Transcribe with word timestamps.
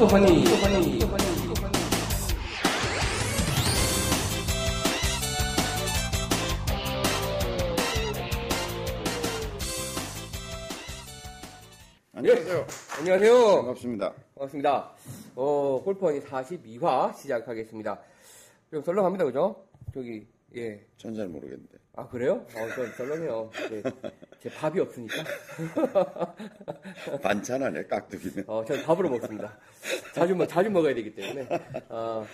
골프 0.00 0.14
허니. 0.14 0.44
안녕하세요. 12.14 12.66
안녕하세요. 12.98 13.56
반갑습니다. 13.56 14.14
반갑습니다. 14.36 14.90
어, 15.36 15.82
골프 15.84 16.06
허니 16.06 16.20
42화 16.20 17.14
시작하겠습니다. 17.14 18.00
좀 18.70 18.82
썰렁합니다, 18.82 19.26
그죠? 19.26 19.66
저기, 19.92 20.26
예. 20.56 20.84
전 20.96 21.14
잘 21.14 21.28
모르겠는데. 21.28 21.78
아, 21.94 22.08
그래요? 22.08 22.44
어, 22.54 22.68
저 22.74 22.86
썰렁해요. 22.92 23.50
네. 23.70 23.82
제 24.40 24.48
밥이 24.50 24.80
없으니까. 24.80 25.14
반찬 27.22 27.62
아니야, 27.62 27.86
깍두기는. 27.86 28.44
어, 28.46 28.64
저는 28.64 28.82
밥으로 28.84 29.10
먹습니다. 29.10 29.58
자주, 30.14 30.34
먹, 30.34 30.46
자주 30.46 30.70
먹어야 30.70 30.94
되기 30.94 31.14
때문에. 31.14 31.46
어, 31.88 32.24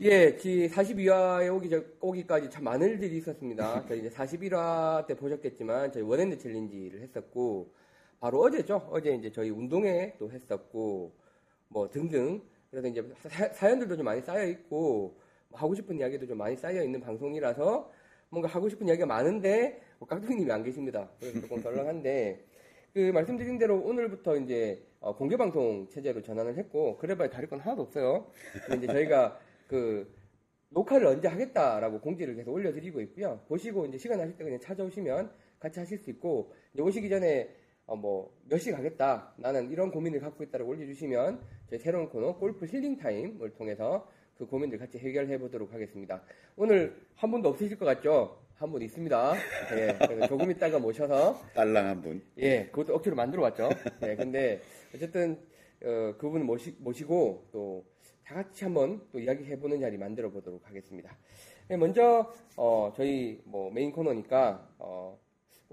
예, 0.00 0.36
42화에 0.36 1.54
오기, 1.54 1.70
전- 1.70 1.86
오기까지 2.00 2.50
참 2.50 2.64
많은 2.64 2.88
일들이 2.88 3.18
있었습니다. 3.18 3.84
저희 3.88 4.00
이제 4.00 4.08
41화 4.10 5.06
때 5.06 5.14
보셨겠지만, 5.14 5.92
저희 5.92 6.02
원핸드 6.02 6.38
챌린지를 6.38 7.00
했었고, 7.02 7.72
바로 8.20 8.40
어제죠? 8.42 8.88
어제 8.90 9.14
이제 9.14 9.30
저희 9.30 9.50
운동회 9.50 10.14
또 10.18 10.30
했었고, 10.30 11.12
뭐 11.68 11.88
등등. 11.90 12.42
그래서 12.70 12.88
이제 12.88 13.04
사, 13.54 13.70
연들도 13.70 13.96
좀 13.96 14.04
많이 14.04 14.20
쌓여 14.22 14.44
있고, 14.46 15.16
뭐 15.16 15.27
하고 15.52 15.74
싶은 15.74 15.98
이야기도 15.98 16.26
좀 16.26 16.38
많이 16.38 16.56
쌓여 16.56 16.82
있는 16.82 17.00
방송이라서, 17.00 17.90
뭔가 18.30 18.48
하고 18.48 18.68
싶은 18.68 18.86
이야기가 18.86 19.06
많은데, 19.06 19.80
뭐 19.98 20.08
깍두기님이 20.08 20.50
안 20.52 20.62
계십니다. 20.62 21.10
그래서 21.18 21.40
조금 21.40 21.60
썰렁한데, 21.60 22.44
그 22.94 23.10
말씀드린 23.12 23.58
대로 23.58 23.80
오늘부터 23.80 24.36
이제 24.36 24.82
어, 25.00 25.14
공개 25.14 25.36
방송 25.36 25.88
체제로 25.90 26.22
전환을 26.22 26.56
했고 26.56 26.96
그래봐야 26.98 27.30
다를 27.30 27.48
건 27.48 27.60
하나도 27.60 27.82
없어요. 27.82 28.30
이제 28.76 28.86
저희가 28.86 29.38
그 29.68 30.12
녹화를 30.70 31.06
언제 31.06 31.28
하겠다라고 31.28 32.00
공지를 32.00 32.34
계속 32.34 32.52
올려드리고 32.52 33.00
있고요. 33.02 33.40
보시고 33.48 33.86
이제 33.86 33.98
시간 33.98 34.18
나실 34.18 34.36
때 34.36 34.44
그냥 34.44 34.58
찾아오시면 34.60 35.30
같이 35.60 35.78
하실 35.78 35.98
수 35.98 36.10
있고 36.10 36.52
이제 36.74 36.82
오시기 36.82 37.08
전에 37.08 37.54
어, 37.86 37.96
뭐몇 37.96 38.60
시 38.60 38.72
가겠다 38.72 39.32
나는 39.36 39.70
이런 39.70 39.90
고민을 39.90 40.20
갖고 40.20 40.42
있다라고 40.44 40.70
올려주시면 40.70 41.40
저희 41.70 41.78
새로운 41.78 42.08
코너 42.08 42.36
골프 42.36 42.66
힐링 42.66 42.98
타임을 42.98 43.54
통해서 43.54 44.08
그 44.38 44.46
고민들 44.46 44.78
같이 44.78 44.98
해결해 44.98 45.36
보도록 45.38 45.72
하겠습니다. 45.72 46.22
오늘 46.56 46.96
한 47.16 47.30
분도 47.30 47.48
없으실 47.50 47.76
것 47.78 47.84
같죠? 47.84 48.38
한 48.54 48.70
분 48.72 48.82
있습니다. 48.82 49.34
예, 49.76 50.26
조금 50.26 50.50
있다가 50.50 50.78
모셔서 50.80 51.40
딸랑 51.54 51.86
한 51.86 52.02
분. 52.02 52.22
예, 52.38 52.66
그것도 52.66 52.94
억지로 52.96 53.14
만들어 53.14 53.42
왔죠. 53.42 53.68
예, 54.02 54.16
근데 54.16 54.60
어쨌든 54.94 55.38
어, 55.84 56.14
그분 56.18 56.44
모시, 56.44 56.74
모시고 56.78 57.48
또 57.52 57.84
다 58.24 58.34
같이 58.34 58.62
한번 58.64 59.00
또 59.10 59.18
이야기해 59.18 59.58
보는 59.58 59.80
자리 59.80 59.96
만들어 59.96 60.28
보도록 60.30 60.60
하겠습니다. 60.68 61.16
예, 61.70 61.76
먼저 61.78 62.30
어, 62.56 62.92
저희 62.94 63.40
뭐 63.44 63.70
메인 63.70 63.90
코너니까 63.90 64.68
어, 64.78 65.18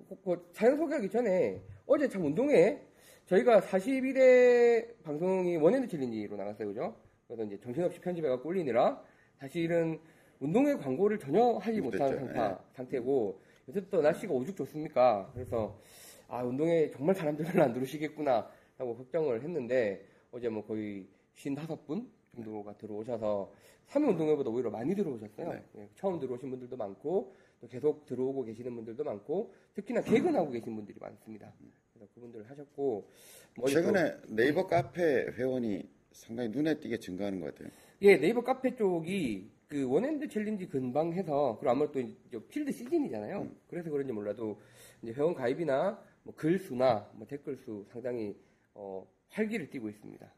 그, 0.08 0.16
그 0.24 0.50
사연 0.54 0.78
소개하기 0.78 1.10
전에 1.10 1.62
어제 1.86 2.08
참 2.08 2.24
운동회 2.24 2.82
저희가 3.26 3.60
41회 3.60 5.04
방송이 5.04 5.58
one 5.58 5.70
hand 5.70 5.86
challenge로 5.90 6.38
나갔어요, 6.38 6.70
그죠? 6.70 6.96
그래서 7.28 7.44
이제 7.44 7.60
정신없이 7.60 8.00
편집해갖고 8.00 8.50
올리느라 8.50 9.02
사실은 9.40 10.00
운동회 10.40 10.76
광고를 10.76 11.18
전혀 11.18 11.58
하지 11.58 11.82
못한. 11.82 12.16
상태, 12.16 12.64
상태고 12.74 13.42
요새 13.70 13.82
또 13.90 14.02
날씨가 14.02 14.34
오죽 14.34 14.56
좋습니까? 14.56 15.32
그래서 15.34 15.80
아 16.28 16.44
운동회 16.44 16.92
정말 16.92 17.16
사람들 17.16 17.46
별로 17.46 17.64
안 17.64 17.74
들어오시겠구나 17.74 18.50
하고 18.78 18.96
걱정을 18.96 19.42
했는데 19.44 20.06
어제 20.32 20.50
뭐 20.50 20.66
거의 20.66 21.08
55분 21.36 22.08
정도가 22.36 22.78
들어오셔서 22.78 23.52
3회 23.88 24.10
운동회보다 24.10 24.50
오히려 24.50 24.70
많이 24.70 24.94
들어오셨어요. 24.96 25.54
네. 25.54 25.64
예, 25.78 25.90
처음 25.96 26.20
들어오신 26.20 26.50
분들도 26.50 26.76
많고 26.76 27.36
또 27.62 27.68
계속 27.68 28.06
들어오고 28.06 28.44
계시는 28.44 28.76
분들도 28.76 29.04
많고 29.04 29.54
특히나 29.74 30.02
개근하고 30.02 30.52
계신 30.52 30.76
분들이 30.76 30.98
많습니다. 31.00 31.54
그래서 31.94 32.12
그분들 32.14 32.50
하셨고 32.50 33.10
뭐 33.58 33.70
최근에 33.70 34.18
네이버 34.28 34.68
카페 34.68 35.28
회원이 35.32 35.95
상당히 36.16 36.50
눈에 36.50 36.80
띄게 36.80 36.98
증가하는 37.00 37.40
것 37.42 37.54
같아요. 37.54 37.70
예, 38.02 38.18
네이버 38.18 38.42
카페 38.42 38.76
쪽이 38.76 39.50
그 39.68 39.84
one 39.88 40.05
hand 40.05 40.28
challenge 40.30 40.68
근방해서 40.68 41.58
그리고 41.60 41.72
아무래도 41.72 42.00
이제 42.00 42.40
필드 42.48 42.72
시즌이잖아요. 42.72 43.50
그래서 43.68 43.90
그런지 43.90 44.14
몰라도 44.14 44.60
이제 45.02 45.12
회원 45.12 45.34
가입이나 45.34 46.00
뭐 46.24 46.34
글수나 46.36 47.10
뭐 47.16 47.28
댓글 47.28 47.58
수 47.58 47.86
상당히 47.92 48.36
어, 48.74 49.06
활기를 49.30 49.70
띠고 49.70 49.90
있습니다. 49.90 50.34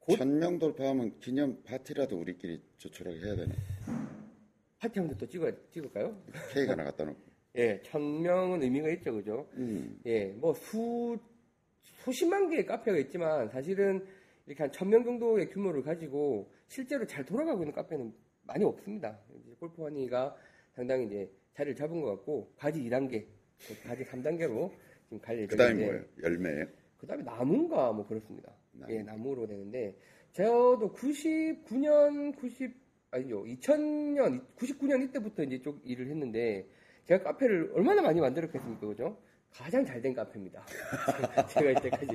곧- 0.00 0.16
천명 0.16 0.58
돌파하면 0.58 1.18
기념 1.20 1.62
파티라도 1.62 2.18
우리끼리 2.18 2.60
조촐하게 2.78 3.18
해야 3.24 3.36
되네. 3.36 3.54
파티 4.78 4.98
한 4.98 5.06
번 5.08 5.16
또 5.16 5.26
찍어 5.28 5.52
찍을까요? 5.70 6.20
케이크 6.52 6.70
하나 6.70 6.82
갖다 6.84 7.04
놓고. 7.04 7.20
예, 7.56 7.80
천 7.84 8.22
명은 8.22 8.62
의미가 8.62 8.88
있죠, 8.94 9.12
그죠? 9.12 9.46
음, 9.54 10.00
예, 10.06 10.26
뭐 10.38 10.52
수, 10.54 11.16
수십만 12.02 12.50
개의 12.50 12.66
카페가 12.66 12.98
있지만 12.98 13.48
사실은 13.50 14.04
이렇게 14.46 14.62
한 14.62 14.70
천 14.72 14.88
명 14.90 15.04
정도의 15.04 15.48
규모를 15.50 15.82
가지고 15.82 16.50
실제로 16.68 17.06
잘 17.06 17.24
돌아가고 17.24 17.62
있는 17.62 17.72
카페는 17.72 18.12
많이 18.44 18.64
없습니다. 18.64 19.18
이제 19.40 19.54
골프원이가 19.60 20.36
상당히 20.74 21.06
이제 21.06 21.30
자리를 21.54 21.76
잡은 21.76 22.00
것 22.00 22.08
같고 22.16 22.52
바지 22.56 22.80
2단계, 22.82 23.26
바지 23.86 24.04
3단계로 24.04 24.70
지금 25.04 25.20
갈그 25.20 25.56
다음에 25.56 25.72
예정인데 25.82 25.84
뭐예요? 25.86 26.04
열매예요? 26.22 26.66
그 26.98 27.06
다음에 27.06 27.22
나무인가 27.22 27.92
뭐 27.92 28.06
그렇습니다. 28.06 28.52
나무. 28.72 28.92
예, 28.92 29.02
나무로 29.02 29.46
되는데 29.46 29.96
저도 30.32 30.92
99년 30.92 32.34
90 32.36 32.74
아니죠 33.10 33.44
2000년 33.44 34.46
99년 34.56 35.02
이때부터 35.08 35.42
이제 35.44 35.60
쪽 35.62 35.80
일을 35.84 36.08
했는데 36.08 36.66
제가 37.06 37.22
카페를 37.24 37.72
얼마나 37.74 38.00
많이 38.02 38.20
만들었겠습니까, 38.20 38.86
그죠? 38.86 39.18
가장 39.52 39.84
잘 39.84 40.00
된 40.00 40.14
카페입니다. 40.14 40.64
제가 41.50 41.70
이때까지 41.72 42.06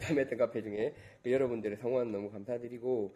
참여했던 0.00 0.38
카페 0.38 0.62
중에 0.62 0.94
그 1.22 1.32
여러분들의 1.32 1.76
성원 1.78 2.12
너무 2.12 2.30
감사드리고 2.30 3.14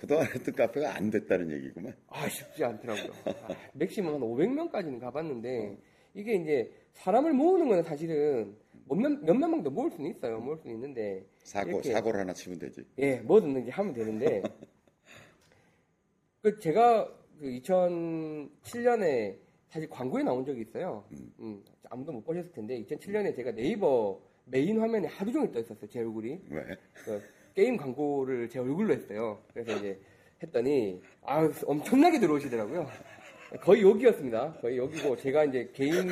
그동안 0.00 0.26
했던 0.26 0.54
카페가 0.54 0.94
안 0.96 1.10
됐다는 1.10 1.50
얘기구만. 1.52 1.94
아 2.08 2.28
쉽지 2.28 2.64
않더라고요. 2.64 3.12
아, 3.24 3.54
맥시멈 3.74 4.14
한 4.14 4.20
500명까지는 4.20 5.00
가봤는데 5.00 5.78
이게 6.14 6.34
이제 6.34 6.70
사람을 6.92 7.32
모으는 7.32 7.68
거는 7.68 7.82
사실은 7.82 8.54
몇몇 8.88 9.08
몇몇 9.24 9.48
명도 9.48 9.70
모을 9.70 9.90
수는 9.90 10.10
있어요. 10.10 10.38
모을 10.40 10.58
수는 10.58 10.74
있는데 10.74 11.24
사고, 11.44 11.70
이렇게 11.70 11.92
사고를 11.92 12.20
하나 12.20 12.32
치면 12.34 12.58
되지. 12.58 12.84
예, 12.98 13.16
뭐든 13.20 13.62
이제 13.62 13.70
하면 13.70 13.94
되는데, 13.94 14.42
그 16.42 16.58
제가 16.58 17.08
그 17.40 17.46
2007년에 17.46 19.38
사실 19.68 19.88
광고에 19.88 20.22
나온 20.22 20.44
적이 20.44 20.60
있어요. 20.62 21.04
음, 21.40 21.62
아무도 21.92 22.10
못 22.10 22.24
보셨을 22.24 22.52
텐데 22.52 22.82
2007년에 22.84 23.36
제가 23.36 23.52
네이버 23.52 24.18
메인 24.46 24.80
화면에 24.80 25.06
하루 25.08 25.30
종일 25.30 25.52
떠 25.52 25.60
있었어요. 25.60 25.88
제 25.90 26.00
얼굴이 26.00 26.40
왜? 26.48 26.64
그 27.04 27.22
게임 27.54 27.76
광고를 27.76 28.48
제 28.48 28.58
얼굴로 28.60 28.94
했어요. 28.94 29.42
그래서 29.52 29.76
이제 29.76 30.00
했더니 30.42 31.02
아 31.20 31.46
엄청나게 31.66 32.18
들어오시더라고요. 32.18 32.86
거의 33.60 33.82
욕이었습니다. 33.82 34.54
거의 34.54 34.78
욕이고 34.78 35.16
제가 35.18 35.44
이제 35.44 35.70
개인 35.74 36.08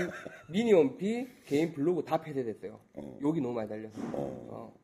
미니홈피, 0.50 1.26
개인 1.46 1.72
블로그 1.72 2.04
다 2.04 2.20
폐쇄됐어요. 2.20 2.78
어. 2.94 3.18
욕이 3.24 3.41
너무 3.41 3.54
많이 3.54 3.66
달려서. 3.68 3.98
어, 4.12 4.76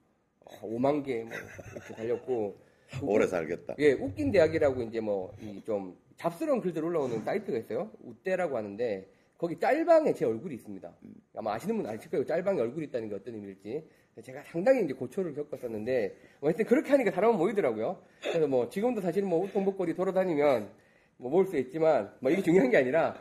어, 0.45 0.61
5만 0.63 1.05
개 1.05 1.25
뭐 1.25 1.33
이렇게 1.75 1.95
달렸고 1.95 2.57
오래 3.03 3.27
살겠다. 3.27 3.75
예 3.81 3.93
웃긴 3.93 4.33
대학이라고 4.33 4.83
이제 4.85 5.01
뭐이좀 5.01 5.95
잡스러운 6.17 6.63
글들 6.63 6.83
올라오는 6.83 7.23
사이트가 7.23 7.59
있어요 7.59 7.91
우대라고 8.03 8.57
하는데 8.57 9.07
거기 9.39 9.59
짤방에 9.59 10.15
제 10.15 10.25
얼굴이 10.25 10.55
있습니다. 10.55 10.97
아마 11.35 11.55
아시는 11.55 11.77
분 11.77 11.87
아실 11.87 12.11
거예요. 12.11 12.25
짤방에 12.25 12.61
얼굴이 12.61 12.87
있다는 12.87 13.09
게 13.09 13.15
어떤 13.15 13.35
의미일지. 13.35 13.87
제가 14.23 14.43
상당히 14.45 14.83
이제 14.85 14.95
고초를 14.95 15.35
겪었었는데 15.35 16.17
뭐 16.41 16.49
하여튼 16.49 16.65
그렇게 16.65 16.91
하니까 16.91 17.11
사람은 17.11 17.37
모이더라고요. 17.37 18.03
그래서 18.23 18.47
뭐 18.47 18.69
지금도 18.71 19.03
사실 19.03 19.23
뭐 19.23 19.45
웃동복거리 19.45 19.95
돌아다니면 19.95 20.71
뭐 21.19 21.31
모을 21.31 21.47
수 21.47 21.59
있지만 21.59 22.15
뭐 22.21 22.31
이게 22.31 22.43
중요한 22.43 22.71
게 22.71 22.79
아니라 22.79 23.15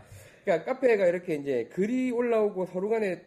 그러니까 0.45 0.73
카페가 0.73 1.05
이렇게 1.07 1.35
이제 1.35 1.65
글이 1.73 2.11
올라오고 2.11 2.67
서로 2.67 2.89
간에 2.89 3.25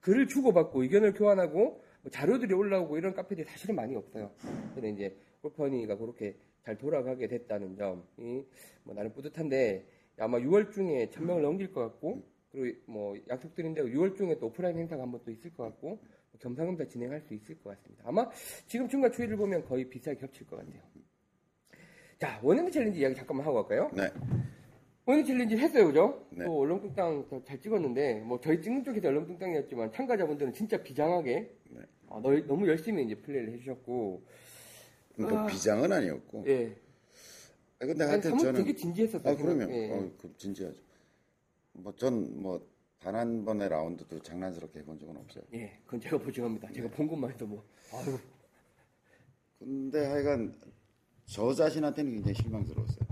글을 0.00 0.28
주고받고 0.28 0.82
의견을 0.82 1.14
교환하고 1.14 1.82
뭐 2.02 2.10
자료들이 2.10 2.52
올라오고 2.52 2.98
이런 2.98 3.14
카페들이 3.14 3.46
사실은 3.48 3.76
많이 3.76 3.96
없어요. 3.96 4.30
근데 4.74 4.90
이제 4.90 5.16
골프 5.40 5.66
허니가 5.66 5.96
그렇게 5.96 6.36
잘 6.64 6.76
돌아가게 6.76 7.28
됐다는 7.28 7.76
점이 7.76 8.44
뭐 8.82 8.94
나는 8.94 9.12
뿌듯한데 9.14 9.86
아마 10.18 10.38
6월 10.38 10.72
중에 10.72 11.08
1000명을 11.12 11.40
넘길 11.40 11.72
것 11.72 11.80
같고 11.80 12.22
그리고 12.56 12.78
뭐 12.86 13.14
약속드린 13.28 13.74
대로 13.74 13.86
6월 13.88 14.16
중에 14.16 14.38
또 14.38 14.46
오프라인 14.46 14.78
행사가 14.78 15.02
한번 15.02 15.20
또 15.24 15.30
있을 15.30 15.52
것 15.52 15.64
같고 15.64 15.88
뭐 15.88 16.40
겸사겸사 16.40 16.86
진행할 16.88 17.20
수 17.20 17.34
있을 17.34 17.58
것 17.60 17.70
같습니다. 17.76 18.04
아마 18.06 18.28
지금 18.66 18.88
중간 18.88 19.12
추이를 19.12 19.36
보면 19.36 19.66
거의 19.66 19.86
비슷하게 19.88 20.18
겹칠 20.18 20.46
것 20.46 20.56
같아요. 20.56 20.80
자, 22.18 22.40
one 22.42 22.54
hand 22.54 22.70
challenge 22.70 23.00
이야기 23.00 23.14
잠깐만 23.14 23.44
하고 23.46 23.62
갈까요? 23.66 23.90
네. 23.94 24.10
one 25.04 25.13
hand 25.13 25.26
challenge 25.28 25.56
했어요, 25.58 25.86
그죠? 25.88 26.26
네. 26.30 26.46
또 26.46 26.60
얼렁뚱땅 26.60 27.26
잘- 27.28 27.44
잘 27.44 27.60
찍었는데, 27.60 28.20
뭐 28.20 28.40
저희 28.40 28.62
찍는 28.62 28.84
쪽에서 28.84 29.08
얼렁뚱땅이었지만 29.08 29.92
참가자분들은 29.92 30.54
진짜 30.54 30.82
비장하게 30.82 31.54
네. 31.70 31.80
아, 32.08 32.20
너, 32.22 32.34
너무 32.46 32.66
열심히 32.68 33.04
이제 33.04 33.14
플레이를 33.16 33.52
해주셨고, 33.52 34.22
그러니까 35.14 35.46
비장은 35.46 35.92
아니었고. 35.92 36.44
예. 36.46 36.74
아, 37.80 37.84
근데 37.86 38.04
하여튼 38.04 38.38
저는 38.38 38.54
되게 38.64 38.74
진지했었어요. 38.74 39.30
아 39.30 39.36
그러면 39.36 39.70
예, 39.70 39.90
예. 39.90 39.92
어, 39.92 40.10
그 40.16 40.32
진지하죠. 40.38 40.85
뭐전뭐단 41.78 43.14
한 43.14 43.44
번의 43.44 43.68
라운드도 43.68 44.20
장난스럽게 44.22 44.80
해본 44.80 44.98
적은 44.98 45.16
없어요. 45.16 45.44
예, 45.54 45.78
그건 45.84 46.00
제가 46.00 46.18
보증합니다. 46.18 46.70
제가 46.72 46.88
본 46.90 47.06
것만 47.06 47.32
해도 47.32 47.46
뭐, 47.46 47.64
아유, 47.92 48.18
근데 49.58 50.04
하여간 50.06 50.54
저 51.26 51.52
자신한테는 51.52 52.12
굉장히 52.12 52.34
실망스러웠어요. 52.34 53.06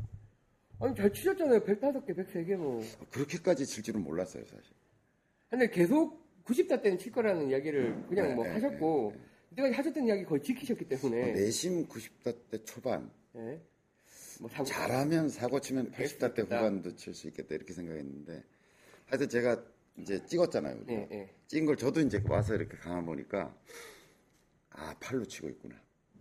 아니 0.81 0.95
잘 0.95 1.13
치셨잖아요. 1.13 1.61
105개, 1.61 2.15
103개 2.17 2.57
뭐. 2.57 2.83
그렇게까지 3.11 3.65
칠 3.67 3.83
줄은 3.83 4.03
몰랐어요 4.03 4.45
사실. 4.45 4.73
근데 5.49 5.69
계속 5.71 6.23
90다 6.45 6.83
때는 6.83 6.99
칠 6.99 7.13
거라는 7.13 7.49
이야기를 7.51 8.07
그냥 8.09 8.29
네, 8.29 8.35
뭐 8.35 8.45
네, 8.45 8.51
하셨고, 8.51 9.15
그때까지 9.51 9.75
하셨던 9.75 10.07
이야기 10.07 10.25
거의 10.25 10.43
지키셨기 10.43 10.87
때문에. 10.89 11.33
내심 11.33 11.87
90다 11.89 12.37
때 12.51 12.63
초반 12.65 13.11
예. 13.37 13.61
뭐 14.41 14.51
사고. 14.51 14.65
잘하면 14.65 15.29
사고 15.29 15.61
치면 15.61 15.93
80다 15.93 16.35
때. 16.35 16.43
후반도 16.43 16.95
칠 16.97 17.15
수 17.15 17.29
있겠다 17.29 17.55
이렇게 17.55 17.73
생각했는데 17.73 18.43
하여튼 19.15 19.29
제가 19.29 19.63
이제 19.97 20.27
찍었잖아요. 20.27 20.75
우리가. 20.79 20.93
예, 20.93 21.09
예. 21.13 21.31
찍은 21.47 21.67
걸 21.67 21.77
저도 21.77 22.01
이제 22.01 22.21
와서 22.29 22.57
이렇게 22.57 22.77
가만 22.77 23.07
보니까 23.07 23.55
아 24.71 24.93
팔로 24.99 25.25
치고 25.25 25.49
있구나. 25.51 25.77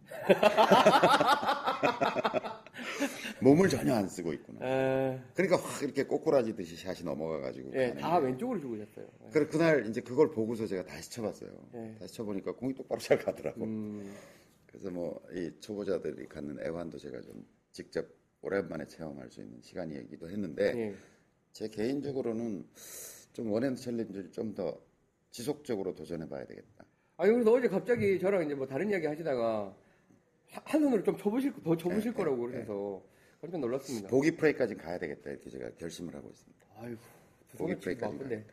몸을 3.41 3.67
전혀 3.69 3.95
안 3.95 4.07
쓰고 4.07 4.31
있구나. 4.33 4.59
에, 4.63 5.19
그러니까 5.33 5.57
확 5.57 5.81
이렇게 5.81 6.03
꼬꾸라지듯이 6.03 6.75
샷이 6.77 6.99
넘어가가지고. 7.03 7.71
예, 7.73 7.95
다 7.95 8.09
거예요. 8.11 8.25
왼쪽으로 8.25 8.59
죽으셨어요. 8.61 9.07
예. 9.25 9.29
그래 9.31 9.47
그날 9.47 9.87
이제 9.87 10.01
그걸 10.01 10.29
보고서 10.29 10.67
제가 10.67 10.85
다시 10.85 11.09
쳐봤어요. 11.09 11.49
네. 11.73 11.95
다시 11.99 12.13
쳐보니까 12.13 12.51
공이 12.53 12.75
똑바로 12.75 13.01
잘 13.01 13.17
가더라고. 13.17 13.63
음, 13.63 14.15
그래서 14.67 14.91
뭐 14.91 15.19
이 15.33 15.49
초보자들이 15.59 16.27
갖는 16.27 16.63
애환도 16.63 16.99
제가 16.99 17.21
좀 17.21 17.43
직접 17.71 18.05
오랜만에 18.41 18.85
체험할 18.85 19.31
수 19.31 19.41
있는 19.41 19.59
시간이기도 19.63 20.29
했는데 20.29 20.73
예. 20.77 20.95
제 21.53 21.67
개인적으로는 21.69 22.65
좀 23.33 23.51
원앤 23.51 23.75
챌린지를 23.75 24.31
좀 24.31 24.53
더 24.55 24.79
지속적으로 25.31 25.95
도전해 25.95 26.27
봐야 26.29 26.45
되겠다. 26.45 26.85
아니, 27.17 27.31
그래서 27.31 27.51
어제 27.53 27.67
갑자기 27.67 28.19
저랑 28.19 28.45
이제 28.45 28.53
뭐 28.53 28.67
다른 28.67 28.89
이야기 28.91 29.07
하시다가 29.07 29.75
하- 30.51 30.61
한 30.65 30.81
손으로 30.81 31.01
좀 31.03 31.17
쳐보실, 31.17 31.51
더 31.63 31.75
쳐보실 31.75 32.11
네, 32.11 32.17
거라고 32.17 32.37
그러셔서 32.37 33.03
깜짝 33.41 33.59
놀랐습니다. 33.59 34.09
보기 34.09 34.35
플레이까지 34.37 34.75
가야 34.75 34.99
되겠다 34.99 35.31
이렇게 35.31 35.49
제가 35.49 35.71
결심을 35.71 36.13
하고 36.13 36.29
있습니다. 36.29 36.65
아이고, 36.77 36.99
두 37.49 37.57
보기 37.57 37.75
플레이까지 37.79 38.13
바쁜데. 38.17 38.45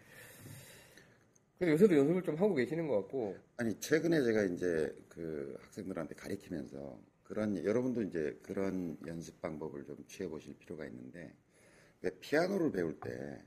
그래도 1.58 1.72
요새도 1.74 1.96
연습을 1.98 2.22
좀 2.22 2.36
하고 2.36 2.54
계시는 2.54 2.88
것 2.88 3.02
같고, 3.02 3.36
아니 3.58 3.78
최근에 3.78 4.22
제가 4.22 4.44
이제 4.44 4.94
그 5.10 5.54
학생들한테 5.60 6.14
가리키면서 6.14 6.98
그런 7.24 7.62
여러분도 7.62 8.00
이제 8.02 8.38
그런 8.42 8.96
연습 9.06 9.38
방법을 9.42 9.84
좀 9.84 10.02
취해 10.06 10.26
보실 10.30 10.54
필요가 10.58 10.86
있는데 10.86 11.34
왜 12.02 12.10
피아노를 12.20 12.72
배울 12.72 12.98
때 13.00 13.42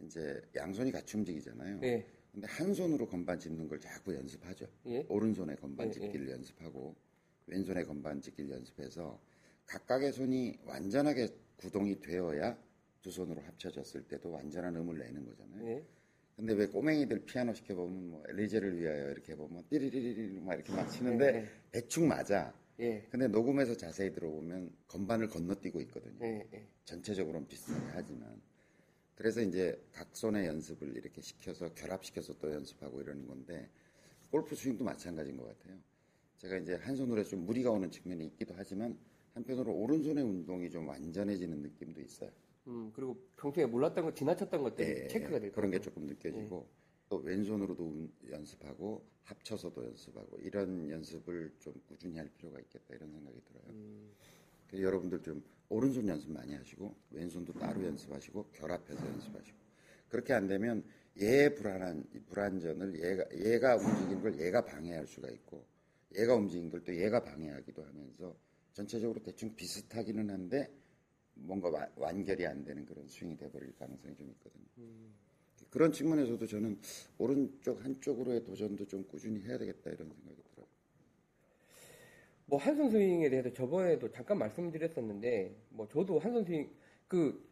이제 0.00 0.40
양손이 0.56 0.90
같이 0.90 1.16
움직이잖아요. 1.16 1.80
예, 1.82 2.06
근데 2.32 2.46
한 2.46 2.74
손으로 2.74 3.06
건반 3.06 3.38
짚는 3.38 3.68
걸 3.68 3.78
자꾸 3.80 4.14
연습하죠. 4.14 4.66
예. 4.86 5.04
오른손에 5.08 5.54
건반 5.56 5.88
예, 5.88 5.92
짚기를 5.92 6.30
연습하고 6.30 6.96
왼손에 7.46 7.84
건반 7.84 8.20
짚기를 8.20 8.50
연습해서 8.50 9.20
각각의 9.66 10.12
손이 10.12 10.58
완전하게 10.64 11.28
구동이 11.56 12.00
되어야 12.00 12.58
두 13.02 13.10
손으로 13.10 13.40
합쳐졌을 13.42 14.02
때도 14.08 14.30
완전한 14.30 14.74
음을 14.76 14.98
내는 14.98 15.24
거잖아요. 15.24 15.66
예. 15.68 15.84
근데 16.36 16.54
왜 16.54 16.66
꼬맹이들 16.66 17.26
피아노 17.26 17.52
시켜보면 17.52 18.10
뭐 18.10 18.22
엘리제를 18.28 18.78
위하여 18.78 19.10
이렇게 19.10 19.36
보면 19.36 19.62
띠리리리리 19.68 20.40
막 20.40 20.54
이렇게 20.54 20.72
막 20.72 20.88
치는데 20.88 21.32
네, 21.32 21.40
네. 21.42 21.48
대충 21.70 22.08
맞아. 22.08 22.54
예, 22.80 23.06
근데 23.10 23.28
녹음해서 23.28 23.76
자세히 23.76 24.12
들어보면 24.12 24.72
건반을 24.88 25.28
건너뛰고 25.28 25.80
있거든요. 25.82 26.18
예, 26.22 26.48
예. 26.52 26.66
전체적으로는 26.84 27.46
비슷하게 27.46 27.86
하지만 27.92 28.40
그래서 29.14 29.42
이제 29.42 29.78
각 29.92 30.08
손의 30.16 30.46
연습을 30.46 30.96
이렇게 30.96 31.20
시켜서 31.20 31.72
결합시켜서 31.74 32.38
또 32.38 32.50
연습하고 32.52 33.02
이러는 33.02 33.26
건데 33.26 33.68
골프 34.30 34.54
스윙도 34.54 34.82
마찬가지인 34.84 35.36
것 35.36 35.46
같아요. 35.46 35.76
제가 36.38 36.56
이제 36.56 36.74
한 36.76 36.96
손으로 36.96 37.22
좀 37.24 37.44
무리가 37.44 37.70
오는 37.70 37.90
측면이 37.90 38.24
있기도 38.26 38.54
하지만 38.56 38.98
한편으로 39.34 39.72
오른손의 39.74 40.24
운동이 40.24 40.70
좀 40.70 40.88
완전해지는 40.88 41.60
느낌도 41.60 42.00
있어요. 42.00 42.30
음, 42.66 42.90
그리고 42.94 43.16
평소에 43.36 43.66
몰랐던 43.66 44.04
거, 44.04 44.14
지나쳤던 44.14 44.62
것들이 44.62 45.02
예, 45.02 45.08
체크가 45.08 45.38
될 45.38 45.52
그런 45.52 45.70
게. 45.70 45.80
조금 45.80 46.06
느껴지고 46.06 46.66
또 47.10 47.16
왼손으로도 47.16 47.84
운- 47.84 48.12
연습하고 48.30 49.04
합쳐서도 49.24 49.84
연습하고 49.84 50.38
이런 50.38 50.88
연습을 50.88 51.52
좀 51.58 51.74
꾸준히 51.88 52.16
할 52.16 52.28
필요가 52.38 52.60
있겠다 52.60 52.94
이런 52.94 53.10
생각이 53.10 53.40
들어요. 53.44 53.64
음. 53.70 54.12
여러분들 54.72 55.20
좀 55.20 55.42
오른손 55.68 56.06
연습 56.06 56.30
많이 56.30 56.54
하시고 56.54 56.94
왼손도 57.10 57.52
따로 57.54 57.84
연습하시고 57.84 58.50
결합해서 58.52 59.04
연습하시고 59.04 59.58
그렇게 60.08 60.32
안 60.32 60.46
되면 60.46 60.84
얘의 61.20 61.56
불안한 61.56 62.04
이 62.14 62.20
불안전을 62.20 63.02
얘가 63.02 63.24
얘가 63.44 63.76
움직이는 63.76 64.22
걸 64.22 64.40
얘가 64.40 64.64
방해할 64.64 65.04
수가 65.08 65.28
있고 65.30 65.66
얘가 66.16 66.36
움직이는 66.36 66.70
걸 66.70 66.84
또 66.84 66.94
얘가 66.96 67.22
방해하기도 67.24 67.82
하면서 67.84 68.36
전체적으로 68.72 69.20
대충 69.20 69.52
비슷하기는 69.56 70.30
한데 70.30 70.72
뭔가 71.34 71.68
와- 71.70 71.88
완결이 71.96 72.46
안 72.46 72.64
되는 72.64 72.84
그런 72.86 73.08
스윙이 73.08 73.36
돼버릴 73.36 73.74
가능성이 73.76 74.14
좀 74.14 74.28
있거든요. 74.30 74.64
그런 75.70 75.92
측면에서도 75.92 76.44
저는 76.46 76.78
오른쪽 77.18 77.84
한쪽으로의 77.84 78.44
도전도 78.44 78.86
좀 78.86 79.04
꾸준히 79.08 79.40
해야 79.44 79.56
되겠다 79.58 79.90
이런 79.90 80.08
생각이 80.08 80.42
들어요. 80.52 80.66
뭐 82.46 82.58
한손 82.58 82.90
스윙에 82.90 83.30
대해서 83.30 83.52
저번에도 83.52 84.10
잠깐 84.10 84.38
말씀드렸었는데 84.38 85.54
뭐 85.70 85.88
저도 85.88 86.18
한손 86.18 86.44
스윙 86.44 86.68
그 87.06 87.48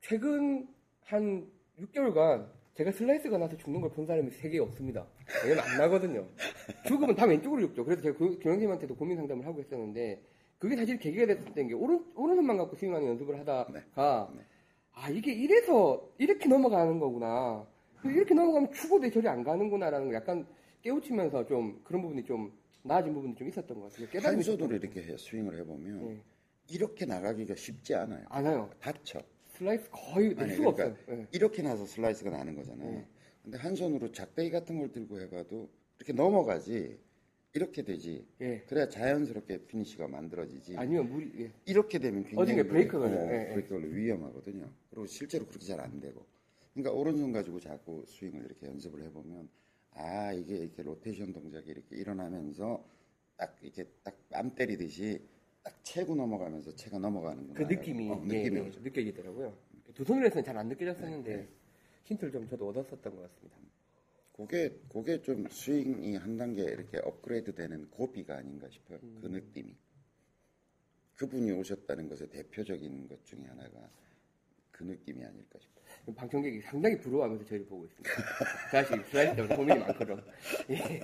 최근 0.00 0.68
한 1.00 1.50
6개월간 1.78 2.50
제가 2.74 2.92
슬라이스가 2.92 3.38
나서 3.38 3.56
죽는 3.56 3.80
걸 3.80 3.90
본 3.90 4.04
사람이 4.06 4.30
세계에 4.30 4.60
없습니다. 4.60 5.06
왜냐면 5.42 5.64
안 5.64 5.78
나거든요. 5.78 6.28
죽으면 6.86 7.14
다 7.14 7.24
왼쪽으로 7.24 7.62
죽죠. 7.62 7.84
그래서 7.84 8.02
제가 8.02 8.18
그 8.18 8.36
교장님한테도 8.38 8.94
고민 8.96 9.16
상담을 9.16 9.46
하고 9.46 9.60
있었는데 9.62 10.22
그게 10.58 10.76
사실 10.76 10.98
계기가 10.98 11.24
됐었던 11.26 11.68
게 11.68 11.72
오른 11.74 12.04
오른손만 12.14 12.58
갖고 12.58 12.76
스윙하는 12.76 13.08
연습을 13.08 13.38
하다가 13.40 14.30
네. 14.36 14.42
아 14.96 15.10
이게 15.10 15.32
이래서 15.32 16.10
이렇게 16.18 16.48
넘어가는 16.48 16.98
거구나. 16.98 17.66
이렇게 18.04 18.34
넘어가면 18.34 18.72
죽어도 18.72 19.10
저리 19.10 19.28
안 19.28 19.42
가는구나라는 19.44 20.06
걸 20.06 20.14
약간 20.14 20.46
깨우치면서 20.82 21.46
좀 21.46 21.80
그런 21.84 22.02
부분이 22.02 22.24
좀 22.24 22.52
나아진 22.82 23.12
부분이 23.12 23.34
좀 23.34 23.48
있었던 23.48 23.78
것 23.80 23.90
같아요. 23.92 24.08
깨달음이 24.08 24.36
한 24.36 24.42
손으로 24.42 24.76
있었던 24.76 24.80
이렇게 24.92 25.12
해- 25.12 25.16
스윙을 25.16 25.58
해보면 25.60 26.08
네. 26.08 26.22
이렇게 26.68 27.04
나가기가 27.04 27.54
쉽지 27.56 27.94
않아요. 27.94 28.24
안 28.30 28.44
와요. 28.46 28.70
다쳐. 28.80 29.20
슬라이스 29.48 29.88
거의 29.90 30.34
낼 30.34 30.50
수가 30.50 30.72
그러니까 30.74 31.00
없어요. 31.00 31.18
예. 31.20 31.26
이렇게 31.32 31.62
나서 31.62 31.84
슬라이스가 31.84 32.30
나는 32.30 32.54
거잖아요. 32.54 32.90
네. 32.90 33.06
근데 33.42 33.58
한 33.58 33.74
손으로 33.74 34.10
작대기 34.12 34.50
같은 34.50 34.78
걸 34.78 34.90
들고 34.92 35.20
해봐도 35.20 35.68
이렇게 35.98 36.12
넘어가지 36.12 36.98
이렇게 37.56 37.82
되지. 37.82 38.26
예. 38.42 38.60
그래야 38.68 38.86
자연스럽게 38.88 39.64
피니시가 39.66 40.08
만들어지지. 40.08 40.76
아니면 40.76 41.08
무리 41.08 41.32
예. 41.40 41.50
이렇게 41.64 41.98
되면 41.98 42.22
굉장히 42.24 42.62
브레이크가 42.62 43.06
어. 43.06 43.10
예, 43.10 43.48
예. 43.48 43.54
브레이크가 43.54 43.76
위험하거든요. 43.86 44.70
그리고 44.90 45.06
실제로 45.06 45.46
그렇게 45.46 45.64
잘 45.64 45.80
안 45.80 45.98
되고. 45.98 46.24
그러니까 46.74 46.92
오른손 46.92 47.32
가지고 47.32 47.58
자꾸 47.58 48.04
스윙을 48.06 48.44
이렇게 48.44 48.66
연습을 48.66 49.02
해보면 49.04 49.48
아 49.92 50.32
이게 50.34 50.56
이렇게 50.56 50.82
로테이션 50.82 51.32
동작이 51.32 51.70
이렇게 51.70 51.96
일어나면서 51.96 52.84
딱 53.38 53.56
이렇게 53.62 53.84
딱뺨 54.04 54.54
때리듯이 54.54 55.18
딱 55.62 55.82
채고 55.82 56.14
넘어가면서 56.14 56.74
채가 56.76 56.98
넘어가는 56.98 57.54
그 57.54 57.62
느낌이 57.62 58.10
어, 58.10 58.22
예, 58.30 58.36
느낌이 58.42 58.60
예. 58.60 58.72
느껴지더라고요. 58.82 59.56
두 59.94 60.04
손으로 60.04 60.26
해서는 60.26 60.44
잘 60.44 60.58
안 60.58 60.68
느껴졌었는데 60.68 61.36
네, 61.36 61.48
힌트를 62.04 62.30
좀 62.32 62.46
저도 62.46 62.68
얻었었던 62.68 63.16
것 63.16 63.22
같습니다. 63.22 63.56
그게 64.36 64.78
그게 64.92 65.22
좀 65.22 65.48
스윙이 65.48 66.16
한 66.16 66.36
단계 66.36 66.62
이렇게 66.62 66.98
업그레이드 66.98 67.54
되는 67.54 67.88
고비가 67.90 68.36
아닌가 68.36 68.68
싶어요. 68.68 68.98
음. 69.02 69.18
그 69.22 69.28
느낌이. 69.28 69.74
그분이 71.16 71.50
오셨다는 71.52 72.08
것의 72.08 72.28
대표적인 72.28 73.08
것 73.08 73.24
중에 73.24 73.42
하나가 73.48 73.88
그 74.70 74.84
느낌이 74.84 75.24
아닐까 75.24 75.58
싶어요. 75.58 76.14
방청객이 76.14 76.60
상당히 76.60 76.98
부러워하면서 76.98 77.46
저희를 77.46 77.66
보고 77.66 77.86
있습니다. 77.86 78.10
사실 78.70 79.02
슬라이스 79.04 79.36
때문에 79.36 79.56
고민이 79.56 79.78
많거든. 79.80 80.22
예. 80.70 81.00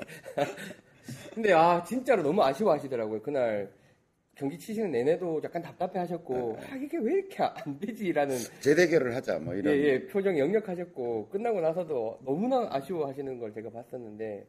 근데 1.33 1.53
아 1.55 1.83
진짜로 1.83 2.23
너무 2.23 2.43
아쉬워하시더라고요. 2.43 3.23
그날 3.23 3.73
경기 4.43 4.59
치시는 4.59 4.91
내내도 4.91 5.41
약간 5.45 5.63
답답해 5.63 6.01
하셨고 6.01 6.57
네. 6.61 6.67
아 6.69 6.77
이게 6.77 6.99
왜 6.99 7.15
이렇게 7.15 7.45
안 7.45 7.79
되지라는 7.79 8.37
재대결을 8.61 9.15
하자 9.15 9.39
뭐 9.39 9.55
이런 9.55 9.73
예, 9.73 9.79
예, 9.79 10.07
표정이 10.09 10.41
역력하셨고 10.41 11.29
끝나고 11.29 11.61
나서도 11.61 12.19
너무나 12.25 12.67
아쉬워 12.73 13.07
하시는 13.07 13.39
걸 13.39 13.53
제가 13.53 13.71
봤었는데 13.71 14.45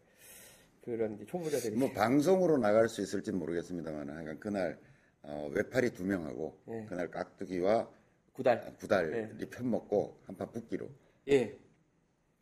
그런 0.82 1.24
초보자들이 1.28 1.76
뭐 1.76 1.92
방송으로 1.92 2.58
나갈 2.58 2.90
수 2.90 3.04
있을지 3.04 3.32
모르겠습니다만 3.32 4.10
하여간 4.10 4.40
그날 4.40 4.80
어, 5.22 5.48
외팔이 5.54 5.92
두 5.92 6.04
명하고 6.06 6.58
예. 6.70 6.86
그날 6.90 7.12
깍두기와 7.12 7.88
구달 8.34 8.74
구달이 8.80 9.46
편먹고 9.52 10.18
한판 10.26 10.52
붙기로 10.54 10.90
예 11.30 11.56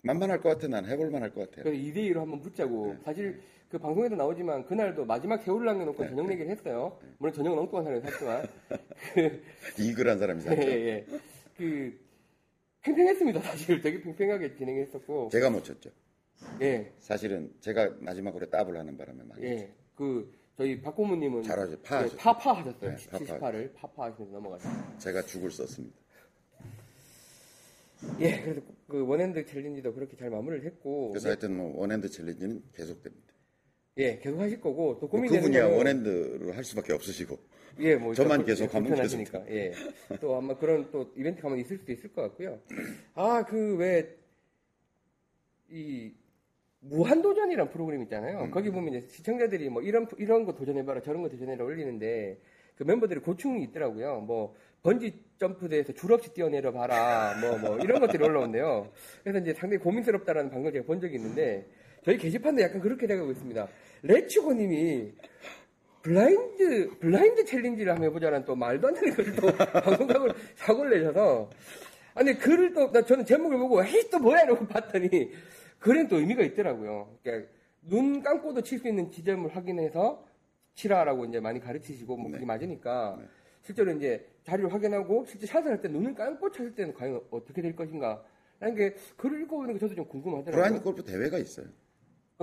만만할 0.03 0.39
것 0.39 0.49
같아 0.49 0.69
난 0.69 0.85
해볼 0.85 1.11
만 1.11 1.21
할 1.21 1.33
것 1.33 1.49
같아요. 1.51 1.65
그래서 1.65 1.83
2대2로 1.83 2.19
한번 2.19 2.39
붙자고 2.39 2.93
네. 2.93 2.99
사실 3.03 3.41
그 3.71 3.79
방송에도 3.79 4.17
나오지만 4.17 4.65
그날도 4.65 5.05
마지막 5.05 5.41
새우를 5.41 5.65
남겨놓고 5.65 6.05
저녁 6.05 6.27
내기를 6.27 6.51
했어요. 6.51 6.99
물론 7.17 7.33
저녁은 7.33 7.57
엉뚱한 7.57 7.85
사람이 7.85 8.01
샀지만 8.01 8.45
그 9.13 9.81
이글 9.81 10.09
한 10.09 10.19
사람이 10.19 10.41
샀죠. 10.41 10.61
예, 10.61 10.67
예. 10.67 11.05
그 11.55 11.97
팽팽했습니다. 12.81 13.39
사실 13.39 13.81
되게 13.81 14.01
팽팽하게 14.01 14.57
진행했었고 14.57 15.29
제가 15.29 15.49
못 15.49 15.63
쳤죠. 15.63 15.89
예, 16.59 16.91
사실은 16.97 17.53
제가 17.61 17.95
마지막으로 17.99 18.49
따블 18.49 18.77
하는 18.77 18.97
바람에 18.97 19.23
많이 19.23 19.43
예. 19.45 19.71
그 19.95 20.29
저희 20.57 20.81
박 20.81 20.93
고모님은 20.93 21.43
잘하죠. 21.43 21.79
파 21.81 22.03
예. 22.03 22.09
파파 22.17 22.51
하셨어요. 22.51 22.95
네, 22.95 23.09
파파. 23.09 23.23
78을 23.23 23.73
파파 23.73 24.05
하시면서 24.07 24.33
넘어가셨어요. 24.33 24.97
제가 24.97 25.21
죽을 25.21 25.49
썼습니다. 25.49 25.95
예, 28.19 28.41
그래서 28.41 28.61
그 28.89 29.05
one 29.05 29.22
hand 29.22 29.45
challenge도 29.45 29.93
그렇게 29.93 30.17
잘 30.17 30.29
마무리를 30.29 30.65
했고 30.65 31.11
그래서 31.11 31.29
하여튼 31.29 31.55
뭐 31.55 31.79
one 31.79 31.92
hand 31.92 32.09
challenge는 32.09 32.63
계속됩니다. 32.73 33.30
예, 33.97 34.17
계속 34.19 34.39
하실 34.39 34.61
거고 34.61 34.97
또뭐 34.99 35.09
고민되는 35.11 35.41
그분이야 35.41 35.63
거는 35.63 35.77
one 35.77 36.02
hand로 36.02 36.53
할 36.53 36.63
수밖에 36.63 36.93
없으시고 36.93 37.37
예, 37.79 37.95
뭐 37.95 38.13
저만 38.13 38.41
또 38.41 38.45
계속 38.45 38.73
하면 38.73 38.87
불편하시니까 38.87 39.43
예. 39.49 39.73
또 40.19 40.35
아마 40.35 40.57
그런 40.57 40.89
또 40.91 41.11
이벤트 41.17 41.41
가면 41.41 41.59
있을 41.59 41.77
수도 41.77 41.91
있을 41.91 42.11
것 42.13 42.21
같고요. 42.23 42.59
아, 43.15 43.43
그 43.45 43.77
왜 43.77 44.21
이 45.73 46.11
무한도전이란 46.81 47.69
프로그램 47.69 48.01
있잖아요. 48.03 48.41
음. 48.41 48.51
거기 48.51 48.69
보면 48.71 48.93
이제 48.93 49.07
시청자들이 49.07 49.69
뭐 49.69 49.81
이런 49.81 50.07
이런 50.17 50.45
거 50.45 50.53
도전해봐라, 50.53 51.01
저런 51.01 51.21
거 51.21 51.29
도전해라 51.29 51.63
올리는데 51.63 52.37
그 52.75 52.83
멤버들이 52.83 53.21
고충이 53.21 53.63
있더라고요. 53.65 54.19
뭐 54.21 54.53
번지 54.83 55.13
점프 55.39 55.69
대에서 55.69 55.93
줄 55.93 56.11
없이 56.11 56.33
뛰어내려 56.33 56.73
봐라, 56.73 57.35
뭐뭐 57.39 57.77
이런 57.79 58.01
것들이 58.01 58.21
올라온대요. 58.23 58.91
그래서 59.23 59.39
이제 59.39 59.53
상당히 59.53 59.81
고민스럽다라는 59.81 60.49
방금 60.49 60.73
제가 60.73 60.85
본 60.85 60.99
적이 60.99 61.15
있는데 61.15 61.67
저희 62.03 62.17
게시판도 62.17 62.61
약간 62.61 62.81
그렇게 62.81 63.05
돼가고 63.07 63.31
있습니다. 63.31 63.67
레츠고님이 64.03 65.13
blind 66.01 66.97
blind 66.99 67.45
challenge를 67.45 67.91
한번 67.91 68.09
해보자는 68.09 68.45
또 68.45 68.55
말도 68.55 68.87
안 68.87 68.93
되는 68.95 69.13
글을 69.13 69.35
또 69.35 69.47
방송 69.83 70.07
사고를, 70.07 70.35
사고를 70.55 70.97
내셔서 70.99 71.49
아니 72.15 72.33
글을 72.37 72.73
또 72.73 72.91
나 72.91 73.03
저는 73.03 73.23
제목을 73.25 73.57
보고 73.59 73.83
헤이 73.83 74.09
또 74.09 74.17
뭐야 74.19 74.41
이러고 74.41 74.65
봤더니 74.67 75.31
글엔 75.79 76.07
또 76.07 76.17
의미가 76.17 76.43
있더라고요. 76.43 77.17
그러니까 77.23 77.51
눈 77.83 78.21
감고도 78.23 78.61
칠 78.61 78.79
수 78.79 78.87
있는 78.87 79.09
지점을 79.11 79.55
확인해서 79.55 80.25
치라라고 80.73 81.25
이제 81.25 81.39
많이 81.39 81.59
가르치시고 81.59 82.17
뭐 82.17 82.25
그게 82.31 82.39
네. 82.39 82.45
맞으니까 82.45 83.17
네. 83.19 83.25
실제로 83.61 83.91
이제 83.91 84.27
자료를 84.43 84.73
확인하고 84.73 85.25
실제 85.25 85.45
샷을 85.45 85.69
할 85.71 85.81
때 85.81 85.87
눈을 85.87 86.15
감고 86.15 86.51
쳤을 86.51 86.73
때는 86.73 86.93
과연 86.95 87.21
어떻게 87.29 87.61
될 87.61 87.75
것인가 87.75 88.23
라는 88.59 88.75
게 88.75 88.95
글을 89.17 89.41
읽어보는 89.43 89.73
게 89.73 89.79
저도 89.79 89.93
좀 89.95 90.05
궁금하더라고요. 90.05 90.63
브라인드 90.63 90.83
골프 90.83 91.03
대회가 91.03 91.37
있어요. 91.37 91.67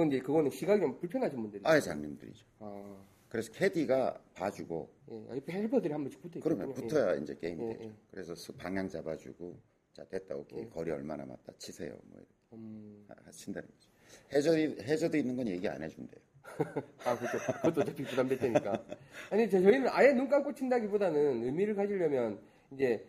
이제 0.06 0.20
그거는 0.20 0.50
시각이 0.50 0.80
좀 0.80 0.98
불편하신 0.98 1.40
분들이 1.42 1.62
아예 1.64 1.80
장님들이죠. 1.80 2.44
아, 2.60 2.96
그래서 3.28 3.52
캐디가 3.52 4.20
봐주고 4.34 4.88
예, 5.10 5.36
옆에 5.36 5.52
헬퍼들이 5.52 5.92
한 5.92 6.02
번씩 6.02 6.20
붙어 6.22 6.40
그러면. 6.40 6.72
붙어야 6.72 7.14
이제 7.16 7.34
게임이 7.36 7.62
예, 7.64 7.72
되죠. 7.74 7.84
예. 7.84 7.92
그래서 8.10 8.34
수- 8.34 8.52
방향 8.54 8.88
잡아주고 8.88 9.58
자 9.92 10.04
됐다 10.04 10.36
오케이 10.36 10.60
예. 10.60 10.68
거리 10.68 10.90
얼마 10.90 11.16
남았다 11.16 11.52
치세요 11.58 11.96
뭐 12.04 12.18
이렇게 12.18 12.32
음, 12.52 13.04
하- 13.08 13.16
하신다는 13.26 13.68
거죠. 13.68 13.88
해저드 14.32 14.82
해저드 14.82 15.16
있는 15.16 15.36
건 15.36 15.46
얘기 15.48 15.68
안 15.68 15.82
해준대요. 15.82 16.20
아, 17.04 17.16
그렇죠. 17.16 17.38
그것도 17.60 17.80
어차피 17.82 18.02
부담될 18.04 18.38
테니까. 18.38 18.82
아니, 19.30 19.48
저, 19.50 19.60
저희는 19.60 19.86
아예 19.90 20.12
눈 20.14 20.28
감고 20.28 20.54
친다기보다는 20.54 21.44
의미를 21.44 21.74
가지려면 21.74 22.40
이제 22.72 23.04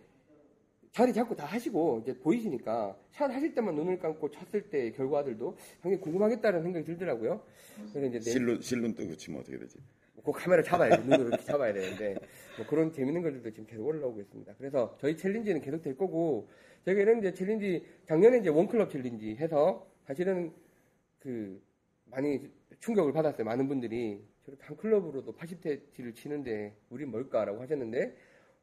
자리 0.91 1.13
잡고 1.13 1.35
다 1.35 1.45
하시고 1.45 1.99
이제 2.03 2.17
보이시니까 2.17 2.97
샷 3.11 3.29
하실 3.31 3.53
때만 3.53 3.75
눈을 3.75 3.99
감고 3.99 4.29
쳤을 4.31 4.69
때 4.69 4.91
결과들도 4.91 5.55
굉장히 5.81 6.01
궁금하겠다는 6.01 6.63
생각이 6.63 6.85
들더라고요. 6.85 7.41
그래서 7.93 8.07
이제 8.07 8.19
내, 8.19 8.31
실눈 8.31 8.61
실눈 8.61 8.95
뜨고 8.95 9.15
치면 9.15 9.41
어떻게 9.41 9.57
되지? 9.57 9.77
그 10.23 10.31
카메라 10.31 10.61
잡아야 10.61 10.97
돼. 10.97 11.03
눈으로 11.03 11.29
이렇게 11.29 11.43
잡아야 11.43 11.73
되는데 11.73 12.15
뭐 12.57 12.65
그런 12.67 12.91
재밌는 12.91 13.21
것들도 13.21 13.51
지금 13.51 13.65
계속 13.65 13.85
올라오고 13.85 14.19
있습니다. 14.19 14.53
그래서 14.57 14.97
저희 14.99 15.15
challenge는 15.15 15.61
계속 15.61 15.81
될 15.81 15.95
거고 15.95 16.49
저희가 16.85 17.01
이런 17.01 17.19
이제 17.19 17.33
challenge 17.33 17.85
작년에 18.05 18.39
이제 18.39 18.49
one 18.49 18.67
club 18.67 18.91
challenge 18.91 19.35
해서 19.35 19.87
사실은 20.05 20.51
그 21.19 21.61
많이 22.05 22.49
충격을 22.79 23.13
받았어요. 23.13 23.45
많은 23.45 23.67
분들이 23.67 24.21
저렇게 24.45 24.63
한 24.63 24.77
클럽으로도 24.77 25.33
80대 25.33 25.81
를 25.97 26.13
치는데 26.13 26.75
우린 26.89 27.11
뭘까라고 27.11 27.61
하셨는데 27.61 28.15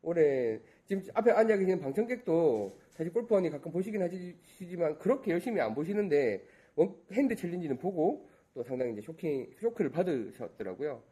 올해 0.03 0.61
지금 0.87 1.03
앞에 1.15 1.31
앉아 1.33 1.57
계시는 1.57 1.81
방청객도 1.81 2.79
사실 2.91 3.13
골프원이 3.13 3.51
가끔 3.51 3.73
보시긴 3.73 4.03
하시지만 4.03 4.99
그렇게 4.99 5.33
열심히 5.33 5.61
안 5.61 5.75
보시는데 5.75 6.45
one 6.77 6.95
hand 7.13 7.35
challenge는 7.35 7.79
보고 7.79 8.29
또 8.55 8.63
상당히 8.63 8.93
이제 8.93 9.01
쇼킹 9.03 9.51
쇼크를 9.61 9.91
받으셨더라고요. 9.91 11.03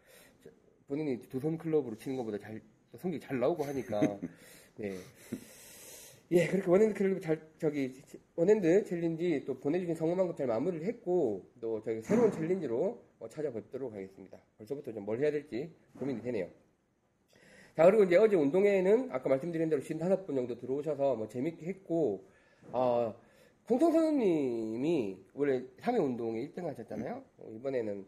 저- 0.43 0.51
본인이 0.87 1.19
두 1.29 1.41
손 1.41 1.59
클럽으로 1.59 1.97
치는 1.97 2.17
것보다 2.17 2.39
잘 2.39 2.61
성적이 2.99 3.21
잘 3.21 3.39
나오고 3.41 3.65
하니까 3.65 4.01
네. 4.77 4.95
예, 6.31 6.47
그렇게 6.49 6.71
one 6.71 6.81
hand 6.81 6.95
클럽 6.95 7.21
잘, 7.21 7.39
저기, 7.59 7.93
one 8.35 8.56
hand 8.56 8.85
challenge 8.85 9.45
또 9.47 9.59
보내주신 9.61 9.95
성원만큼 9.95 10.35
잘 10.35 10.47
마무리를 10.47 10.87
했고, 10.87 11.47
또 11.61 11.81
저희 11.83 12.01
새로운 12.03 12.33
challenge로 12.33 12.99
어, 13.21 13.29
찾아뵙도록 13.29 13.93
하겠습니다. 13.93 14.39
벌써부터 14.59 14.93
좀 14.93 15.05
뭘 15.05 15.21
해야 15.21 15.31
될지 15.31 15.71
고민이 15.99 16.23
되네요. 16.23 16.49
자, 17.77 17.85
그리고 17.87 18.05
이제 18.05 18.17
어제 18.17 18.37
운동회에는 18.37 19.09
아까 19.11 19.29
말씀드린 19.29 19.69
대로 19.69 19.83
55분 19.83 20.35
정도 20.37 20.57
들어오셔서 20.57 21.17
뭐 21.17 21.27
재밌게 21.29 21.67
했고, 21.67 22.25
아, 22.73 23.13
통통 23.67 23.91
선생님이 23.93 25.19
원래 25.35 25.65
3회 25.81 25.99
운동에 26.03 26.41
1등 26.49 26.65
하셨잖아요. 26.67 27.23
어, 27.39 27.51
이번에는 27.57 28.07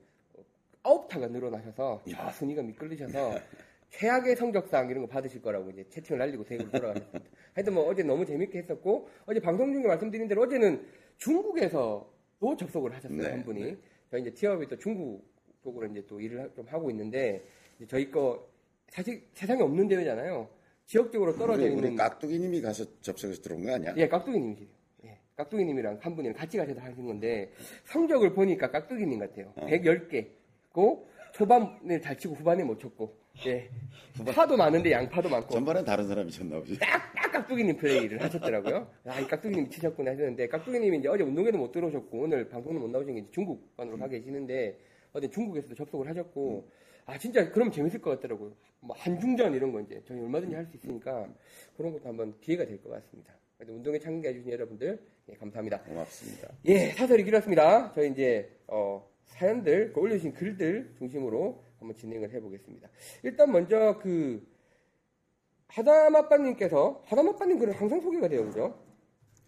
9타가 0.84 1.30
늘어나셔서, 1.32 2.02
야, 2.12 2.30
순위가 2.30 2.62
미끌리셔서, 2.62 3.34
최악의 3.90 4.36
성적상 4.36 4.88
이런 4.90 5.02
거 5.02 5.08
받으실 5.08 5.42
거라고 5.42 5.70
이제 5.70 5.84
채팅을 5.88 6.18
날리고 6.18 6.44
대구로 6.44 6.70
돌아가셨습니다. 6.70 7.30
하여튼 7.54 7.74
뭐 7.74 7.88
어제 7.88 8.04
너무 8.04 8.24
재밌게 8.24 8.58
했었고, 8.58 9.08
어제 9.26 9.40
방송 9.40 9.72
중에 9.72 9.82
말씀드린 9.82 10.28
대로 10.28 10.42
어제는 10.42 10.86
중국에서도 11.16 12.56
접속을 12.56 12.94
하셨어요, 12.94 13.18
네, 13.20 13.30
한 13.30 13.42
분이. 13.44 13.62
네. 13.64 13.76
저희 14.12 14.20
이제 14.20 14.30
티업이 14.32 14.68
또 14.68 14.76
중국 14.78 15.24
쪽으로 15.64 15.88
이제 15.88 16.04
또 16.06 16.20
일을 16.20 16.42
하- 16.42 16.52
좀 16.54 16.66
하고 16.68 16.88
있는데, 16.90 17.42
저희 17.88 18.10
거 18.12 18.46
사실 18.90 19.22
세상에 19.34 19.62
없는 19.62 19.88
대회잖아요. 19.88 20.48
지역적으로 20.86 21.36
떨어져 21.36 21.62
우리, 21.62 21.70
있는. 21.72 21.84
우리 21.84 21.96
깍두기님이 21.96 22.60
가서 22.60 22.84
접속해서 23.00 23.42
들어온 23.42 23.64
거 23.64 23.74
아니야? 23.74 23.94
예, 23.96 24.08
깍두기님이세요. 24.08 24.68
예, 25.04 25.18
깍두기님이랑 25.36 25.98
한 26.00 26.14
분이랑 26.14 26.36
같이 26.36 26.56
가셔서 26.56 26.80
하신 26.80 27.04
건데, 27.06 27.50
성적을 27.84 28.32
보니까 28.34 28.70
깍두기님 28.70 29.18
같아요. 29.18 29.52
110개고, 29.56 31.04
초반에 31.32 32.00
잘 32.00 32.16
치고 32.16 32.34
후반에 32.34 32.62
못 32.62 32.78
쳤고, 32.78 33.12
예. 33.46 33.68
파도 34.32 34.56
많은데 34.56 34.92
양파도 34.92 35.28
많고, 35.28 35.52
전반엔 35.52 35.84
다른 35.84 36.06
사람이 36.06 36.30
쳤나 36.30 36.58
보지. 36.60 36.78
딱, 36.78 37.12
딱 37.14 37.32
깍두기님 37.32 37.76
플레이를 37.76 38.22
하셨더라고요. 38.22 38.88
아, 39.06 39.20
이 39.20 39.26
깍두기님 39.26 39.68
치셨구나 39.68 40.12
하셨는데, 40.12 40.46
깍두기님이 40.46 40.98
이제 40.98 41.08
어제 41.08 41.24
운동회도 41.24 41.58
못 41.58 41.72
들어오셨고, 41.72 42.18
오늘 42.18 42.48
방송도 42.48 42.78
못 42.78 42.88
나오신 42.88 43.14
게 43.16 43.26
중국반으로 43.32 43.98
가 43.98 44.06
계시는데, 44.06 44.78
어제 45.12 45.28
중국에서도 45.28 45.74
접속을 45.74 46.08
하셨고, 46.08 46.70
아, 47.06 47.16
진짜 47.18 47.50
그럼 47.52 47.70
재밌을 47.70 48.00
것 48.00 48.10
같더라고요. 48.10 48.52
뭐, 48.80 48.94
한중전 48.98 49.54
이런 49.54 49.72
거 49.72 49.80
이제 49.80 50.02
저희 50.06 50.20
얼마든지 50.20 50.54
할 50.56 50.66
수 50.66 50.76
있으니까, 50.76 51.28
그런 51.76 51.92
것도 51.92 52.08
한번 52.08 52.34
기회가 52.40 52.64
될 52.66 52.80
것 52.82 52.90
같습니다. 52.90 53.32
그래도 53.56 53.74
운동회 53.74 53.98
참가해 53.98 54.34
주신 54.34 54.50
여러분들, 54.52 55.00
예, 55.28 55.34
감사합니다. 55.34 55.82
고맙습니다. 55.82 56.48
예, 56.66 56.90
사설이 56.92 57.24
길었습니다. 57.24 57.92
저희 57.94 58.10
이제, 58.10 58.50
어, 58.66 59.08
사연들, 59.24 59.92
그 59.92 60.00
올려주신 60.00 60.32
글들 60.34 60.94
중심으로 60.98 61.62
한번 61.78 61.96
진행을 61.96 62.30
해보겠습니다. 62.32 62.88
일단 63.22 63.52
먼저 63.52 63.98
그, 64.02 64.44
하다마빠님께서, 65.68 67.02
하다마빠님 67.06 67.58
글은 67.58 67.74
항상 67.74 68.00
소개가 68.00 68.28
돼요, 68.28 68.44
그죠? 68.46 68.78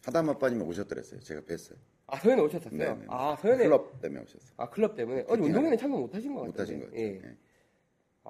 하다마빠님이 0.04 0.62
오셨더랬어요. 0.62 1.20
제가 1.20 1.40
뵀어요. 1.42 1.76
아, 2.06 2.18
서현에 2.18 2.40
오셨었어요? 2.40 2.78
네, 2.78 2.94
네. 2.94 3.04
아, 3.08 3.36
서현에. 3.40 3.64
클럽 3.64 4.00
때문에 4.00 4.22
오셨어요. 4.22 4.52
아, 4.56 4.70
클럽 4.70 4.94
때문에. 4.96 5.24
어제 5.28 5.42
운동회는 5.42 5.76
참가 5.76 5.98
못 5.98 6.14
하신 6.14 6.32
것 6.34 6.40
같아요. 6.40 6.52
못 6.52 6.60
하신 6.60 6.80
것 6.80 6.86
같아요. 6.86 7.00
예. 7.02 7.14
예. 7.16 7.36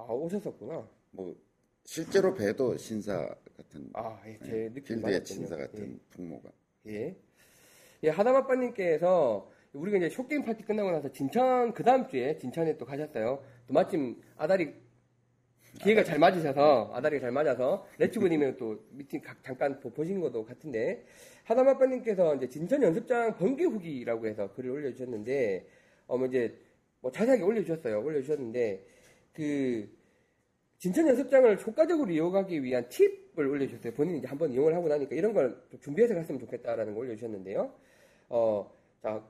아, 0.07 0.13
오셨었구나. 0.13 0.87
뭐 1.11 1.35
실제로 1.83 2.33
봬도 2.33 2.77
신사 2.77 3.27
같은 3.57 3.89
아, 3.93 4.21
예, 4.27 4.37
제 4.45 4.71
느낌 4.73 5.01
맞았군요. 5.01 5.25
신사 5.25 5.57
같은 5.57 5.99
풍모가. 6.11 6.49
예. 6.87 7.15
예, 8.03 8.09
하담아빠님께서 8.09 9.51
우리가 9.73 9.97
이제 9.97 10.09
short 10.09 10.28
game 10.28 10.43
파티 10.45 10.63
끝나고 10.63 10.91
나서 10.91 11.11
진천 11.11 11.73
그 11.73 11.83
다음 11.83 12.07
주에 12.07 12.37
진천에 12.37 12.77
또 12.77 12.85
가셨어요. 12.85 13.43
또 13.67 13.73
마침 13.73 14.21
아다리 14.37 14.73
기회가 15.83 16.03
잘 16.03 16.17
맞으셔서 16.17 16.91
아다리가 16.93 17.21
잘 17.21 17.31
맞아서 17.31 17.85
레츠고님은 17.99 18.57
또 18.57 18.79
미팅 18.91 19.21
각- 19.21 19.43
잠깐 19.43 19.79
보- 19.79 19.91
보신 19.91 20.19
것도 20.19 20.45
같은데 20.45 21.05
하다마빠님께서 21.43 22.35
이제 22.35 22.47
진천 22.49 22.81
연습장 22.81 23.37
번개 23.37 23.65
후기라고 23.65 24.25
해서 24.27 24.51
글을 24.53 24.71
올려주셨는데 24.71 25.67
어뭐 26.07 26.25
이제 26.27 26.57
뭐 27.01 27.11
자세하게 27.11 27.43
올려주셨어요. 27.43 28.01
올려주셨는데 28.03 28.85
그 29.33 29.89
진천 30.79 31.07
연습장을 31.07 31.65
효과적으로 31.65 32.11
이용하기 32.11 32.63
위한 32.63 32.87
팁을 32.89 33.47
올려주셨어요. 33.47 33.93
본인이 33.93 34.19
이제 34.19 34.27
한번 34.27 34.51
이용을 34.51 34.73
하고 34.73 34.87
나니까 34.87 35.15
이런 35.15 35.33
걸좀 35.33 35.79
준비해서 35.81 36.15
갔으면 36.15 36.39
좋겠다라는 36.39 36.93
걸 36.93 37.05
올려주셨는데요. 37.05 37.73
어, 38.29 38.71
자, 39.01 39.23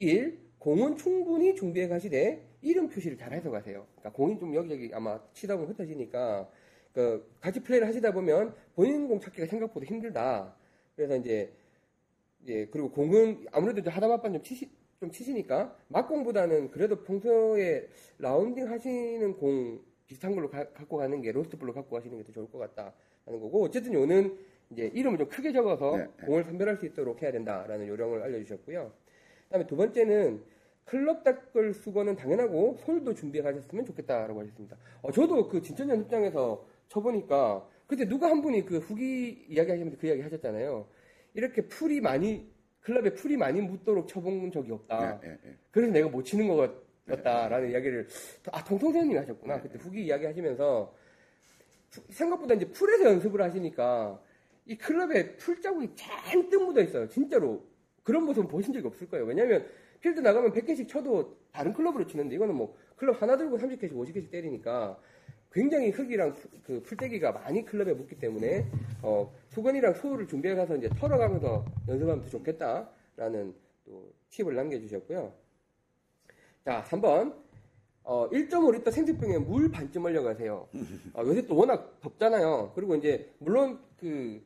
1. 0.00 0.46
공은 0.58 0.96
충분히 0.96 1.54
준비해 1.54 1.86
가시되 1.86 2.44
이름 2.60 2.88
표시를 2.88 3.16
잘 3.16 3.32
해서 3.32 3.50
가세요. 3.50 3.86
그러니까 3.96 4.12
공이 4.12 4.38
좀 4.38 4.54
여기저기 4.54 4.90
아마 4.92 5.20
치다 5.32 5.56
보면 5.56 5.70
흩어지니까 5.70 6.50
그 6.92 7.30
같이 7.40 7.62
플레이를 7.62 7.86
하시다 7.86 8.12
보면 8.12 8.54
본인 8.74 9.06
공 9.06 9.20
찾기가 9.20 9.46
생각보다 9.46 9.86
힘들다. 9.86 10.56
그래서 10.96 11.16
이제 11.16 11.52
예 12.48 12.66
그리고 12.66 12.90
공은 12.90 13.46
아무래도 13.52 13.80
이제 13.80 13.90
하다못한 13.90 14.32
좀 14.32 14.42
치시 14.42 14.70
좀 15.00 15.10
치시니까 15.10 15.76
막공보다는 15.88 16.70
그래도 16.70 17.02
평소에 17.02 17.88
라운딩 18.18 18.70
하시는 18.70 19.36
공 19.36 19.80
비슷한 20.06 20.34
걸로 20.34 20.48
가- 20.48 20.70
갖고 20.72 20.96
가는 20.96 21.20
게 21.20 21.32
로스트볼로 21.32 21.72
갖고 21.74 21.96
가시는 21.96 22.16
게 22.18 22.24
더 22.24 22.32
좋을 22.32 22.50
것 22.50 22.58
같다라는 22.58 23.40
거고 23.40 23.64
어쨌든 23.64 23.92
요는 23.92 24.38
이제 24.70 24.90
이름을 24.94 25.18
좀 25.18 25.28
크게 25.28 25.52
적어서 25.52 25.96
네, 25.96 26.04
네. 26.20 26.26
공을 26.26 26.44
선별할 26.44 26.76
수 26.76 26.86
있도록 26.86 27.22
해야 27.22 27.30
된다라는 27.32 27.86
요령을 27.88 28.22
알려주셨고요. 28.22 28.92
그다음에 29.44 29.66
두 29.66 29.76
번째는 29.76 30.42
클럽 30.84 31.24
닦을 31.24 31.74
수건은 31.74 32.16
당연하고 32.16 32.76
솔도 32.84 33.14
준비해 33.14 33.42
가셨으면 33.42 33.84
좋겠다라고 33.84 34.40
하셨습니다. 34.40 34.76
어, 35.02 35.10
저도 35.12 35.48
그 35.48 35.60
진천 35.60 35.88
연습장에서 35.90 36.64
쳐보니까 36.88 37.68
그때 37.86 38.06
누가 38.08 38.28
한 38.30 38.40
분이 38.40 38.64
그 38.64 38.78
후기 38.78 39.44
이야기 39.48 39.70
하시면서 39.70 39.98
그 40.00 40.06
이야기 40.06 40.22
하셨잖아요. 40.22 40.86
이렇게 41.34 41.62
풀이 41.62 42.00
많이 42.00 42.48
클럽에 42.86 43.14
풀이 43.14 43.36
많이 43.36 43.60
묻도록 43.60 44.06
쳐본 44.06 44.52
적이 44.52 44.70
없다. 44.72 45.20
예, 45.24 45.28
예, 45.28 45.38
예. 45.44 45.54
그래서 45.72 45.92
내가 45.92 46.08
못 46.08 46.22
치는 46.22 46.46
거였다라는 46.46 47.72
이야기를 47.72 48.06
아 48.52 48.62
통통 48.62 48.92
선생님이 48.92 49.18
하셨구나. 49.18 49.60
그때 49.60 49.76
후기 49.76 50.04
이야기 50.04 50.24
하시면서 50.24 50.94
푸- 51.90 52.02
생각보다 52.10 52.54
이제 52.54 52.64
풀에서 52.70 53.06
연습을 53.10 53.42
하시니까 53.42 54.20
이 54.66 54.78
클럽에 54.78 55.34
풀 55.36 55.60
자국이 55.60 55.90
잔뜩 55.96 56.62
묻어 56.64 56.80
있어요. 56.80 57.08
진짜로. 57.08 57.64
그런 58.04 58.22
모습은 58.22 58.46
보신 58.46 58.72
적이 58.72 58.86
없을 58.86 59.08
거예요. 59.08 59.24
왜냐하면 59.26 59.66
필드 60.00 60.20
나가면 60.20 60.52
100개씩 60.52 60.86
쳐도 60.88 61.36
다른 61.50 61.72
클럽으로 61.72 62.06
치는데 62.06 62.36
이거는 62.36 62.54
뭐 62.54 62.76
클럽 62.94 63.20
하나 63.20 63.36
들고 63.36 63.58
30개씩 63.58 63.94
50개씩 63.94 64.30
때리니까 64.30 64.96
굉장히 65.56 65.88
흙이랑 65.88 66.34
푸- 66.34 66.48
그 66.64 66.82
풀떼기가 66.82 67.32
많이 67.32 67.64
클럽에 67.64 67.94
묻기 67.94 68.18
때문에 68.18 68.66
어, 69.02 69.32
수건이랑 69.48 69.94
소를 69.94 70.28
준비해 70.28 70.54
가서 70.54 70.76
이제 70.76 70.86
털어가면서 70.90 71.64
연습하면 71.88 72.20
더 72.22 72.28
좋겠다라는 72.28 73.54
또 73.86 74.12
팁을 74.28 74.54
남겨주셨고요. 74.54 75.32
자, 76.62 76.84
3번. 76.88 77.34
어, 78.04 78.28
1.5리터 78.30 78.90
생수병에 78.92 79.38
물 79.38 79.70
반쯤 79.70 80.04
얼려가세요. 80.04 80.68
어, 81.14 81.22
요새 81.24 81.46
또 81.46 81.56
워낙 81.56 81.98
덥잖아요. 82.02 82.72
그리고 82.74 82.94
이제, 82.94 83.32
물론 83.38 83.80
그, 83.96 84.40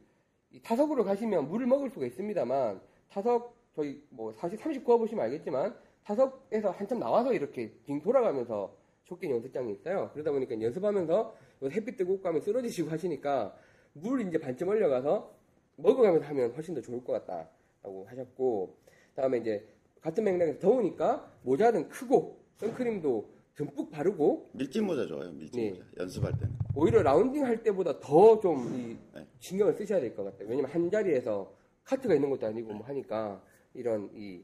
이 0.52 0.62
타석으로 0.62 1.02
가시면 1.04 1.48
물을 1.48 1.66
먹을 1.66 1.90
수가 1.90 2.06
있습니다만, 2.06 2.80
타석, 3.10 3.54
저희 3.74 4.00
뭐, 4.10 4.32
사실 4.32 4.56
30 4.56 4.84
구워보시면 4.84 5.24
알겠지만, 5.24 5.74
타석에서 6.04 6.70
한참 6.70 7.00
나와서 7.00 7.34
이렇게 7.34 7.72
빙 7.84 8.00
돌아가면서 8.00 8.72
쇼킹 9.10 9.32
연습장이 9.32 9.72
있어요. 9.72 10.10
그러다 10.12 10.30
보니까 10.30 10.60
연습하면서 10.60 11.36
요 11.62 11.68
햇빛 11.68 11.96
뜨고 11.96 12.20
가면 12.20 12.40
쓰러지시고 12.40 12.90
하시니까, 12.90 13.54
물 13.92 14.20
이제 14.26 14.38
반쯤 14.38 14.68
얼려가서 14.68 15.34
먹어가면서 15.76 16.26
하면 16.28 16.52
훨씬 16.52 16.74
더 16.76 16.80
좋을 16.80 17.02
것 17.02 17.12
같다라고 17.14 18.06
하셨고, 18.06 18.76
다음에 19.16 19.38
이제 19.38 19.66
같은 20.00 20.22
맥락에서 20.22 20.60
더우니까 20.60 21.28
모자는 21.42 21.88
크고 21.88 22.38
선크림도 22.58 23.28
듬뿍 23.56 23.90
바르고 23.90 24.50
밀짚 24.52 24.84
모자 24.84 25.04
좋아요. 25.06 25.32
밀짚 25.32 25.56
네. 25.60 25.70
모자. 25.70 25.84
연습할 25.98 26.32
때는. 26.38 26.54
오히려 26.76 27.02
라운딩 27.02 27.44
할 27.44 27.62
때보다 27.62 27.98
더좀 27.98 28.96
네. 29.12 29.26
신경을 29.40 29.74
쓰셔야 29.74 30.00
될 30.00 30.14
것 30.14 30.22
같아요. 30.22 30.48
왜냐면 30.48 30.70
한 30.70 30.88
자리에서 30.88 31.52
카트가 31.84 32.14
있는 32.14 32.30
것도 32.30 32.46
아니고 32.46 32.72
뭐 32.72 32.86
하니까 32.86 33.42
이런 33.74 34.08
이 34.14 34.42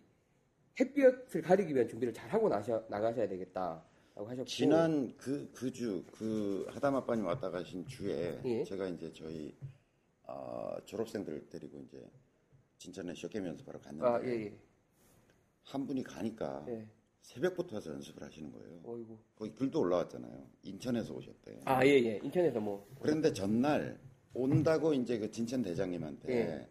햇볕을 0.78 1.40
가리기 1.40 1.72
위한 1.74 1.88
준비를 1.88 2.12
잘 2.12 2.28
하고 2.30 2.48
나셔, 2.48 2.84
나가셔야 2.88 3.28
되겠다라고 3.28 3.80
하셨고 4.24 4.44
지난 4.46 5.14
그 5.16 5.50
그 5.52 5.70
주 5.72 6.04
그 6.12 6.66
하담 6.70 6.96
아빠님 6.96 7.26
왔다 7.26 7.50
가신 7.50 7.86
주에 7.86 8.40
예. 8.44 8.64
제가 8.64 8.88
이제 8.88 9.12
저희 9.12 9.54
어, 10.22 10.76
졸업생들 10.84 11.48
데리고 11.50 11.78
이제 11.80 12.08
진천에 12.78 13.14
쇼게임 13.14 13.46
연습하러 13.46 13.78
갔는데 13.80 14.06
아, 14.06 14.20
예, 14.24 14.44
예. 14.46 14.58
한 15.64 15.86
분이 15.86 16.02
가니까 16.02 16.64
예. 16.68 16.86
새벽부터 17.22 17.76
와서 17.76 17.90
연습을 17.90 18.22
하시는 18.22 18.52
거예요. 18.52 18.80
어이구. 18.84 19.18
거기 19.36 19.52
글도 19.52 19.80
올라왔잖아요. 19.80 20.46
인천에서 20.62 21.12
오셨대. 21.12 21.60
아, 21.64 21.84
예, 21.84 21.90
예. 21.90 22.20
인천에서 22.22 22.60
뭐. 22.60 22.86
그런데 23.00 23.32
전날 23.32 23.98
온다고 24.32 24.94
이제 24.94 25.18
그 25.18 25.30
진천 25.30 25.62
대장님한테 25.62 26.32
예. 26.32 26.68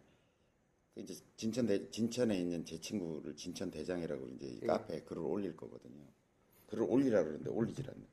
그 0.94 1.02
이제 1.02 1.14
진천 1.36 1.66
대, 1.68 1.90
진천에 1.90 2.38
있는 2.40 2.64
제 2.64 2.80
친구를 2.80 3.36
진천 3.36 3.70
대장이라고 3.70 4.30
이제 4.30 4.48
이 4.48 4.60
예. 4.64 4.68
카페에 4.68 5.02
글을 5.02 5.22
올릴 5.24 5.56
거거든요. 5.58 6.06
글을 6.68 6.86
올리라 6.90 7.24
그러는데 7.24 7.50
올리질 7.50 7.90
않네. 7.90 8.08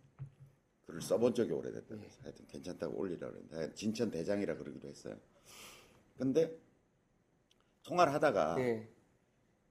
글을 0.86 1.00
써본 1.00 1.34
적이 1.34 1.52
오래됐다. 1.52 1.96
예. 1.96 2.08
하여튼 2.22 2.46
괜찮다고 2.46 2.98
올리라 2.98 3.30
그러는데 3.30 3.74
진천 3.74 4.10
대장이라 4.10 4.56
그러기로 4.56 4.88
했어요. 4.88 5.16
근데 6.18 6.54
통화를 7.84 8.12
하다가 8.14 8.56
예, 8.60 8.88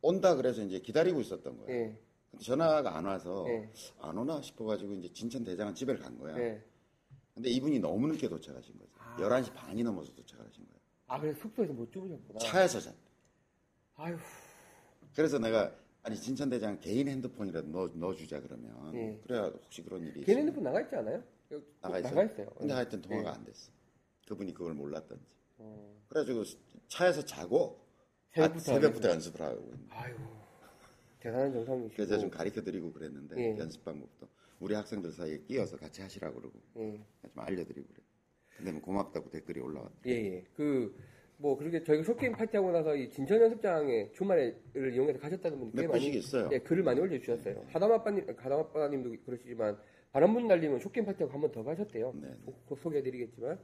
온다 0.02 0.36
그래서 0.36 0.64
이제 0.64 0.80
기다리고 0.80 1.22
있었던 1.22 1.58
거예요. 1.58 1.72
예, 1.72 2.00
근데 2.32 2.44
전화가 2.44 2.98
안 2.98 3.06
와서 3.06 3.46
예. 3.50 3.70
안 4.00 4.18
오나 4.18 4.42
싶어가지고 4.42 4.94
이제 4.94 5.14
진천 5.14 5.44
대장은 5.44 5.76
집에 5.76 5.96
간 5.96 6.18
거야. 6.18 6.38
예. 6.40 6.64
근데 7.34 7.50
이분이 7.50 7.80
너무 7.80 8.08
늦게 8.08 8.28
도착하신 8.28 8.78
거죠. 8.78 8.92
11시 9.18 9.54
반이 9.54 9.84
넘어서 9.84 10.14
도착하신 10.14 10.66
거예요. 10.66 10.80
아, 11.08 11.20
그래서 11.20 11.40
숙소에서 11.42 11.74
못 11.74 11.92
주무셨구나. 11.92 12.40
차에서 12.40 12.80
잤. 12.80 12.96
아유, 13.96 14.18
그래서 15.16 15.38
내가 15.38 15.74
아니 16.04 16.16
진천 16.20 16.50
대장 16.50 16.80
개인 16.80 17.08
핸드폰이라도 17.08 17.68
넣어, 17.70 17.90
넣어주자 17.94 18.42
그러면 18.42 18.94
예. 18.96 19.20
그래야 19.24 19.44
혹시 19.46 19.84
그런 19.84 20.04
일이 20.04 20.22
있으면 20.22 20.40
핸드폰 20.40 20.64
나가 20.64 20.82
있지 20.82 20.96
않아요? 20.96 21.24
나가 21.82 22.00
있어요. 22.00 22.16
나가 22.16 22.24
있어요. 22.24 22.50
근데 22.58 22.74
하여튼 22.74 23.02
통화가 23.02 23.30
예. 23.30 23.34
안 23.34 23.46
됐어. 23.46 23.72
그분이 24.28 24.54
그걸 24.54 24.74
몰랐던지. 24.74 25.26
어, 25.58 26.02
그래가지고 26.08 26.44
차에서 26.88 27.24
자고 27.24 27.86
새벽부터 28.34 28.72
아, 28.72 28.76
새벽부터 28.76 29.10
연습을 29.10 29.42
하고. 29.42 29.74
아유, 29.90 30.16
대단한 31.20 31.54
정성이시고. 31.54 31.96
그래서 31.96 32.18
좀 32.20 32.30
가르쳐 32.30 32.64
드리고 32.64 32.94
그랬는데 32.94 33.36
예. 33.38 33.58
연습 33.58 33.84
방법도 33.84 34.28
우리 34.60 34.74
학생들 34.74 35.12
사이에 35.12 35.40
끼어서 35.44 35.78
같이 35.78 36.02
하시라고 36.02 36.40
그러고 36.40 36.60
예, 36.78 37.00
좀 37.22 37.32
알려드리고 37.36 37.88
그래. 37.88 38.04
근데 38.58 38.72
뭐 38.72 38.82
고맙다고 38.82 39.30
댓글이 39.30 39.60
올라왔대. 39.60 40.10
예, 40.10 40.36
예. 40.36 40.44
그, 40.56 40.96
뭐, 41.42 41.58
그렇게 41.58 41.84
저희가 41.84 42.04
쇼게임 42.04 42.34
파티하고 42.34 42.72
나서 42.72 42.96
이 42.96 43.10
진천 43.10 43.42
연습장에 43.42 44.12
주말에를 44.12 44.94
이용해서 44.94 45.18
가셨다는 45.20 45.58
분이 45.58 45.72
꽤몇 45.74 45.92
많이, 45.92 46.10
있어요. 46.10 46.50
예, 46.52 46.60
글을 46.60 46.84
많이 46.84 47.00
올려주셨어요. 47.00 47.66
하담아빠님, 47.68 48.28
하담아빠님도 48.38 49.16
그러시지만, 49.26 49.78
바람분 50.12 50.48
날리면 50.48 50.80
쇼게임 50.80 51.06
파티하고 51.06 51.34
한 51.34 51.42
번 51.42 51.52
더 51.52 51.64
가셨대요. 51.64 52.14
네. 52.22 52.28
곧 52.68 52.78
소개해드리겠지만. 52.78 53.58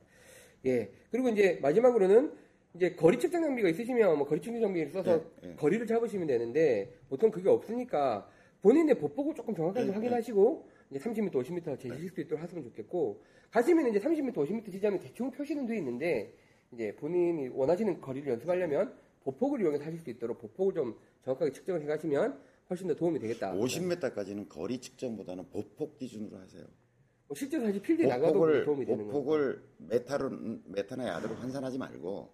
예. 0.66 0.90
그리고 1.12 1.30
이제 1.30 1.60
마지막으로는 1.62 2.32
이제 2.74 2.96
거리 2.96 3.20
측정 3.20 3.42
장비가 3.44 3.70
있으시면 3.70 4.18
뭐 4.18 4.26
거리 4.26 4.42
측정 4.42 4.60
장비를 4.62 4.90
써서 4.92 5.24
예, 5.44 5.50
예. 5.52 5.56
거리를 5.56 5.86
잡으시면 5.86 6.26
되는데 6.28 6.92
보통 7.10 7.30
그게 7.30 7.48
없으니까 7.50 8.28
본인의 8.64 8.96
보폭을 8.96 9.36
조금 9.36 9.54
정확하게 9.54 9.88
예, 9.90 9.92
확인하시고 9.92 10.68
이제 10.90 11.00
30m, 11.00 11.32
50m 11.32 11.80
재실 11.80 12.10
수 12.10 12.22
있도록 12.22 12.42
하시면 12.44 12.64
좋겠고 12.64 13.22
가시면 13.52 13.88
이제 13.90 14.00
30m, 14.00 14.34
50m 14.34 14.72
지점이 14.72 15.00
대충 15.00 15.30
표시는 15.30 15.68
돼 15.68 15.78
있는데 15.78 16.34
이제 16.74 16.96
본인이 16.96 17.48
원하시는 17.50 18.02
거리를 18.02 18.32
연습하려면 18.34 18.94
보폭을 19.24 19.62
이용해서 19.62 19.84
하실 19.86 20.00
수 20.00 20.10
있도록 20.10 20.40
보폭을 20.40 20.74
좀 20.74 20.98
정확하게 21.24 21.52
측정을 21.52 21.82
해 21.82 21.86
가시면 21.86 22.40
훨씬 22.70 22.88
더 22.88 22.96
도움이 22.96 23.20
되겠다. 23.20 23.54
50m까지는 23.54 24.50
거리 24.50 24.80
측정보다는 24.80 25.50
보폭 25.50 25.98
기준으로 25.98 26.38
하세요. 26.38 26.66
뭐 27.28 27.36
실제로 27.36 27.66
사실 27.66 27.82
필드에 27.82 28.08
나가도 28.08 28.64
도움이 28.66 28.86
되는 28.86 29.06
거예요. 29.06 29.12
보폭을 29.12 29.64
메타로 29.78 30.30
메타나 30.66 31.08
야드로 31.08 31.36
환산하지 31.36 31.78
말고 31.78 32.34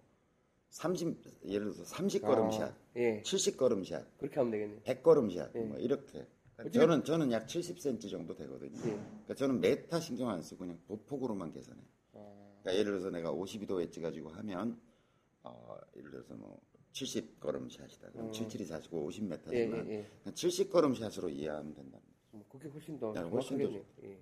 30 0.70 1.18
예를 1.46 1.66
들어서 1.72 1.84
30 1.84 2.24
걸음샷, 2.24 2.62
아, 2.72 2.76
예. 2.96 3.22
70 3.22 3.58
걸음샷, 3.58 4.18
그렇게 4.18 4.36
하면 4.40 4.52
되겠네요. 4.52 4.80
100 4.84 5.04
걸음샷 5.04 5.52
예. 5.56 5.60
뭐 5.60 5.78
이렇게. 5.78 6.26
그러니까 6.56 6.80
저는 6.80 7.04
저는 7.04 7.32
약 7.32 7.48
70cm 7.48 8.10
정도 8.10 8.36
되거든요. 8.36 8.76
예. 8.80 8.92
그러니까 8.92 9.36
저는 9.36 9.62
메타 9.62 10.00
신경 10.00 10.30
안 10.30 10.42
쓰고 10.42 10.60
그냥 10.60 10.80
보폭으로만 10.88 11.52
계산해요. 11.52 11.86
아, 12.64 12.72
그러니까 12.72 12.80
예를 12.80 12.92
들어서 12.94 13.10
내가 13.10 13.32
52도 13.34 13.82
웨지 13.82 14.02
가지고 14.02 14.30
하면 14.30 14.80
어, 15.44 15.76
예를 15.98 16.12
들어서 16.12 16.34
뭐 16.36 16.60
70걸음 16.94 17.70
샷이다. 17.70 18.12
그럼 18.12 18.32
77이 18.32 18.66
45, 18.66 19.10
50m지만 19.10 19.54
예, 19.54 19.60
예, 19.60 19.90
예. 20.26 20.32
70걸음 20.32 20.96
샷으로 20.96 21.30
이해하면 21.30 21.74
된다. 21.74 21.98
뭐 22.32 22.46
그게 22.50 22.70
훨씬 22.70 22.98
더 23.00 23.14
야, 23.16 23.22
훨씬 23.24 23.58
더. 23.58 23.64
예. 24.04 24.18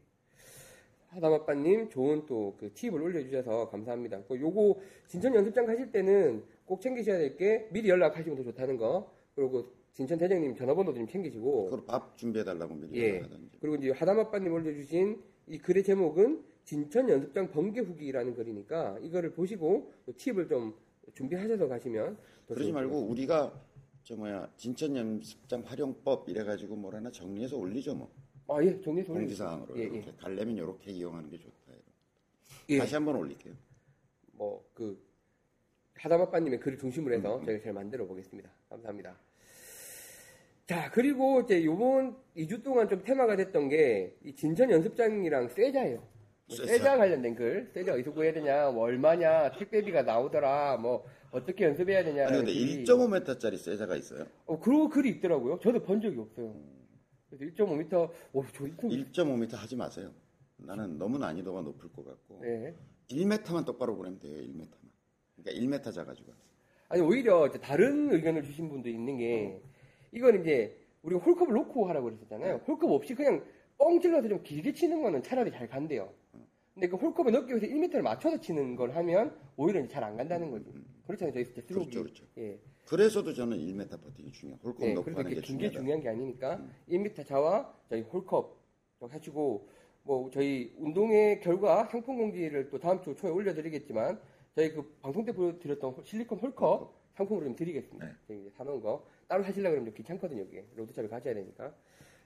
하담아빠님 1.10 1.90
좋은 1.90 2.26
또 2.26 2.56
그 2.58 2.74
팁을 2.74 3.02
올려주셔서 3.02 3.70
감사합니다. 3.70 4.24
그 4.24 4.40
요거 4.40 4.80
진천 5.08 5.36
연습장 5.36 5.66
가실 5.66 5.92
때는 5.92 6.44
꼭 6.66 6.82
챙기셔야 6.82 7.18
될 7.18 7.36
게 7.38 7.68
미리 7.72 7.90
연락하시면 7.90 8.38
더 8.38 8.44
좋다는 8.44 8.78
거. 8.78 9.14
그리고 9.36 9.66
진천 9.94 10.18
대장님 10.18 10.56
전화번호도 10.56 10.98
좀 10.98 11.08
챙기시고. 11.08 11.66
그걸 11.66 11.86
밥 11.86 12.18
준비해달라고 12.18 12.74
미리 12.76 13.02
예. 13.02 13.10
연락하든지. 13.18 13.58
그리고 13.60 13.76
이제 13.76 13.92
하담아빠님 13.92 14.52
올려주신 14.54 15.22
이 15.48 15.58
글의 15.58 15.84
제목은 15.84 16.46
진천 16.72 17.10
연습장 17.10 17.52
번개 17.52 17.82
후기라는 17.82 18.34
글이니까 18.34 18.98
이거를 19.02 19.34
보시고 19.34 19.92
또 20.06 20.14
팁을 20.16 20.48
좀 20.48 20.74
준비하셔서 21.14 21.68
가시면 21.68 22.18
더 22.48 22.54
그러지 22.54 22.72
말고 22.72 23.08
우리가 23.08 23.54
저 24.04 24.16
뭐야 24.16 24.50
진천 24.56 24.96
연습장 24.96 25.64
활용법 25.66 26.30
이래가지고 26.30 26.78
뭘 26.78 26.96
하나 26.96 27.12
정리해서 27.12 27.58
올리죠 27.58 27.96
뭐 27.96 28.10
아, 28.48 28.64
예, 28.64 28.80
정리해서 28.80 29.12
공지사항으로 29.12 29.78
예, 29.78 29.84
이렇게 29.84 30.14
가려면 30.16 30.56
이렇게 30.56 30.92
이용하는 30.92 31.30
게 31.30 31.38
좋다. 31.38 31.56
이런. 31.68 31.82
예. 32.70 32.78
다시 32.80 32.96
한번 32.96 33.16
올릴게요. 33.16 33.54
뭐, 34.34 34.66
그, 34.74 35.02
하다마빠님의 35.96 36.60
글을 36.60 36.78
중심으로 36.78 37.16
해서 37.16 37.42
저희가 37.46 37.64
잘 37.64 37.72
만들어 37.72 38.06
보겠습니다. 38.08 38.50
감사합니다. 38.68 39.18
자, 40.68 40.92
그리고 40.92 41.42
이제 41.42 41.64
요번 41.64 42.18
2주 42.36 42.62
동안 42.62 42.90
좀 42.90 43.04
테마가 43.04 43.38
됐던 43.38 43.70
게, 43.70 44.18
이 44.26 44.36
진천 44.36 44.70
연습장이랑 44.70 45.48
세자예요. 45.50 46.12
뭐 46.48 46.58
세자. 46.66 46.98
관련된 46.98 47.36
글, 47.36 47.70
세자 47.74 47.94
어디서 47.94 48.12
구해야 48.14 48.34
되냐, 48.34 48.72
뭐 48.72 48.84
얼마냐, 48.84 49.52
택배비가 49.52 50.02
나오더라, 50.04 50.78
뭐 50.78 51.06
어떻게 51.32 51.66
연습해야 51.66 52.04
되냐. 52.04 52.28
아니 52.28 52.38
근데 52.38 52.54
1.5m짜리 52.54 53.58
세자가 53.58 53.96
있어요. 53.96 54.26
어, 54.46 54.60
그런 54.60 54.90
글이 54.90 55.10
있더라고요. 55.12 55.60
저도 55.60 55.82
본 55.84 56.02
적이 56.02 56.20
없어요. 56.20 56.54
그래서 57.30 57.46
1.5m, 57.56 58.10
오, 58.34 58.44
저 58.54 58.64
1.5m. 58.66 59.12
1.5m 59.14 59.56
하지 59.56 59.76
마세요. 59.78 60.12
나는 60.58 60.98
너무 60.98 61.18
난이도가 61.18 61.62
높을 61.62 61.90
것 61.92 62.06
같고 62.06 62.40
네. 62.44 62.76
1m만 63.10 63.66
똑바로 63.66 63.96
보내면 63.96 64.20
돼요. 64.20 64.38
1m만. 64.38 64.68
그러니까 65.42 65.78
1m 65.80 65.94
잡아가지고. 65.94 66.34
아니 66.90 67.02
오히려 67.02 67.50
다른 67.50 68.12
의견을 68.14 68.44
주신 68.44 68.70
분도 68.70 68.90
있는 68.90 69.18
게 69.18 69.60
이건 70.12 70.42
이제 70.42 70.78
우리가 71.04 71.22
홀컵을 71.22 71.54
놓고 71.54 71.88
하라고 71.88 72.06
그랬었잖아요. 72.08 72.62
홀컵 72.68 72.92
없이 72.92 73.16
그냥 73.16 73.44
뻥 73.78 74.00
찔러서 74.02 74.28
좀 74.28 74.44
길게 74.44 74.74
치는 74.74 75.02
거는 75.02 75.24
차라리 75.24 75.50
잘 75.52 75.68
간대요. 75.68 76.14
근데 76.74 76.88
그 76.88 76.96
홀컵에 76.96 77.32
넣기 77.32 77.50
위해서 77.54 77.66
1m를 77.68 78.02
맞춰서 78.02 78.40
치는 78.40 78.76
걸 78.76 78.92
하면 78.96 79.36
오히려 79.58 79.86
잘 79.88 80.04
안 80.04 80.16
간다는 80.18 80.52
거지. 80.52 80.72
그렇잖아요. 81.06 81.34
저희 81.34 81.46
진짜 81.46 81.62
슬로기. 81.68 81.90
그렇죠, 81.92 82.04
그렇죠. 82.04 82.26
예. 82.38 82.60
그래서도 82.86 83.34
저는 83.34 83.58
1m 83.58 83.90
퍼팅이 84.02 84.32
중요해요. 84.32 84.60
홀컵 84.64 84.82
예, 84.84 84.94
그래서 84.94 85.20
하는 85.20 85.30
게긴게 85.30 85.42
중요하다. 85.42 85.80
중요한 85.80 86.02
게 86.02 86.10
아니니까 86.10 86.62
1m 86.90 87.26
자와 87.26 87.74
저희 87.90 88.02
홀컵 88.02 88.58
좀 89.00 89.12
해주고 89.12 89.68
뭐 90.04 90.30
저희 90.32 90.74
운동의 90.78 91.42
결과 91.42 91.86
상품 91.88 92.18
공지를 92.18 92.70
또 92.70 92.80
다음 92.80 93.02
주 93.02 93.16
초에 93.16 93.30
올려드리겠지만 93.32 94.20
저희 94.56 94.74
그 94.74 94.84
방송 95.02 95.24
때 95.26 95.32
보여드렸던 95.34 95.96
실리콘 96.04 96.40
홀컵 96.40 96.94
상품으로 97.16 97.46
좀 97.46 97.56
드리겠습니다. 97.56 98.06
네. 98.06 98.14
저희 98.28 98.40
이제 98.42 98.50
사놓은 98.56 98.82
거 98.82 99.06
따로 99.28 99.44
하시려고 99.44 99.74
그러면 99.74 99.86
좀 99.92 99.94
귀찮거든요. 99.96 100.44
이게 100.44 100.66
road 100.76 100.90
shop에 100.90 101.08
가져야 101.08 101.34
되니까. 101.34 101.74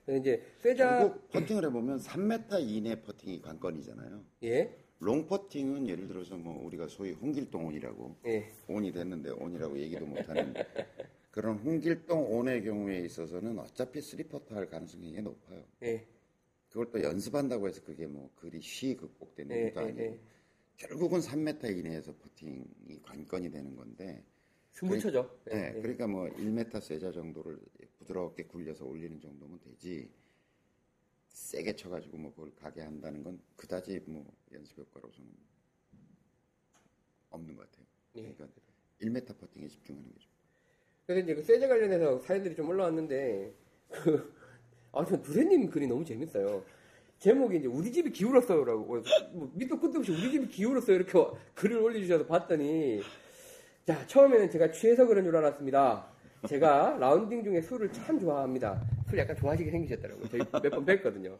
그래서 0.06 0.22
이제 0.22 0.44
세자 0.60 1.00
결국 1.00 1.30
퍼팅을 1.32 1.66
해보면 1.66 2.00
3m 2.00 2.68
이내 2.68 3.02
퍼팅이 3.02 3.42
관건이잖아요. 3.42 4.24
예 4.44 4.86
long 5.00 5.28
퍼팅은 5.28 5.88
예를 5.88 6.08
들어서 6.08 6.38
뭐 6.38 6.66
우리가 6.66 6.88
소위 6.88 7.12
홍길동 7.12 7.68
on이라고 7.68 8.16
예. 8.28 8.50
on이 8.68 8.92
됐는데 8.92 9.32
on이라고 9.32 9.78
얘기도 9.78 10.06
못하는 10.06 10.54
그런 11.32 11.58
홍길동 11.58 12.34
on의 12.34 12.64
경우에 12.64 13.00
있어서는 13.02 13.60
어차피 13.60 14.02
three 14.02 14.31
putt 14.31 14.54
할 14.54 14.70
가능성이 14.70 15.04
굉장히 15.12 15.24
높아요. 15.24 15.64
예. 15.84 16.08
그걸 16.70 16.90
또 16.92 17.04
연습한다고 17.04 17.68
해서 17.68 17.82
그게 17.84 18.08
뭐 18.08 18.32
그리 18.36 18.62
쉬 18.62 18.96
극복되는 18.96 19.56
예, 19.56 19.62
일도 19.64 19.82
예, 19.82 19.86
아니고 19.86 20.02
예. 20.02 20.20
결국은 20.78 21.20
3m 21.20 21.78
이내에서 21.78 22.14
퍼팅이 22.16 23.02
관건이 23.04 23.52
되는 23.52 23.76
건데 23.76 24.24
스무쳐죠. 24.72 25.40
네, 25.46 25.56
예, 25.56 25.78
예. 25.78 25.82
그러니까 25.82 26.08
뭐 26.08 26.26
1m 26.30 26.82
세자 26.82 27.12
정도를 27.12 27.60
부드럽게 28.06 28.44
굴려서 28.44 28.86
올리는 28.86 29.20
정도면 29.20 29.60
되지 29.60 30.10
세게 31.30 31.76
쳐가지고 31.76 32.18
뭐 32.18 32.32
그걸 32.34 32.54
가게 32.56 32.82
한다는 32.82 33.24
건 33.24 33.40
그다지 33.56 34.02
뭐 34.06 34.26
연습 34.54 34.78
효과로서는 34.80 35.30
없는 37.32 37.56
것 37.56 37.70
같아요. 37.70 37.86
예. 38.16 38.22
그러니까 38.34 38.48
1m 39.02 39.38
퍼팅에 39.38 39.68
집중하는 39.68 40.10
게 40.10 40.20
좋아요. 40.20 40.36
그래서 41.06 41.24
이제 41.24 41.36
그 41.36 41.44
세제 41.44 41.68
관련해서 41.68 42.20
사연들이 42.20 42.56
좀 42.56 42.70
올라왔는데 42.70 43.54
그 43.90 44.34
아무튼 44.94 45.22
두레님 45.22 45.70
글이 45.70 45.88
너무 45.88 46.06
재밌어요. 46.06 46.64
제목이 47.20 47.58
이제 47.58 47.68
우리 47.68 47.92
집이 47.92 48.12
기울었어요라고 48.12 48.86
뭐 49.34 49.52
밑도 49.54 49.80
끝도 49.80 50.00
없이 50.00 50.12
우리 50.12 50.32
집이 50.32 50.48
기울었어요 50.48 50.96
이렇게 50.98 51.14
글을 51.56 51.78
올려주셔서 51.78 52.26
봤더니 52.26 53.02
자 53.86 54.06
처음에는 54.08 54.50
제가 54.50 54.72
취해서 54.72 55.06
그런 55.06 55.24
줄 55.26 55.36
알았습니다. 55.36 56.15
제가 56.48 56.98
라운딩 57.00 57.44
중에 57.44 57.62
술을 57.62 57.92
참 57.92 58.20
좋아합니다. 58.20 58.82
술 59.10 59.20
약간 59.20 59.36
좋아하시게 59.36 59.72
생기셨더라고요. 59.72 60.28
저희 60.30 60.42
몇 60.52 60.62
번 60.72 60.86
뵀거든요. 60.86 61.38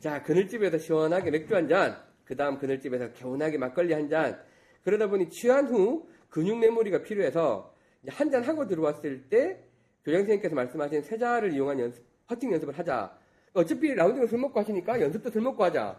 자 0.00 0.22
그늘집에서 0.22 0.78
시원하게 0.78 1.30
맥주 1.30 1.54
한 1.56 1.68
잔, 1.68 1.96
그 2.24 2.36
다음 2.36 2.58
그늘집에서 2.58 3.12
개운하게 3.12 3.58
막걸리 3.58 3.92
한 3.92 4.08
잔. 4.08 4.38
그러다 4.84 5.08
보니 5.08 5.30
취한 5.30 5.66
후 5.66 6.06
근육 6.28 6.58
메모리가 6.58 7.02
필요해서 7.02 7.72
한 8.08 8.30
잔 8.30 8.42
하고 8.44 8.66
들어왔을 8.68 9.24
때 9.28 9.58
교장 10.04 10.20
선생님께서 10.20 10.54
말씀하신 10.54 11.02
세자를 11.02 11.52
이용한 11.54 11.80
연습, 11.80 12.04
퍼팅 12.28 12.52
연습을 12.52 12.78
하자. 12.78 13.16
어차피 13.52 13.94
라운딩을 13.94 14.28
술 14.28 14.38
먹고 14.38 14.60
하시니까 14.60 15.00
연습도 15.00 15.30
술 15.30 15.40
먹고 15.42 15.64
하자. 15.64 15.98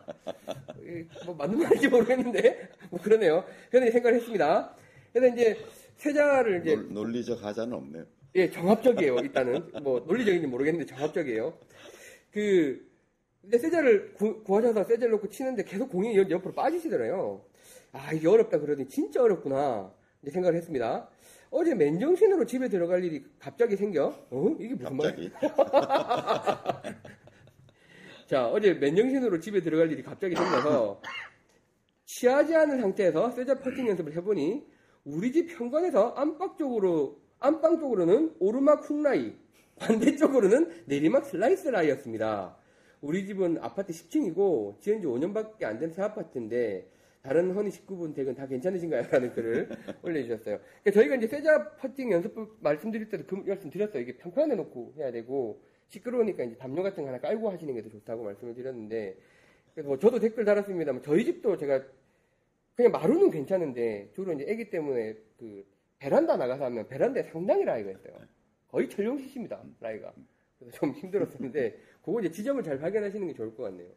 이, 0.79 1.03
뭐 1.25 1.35
맞는 1.35 1.57
말인지 1.59 1.87
모르겠는데 1.89 2.69
뭐 2.91 3.01
그러네요. 3.01 3.43
그런 3.71 3.91
생각을 3.91 4.17
했습니다. 4.19 4.73
그래서 5.11 5.33
이제 5.35 5.57
세자를 5.97 6.61
이제 6.61 6.75
논- 6.75 6.93
논리적 6.93 7.43
하자는 7.43 7.73
없네요. 7.73 8.05
예, 8.37 8.49
정합적이에요. 8.51 9.15
일단은 9.17 9.71
뭐 9.81 9.99
논리적인지 10.01 10.45
모르겠는데 10.47 10.85
정합적이에요. 10.85 11.57
그 12.31 12.87
근데 13.41 13.57
세자를 13.57 14.13
구, 14.13 14.43
구하셔서 14.43 14.83
세자를 14.83 15.09
놓고 15.11 15.29
치는데 15.29 15.63
계속 15.63 15.89
공이 15.89 16.15
옆- 16.17 16.29
옆으로 16.29 16.53
빠지시더래요. 16.53 17.43
아 17.93 18.13
이게 18.13 18.27
어렵다 18.27 18.59
그러더니 18.59 18.87
진짜 18.89 19.23
어렵구나 19.23 19.91
이제 20.21 20.29
생각을 20.31 20.55
했습니다. 20.57 21.09
어제 21.49 21.73
맨정신으로 21.73 22.45
집에 22.45 22.69
들어갈 22.69 23.03
일이 23.03 23.23
갑자기 23.39 23.75
생겨. 23.75 24.13
어? 24.29 24.55
이게 24.59 24.75
무슨 24.75 24.97
말이야? 24.97 25.29
자, 28.27 28.47
어제 28.49 28.73
맨정신으로 28.73 29.39
집에 29.39 29.61
들어갈 29.61 29.89
일이 29.91 30.03
갑자기 30.03 30.35
생겨서 30.35 31.01
취하지 32.05 32.53
않은 32.55 32.81
상태에서 32.81 33.31
세자 33.31 33.59
퍼팅 33.59 33.87
연습을 33.87 34.13
해보니 34.17 34.67
우리 35.05 35.31
집 35.31 35.49
현관에서 35.49 36.09
안방 36.09 36.57
쪽으로 36.57 37.17
안방 37.39 37.79
쪽으로는 37.79 38.35
오르막 38.39 38.89
훅라이, 38.89 39.35
반대쪽으로는 39.79 40.83
내리막 40.85 41.25
슬라이스 41.25 41.67
라이였습니다. 41.69 42.57
우리 43.01 43.25
집은 43.27 43.59
아파트 43.61 43.93
10층이고 43.93 44.79
지은 44.81 45.01
지 45.01 45.07
5년밖에 45.07 45.63
안 45.63 45.77
된 45.79 45.91
새 45.91 46.01
아파트인데 46.01 46.89
다른 47.21 47.51
허니 47.51 47.69
19분 47.69 48.15
댁은 48.15 48.35
다 48.35 48.47
괜찮으신가요? 48.47 49.03
라는 49.11 49.33
글을 49.33 49.69
올려주셨어요. 50.01 50.59
그러니까 50.83 50.91
저희가 50.91 51.15
이제 51.15 51.27
세자 51.27 51.75
퍼팅 51.75 52.11
연습법 52.11 52.57
말씀드릴 52.61 53.09
때도 53.09 53.25
그 53.27 53.35
말씀 53.47 53.69
드렸어요. 53.69 54.01
이게 54.01 54.17
평평한 54.17 54.49
데 54.49 54.55
놓고 54.55 54.93
해야 54.97 55.11
되고 55.11 55.61
시끄러우니까 55.89 56.43
이제 56.43 56.55
담요 56.57 56.81
같은 56.83 57.03
거 57.03 57.09
하나 57.09 57.19
깔고 57.19 57.49
하시는 57.51 57.73
게 57.75 57.81
더 57.83 57.89
좋다고 57.89 58.23
말씀을 58.23 58.55
드렸는데 58.55 59.17
그래서 59.73 59.89
뭐 59.89 59.99
저도 59.99 60.19
댓글 60.19 60.43
달았습니다만 60.45 61.03
저희 61.03 61.23
집도 61.25 61.55
제가 61.57 61.83
그냥 62.75 62.91
마루는 62.93 63.29
괜찮은데 63.29 64.09
주로 64.13 64.33
이제 64.33 64.45
아기 64.51 64.69
때문에 64.69 65.15
그 65.37 65.65
베란다 65.99 66.37
나가서 66.37 66.65
하면 66.65 66.87
베란다에 66.87 67.23
상당히 67.23 67.63
라이가 67.65 67.91
있어요. 67.91 68.13
거의 68.69 68.89
전용시입니다 68.89 69.63
라이가. 69.79 70.13
그래서 70.59 70.77
좀 70.77 70.91
힘들었었는데 70.91 71.79
그거 72.03 72.19
이제 72.19 72.31
지점을 72.31 72.61
잘 72.63 72.79
발견하시는 72.79 73.27
게 73.27 73.33
좋을 73.33 73.55
것 73.55 73.63
같네요. 73.63 73.89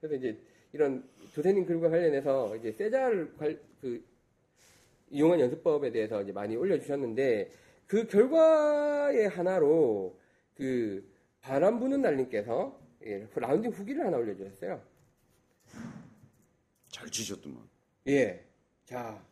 그래서 0.00 0.14
이제 0.16 0.38
이런 0.72 1.08
조세님 1.32 1.64
글과 1.66 1.88
관련해서 1.90 2.56
이제 2.56 2.72
세자를 2.72 3.34
관- 3.36 3.58
그 3.80 4.04
이용한 5.10 5.40
연습법에 5.40 5.90
대해서 5.92 6.22
이제 6.22 6.32
많이 6.32 6.56
올려주셨는데 6.56 7.50
그 7.86 8.06
결과의 8.06 9.28
하나로 9.28 10.18
그 10.54 11.08
바람 11.40 11.78
부는 11.78 12.02
날님께서 12.02 12.80
예, 13.04 13.20
그 13.32 13.38
라운딩 13.38 13.70
후기를 13.70 14.04
하나 14.04 14.16
올려주셨어요. 14.16 14.82
잘 16.88 17.08
치셨더만. 17.10 17.62
예. 18.08 18.44
자, 18.84 19.22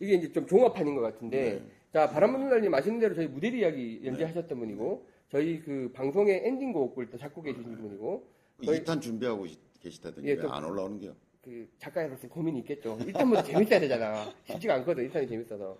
이게 0.00 0.14
이제 0.14 0.32
좀 0.32 0.46
종합판인 0.46 0.94
것 0.94 1.00
같은데, 1.02 1.62
자, 1.92 2.08
바람 2.10 2.32
부는 2.32 2.48
날님 2.48 2.72
아시는 2.74 2.98
대로 2.98 3.14
저희 3.14 3.26
무대리 3.28 3.60
이야기 3.60 4.00
연재하셨던 4.04 4.58
분이고, 4.58 5.06
저희 5.30 5.60
그 5.60 5.90
방송의 5.94 6.42
엔딩곡을 6.46 7.10
또 7.10 7.18
작곡해 7.18 7.54
주신 7.54 7.76
분이고, 7.76 8.26
저희 8.64 8.80
2탄 8.82 9.00
준비하고 9.00 9.46
시- 9.46 9.58
계시다더니 9.80 10.28
예, 10.28 10.38
안 10.48 10.64
올라오는 10.64 10.98
게요? 10.98 11.14
그 11.42 11.68
작가로서 11.78 12.26
고민이 12.28 12.60
있겠죠. 12.60 12.96
일단 13.06 13.28
뭐 13.28 13.42
재밌어야 13.42 13.78
되잖아. 13.80 14.32
쉽지가 14.44 14.74
않거든. 14.76 15.04
일단이 15.04 15.26
재밌어서. 15.28 15.76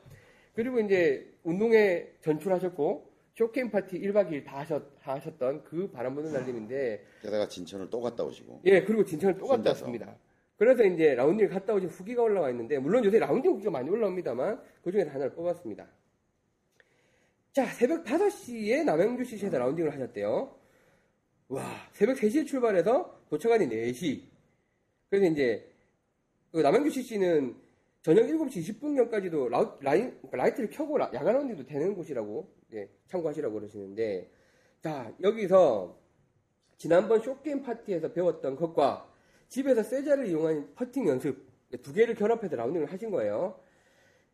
그리고 0.55 0.79
이제 0.81 1.27
운동회 1.43 2.13
전출하셨고 2.21 3.11
쇼케임 3.35 3.71
파티 3.71 3.99
1박 3.99 4.31
2일 4.31 4.45
다 4.45 4.59
하셨, 4.59 4.83
다 5.03 5.15
하셨 5.15 5.39
던 5.39 5.63
그 5.65 5.91
바람 5.91 6.15
부는 6.15 6.33
날님인데 6.33 7.03
게다가 7.23 7.49
진천을 7.49 7.89
또 7.91 8.01
갔다 8.01 8.23
오시고. 8.25 8.61
예, 8.67 8.83
그리고 8.83 9.05
진천을 9.05 9.39
또 9.39 9.47
갔다. 9.47 9.71
왔습니다. 9.71 10.15
그래서 10.57 10.85
이제 10.85 11.15
라운딩을 11.15 11.51
갔다 11.51 11.75
오신 11.75 11.89
후기가 11.89 12.23
올라와 12.23 12.51
있는데 12.51 12.79
물론 12.79 13.05
요새 13.05 13.19
라운딩 13.19 13.53
후기가 13.53 13.71
많이 13.71 13.91
올라옵니다만 13.91 14.61
그 14.83 14.93
중에 14.93 15.03
하나를 15.03 15.35
뽑았습니다. 15.35 15.89
자, 17.53 17.67
새벽 17.67 18.05
5시에 18.05 18.85
남양주 18.85 19.25
CC에서 19.25 19.59
라운딩을 19.59 19.93
하셨대요. 19.93 20.57
와, 21.49 21.63
새벽 21.93 22.17
3시에 22.17 22.47
출발해서 22.47 23.27
도착하니 23.29 23.69
4시. 23.69 24.23
그래서 25.09 25.27
이제 25.27 25.71
그 26.51 26.61
남양주 26.61 26.91
CC는 26.91 27.57
저녁 28.03 28.27
7시 28.27 28.81
20분경까지도 28.81 29.49
라인, 29.81 30.11
그러니까 30.21 30.37
라이트를 30.37 30.71
켜고 30.71 30.99
라, 30.99 31.11
야간 31.15 31.35
라운딩도 31.35 31.65
되는 31.67 31.95
곳이라고 31.95 32.49
예, 32.75 32.89
참고하시라고 33.07 33.55
그러시는데 33.55 34.31
자 34.81 35.11
여기서 35.23 35.99
지난번 36.77 37.21
short 37.23 37.45
game 37.45 37.63
파티에서 37.63 38.13
배웠던 38.13 38.57
것과 38.57 39.14
집에서 39.49 39.83
세자를 39.83 40.27
이용한 40.29 40.75
퍼팅 40.75 41.09
연습 41.09 41.47
두 41.83 41.93
개를 41.93 42.15
결합해서 42.15 42.57
라운딩을 42.57 42.93
하신 42.93 43.11
거예요. 43.11 43.59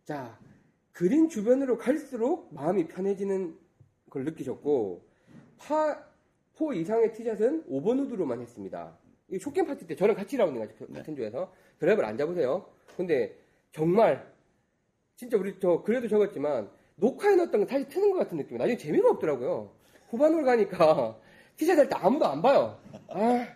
자 0.05 0.38
그린 0.92 1.29
주변으로 1.29 1.79
갈수록 1.79 2.53
마음이 2.53 2.87
편해지는 2.88 3.57
걸 4.11 4.25
느끼셨고 4.25 5.03
파, 5.59 6.03
four 6.56 6.72
이상의 6.73 7.12
티샷은 7.12 7.64
5번 7.68 8.01
우드로만 8.07 8.40
했습니다. 8.40 8.96
이 9.29 9.38
short 9.38 9.54
game 9.54 9.66
파티 9.66 9.87
때 9.87 9.94
저랑 9.94 10.16
같이 10.16 10.37
라운딩 10.37 10.61
하죠. 10.62 10.87
같은 10.92 11.14
조에서 11.16 11.53
드라이버를 11.79 12.09
안 12.09 12.16
잡으세요. 12.18 12.66
근데 12.96 13.37
정말 13.73 14.31
진짜 15.16 15.37
우리 15.37 15.55
저 15.61 15.83
그래도 15.83 16.09
적었지만 16.09 16.68
녹화해 16.96 17.37
놨던 17.37 17.61
거 17.61 17.66
다시 17.66 17.88
트는 17.88 18.11
것 18.11 18.18
같은 18.18 18.37
느낌이 18.38 18.59
나중에 18.59 18.77
재미가 18.77 19.11
없더라고요. 19.11 19.70
후반으로 20.11 20.44
가니까 20.44 21.18
티샷 21.57 21.79
할 21.79 21.88
때 21.88 21.94
아무도 21.96 22.27
안 22.27 22.42
봐요. 22.42 22.79
아, 23.09 23.46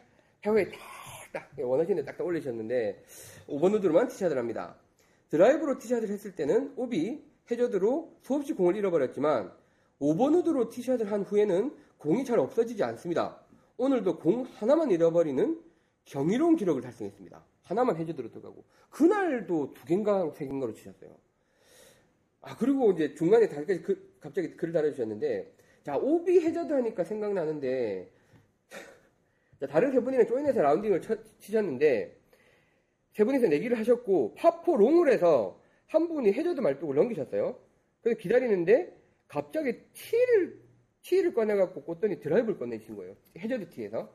해외에 0.45 0.67
딱딱 1.35 1.59
원하시는 1.59 2.03
데 2.03 2.05
딱딱 2.05 2.27
올리셨는데 2.27 3.03
5번 3.49 3.75
우드로만 3.75 4.09
티샷을 4.09 4.39
합니다. 4.39 4.77
드라이브로 5.31 5.79
티샷을 5.79 6.09
했을 6.09 6.35
때는 6.35 6.73
오비 6.77 7.23
해저드로 7.51 8.17
수없이 8.23 8.55
공을 8.55 8.77
잃어버렸지만 8.77 9.53
5번 10.01 10.39
우드로 10.39 10.71
티샷을 10.71 11.11
한 11.11 11.23
후에는 11.23 11.75
공이 11.99 12.25
잘 12.25 12.39
없어지지 12.39 12.83
않습니다. 12.85 13.41
오늘도 13.77 14.19
공 14.19 14.45
하나만 14.45 14.91
잃어버리는 14.91 15.61
경이로운 16.05 16.57
기록을 16.57 16.83
달성했습니다. 16.83 17.45
하나만 17.63 17.97
해저드로 17.97 18.31
들어가고 18.31 18.65
그날도 18.91 19.75
두 19.75 19.85
개인가 19.87 20.31
세 20.35 20.47
개인가로 20.47 20.73
치셨어요. 20.75 21.11
아 22.43 22.57
그리고 22.57 22.93
이제 22.93 23.15
중간에 23.15 23.49
다시 23.49 23.67
그, 23.83 24.17
갑자기 24.21 24.55
글을 24.55 24.73
달아주셨는데 24.73 25.55
자 25.83 25.97
오비 25.97 26.41
해저드 26.41 26.73
하니까 26.73 27.05
생각나는데 27.05 28.11
자, 28.11 28.14
다른 29.67 29.93
세 29.93 30.01
분이랑 30.01 30.27
조인해서 30.27 30.63
라운딩을 30.63 31.03
쳐, 31.03 31.17
치셨는데 31.39 32.17
세 33.13 33.25
분이서 33.25 33.49
내기를 33.49 33.79
하셨고 33.79 34.35
par 34.35 34.77
four 34.77 34.91
홀을 34.91 35.13
해서 35.13 35.61
한 35.87 36.09
분이 36.09 36.33
해저드 36.33 36.61
말뚝을 36.61 36.97
넘기셨어요. 36.97 37.59
그래서 38.03 38.19
기다리는데 38.19 38.97
갑자기 39.29 39.81
티를 39.93 40.61
티를 41.03 41.35
꺼내갖고 41.35 41.83
꽂더니 41.83 42.21
드라이브를 42.21 42.59
꺼내신 42.59 42.97
거예요. 42.97 43.15
해저드 43.39 43.69
티에서. 43.71 44.13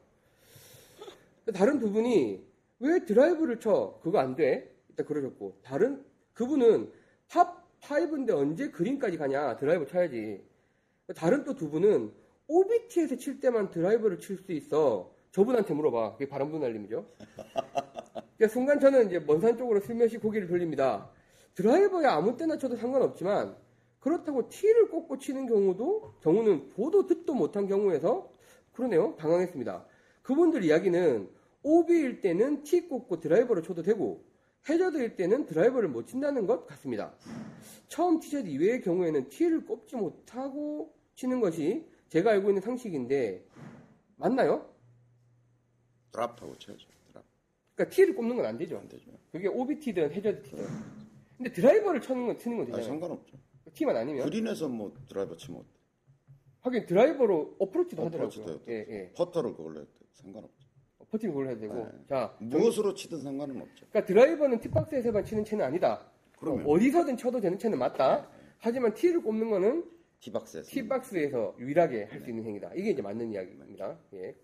다른 1.54 1.80
두 1.80 1.92
분이 1.92 2.44
왜 2.80 3.06
드라이브를 3.06 3.60
쳐? 3.60 4.00
그거 4.04 4.20
안 4.20 4.36
돼. 4.36 4.76
일단 4.90 5.06
그러셨고 5.06 5.60
다른 5.64 6.04
그분은 6.34 6.92
파 7.30 7.60
5인데 7.82 8.32
언제 8.32 8.70
그린까지 8.70 9.18
가냐? 9.18 9.58
드라이브 9.58 9.86
쳐야지. 9.86 10.44
다른 11.16 11.44
또 11.44 11.54
두 11.56 11.70
분은 11.70 12.12
OB티에서 12.48 13.16
칠 13.16 13.40
때만 13.40 13.70
드라이브를 13.70 14.20
칠 14.20 14.38
수 14.38 14.52
있어. 14.52 15.14
저분한테 15.32 15.74
물어봐. 15.74 16.14
그게 16.14 16.28
바람 16.28 16.43
부는 16.43 16.62
날님이죠. 16.62 17.06
그러니까 18.38 18.48
순간 18.50 18.80
저는 18.80 19.08
이제 19.08 19.20
먼산 19.20 19.58
쪽으로 19.58 19.80
슬며시 19.80 20.18
고개를 20.18 20.48
돌립니다. 20.48 21.10
드라이버야 21.56 22.06
아무 22.06 22.38
때나 22.38 22.58
쳐도 22.58 22.76
상관없지만 22.78 23.56
그렇다고 24.00 24.48
티를 24.48 24.90
꽂고 24.90 25.18
치는 25.18 25.46
경우도 25.46 26.16
경우는 26.22 26.70
보도 26.70 27.06
듣도 27.06 27.34
못한 27.34 27.68
경우에서 27.68 28.32
그러네요. 28.72 29.16
당황했습니다. 29.18 29.86
그분들 30.22 30.64
이야기는 30.64 31.30
OB일 31.64 32.22
때는 32.22 32.64
티 32.64 32.88
꽂고 32.88 33.20
드라이버를 33.20 33.64
쳐도 33.64 33.84
되고 33.84 34.24
해저드일 34.70 35.16
때는 35.16 35.46
드라이버를 35.46 35.90
못 35.90 36.08
친다는 36.08 36.48
것 36.48 36.66
같습니다. 36.68 37.14
처음 37.90 38.20
티샷 38.20 38.48
이외의 38.48 38.82
경우에는 38.82 39.30
티를 39.30 39.66
꼽지 39.66 39.96
못하고 39.96 40.94
치는 41.16 41.42
것이 41.42 41.86
제가 42.08 42.32
알고 42.32 42.50
있는 42.50 42.62
상식인데 42.62 43.46
맞나요? 44.16 44.69
드랍하고 46.12 46.58
쳐야죠. 46.58 46.88
드랍. 47.10 47.24
그러니까 47.76 47.96
티를 47.96 48.16
꼽는 48.16 48.36
건 48.36 48.46
안 48.46 48.58
되죠. 48.58 48.78
안 48.78 48.88
되죠. 48.88 49.12
그게 49.32 49.48
OBT든 49.48 50.12
해저드 50.12 50.44
티든. 50.44 50.66
근데 51.38 51.52
드라이버를 51.52 52.02
쳐는 52.02 52.28
건 52.28 52.38
치는 52.38 52.58
건 52.58 52.64
아, 52.66 52.68
되잖아요. 52.68 52.88
상관없죠. 52.90 53.38
티만 53.74 53.96
아니면. 53.96 54.26
그린에서 54.26 54.68
뭐 54.68 54.94
드라이버 55.08 55.36
치면 55.38 55.62
어때? 55.62 55.70
하긴 56.62 56.86
드라이버로 56.88 57.56
어프로치도 57.60 58.02
어프로치도 58.04 58.44
하더라고요. 58.44 58.66
예, 58.68 58.86
예. 58.90 59.12
퍼터를 59.16 59.54
그걸로 59.56 59.80
해도 59.82 59.90
상관없죠. 60.14 60.68
퍼팅 61.10 61.30
그걸 61.30 61.48
해야 61.48 61.58
되고. 61.58 61.74
네. 61.76 61.92
자, 62.08 62.36
무엇으로 62.40 62.94
치든 62.94 63.22
상관은 63.22 63.62
없죠. 63.62 63.86
그러니까 63.90 64.06
드라이버는 64.06 64.60
tee 64.60 64.74
box에서만 64.74 65.24
치는 65.26 65.46
채는 65.46 65.64
아니다. 65.66 66.06
그러면. 66.40 66.66
어, 66.66 66.70
어디서든 66.72 67.16
쳐도 67.18 67.40
되는 67.40 67.58
채는 67.58 67.80
맞다. 67.80 68.30
하지만 68.60 68.94
티를 68.94 69.22
꽂는 69.22 69.50
거는 69.50 69.86
티박스에서. 70.20 70.70
티박스에서 70.70 71.56
유일하게 71.60 72.04
할수 72.06 72.30
있는 72.30 72.44
행위다. 72.44 72.74
이게 72.76 72.92
이제 72.92 73.02
맞는 73.02 73.32
이야기입니다. 73.32 73.98
예. 74.16 74.36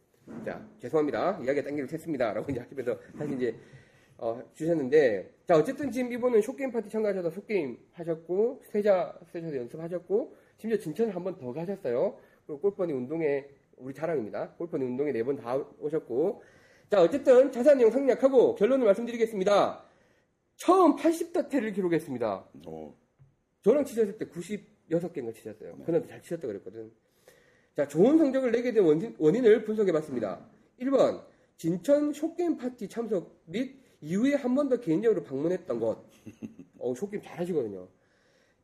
자, 0.46 0.66
죄송합니다. 0.80 1.40
이야기가 1.44 1.64
딴길을 1.68 1.88
샜습니다. 1.88 2.34
라고 2.34 2.52
이제 2.52 2.60
하시면서 2.60 3.00
다시 3.18 3.34
이제, 3.36 3.56
어, 4.18 4.42
주셨는데, 4.54 5.34
자, 5.48 5.56
어쨌든 5.58 5.92
지금 5.92 6.12
이분은 6.12 6.42
short 6.42 6.59
game 6.59 6.72
파티 6.72 6.90
참가하셔서 6.90 7.30
short 7.32 7.57
game 7.57 7.78
하셨고, 7.94 8.64
세자, 8.72 9.20
세셔서 9.32 9.56
연습하셨고, 9.58 10.36
심지어 10.58 10.78
진천을 10.80 11.16
한 11.16 11.24
번 11.24 11.38
더 11.38 11.54
가셨어요. 11.54 12.18
그리고 12.46 12.62
골프 12.62 12.79
허니 12.79 12.94
운동회, 12.94 13.46
우리 13.78 13.94
자랑입니다. 13.94 14.52
골프 14.54 14.70
허니 14.70 14.84
운동회 14.84 15.12
네번 15.12 15.36
다 15.38 15.56
오셨고, 15.80 16.42
자, 16.90 17.02
어쨌든 17.02 17.52
자세한 17.52 17.78
내용 17.78 17.92
생략하고 17.92 18.56
결론을 18.56 18.86
말씀드리겠습니다. 18.86 19.84
처음 20.56 20.96
80대 20.96 21.31
타를 21.31 21.74
기록했습니다. 21.76 22.46
오, 22.68 22.94
저랑 23.62 23.84
치셨을 23.84 24.18
때 24.18 24.26
96개인가 24.28 25.34
치셨어요. 25.34 25.76
그날도 25.86 26.08
잘 26.08 26.22
치셨다 26.22 26.48
그랬거든. 26.48 26.92
자, 27.76 27.88
좋은 27.88 28.18
성적을 28.18 28.52
내게 28.52 28.72
된 28.72 28.84
원인, 28.86 29.16
원인 29.18 29.46
을 29.46 29.64
분석해 29.64 29.92
봤습니다. 29.92 30.46
1번, 30.80 31.24
진천 31.58 32.14
short 32.14 32.38
game 32.38 32.58
파티 32.58 32.88
참석 32.88 33.42
및 33.46 33.76
이후에 34.02 34.36
한 34.36 34.56
번 34.56 34.70
더 34.70 34.80
개인적으로 34.80 35.24
방문했던 35.24 35.80
것. 35.80 36.04
어, 36.80 36.94
short 36.96 37.10
game 37.10 37.22
잘 37.22 37.40
하시거든요. 37.40 37.88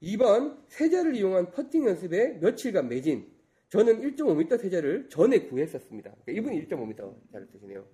2번, 0.01 0.57
세자를 0.67 1.15
이용한 1.15 1.51
퍼팅 1.51 1.85
연습에 1.87 2.37
며칠간 2.39 2.87
매진. 2.89 3.29
저는 3.69 4.01
1.5m 4.01 4.59
세자를 4.59 5.09
전에 5.09 5.41
구했었습니다. 5.47 6.11
그러니까 6.25 6.31
이분이 6.31 6.67
1.5m 6.67 7.15
잘 7.31 7.47
드시네요. 7.47 7.85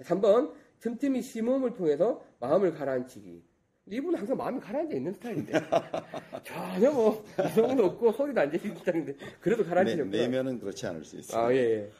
3번, 0.00 0.52
틈틈이 0.80 1.22
심호흡을 1.22 1.74
통해서 1.74 2.22
마음을 2.40 2.72
가라앉히기. 2.72 3.42
이분은 3.90 4.18
항상 4.18 4.36
마음이 4.36 4.60
가라앉아 4.60 4.94
있는 4.94 5.12
스타일인데. 5.14 5.52
전혀 6.44 6.90
뭐, 6.90 7.24
이성도 7.46 7.86
없고, 7.86 8.12
소리도 8.12 8.40
안 8.40 8.50
들리는 8.50 8.76
스타일인데, 8.76 9.14
그래도 9.40 9.62
내, 9.62 9.68
가라앉히려고. 9.68 10.10
내면은 10.10 10.58
그렇지 10.58 10.86
않을 10.86 11.04
수 11.04 11.18
있어요. 11.18 11.46
아, 11.46 11.52
예, 11.52 11.56
예. 11.56 11.90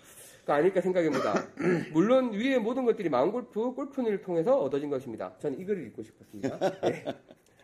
그 0.44 0.53
아닐까 0.53 0.81
생각입니다. 0.81 1.46
물론 1.92 2.33
위의 2.33 2.59
모든 2.59 2.85
것들이 2.85 3.09
마음골프, 3.09 3.74
골프를 3.74 4.22
통해서 4.22 4.59
얻어진 4.59 4.88
것입니다. 4.90 5.35
저는 5.38 5.59
이 5.59 5.64
글을 5.64 5.87
읽고 5.88 6.03
싶었습니다. 6.03 6.59
예. 6.85 7.05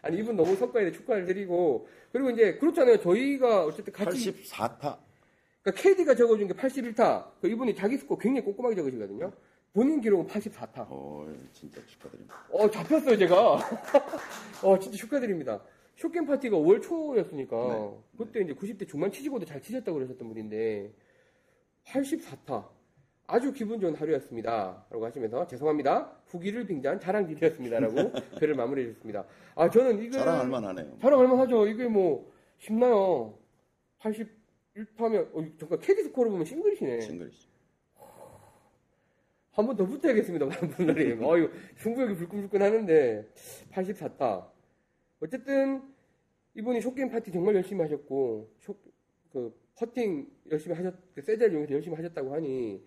아니, 0.02 0.18
이분 0.18 0.36
너무 0.36 0.54
성과에 0.56 0.92
축하를 0.92 1.24
드리고, 1.26 1.88
그리고 2.12 2.30
이제, 2.30 2.56
그렇잖아요. 2.56 2.98
저희가 3.00 3.64
어쨌든 3.64 3.92
같이. 3.92 4.32
84타. 4.32 4.98
그러니까 5.62 5.82
캐디가 5.82 6.14
적어준 6.14 6.48
게 6.48 6.54
81타. 6.54 7.24
그 7.40 7.48
이분이 7.48 7.74
자기 7.74 7.96
스코어 7.96 8.18
굉장히 8.18 8.44
꼼꼼하게 8.44 8.76
적으시거든요. 8.76 9.32
본인 9.74 10.00
기록은 10.00 10.28
84타. 10.28 10.88
오, 10.88 11.26
진짜 11.52 11.84
축하드립니다. 11.84 12.46
어, 12.52 12.70
잡혔어요, 12.70 13.18
제가. 13.18 13.58
어, 14.62 14.78
진짜 14.78 14.96
축하드립니다. 14.96 15.60
short 15.96 16.13
game 16.13 16.26
파티가 16.26 16.56
5월 16.56 16.80
초였으니까, 16.80 17.56
네. 17.56 17.98
그때 18.16 18.40
이제 18.42 18.54
90대 18.54 18.88
중반 18.88 19.10
치시고도 19.10 19.44
잘 19.44 19.60
치셨다고 19.60 19.98
그러셨던 19.98 20.28
분인데, 20.28 20.92
84타. 21.86 22.68
아주 23.26 23.52
기분 23.52 23.80
좋은 23.80 23.96
하루였습니다. 23.96 24.86
라고 24.90 25.04
하시면서, 25.04 25.44
죄송합니다. 25.48 26.18
후기를 26.26 26.66
빙자한 26.66 27.00
자랑질이었습니다. 27.00 27.80
라고 27.80 28.12
글을 28.38 28.54
마무리해 28.54 28.88
주셨습니다. 28.88 29.24
아, 29.56 29.68
저는 29.68 30.00
이거. 30.04 30.18
자랑할 30.18 30.48
만하네요. 30.48 30.98
자랑할 31.00 31.26
만하죠. 31.26 31.66
이게 31.66 31.88
뭐, 31.88 32.32
쉽나요? 32.58 33.36
81타면, 33.98 35.34
어, 35.34 35.46
잠깐, 35.58 35.80
캐디 35.80 36.04
스코어로 36.04 36.30
보면 36.30 36.44
싱글이시네. 36.44 37.00
싱글이죠. 37.00 37.53
한 39.54 39.66
번 39.66 39.76
더 39.76 39.86
붙어야겠습니다, 39.86 40.48
분들이. 40.48 41.12
어유 41.22 41.48
승부욕이 41.76 42.16
불끈불끈 42.16 42.60
하는데, 42.60 43.24
84타. 43.70 44.50
어쨌든, 45.20 45.82
이분이 46.54 46.80
short 46.80 46.96
game 46.96 47.08
파티 47.08 47.30
정말 47.30 47.54
열심히 47.54 47.80
하셨고, 47.82 48.50
쇼, 48.58 48.76
그, 49.30 49.54
퍼팅 49.76 50.28
열심히 50.50 50.74
하셨, 50.76 50.94
그 51.14 51.22
세자를 51.22 51.52
이용해서 51.52 51.72
열심히 51.74 51.96
하셨다고 51.96 52.34
하니, 52.34 52.84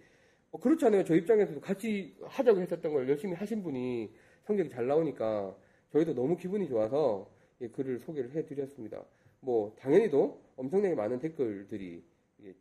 어, 0.51 0.59
그렇지 0.59 0.85
않아요. 0.85 1.03
저 1.05 1.15
입장에서도 1.15 1.59
같이 1.61 2.17
하자고 2.23 2.59
했었던 2.61 2.91
걸 2.93 3.07
열심히 3.09 3.33
하신 3.35 3.63
분이 3.63 4.13
성적이 4.45 4.69
잘 4.69 4.87
나오니까, 4.87 5.55
저희도 5.93 6.13
너무 6.15 6.35
기분이 6.35 6.67
좋아서, 6.67 7.31
예, 7.61 7.69
글을 7.69 7.99
소개를 7.99 8.31
해드렸습니다. 8.35 9.03
뭐, 9.39 9.73
당연히도 9.79 10.41
엄청나게 10.57 10.95
많은 10.95 11.19
댓글들이 11.19 12.03
예, 12.43 12.53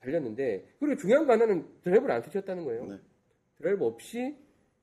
달렸는데, 0.00 0.66
그리고 0.80 0.96
중요한 0.96 1.24
거 1.26 1.32
하나는 1.34 1.66
드라이브를 1.82 2.14
안 2.16 2.22
쓰셨다는 2.22 2.64
거예요. 2.64 2.84
네. 2.86 2.98
드라이브 3.58 3.84
없이 3.84 4.36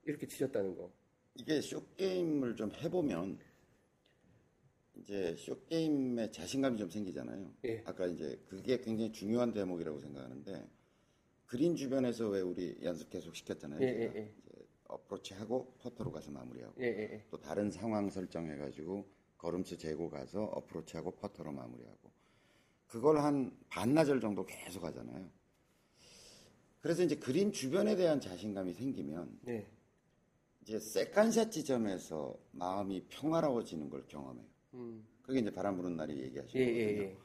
이렇게 0.04 0.28
치셨다는 0.28 0.76
거. 0.76 0.92
이게 1.36 1.62
short 1.62 2.01
game을 2.01 2.56
좀 2.56 2.72
해보면 2.72 3.40
이제 4.96 5.36
short 5.38 5.85
game에 5.85 6.32
자신감이 6.32 6.78
좀 6.78 6.90
생기잖아요. 6.90 7.54
예. 7.66 7.84
아까 7.86 8.06
이제 8.06 8.42
그게 8.48 8.80
굉장히 8.80 9.12
중요한 9.12 9.52
대목이라고 9.54 10.00
생각하는데 10.00 10.70
그린 11.46 11.76
주변에서 11.76 12.30
왜 12.30 12.42
우리 12.42 12.78
연습 12.84 13.10
계속 13.10 13.36
시켰잖아요. 13.36 13.82
예, 13.82 13.86
제가. 13.86 14.16
예, 14.16 14.20
예. 14.20 14.34
이제 14.38 14.68
어프로치하고 14.88 15.76
퍼터로 15.80 16.12
가서 16.12 16.32
마무리하고 16.32 16.82
예, 16.82 16.86
예, 16.86 17.14
예. 17.14 17.26
또 17.30 17.40
다른 17.40 17.72
상황 17.72 18.10
설정해가지고 18.10 19.06
걸음수 19.38 19.78
재고 19.78 20.10
가서 20.10 20.44
어프로치하고 20.44 21.12
퍼터로 21.12 21.52
마무리하고 21.52 22.12
그걸 22.88 23.18
한 23.18 23.58
반나절 23.70 24.22
정도 24.22 24.46
계속 24.46 24.84
하잖아요. 24.84 25.30
그래서 26.86 27.02
이제 27.02 27.16
그린 27.16 27.52
주변에 27.52 27.96
대한 27.96 28.22
자신감이 28.22 28.72
생기면 28.74 29.40
네. 29.42 29.66
이제 30.62 30.78
second 30.78 31.22
shot 31.22 31.52
지점에서 31.52 32.38
마음이 32.52 33.06
평화로워지는 33.10 33.90
걸 33.90 34.06
경험해요. 34.08 34.46
음. 34.76 35.04
그게 35.24 35.40
이제 35.40 35.50
바람 35.50 35.78
부는 35.78 35.96
날이 35.96 36.16
예, 36.20 36.26
얘기하시는 36.26 36.64
예, 36.64 36.86
거거든요. 36.86 37.04
예. 37.08 37.18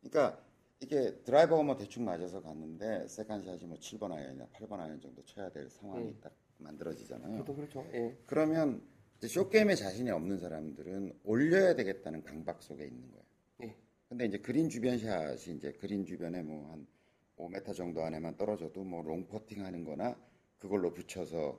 그러니까 0.00 0.44
이게 0.80 1.14
드라이버가 1.22 1.62
뭐 1.62 1.76
대충 1.76 2.04
맞아서 2.04 2.42
갔는데 2.42 3.06
second 3.06 3.39
shot이 3.39 3.66
뭐 3.66 3.76
7번 3.76 4.10
아이언이나 4.10 4.46
8번 4.46 4.80
아이언 4.80 5.00
정도 5.00 5.24
쳐야 5.24 5.50
될 5.50 5.70
상황이 5.70 6.08
음. 6.08 6.18
딱 6.20 6.34
만들어지잖아요. 6.58 7.38
보통 7.38 7.54
그렇죠. 7.54 7.88
예. 7.92 8.18
그러면 8.26 8.82
이제 9.18 9.28
short 9.28 9.52
game에 9.52 9.76
자신이 9.76 10.10
없는 10.10 10.40
사람들은 10.40 11.20
올려야 11.22 11.76
되겠다는 11.76 12.24
강박 12.24 12.60
속에 12.60 12.84
있는 12.84 13.08
거예요. 13.12 13.24
예. 13.62 13.76
근데 14.08 14.26
이제 14.26 14.38
그린 14.38 14.68
주변 14.68 14.98
shot이 14.98 15.56
이제 15.56 15.70
그린 15.74 16.04
주변에 16.04 16.42
뭐 16.42 16.72
한 16.72 16.95
5m 17.36 17.74
정도 17.74 18.02
안에만 18.04 18.36
떨어져도 18.36 18.82
뭐 18.84 19.02
long 19.02 19.26
퍼팅 19.28 19.64
하는 19.64 19.84
거나 19.84 20.16
그걸로 20.58 20.92
붙여서 20.92 21.58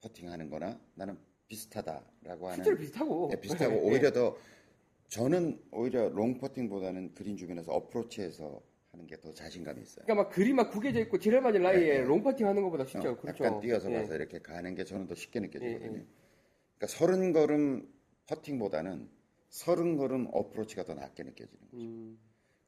퍼팅 0.00 0.30
하는 0.30 0.50
거나 0.50 0.78
나는 0.94 1.16
비슷하다라고 1.48 2.46
하는 2.46 2.56
실제로 2.56 2.76
비슷하고. 2.76 3.28
네, 3.30 3.40
비슷하고 3.40 3.74
예. 3.76 3.80
오히려 3.80 4.12
더 4.12 4.36
저는 5.08 5.60
오히려 5.72 6.08
long 6.08 6.38
퍼팅보다는 6.38 7.14
그린 7.14 7.36
주변에서 7.36 7.72
어프로치해서 7.72 8.60
하는 8.92 9.06
게 9.06 9.16
더 9.20 9.32
자신감이 9.32 9.80
있어요. 9.82 10.04
그러니까 10.04 10.24
막 10.24 10.30
그린 10.32 10.56
막 10.56 10.70
구겨져 10.70 11.00
있고 11.00 11.18
지뢰 11.18 11.40
맞을 11.40 11.62
나이에 11.62 11.78
네, 11.80 11.98
네. 11.98 12.04
long 12.04 12.19
퍼팅 12.19 12.46
하는 12.46 12.62
것보다 12.62 12.84
진짜 12.84 13.10
어, 13.10 13.16
그렇죠. 13.16 13.44
약간 13.44 13.60
띄워서 13.60 13.90
예. 13.90 13.94
가서 13.96 14.14
이렇게 14.14 14.40
가는 14.40 14.74
게 14.74 14.84
저는 14.84 15.06
더 15.06 15.14
쉽게 15.14 15.40
느껴지거든요. 15.40 15.92
예, 15.96 16.00
예. 16.00 16.06
그러니까 16.78 16.86
서른 16.88 17.32
걸음 17.32 17.88
퍼팅보다는 18.26 19.08
서른 19.48 19.96
걸음 19.96 20.26
어프로치가 20.32 20.84
더 20.84 20.94
낫게 20.94 21.22
느껴지는 21.22 21.60
거죠. 21.70 21.76
음, 21.82 22.18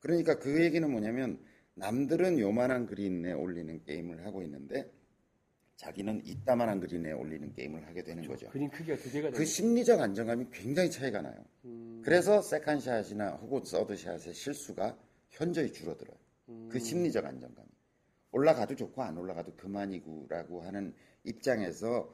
그러니까 0.00 0.38
그 0.38 0.62
얘기는 0.64 0.88
뭐냐면 0.90 1.40
남들은 1.78 2.38
요만한 2.38 2.86
그린에 2.86 3.32
올리는 3.32 3.82
게임을 3.84 4.26
하고 4.26 4.42
있는데 4.42 4.90
자기는 5.76 6.22
이따만한 6.24 6.80
그린에 6.80 7.12
올리는 7.12 7.52
게임을 7.52 7.86
하게 7.86 8.02
되는 8.02 8.26
거죠. 8.26 8.48
그린 8.48 8.68
크기가 8.68 8.96
두 8.96 9.10
개가 9.12 9.30
그 9.30 9.44
심리적 9.44 10.00
안정감이 10.00 10.46
굉장히 10.52 10.90
차이가 10.90 11.22
나요. 11.22 11.36
음, 11.64 12.02
그래서 12.04 12.42
second 12.42 12.86
shot이나 12.86 13.36
혹은 13.36 13.64
서드샷의 13.64 14.34
실수가 14.34 14.98
현저히 15.30 15.72
줄어들어요. 15.72 16.16
음. 16.48 16.68
그 16.70 16.80
심리적 16.80 17.24
안정감이. 17.24 17.68
올라가도 18.32 18.74
좋고 18.74 19.02
안 19.02 19.16
올라가도 19.16 19.54
그만이고라고 19.54 20.62
하는 20.62 20.94
입장에서 21.24 22.12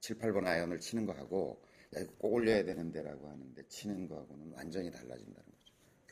7, 0.00 0.18
8번 0.18 0.46
아이언을 0.46 0.78
치는 0.78 1.06
거하고 1.06 1.62
야, 1.96 2.00
이거 2.00 2.12
꼭 2.18 2.34
올려야 2.34 2.64
되는데라고 2.64 3.28
하는데 3.28 3.62
치는 3.68 4.08
거하고는 4.08 4.52
완전히 4.52 4.90
달라진다는 4.90 5.34
거죠. 5.34 5.55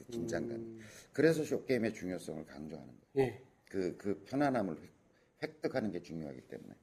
그 0.07 0.13
긴장감이. 0.13 0.61
음. 0.65 0.81
그래서 1.13 1.45
short 1.45 1.67
game의 1.67 1.95
중요성을 1.95 2.45
강조하는 2.47 2.93
거예요. 3.15 3.29
예. 3.31 3.41
그, 3.69 3.97
그 3.97 4.23
편안함을 4.25 4.77
획- 4.83 4.93
획득하는 5.43 5.91
게 5.91 6.01
중요하기 6.01 6.41
때문에. 6.43 6.75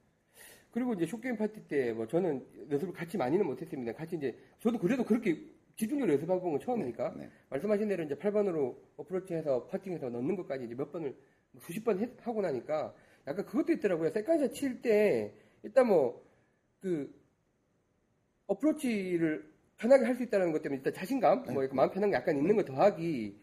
그리고 0.70 0.94
이제 0.94 1.04
short 1.06 1.23
game 1.23 1.36
파티 1.36 1.66
때 1.68 1.92
뭐 1.92 2.06
저는 2.06 2.46
연습을 2.70 2.94
같이 2.94 3.16
많이는 3.18 3.44
못했습니다. 3.46 3.92
같이 3.92 4.16
이제 4.16 4.34
저도 4.60 4.78
그래도 4.78 5.04
그렇게 5.04 5.38
집중적으로 5.76 6.12
연습해 6.12 6.38
본건 6.40 6.60
처음이니까 6.60 7.14
네. 7.16 7.30
말씀하신 7.50 7.88
대로 7.88 8.04
이제 8.04 8.14
8번으로 8.14 8.76
어프로치해서 8.96 9.66
퍼팅해서 9.68 10.08
넣는 10.10 10.36
것까지 10.36 10.64
이제 10.64 10.74
몇 10.74 10.90
번을 10.92 11.14
뭐 11.52 11.62
수십 11.62 11.84
번 11.84 11.98
했- 11.98 12.26
하고 12.26 12.40
나니까 12.40 12.94
약간 13.26 13.44
그것도 13.46 13.72
있더라고요. 13.72 14.10
second 14.10 14.35
shot 14.35 14.52
칠 14.54 14.80
때 14.82 15.34
일단 15.62 15.86
뭐 15.88 16.22
그 16.80 17.14
어프로치를 18.46 19.51
편하게 19.78 20.04
할 20.04 20.16
수 20.16 20.22
있다는 20.22 20.52
것 20.52 20.62
때문에 20.62 20.78
일단 20.78 20.92
자신감, 20.92 21.44
뭐 21.52 21.62
이렇게 21.62 21.74
마음 21.74 21.90
편한 21.90 22.10
게 22.10 22.16
약간 22.16 22.36
있는 22.36 22.56
거 22.56 22.64
더하기 22.64 23.36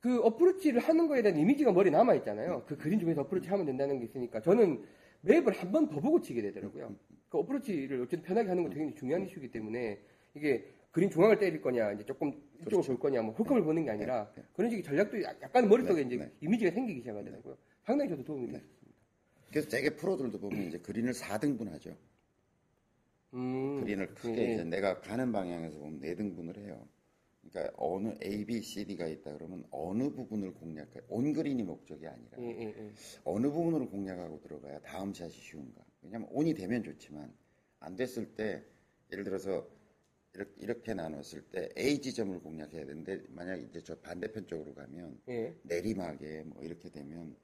그 0.00 0.20
어프로치를 0.20 0.80
하는 0.80 1.08
거에 1.08 1.22
대한 1.22 1.36
이미지가 1.38 1.72
머리에 1.72 1.90
남아 1.90 2.14
있잖아요. 2.16 2.64
그 2.66 2.76
그린 2.76 3.00
주변에서 3.00 3.22
어프로치 3.22 3.48
하면 3.48 3.66
된다는 3.66 3.98
게 3.98 4.04
있으니까 4.04 4.40
저는 4.40 4.84
맵을 5.22 5.52
한 5.52 5.72
번 5.72 5.88
더 5.88 5.98
보고 6.00 6.20
치게 6.20 6.42
되더라고요. 6.42 6.94
그 7.28 7.38
어프로치를 7.38 8.02
어쨌든 8.02 8.22
편하게 8.22 8.48
하는 8.50 8.62
건 8.62 8.72
되게 8.72 8.94
중요한 8.94 9.26
이슈이기 9.26 9.50
때문에 9.50 9.98
이게 10.34 10.64
그린 10.92 11.10
중앙을 11.10 11.38
때릴 11.38 11.60
거냐, 11.60 11.92
이제 11.92 12.04
조금 12.06 12.32
이쪽을 12.62 12.86
볼 12.86 12.98
거냐, 12.98 13.20
뭐 13.22 13.34
홀컵을 13.34 13.62
보는 13.64 13.84
게 13.84 13.90
아니라 13.90 14.30
그런 14.54 14.70
식의 14.70 14.82
전략도 14.84 15.22
약- 15.24 15.42
약간 15.42 15.68
머릿속에 15.68 16.02
네, 16.02 16.06
이제 16.06 16.16
네. 16.16 16.30
이미지가 16.40 16.70
생기기 16.70 17.00
시작하더라고요. 17.00 17.56
상당히 17.84 18.08
저도 18.10 18.22
도움이 18.24 18.46
됐습니다. 18.46 18.76
그래서 19.50 19.68
되게 19.68 19.90
프로들도 19.90 20.38
보면 20.38 20.62
이제 20.68 20.78
그린을 20.78 21.12
4등분 21.12 21.68
하죠. 21.72 21.94
음, 23.34 23.80
그린을 23.80 24.14
크게 24.14 24.36
예, 24.36 24.54
이제 24.54 24.64
내가 24.64 25.00
가는 25.00 25.32
방향에서 25.32 25.78
보면 25.78 26.00
네 26.00 26.14
등분을 26.14 26.58
해요. 26.58 26.88
그러니까 27.50 27.74
어느 27.76 28.14
A, 28.22 28.44
B, 28.44 28.60
C, 28.60 28.84
D가 28.84 29.06
있다 29.06 29.34
그러면 29.34 29.64
어느 29.70 30.10
부분을 30.10 30.54
공략해 30.54 31.02
온 31.08 31.32
그린이 31.32 31.62
목적이 31.62 32.08
아니라 32.08 32.38
예, 32.38 32.46
예, 32.46 32.74
예. 32.76 32.92
어느 33.24 33.48
부분으로 33.50 33.88
공략하고 33.88 34.40
들어가야 34.40 34.80
다음 34.80 35.14
샷이 35.14 35.32
쉬운가. 35.32 35.84
왜냐하면 36.02 36.28
온이 36.32 36.54
되면 36.54 36.82
좋지만 36.82 37.32
안 37.80 37.96
됐을 37.96 38.34
때 38.34 38.64
예를 39.12 39.24
들어서 39.24 39.68
이렇게, 40.34 40.52
이렇게 40.58 40.94
나눴을 40.94 41.42
때 41.50 41.68
A 41.78 42.00
지점을 42.00 42.38
공략해야 42.40 42.84
되는데 42.84 43.22
만약 43.30 43.56
이제 43.62 43.80
저 43.82 43.96
반대편 44.00 44.46
쪽으로 44.46 44.74
가면 44.74 45.20
예. 45.28 45.54
내리막에 45.62 46.42
뭐 46.44 46.62
이렇게 46.62 46.90
되면 46.90 47.36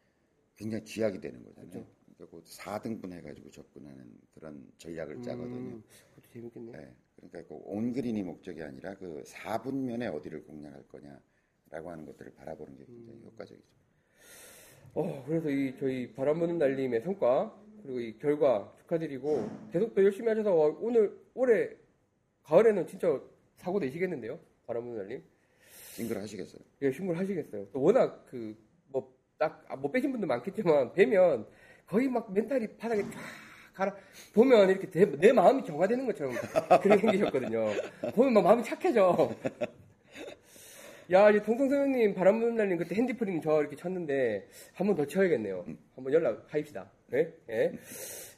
굉장히 0.56 0.84
쥐약이 0.84 1.20
되는 1.20 1.42
거잖아요. 1.44 1.70
그 1.72 2.01
러니까 2.18 2.36
그 2.36 2.42
4등분 2.44 3.12
해가지고 3.12 3.50
접근하는 3.50 4.18
그런 4.34 4.66
전략을 4.78 5.22
짜거든요. 5.22 5.56
음, 5.76 5.82
그것도 6.14 6.32
재밌겠네요. 6.32 6.76
네. 6.76 6.94
그러니까 7.16 7.42
그 7.48 7.60
온그린이 7.64 8.22
목적이 8.22 8.62
아니라 8.62 8.94
그 8.96 9.22
4분면에 9.24 10.12
어디를 10.14 10.44
공략할 10.44 10.84
거냐라고 10.88 11.90
하는 11.90 12.06
것들을 12.06 12.34
바라보는 12.34 12.76
게 12.76 12.84
굉장히 12.86 13.18
음. 13.20 13.24
효과적이죠. 13.26 13.68
어, 14.94 15.24
그래서 15.26 15.48
이 15.50 15.74
저희 15.78 16.12
바람 16.12 16.38
부는 16.38 16.58
날림의 16.58 17.00
성과 17.02 17.58
그리고 17.82 18.00
이 18.00 18.18
결과 18.18 18.72
축하드리고 18.78 19.70
계속 19.72 19.94
더 19.94 20.04
열심히 20.04 20.28
하셔서 20.28 20.54
와, 20.54 20.66
오늘 20.80 21.18
올해 21.34 21.70
가을에는 22.44 22.86
진짜 22.86 23.20
사고 23.56 23.78
내시겠는데요, 23.78 24.38
바람 24.66 24.84
부는 24.84 24.98
날림. 24.98 25.22
싱글 25.94 26.18
하시겠어요? 26.18 26.62
예, 26.82 26.90
신고를 26.92 27.20
하시겠어요. 27.20 27.68
또 27.72 27.82
워낙 27.82 28.26
그 28.26 28.54
뭐 28.92 29.12
딱못 29.38 29.90
빼신 29.90 30.12
분도 30.12 30.26
많겠지만 30.26 30.92
뵈면 30.92 31.46
거의 31.86 32.08
막 32.08 32.32
멘탈이 32.32 32.66
바닥에 32.76 33.02
쫙 33.02 33.10
가라 33.74 33.94
보면 34.34 34.70
이렇게 34.70 34.90
내, 34.90 35.04
내 35.18 35.32
마음이 35.32 35.64
정화되는 35.64 36.06
것처럼 36.06 36.34
그렇게 36.82 36.98
생기셨거든요. 37.00 37.70
보면 38.14 38.32
막 38.34 38.44
마음이 38.44 38.62
착해져. 38.62 39.34
야, 41.10 41.28
이제 41.30 41.42
동성소연님, 41.42 42.14
바람 42.14 42.38
부는 42.40 42.54
날님 42.54 42.78
그때 42.78 42.94
핸디프림 42.94 43.40
저 43.42 43.60
이렇게 43.60 43.76
쳤는데 43.76 44.46
한 44.74 44.86
번 44.86 44.96
더 44.96 45.04
쳐야겠네요. 45.06 45.64
한번 45.94 46.12
연락하입시다. 46.12 46.90
예? 47.14 47.32
예. 47.50 47.72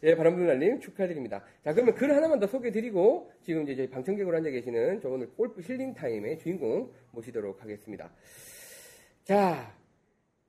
예, 0.02 0.14
바람 0.16 0.34
부는 0.34 0.46
날님 0.48 0.80
축하드립니다. 0.80 1.44
자, 1.64 1.72
그러면 1.72 1.94
글 1.94 2.14
하나만 2.16 2.40
더 2.40 2.46
소개해드리고 2.46 3.30
지금 3.42 3.62
이제 3.64 3.74
저희 3.76 3.90
방청객으로 3.90 4.36
앉아 4.38 4.50
계시는 4.50 5.00
저 5.02 5.08
오늘 5.08 5.28
골프 5.30 5.60
힐링 5.60 5.94
타임의 5.94 6.38
주인공 6.40 6.90
모시도록 7.12 7.62
하겠습니다. 7.62 8.10
자, 9.24 9.72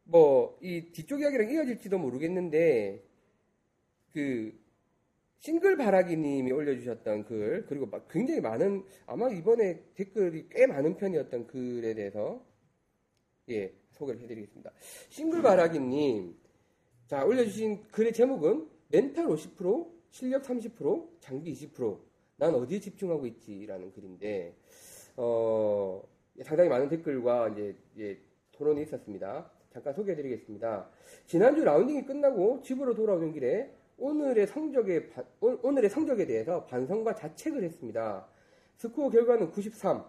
뭐, 0.06 0.58
이 0.62 0.91
뒤쪽 0.91 1.22
이야기랑 1.22 1.50
이어질지도 1.52 1.98
모르겠는데, 1.98 3.04
그, 4.13 4.54
싱글 5.39 5.78
바라기 5.78 6.15
님이 6.15 6.52
올려주셨던 6.52 7.26
글, 7.26 7.65
그리고 7.68 7.88
막 7.88 8.08
굉장히 8.10 8.39
많은, 8.39 8.84
아마 9.08 9.30
이번에 9.30 9.82
댓글이 9.96 10.49
꽤 10.49 10.68
많은 10.68 10.97
편이었던 10.97 11.47
글에 11.47 11.95
대해서, 11.95 12.43
예, 13.49 13.74
소개를 13.91 14.22
해드리겠습니다. 14.22 14.72
싱글 15.10 15.41
바라기 15.41 15.80
님, 15.80 16.36
자, 17.08 17.26
올려주신 17.26 17.88
글의 17.91 18.14
제목은 18.14 18.70
멘탈 18.89 19.26
50%, 19.26 19.91
실력 20.12 20.43
30%, 20.43 21.20
장비 21.20 21.51
20%, 21.53 21.99
난 22.38 22.53
어디에 22.53 22.80
집중하고 22.80 23.26
있지라는 23.26 23.91
글인데, 23.91 24.56
어, 25.18 26.01
상당히 26.43 26.70
많은 26.70 26.89
댓글과 26.89 27.49
이제, 27.49 27.76
예, 27.97 28.20
토론이 28.51 28.84
있었습니다. 28.84 29.51
잠깐 29.76 29.93
소개해드리겠습니다. 29.93 30.88
지난주 31.26 31.65
라운딩이 31.65 32.05
끝나고 32.05 32.61
집으로 32.61 32.95
돌아오는 32.95 33.34
길에 33.34 33.76
오늘의 33.97 34.47
성적에, 34.47 35.09
오늘의 35.41 35.89
성적에 35.89 36.26
대해서 36.26 36.63
반성과 36.63 37.15
자책을 37.15 37.61
했습니다. 37.61 38.26
스코어 38.78 39.09
결과는 39.09 39.51
93. 39.51 40.01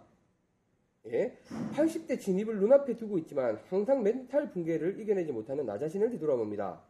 예. 1.09 1.37
80대 1.73 2.21
진입을 2.21 2.61
눈앞에 2.61 2.97
두고 2.97 3.19
있지만 3.19 3.59
항상 3.69 4.05
멘탈 4.05 4.53
붕괴를 4.53 5.01
이겨내지 5.01 5.33
못하는 5.33 5.67
나 5.67 5.77
자신을 5.79 6.11
뒤돌아봅니다. 6.11 6.81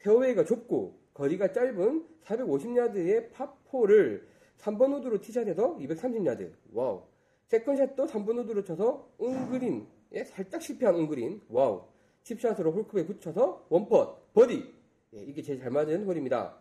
페어웨이가 0.00 0.44
좁고 0.44 0.98
거리가 1.14 1.52
짧은 1.52 2.06
450야드의 2.24 3.32
파4를 3.32 4.22
3번 4.58 4.98
우드로 4.98 5.22
티샷해서 5.22 5.78
230야드. 5.78 6.52
와우. 6.74 7.04
세컨샷도 7.46 8.06
3번 8.06 8.38
우드로 8.40 8.64
쳐서 8.64 9.08
온그린, 9.18 9.86
예, 10.12 10.24
살짝 10.24 10.60
실패한 10.60 10.94
온그린, 10.94 11.40
와우. 11.48 11.91
칩샷으로 12.24 12.72
홀컵에 12.72 13.06
붙여서 13.06 13.66
원펏, 13.68 14.20
버디. 14.34 14.74
예, 15.14 15.18
이게 15.20 15.42
제일 15.42 15.58
잘 15.58 15.70
맞은 15.70 16.04
홀입니다. 16.04 16.56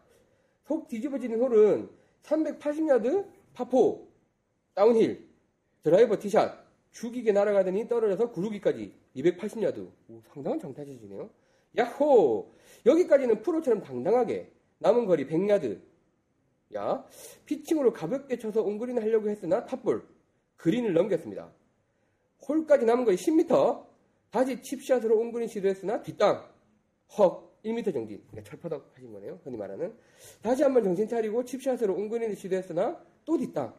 속 0.66 0.88
뒤집어지는 0.88 1.40
홀은 1.40 1.90
380야드 2.24 3.26
파포, 3.54 4.08
다운힐, 4.74 5.28
드라이버 5.84 6.18
티샷, 6.18 6.62
죽이게 6.92 7.32
날아가더니 7.32 7.88
떨어져서 7.88 8.32
구르기까지 8.32 8.94
280야드. 9.16 9.90
오, 10.10 10.22
상당한 10.34 10.60
장타샷이네요. 10.60 11.30
야호! 11.78 12.54
여기까지는 12.86 13.42
프로처럼 13.42 13.82
당당하게 13.82 14.52
남은 14.80 15.06
거리 15.06 15.26
100야드. 15.28 15.80
야, 16.76 17.06
피칭으로 17.46 17.94
가볍게 17.94 18.38
쳐서 18.38 18.62
온그린 18.62 18.98
하려고 19.02 19.30
했으나 19.30 19.66
탑볼. 19.66 20.06
그린을 20.58 20.94
넘겼습니다. 20.94 21.52
홀까지 22.48 22.86
남은 22.86 23.06
거리 23.06 23.18
10m. 23.18 23.91
다시 24.32 24.62
칩샷으로 24.62 25.18
온그린 25.20 25.48
시도했으나 25.48 26.02
뒷땅. 26.02 26.50
헉, 27.20 27.60
1m 27.64 27.94
전진. 27.94 28.24
그러니까 28.30 28.50
철퍼덕 28.50 28.92
하신 28.96 29.12
거네요. 29.12 29.40
흔히 29.44 29.58
말하는. 29.58 29.94
다시 30.42 30.64
한번 30.64 30.84
정신 30.84 31.08
차리고 31.08 31.44
칩샷으로 31.46 31.94
온그린을 31.94 32.36
시도했으나 32.36 33.04
또 33.26 33.38
뒷땅. 33.38 33.74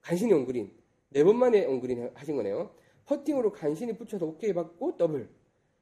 간신히 0.00 0.32
온그린. 0.32 0.72
네 1.10 1.22
번 1.22 1.36
만에 1.36 1.66
온그린 1.66 2.10
하신 2.14 2.36
거네요. 2.36 2.74
퍼팅으로 3.04 3.52
간신히 3.52 3.96
붙여서 3.96 4.24
오케이 4.24 4.54
받고 4.54 4.96
더블. 4.96 5.28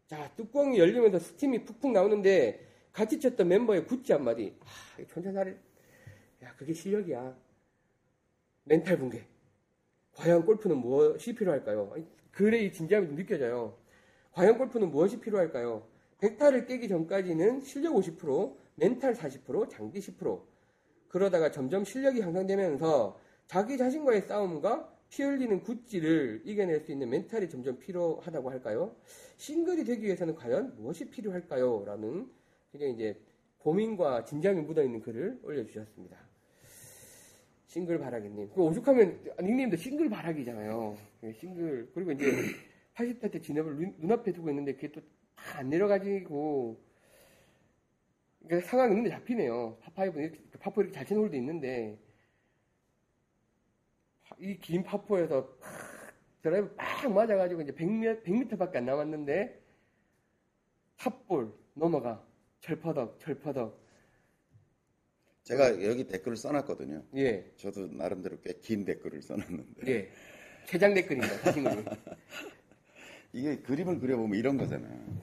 자, 0.08 0.28
뚜껑이 0.34 0.76
열리면서 0.78 1.20
스팀이 1.20 1.64
푹푹 1.64 1.92
나오는데 1.92 2.66
같이 2.92 3.20
쳤던 3.20 3.46
멤버의 3.46 3.86
구찌 3.86 4.12
한마디. 4.12 4.56
아, 4.60 5.04
천천하를. 5.06 5.56
야, 6.42 6.54
그게 6.56 6.72
실력이야. 6.74 7.36
멘탈 8.64 8.98
붕괴. 8.98 9.24
과연 10.16 10.44
골프는 10.44 10.76
무엇이 10.78 11.32
필요할까요? 11.32 11.94
글의 12.32 12.66
이 12.66 12.72
진지함이 12.72 13.06
좀 13.08 13.16
느껴져요. 13.16 13.76
과연 14.32 14.58
골프는 14.58 14.90
무엇이 14.90 15.20
필요할까요? 15.20 15.86
100타를 16.18 16.66
깨기 16.66 16.88
전까지는 16.88 17.60
실력 17.62 17.94
50%, 17.94 18.54
멘탈 18.76 19.14
40%, 19.14 19.70
장기 19.70 19.98
10%. 19.98 20.42
그러다가 21.08 21.50
점점 21.50 21.84
실력이 21.84 22.20
향상되면서 22.20 23.18
자기 23.46 23.76
자신과의 23.76 24.22
싸움과 24.22 24.88
피 25.08 25.24
흘리는 25.24 25.62
구찌를 25.62 26.42
이겨낼 26.44 26.80
수 26.80 26.92
있는 26.92 27.10
멘탈이 27.10 27.48
점점 27.48 27.78
필요하다고 27.80 28.50
할까요? 28.50 28.94
싱글이 29.36 29.84
되기 29.84 30.04
위해서는 30.04 30.36
과연 30.36 30.76
무엇이 30.76 31.10
필요할까요? 31.10 31.84
라는 31.84 32.30
굉장히 32.70 32.94
이제 32.94 33.20
고민과 33.58 34.24
진지함이 34.24 34.62
묻어있는 34.62 35.00
글을 35.00 35.40
올려주셨습니다. 35.42 36.29
싱글 37.70 38.00
바라기님. 38.00 38.50
그 38.52 38.62
오죽하면 38.64 39.16
닉네임도 39.40 39.76
싱글 39.76 40.08
바라기잖아요. 40.10 40.96
예, 41.22 41.32
싱글. 41.34 41.88
그리고 41.94 42.10
이제 42.10 42.24
80타대 42.94 43.40
진입을 43.40 43.76
눈- 43.76 43.94
눈앞에 43.98 44.32
두고 44.32 44.50
있는데 44.50 44.74
그게 44.74 44.90
또다안 44.90 45.68
내려가지고 45.70 46.76
그러니까 48.44 48.68
상황이 48.68 48.92
눈에 48.96 49.08
잡히네요. 49.08 49.78
파파이브 49.82 50.20
이렇게 50.20 50.40
파포 50.58 50.80
이렇게 50.80 50.92
잘 50.96 51.06
치는 51.06 51.22
홀도 51.22 51.36
있는데 51.36 51.96
이 54.40 54.58
긴 54.60 54.82
파포에서 54.82 55.46
팍 55.60 55.70
드라이브 56.42 56.74
빡 56.74 57.12
맞아가지고 57.12 57.60
이제 57.62 57.72
100m, 57.72 58.24
100m밖에 58.24 58.76
안 58.76 58.86
남았는데 58.86 59.60
탑볼 60.96 61.52
넘어가 61.74 62.20
철퍼덕 62.62 63.20
철퍼덕 63.20 63.78
제가 65.50 65.82
여기 65.82 66.06
댓글을 66.06 66.36
써놨거든요. 66.36 67.02
예 67.16 67.52
저도 67.56 67.88
나름대로 67.88 68.40
꽤 68.40 68.60
긴 68.60 68.84
댓글을 68.84 69.20
써놨는데 69.20 69.86
예. 69.90 70.12
최장 70.66 70.94
댓글입니다. 70.94 71.38
사진글이. 71.38 71.84
이게 73.32 73.58
그림을 73.58 73.98
그려보면 73.98 74.38
이런 74.38 74.56
거잖아요. 74.56 75.22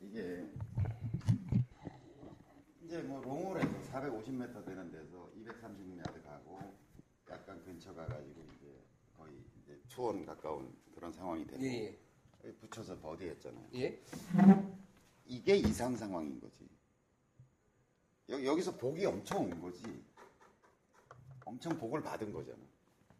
이게 0.00 0.46
이제 2.82 3.02
뭐 3.02 3.20
롱홀에서 3.20 3.68
450m 3.92 4.64
되는 4.64 4.90
데서 4.90 5.30
236야드 5.36 6.24
가고 6.24 6.74
약간 7.30 7.62
근처 7.64 7.92
가가지고 7.94 8.42
이제 8.56 8.68
거의 9.18 9.34
이제 9.62 9.78
투원 9.90 10.24
가까운 10.24 10.72
그런 10.94 11.12
상황이 11.12 11.46
되고 11.46 11.62
예, 11.62 11.94
여기 12.42 12.56
붙여서 12.56 12.98
버디했잖아요. 13.00 13.66
예. 13.74 13.80
예. 13.82 14.02
이게 15.26 15.56
이상 15.56 15.94
상황인 15.94 16.40
거지. 16.40 16.66
여, 18.30 18.44
여기서 18.44 18.76
복이 18.76 19.04
엄청 19.06 19.42
온 19.42 19.60
거지. 19.60 19.82
엄청 21.44 21.76
복을 21.76 22.02
받은 22.02 22.32
거잖아. 22.32 22.58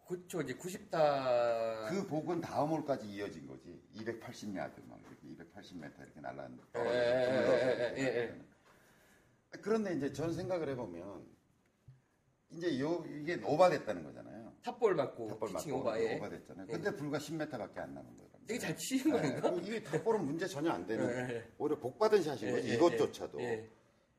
그쵸, 0.07 0.41
이제 0.41 0.55
90타. 0.55 1.89
그 1.91 2.07
복은 2.07 2.41
다음 2.41 2.71
홀까지 2.71 3.07
이어진 3.07 3.47
거지. 3.47 3.81
280야드 3.95 4.87
막 4.89 5.01
이렇게 5.01 5.45
280m 5.45 6.01
이렇게 6.01 6.21
날라왔는데. 6.21 6.65
예, 6.77 6.81
예, 6.81 7.95
예, 7.97 8.03
예, 8.03 8.17
예. 8.19 8.41
그런데 9.63 9.95
이제 9.95 10.13
전 10.13 10.33
생각을 10.33 10.69
해보면 10.71 11.27
이제 12.51 12.81
요 12.81 13.05
이게 13.09 13.41
오바됐다는 13.45 14.03
거잖아요. 14.03 14.53
탑볼 14.63 14.95
맞고, 14.95 15.29
탑볼 15.29 15.53
맞고 15.53 15.77
오바, 15.77 16.01
예. 16.01 16.17
오바됐잖아요. 16.17 16.67
근데 16.67 16.95
불과 16.95 17.19
10m밖에 17.19 17.79
안 17.79 17.95
남은 17.95 18.17
거예요. 18.17 18.31
되게 18.47 18.59
잘 18.59 18.77
치신 18.77 19.13
거인가? 19.13 19.49
이게 19.63 19.81
탑볼은 19.83 20.25
문제 20.25 20.47
전혀 20.47 20.71
안 20.71 20.85
되는 20.87 21.09
예, 21.09 21.35
예. 21.35 21.53
오히려 21.57 21.79
복 21.79 21.99
받은 21.99 22.21
샷인 22.23 22.49
예, 22.49 22.53
거지. 22.53 22.69
예, 22.69 22.75
이것조차도. 22.75 23.41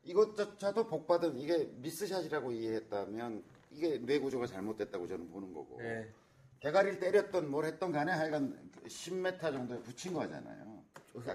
예. 0.06 0.10
이것조차도 0.10 0.88
복받은 0.88 1.38
이게 1.38 1.66
미스샷이라고 1.76 2.52
이해했다면 2.52 3.44
이게 3.72 3.98
뇌 4.00 4.20
구조가 4.20 4.48
잘못됐다고 4.48 5.08
저는 5.08 5.30
보는 5.30 5.54
거고. 5.54 5.80
예. 5.84 6.12
대가리를 6.60 7.00
때렸던 7.00 7.50
뭘 7.50 7.66
했던 7.66 7.92
간에 7.92 8.12
하여간 8.12 8.72
10m 8.86 9.40
정도에 9.40 9.82
붙인 9.82 10.14
거잖아요. 10.14 10.84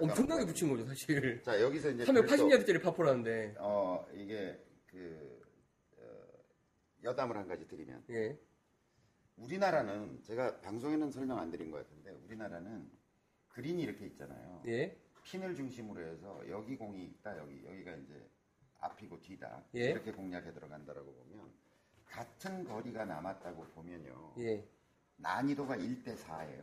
엄청나게 0.01 0.45
붙인 0.45 0.69
거죠, 0.69 0.85
사실. 0.85 1.41
자 1.43 1.61
여기서 1.61 1.91
이제 1.91 2.05
380야드짜리 2.05 2.81
파포라는데. 2.81 3.55
어 3.59 4.05
이게 4.13 4.59
그 4.87 5.41
어, 5.97 6.03
여담을 7.03 7.35
한 7.35 7.47
가지 7.47 7.67
드리면 7.67 8.03
예. 8.09 8.39
우리나라는 9.35 10.23
제가 10.23 10.61
방송에는 10.61 11.11
설명 11.11 11.37
안 11.39 11.51
드린 11.51 11.69
것 11.71 11.77
같은데 11.77 12.11
우리나라는 12.25 12.89
그린이 13.49 13.83
이렇게 13.83 14.05
있잖아요. 14.05 14.63
예. 14.67 14.97
핀을 15.23 15.55
중심으로 15.55 16.01
해서 16.01 16.41
여기 16.49 16.77
공이 16.77 17.03
있다 17.03 17.37
여기 17.37 17.63
여기가 17.65 17.95
이제 17.95 18.29
앞이고 18.79 19.21
뒤다 19.21 19.63
예. 19.75 19.91
이렇게 19.91 20.11
공략해 20.11 20.53
들어간다라고 20.53 21.11
보면 21.11 21.51
같은 22.05 22.63
거리가 22.63 23.05
남았다고 23.05 23.63
보면요 23.75 24.33
예. 24.39 24.67
난이도가 25.17 25.77
1대 25.77 26.15
4예요. 26.17 26.61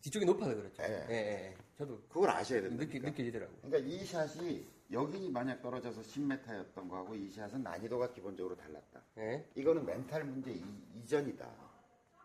뒤쪽이 0.00 0.24
높아서 0.24 0.54
그렇죠. 0.54 0.82
예. 0.82 1.06
예, 1.10 1.14
예. 1.14 1.56
저도 1.76 2.00
그걸 2.08 2.30
아셔야 2.30 2.62
된다. 2.62 2.82
느끼, 2.82 2.98
느껴지더라고요. 3.00 3.58
그러니까 3.60 3.90
이 3.90 4.04
샷이 4.04 4.66
여기 4.92 5.28
만약 5.28 5.60
떨어져서 5.60 6.00
10m였던 6.00 6.88
거하고 6.88 7.14
이 7.14 7.30
샷은 7.30 7.62
난이도가 7.62 8.12
기본적으로 8.12 8.56
달랐다. 8.56 9.02
예. 9.18 9.46
이거는 9.54 9.84
멘탈 9.84 10.24
문제 10.24 10.52
이, 10.52 10.64
전이다 11.06 11.46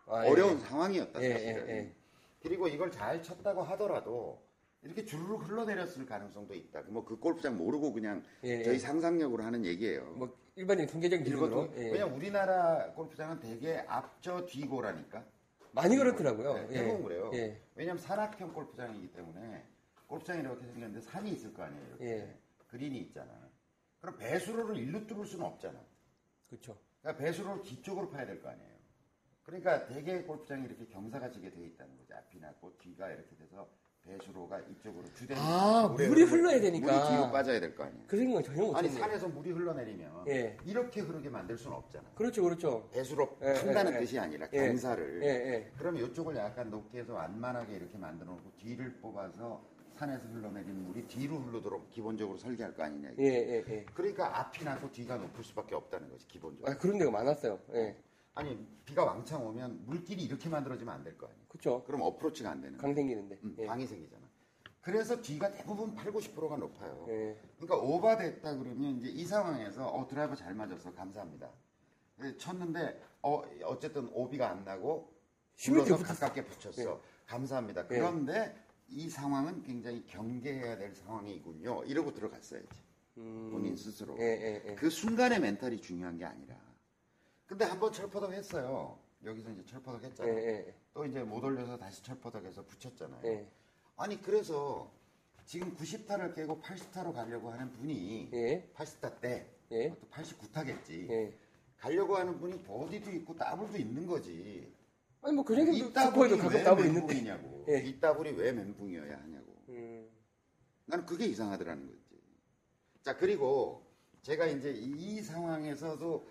아, 0.06 0.24
예. 0.24 0.30
어려운 0.30 0.58
상황이었다 0.58 1.22
예, 1.22 1.32
사실은. 1.32 1.68
예, 1.68 1.72
예. 1.72 1.94
그리고 2.40 2.66
이걸 2.68 2.90
잘 2.90 3.22
쳤다고 3.22 3.62
하더라도 3.62 4.45
이렇게 4.86 5.04
주르륵 5.04 5.48
흘러내렸을 5.48 6.06
가능성도 6.06 6.54
있다. 6.54 6.82
뭐 6.88 7.04
그 7.04 7.16
골프장 7.18 7.56
모르고 7.56 7.92
그냥 7.92 8.22
예, 8.44 8.62
저희 8.62 8.74
예. 8.74 8.78
상상력으로 8.78 9.42
하는 9.42 9.64
얘기예요. 9.64 10.04
뭐, 10.14 10.36
일반적인 10.54 10.90
통계적인 10.90 11.24
기준으로. 11.24 11.72
예. 11.76 11.90
왜냐면 11.90 12.14
우리나라 12.14 12.92
골프장은 12.92 13.40
되게 13.40 13.78
앞저 13.88 14.46
뒤고라니까. 14.46 15.24
많이 15.72 15.96
그렇더라고요. 15.96 16.54
네, 16.54 16.66
예. 16.70 16.74
대부분 16.74 17.02
그래요. 17.04 17.30
예. 17.34 17.60
왜냐면 17.74 18.00
산악형 18.00 18.54
골프장이기 18.54 19.12
때문에 19.12 19.64
골프장이 20.06 20.40
이렇게 20.40 20.64
생겼는데 20.66 21.00
산이 21.00 21.30
있을 21.32 21.52
거 21.52 21.62
아니에요. 21.64 21.86
이렇게. 21.88 22.06
예. 22.06 22.38
그린이 22.68 22.98
있잖아. 23.00 23.30
그럼 24.00 24.16
배수로를 24.18 24.76
일로 24.76 25.06
뚫을 25.06 25.26
수는 25.26 25.44
없잖아. 25.44 25.78
그렇죠. 26.48 26.78
그러니까 27.02 27.22
배수로를 27.24 27.62
뒤쪽으로 27.62 28.08
파야 28.10 28.24
될 28.24 28.40
거 28.40 28.48
아니에요. 28.48 28.76
그러니까 29.42 29.86
대개 29.86 30.22
골프장이 30.22 30.64
이렇게 30.64 30.86
경사가 30.86 31.30
지게 31.30 31.50
돼 31.50 31.60
있다는 31.66 31.96
거죠. 31.98 32.14
앞이 32.14 32.38
낮고 32.40 32.78
뒤가 32.78 33.10
이렇게 33.10 33.36
돼서 33.36 33.68
배수로가 34.06 34.60
이쪽으로 34.60 35.04
주된 35.14 35.36
아, 35.38 35.88
물이 35.96 36.22
흘러야 36.22 36.60
되니까. 36.60 36.86
물이 36.92 37.08
뒤로 37.16 37.30
빠져야 37.30 37.60
될 37.60 37.74
거 37.74 37.84
아니에요. 37.84 38.04
그 38.06 38.16
생각은 38.16 38.42
전혀 38.42 38.62
아니 38.62 38.88
못했네요. 38.88 38.98
산에서 39.00 39.28
물이 39.28 39.50
흘러내리면 39.50 40.24
예. 40.28 40.56
이렇게 40.64 41.00
흐르게 41.00 41.28
만들 41.28 41.56
수는 41.58 41.76
없잖아. 41.76 42.04
그렇죠, 42.14 42.42
그렇죠. 42.42 42.88
배수로 42.92 43.36
예, 43.42 43.54
판다는 43.54 43.92
예, 43.92 43.96
예. 43.96 44.00
뜻이 44.00 44.18
아니라 44.18 44.48
예. 44.52 44.68
경사를. 44.68 45.22
예, 45.22 45.26
예. 45.28 45.70
그럼 45.76 45.96
이쪽을 45.96 46.36
약간 46.36 46.70
높게 46.70 47.00
해서 47.00 47.14
완만하게 47.14 47.74
이렇게 47.76 47.98
만들어 47.98 48.30
놓고 48.30 48.52
뒤를 48.58 48.92
뽑아서 49.00 49.62
산에서 49.96 50.24
흘러내리는 50.28 50.74
물이 50.84 51.06
뒤로 51.08 51.36
흘러도록 51.38 51.90
기본적으로 51.90 52.36
설계할 52.38 52.74
거 52.74 52.82
아니냐. 52.84 53.10
예, 53.18 53.24
예, 53.24 53.64
예. 53.68 53.86
그러니까 53.94 54.40
앞이 54.40 54.62
낮고 54.64 54.92
뒤가 54.92 55.16
높을 55.16 55.42
수밖에 55.42 55.74
없다는 55.74 56.10
거지 56.10 56.26
기본적으로. 56.28 56.70
아, 56.70 56.76
그런 56.76 56.98
데가 56.98 57.10
많았어요. 57.10 57.58
예. 57.74 57.96
아니 58.36 58.56
비가 58.84 59.04
왕창 59.04 59.44
오면 59.46 59.86
물길이 59.86 60.22
이렇게 60.22 60.48
만들어지면 60.48 60.94
안 60.94 61.02
될 61.02 61.16
거 61.16 61.26
아니에요. 61.26 61.46
그렇죠. 61.48 61.82
그럼 61.84 62.02
어프로치가 62.02 62.50
안 62.50 62.60
되는. 62.60 62.76
강 62.78 62.94
생기는데. 62.94 63.38
음, 63.42 63.56
예. 63.58 63.66
방이 63.66 63.86
생기잖아. 63.86 64.24
그래서 64.82 65.20
뒤가 65.20 65.50
대부분 65.50 65.94
8, 65.94 66.12
90%가 66.12 66.56
높아요. 66.56 67.06
예. 67.08 67.36
그러니까 67.58 67.76
오바됐다 67.78 68.56
그러면 68.56 68.98
이제 68.98 69.08
이 69.08 69.24
상황에서 69.24 69.88
어 69.88 70.06
드라이버 70.06 70.36
잘 70.36 70.54
맞았어 70.54 70.92
감사합니다. 70.94 71.50
예, 72.22 72.36
쳤는데 72.36 73.02
어 73.22 73.42
어쨌든 73.64 74.08
오비가 74.12 74.50
안 74.50 74.64
나고 74.64 75.12
10m 75.56 75.70
불러서 75.72 75.96
붙었어. 75.96 76.14
가깝게 76.14 76.44
붙였어. 76.44 77.00
감사합니다. 77.26 77.86
그런데 77.88 78.54
이 78.88 79.08
상황은 79.10 79.62
굉장히 79.62 80.06
경계해야 80.06 80.76
될 80.76 80.94
상황이군요. 80.94 81.84
이러고 81.84 82.12
들어갔어야지. 82.14 82.68
본인 83.50 83.74
스스로. 83.76 84.14
예, 84.20 84.24
예, 84.24 84.62
예. 84.70 84.74
그 84.76 84.90
순간의 84.90 85.40
멘탈이 85.40 85.80
중요한 85.80 86.16
게 86.18 86.24
아니라. 86.26 86.54
근데 87.46 87.64
한번 87.64 87.92
철퍼덕 87.92 88.32
했어요. 88.32 88.98
여기서 89.24 89.50
이제 89.50 89.64
철퍼덕 89.64 90.02
예, 90.02 90.06
했잖아요. 90.08 90.36
예, 90.36 90.74
또 90.92 91.04
이제 91.04 91.22
못 91.22 91.42
올려서 91.42 91.78
다시 91.78 92.02
철퍼덕해서 92.02 92.64
붙였잖아요. 92.64 93.20
예. 93.24 93.48
아니 93.96 94.20
그래서 94.20 94.90
지금 95.44 95.74
90타를 95.76 96.34
깨고 96.34 96.60
80타로 96.60 97.14
가려고 97.14 97.50
하는 97.50 97.72
분이 97.72 98.30
예. 98.32 98.68
80타대, 98.74 99.46
예. 99.70 99.90
또 99.90 100.06
89타겠지. 100.08 101.10
예. 101.10 101.32
가려고 101.78 102.16
하는 102.16 102.38
분이 102.38 102.62
버디도 102.64 103.10
있고 103.12 103.36
더블도 103.36 103.78
있는 103.78 104.06
거지. 104.06 104.72
아니 105.22 105.34
뭐이 105.34 105.46
스코어에도 105.92 105.92
더블이 105.92 106.36
가끔 106.36 106.54
왜 106.54 106.64
더블 106.64 106.86
있는데. 106.86 107.14
멘붕이냐고. 107.14 107.64
예. 107.68 107.78
이 107.78 108.00
더블이 108.00 108.30
왜 108.32 108.52
멘붕이어야 108.52 109.18
하냐고. 109.18 109.56
음. 109.68 110.08
나는 110.86 111.06
그게 111.06 111.26
이상하더라는 111.26 111.86
거지. 111.86 112.20
자 113.02 113.16
그리고 113.16 113.86
제가 114.22 114.46
이제 114.46 114.72
이 114.72 115.20
상황에서도 115.22 116.28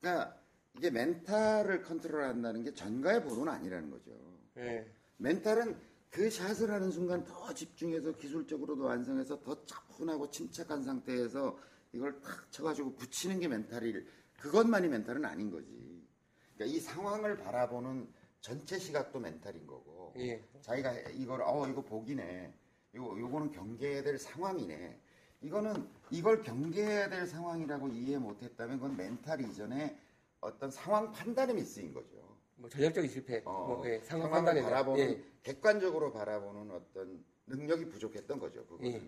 그러니까 0.00 0.41
이게 0.76 0.90
멘탈을 0.90 1.82
컨트롤한다는 1.82 2.64
게 2.64 2.72
전가의 2.72 3.22
보루는 3.24 3.52
아니라는 3.52 3.90
거죠. 3.90 4.10
예. 4.56 4.86
멘탈은 5.18 5.76
그 6.10 6.28
샷을 6.28 6.70
하는 6.70 6.90
순간 6.90 7.24
더 7.24 7.54
집중해서 7.54 8.12
기술적으로도 8.16 8.84
완성해서 8.84 9.40
더 9.40 9.64
차분하고 9.64 10.30
침착한 10.30 10.82
상태에서 10.82 11.58
이걸 11.92 12.20
탁 12.20 12.50
쳐가지고 12.50 12.96
붙이는 12.96 13.38
게 13.40 13.48
멘탈이 13.48 13.94
그것만이 14.38 14.88
멘탈은 14.88 15.24
아닌 15.24 15.50
거지. 15.50 16.06
그러니까 16.54 16.76
이 16.76 16.80
상황을 16.80 17.36
바라보는 17.36 18.08
전체 18.40 18.78
시각도 18.78 19.20
멘탈인 19.20 19.66
거고. 19.66 20.14
예. 20.18 20.42
자기가 20.60 20.92
이걸 21.10 21.42
어 21.42 21.66
이거 21.68 21.82
복이네. 21.82 22.52
이거 22.94 23.18
요거는 23.18 23.52
경계해야 23.52 24.02
될 24.02 24.18
상황이네. 24.18 25.00
이거는 25.42 25.88
이걸 26.10 26.42
경계해야 26.42 27.08
될 27.08 27.26
상황이라고 27.26 27.88
이해 27.88 28.18
못했다면 28.18 28.78
그건 28.78 28.96
멘탈 28.96 29.40
이전에 29.40 29.98
어떤 30.42 30.70
상황 30.70 31.10
판단에 31.12 31.54
미스인 31.54 31.94
거죠. 31.94 32.36
뭐 32.56 32.68
전략적인 32.68 33.10
실패. 33.10 33.42
어, 33.46 33.66
뭐 33.66 33.88
예. 33.88 34.00
상황 34.00 34.30
판단에 34.30 34.60
바라보는 34.62 34.98
예. 35.10 35.24
객관적으로 35.42 36.12
바라보는 36.12 36.70
어떤 36.72 37.24
능력이 37.46 37.88
부족했던 37.88 38.38
거죠. 38.38 38.66
그거는. 38.66 38.92
예. 38.92 39.02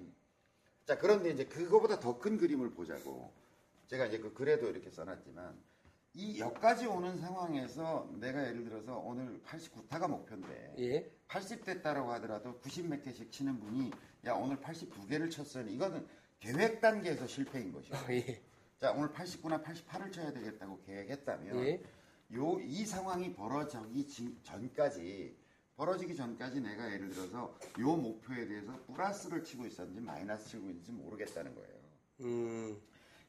자 0.87 0.97
그런데 0.99 1.31
이제 1.31 1.45
그거보다 1.47 1.99
더 2.01 2.19
큰 2.19 2.37
그림을 2.39 2.71
보자고 2.71 3.33
제가 3.87 4.07
이제 4.07 4.19
그 4.19 4.33
글에도 4.33 4.69
이렇게 4.69 4.91
써놨지만 4.91 5.59
이 6.15 6.39
여기까지 6.39 6.87
오는 6.87 7.19
상황에서 7.19 8.09
내가 8.21 8.47
예를 8.47 8.65
들어서 8.65 8.99
오늘 8.99 9.41
89타가 9.43 10.09
목표인데 10.09 10.75
예. 10.79 11.11
80대 11.29 11.83
따라고 11.83 12.13
하더라도 12.13 12.61
90몇 12.61 13.03
개씩 13.03 13.31
치는 13.33 13.59
분이 13.59 13.91
야 14.27 14.35
오늘 14.35 14.57
82개를 14.59 15.31
쳤어요. 15.31 15.67
이거는 15.69 16.07
계획 16.39 16.81
단계에서 16.81 17.27
실패인 17.27 17.73
것이고 17.73 17.97
아, 17.97 18.07
예. 18.13 18.41
자 18.85 18.93
오늘 18.93 19.09
89나 19.13 19.65
88을 19.65 20.13
쳐야 20.13 20.31
되겠다고 20.31 20.83
계획했다면 20.83 21.67
예. 21.67 21.83
요이 22.35 22.85
상황이 22.85 23.33
벌어지기 23.33 24.07
지- 24.07 24.37
전까지 24.43 25.35
벌어지기 25.75 26.15
전까지 26.15 26.61
내가 26.61 26.93
예를 26.93 27.09
들어서 27.09 27.57
요 27.81 27.97
목표에 27.97 28.47
대해서 28.47 28.79
플러스를 28.93 29.43
치고 29.43 29.65
있었는지 29.65 30.03
마이너스 30.03 30.51
치고 30.51 30.69
있는지 30.69 30.93
모르겠다는 30.93 31.55
거예요. 31.55 31.75
음. 32.21 32.79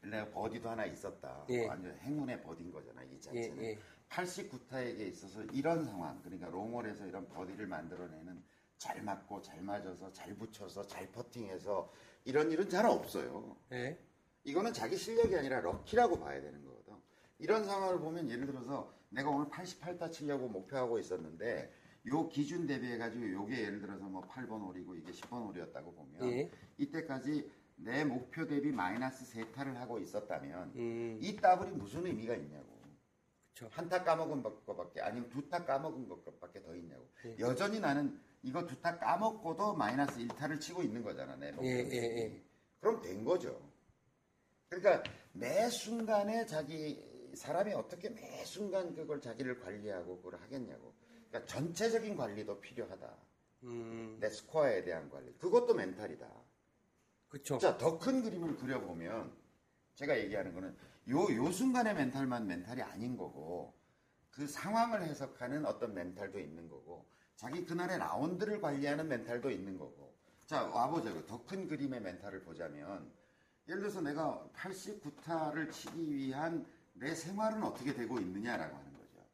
내가 0.01 0.29
버디도 0.31 0.69
하나 0.69 0.85
있었다. 0.87 1.45
예. 1.51 1.67
완전 1.67 1.95
행운의 1.99 2.43
버디인 2.43 2.69
거잖아 2.73 3.01
이 3.03 3.13
예, 3.13 3.19
자체는. 3.21 3.63
예. 3.63 3.79
89타에게 4.09 4.99
있어서 5.07 5.41
이런 5.53 5.85
상황, 5.85 6.21
그러니까 6.21 6.49
롱홀에서 6.49 7.05
이런 7.05 7.29
버디를 7.29 7.65
만들어내는 7.67 8.43
잘 8.77 9.01
맞고 9.01 9.41
잘 9.41 9.61
맞아서 9.61 10.11
잘 10.11 10.35
붙여서 10.35 10.85
잘 10.87 11.09
퍼팅해서 11.13 11.89
이런 12.25 12.51
일은 12.51 12.67
잘 12.67 12.85
없어요. 12.85 13.55
예. 13.71 13.97
이거는 14.45 14.73
자기 14.73 14.95
실력이 14.95 15.35
아니라 15.35 15.59
럭키라고 15.61 16.19
봐야 16.19 16.39
되는 16.41 16.63
거거든. 16.63 16.93
이런 17.39 17.65
상황을 17.65 17.99
보면 17.99 18.29
예를 18.29 18.45
들어서 18.45 18.93
내가 19.09 19.29
오늘 19.29 19.47
88타 19.47 20.11
치려고 20.11 20.47
목표하고 20.47 20.99
있었는데 20.99 21.71
요 22.07 22.29
기준 22.29 22.67
대비해가지고 22.67 23.31
요게 23.31 23.59
예를 23.63 23.81
들어서 23.81 24.05
뭐 24.05 24.21
8번 24.27 24.61
홀이고 24.67 24.95
이게 24.95 25.11
10번 25.11 25.47
홀이었다고 25.47 25.93
보면 25.93 26.31
예. 26.31 26.51
이때까지 26.77 27.49
내 27.77 28.05
목표 28.05 28.45
대비 28.47 28.71
마이너스 28.71 29.25
3타를 29.33 29.73
하고 29.75 29.99
있었다면 29.99 30.71
음. 30.75 31.17
이 31.21 31.35
더블이 31.35 31.71
무슨 31.71 32.05
의미가 32.05 32.35
있냐고. 32.35 32.75
한 33.71 33.87
타 33.87 34.03
까먹은 34.03 34.43
것밖에 34.43 34.99
아니면 35.01 35.29
두 35.29 35.49
타 35.49 35.63
까먹은 35.65 36.07
것밖에 36.09 36.61
더 36.61 36.75
있냐고. 36.75 37.07
예. 37.25 37.35
여전히 37.39 37.79
나는 37.79 38.19
이거 38.43 38.65
두 38.67 38.79
타 38.81 38.99
까먹고도 38.99 39.73
마이너스 39.75 40.19
1타를 40.19 40.59
치고 40.59 40.83
있는 40.83 41.01
거잖아 41.03 41.35
내 41.37 41.51
목표. 41.51 41.65
예, 41.65 41.83
대비. 41.83 41.95
예, 41.97 42.01
예. 42.17 42.43
그럼 42.79 43.01
된 43.01 43.23
거죠. 43.23 43.59
그러니까 44.75 45.09
매 45.33 45.69
순간에 45.69 46.45
자기 46.45 47.01
사람이 47.33 47.73
어떻게 47.73 48.09
매 48.09 48.43
순간 48.45 48.93
그걸 48.93 49.21
자기를 49.21 49.59
관리하고 49.59 50.17
그걸 50.17 50.39
하겠냐고. 50.41 50.93
그러니까 51.29 51.45
전체적인 51.53 52.15
관리도 52.15 52.59
필요하다. 52.59 53.17
음. 53.63 54.17
내 54.19 54.29
스코어에 54.29 54.83
대한 54.83 55.09
관리. 55.09 55.33
그것도 55.37 55.73
멘탈이다. 55.73 56.29
그쵸. 57.29 57.57
자, 57.57 57.77
더 57.77 57.97
큰 57.99 58.21
그림을 58.21 58.57
그려보면 58.57 59.33
제가 59.95 60.17
얘기하는 60.19 60.53
거는 60.53 60.75
요, 61.09 61.23
요 61.35 61.51
순간의 61.51 61.95
멘탈만 61.95 62.45
멘탈이 62.47 62.81
아닌 62.81 63.17
거고 63.17 63.73
그 64.29 64.45
상황을 64.47 65.03
해석하는 65.03 65.65
어떤 65.65 65.93
멘탈도 65.93 66.39
있는 66.39 66.69
거고 66.69 67.05
자기 67.35 67.65
그날의 67.65 67.97
라운드를 67.99 68.59
관리하는 68.61 69.07
멘탈도 69.07 69.49
있는 69.51 69.77
거고 69.77 70.13
자, 70.45 70.63
와보자고. 70.67 71.25
더 71.25 71.45
큰 71.45 71.67
그림의 71.67 72.01
멘탈을 72.01 72.43
보자면 72.43 73.11
예를 73.67 73.81
들어서 73.81 74.01
내가 74.01 74.47
89타를 74.55 75.71
치기 75.71 76.15
위한 76.15 76.65
내 76.93 77.13
생활은 77.15 77.63
어떻게 77.63 77.93
되고 77.93 78.19
있느냐라고 78.19 78.75
하는 78.75 78.93
거죠. 78.93 79.25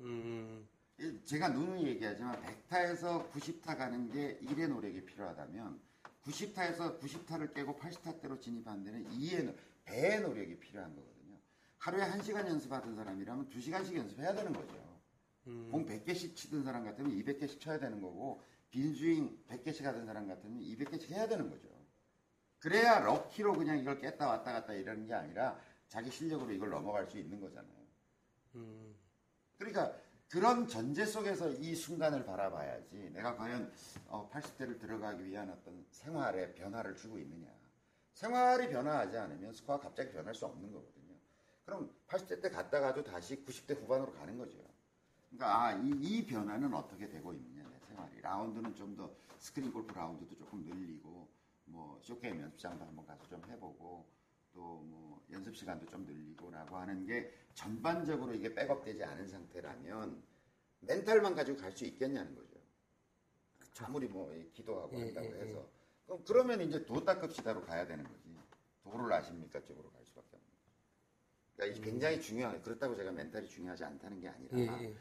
음. 0.00 0.68
이- 0.98 1.18
제가 1.24 1.48
누누이 1.48 1.86
얘기하지만 1.86 2.40
100타에서 2.42 3.30
90타 3.32 3.76
가는 3.78 4.10
게 4.10 4.38
1의 4.42 4.68
노력이 4.68 5.04
필요하다면 5.04 5.80
90타에서 6.24 7.00
90타를 7.00 7.54
깨고 7.54 7.78
80타대로 7.78 8.38
진입하는 8.40 8.84
데는 8.84 9.08
2의 9.10 9.44
노, 9.44 9.54
배의 9.86 10.20
노력이 10.20 10.58
필요한 10.58 10.94
거거든요. 10.94 11.38
하루에 11.78 12.04
1시간 12.04 12.46
연습하던 12.46 12.94
사람이라면 12.96 13.48
2시간씩 13.48 13.96
연습해야 13.96 14.34
되는 14.34 14.52
거죠. 14.52 15.00
음. 15.46 15.70
공 15.72 15.86
100개씩 15.86 16.36
치던 16.36 16.62
사람 16.64 16.84
같으면 16.84 17.10
200개씩 17.12 17.58
쳐야 17.60 17.78
되는 17.78 18.02
거고 18.02 18.42
빈스윙 18.70 19.38
100개씩 19.48 19.82
하던 19.84 20.04
사람 20.04 20.28
같으면 20.28 20.60
200개씩 20.60 21.10
해야 21.12 21.26
되는 21.26 21.48
거죠. 21.48 21.69
그래야 22.60 23.00
럭키로 23.00 23.54
그냥 23.54 23.78
이걸 23.78 23.98
깼다 23.98 24.26
왔다 24.28 24.52
갔다 24.52 24.72
이러는 24.74 25.06
게 25.06 25.14
아니라 25.14 25.58
자기 25.88 26.10
실력으로 26.10 26.52
이걸 26.52 26.70
넘어갈 26.70 27.06
수 27.06 27.18
있는 27.18 27.40
거잖아요. 27.40 27.80
음. 28.56 28.94
그러니까 29.58 29.92
그런 30.28 30.68
전제 30.68 31.04
속에서 31.04 31.50
이 31.50 31.74
순간을 31.74 32.24
바라봐야지 32.24 33.10
내가 33.12 33.34
과연 33.34 33.72
80대를 34.08 34.78
들어가기 34.78 35.24
위한 35.26 35.50
어떤 35.50 35.84
생활에 35.90 36.54
변화를 36.54 36.94
주고 36.94 37.18
있느냐. 37.18 37.48
생활이 38.14 38.68
변화하지 38.68 39.16
않으면 39.16 39.52
스코어가 39.54 39.88
갑자기 39.88 40.12
변할 40.12 40.34
수 40.34 40.44
없는 40.46 40.70
거거든요. 40.70 41.14
그럼 41.64 41.90
80대 42.08 42.42
때 42.42 42.50
갔다가도 42.50 43.02
다시 43.02 43.44
90대 43.44 43.80
후반으로 43.80 44.12
가는 44.12 44.36
거죠. 44.36 44.58
그러니까 45.30 45.64
아, 45.64 45.72
이, 45.72 45.90
이 46.00 46.26
변화는 46.26 46.74
어떻게 46.74 47.08
되고 47.08 47.32
있느냐 47.32 47.68
내 47.68 47.78
생활이. 47.86 48.20
라운드는 48.20 48.74
좀 48.74 48.96
더 48.96 49.10
스크린 49.40 49.72
골프 49.72 49.92
라운드도 49.94 50.36
조금 50.36 50.62
늘리고 50.62 51.19
뭐 51.70 51.98
쇼게임 52.02 52.40
연습장도 52.40 52.84
한번 52.84 53.06
가서 53.06 53.26
좀 53.28 53.42
해보고 53.48 54.06
또 54.52 54.82
뭐 54.84 55.22
연습 55.30 55.56
시간도 55.56 55.86
좀 55.86 56.04
늘리고라고 56.04 56.76
하는 56.76 57.06
게 57.06 57.32
전반적으로 57.54 58.34
이게 58.34 58.52
백업되지 58.54 59.04
않은 59.04 59.28
상태라면 59.28 60.22
멘탈만 60.80 61.34
가지고 61.34 61.58
갈 61.58 61.72
수 61.72 61.84
있겠냐는 61.84 62.34
거죠. 62.34 62.58
아무리 63.78 64.08
뭐 64.08 64.30
기도하고 64.52 64.96
예, 64.98 65.04
한다고 65.06 65.26
예, 65.26 65.40
예. 65.40 65.40
해서 65.46 65.68
그럼 66.06 66.24
그러면 66.26 66.60
이제 66.60 66.84
도 66.84 67.04
닦읍시다로 67.04 67.62
가야 67.62 67.86
되는 67.86 68.04
거지. 68.04 68.30
도를 68.82 69.12
아십니까 69.12 69.62
쪽으로 69.64 69.90
갈 69.90 70.04
수밖에 70.04 70.36
없는 70.36 70.48
거죠. 70.50 70.72
그러니까 71.54 71.76
이게 71.76 71.90
굉장히 71.90 72.20
중요한 72.20 72.60
그렇다고 72.62 72.96
제가 72.96 73.12
멘탈이 73.12 73.48
중요하지 73.48 73.84
않다는 73.84 74.20
게 74.20 74.28
아니라 74.28 74.58
예, 74.58 74.84
예. 74.86 74.94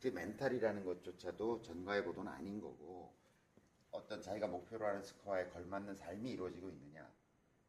그 0.00 0.08
멘탈이라는 0.08 0.84
것조차도 0.84 1.62
전가의 1.62 2.04
보도는 2.04 2.30
아닌 2.32 2.60
거고 2.60 3.14
어떤 3.96 4.20
자기가 4.20 4.46
목표로 4.46 4.86
하는 4.86 5.02
스코어에 5.02 5.48
걸맞는 5.48 5.94
삶이 5.96 6.30
이루어지고 6.30 6.68
있느냐 6.70 7.10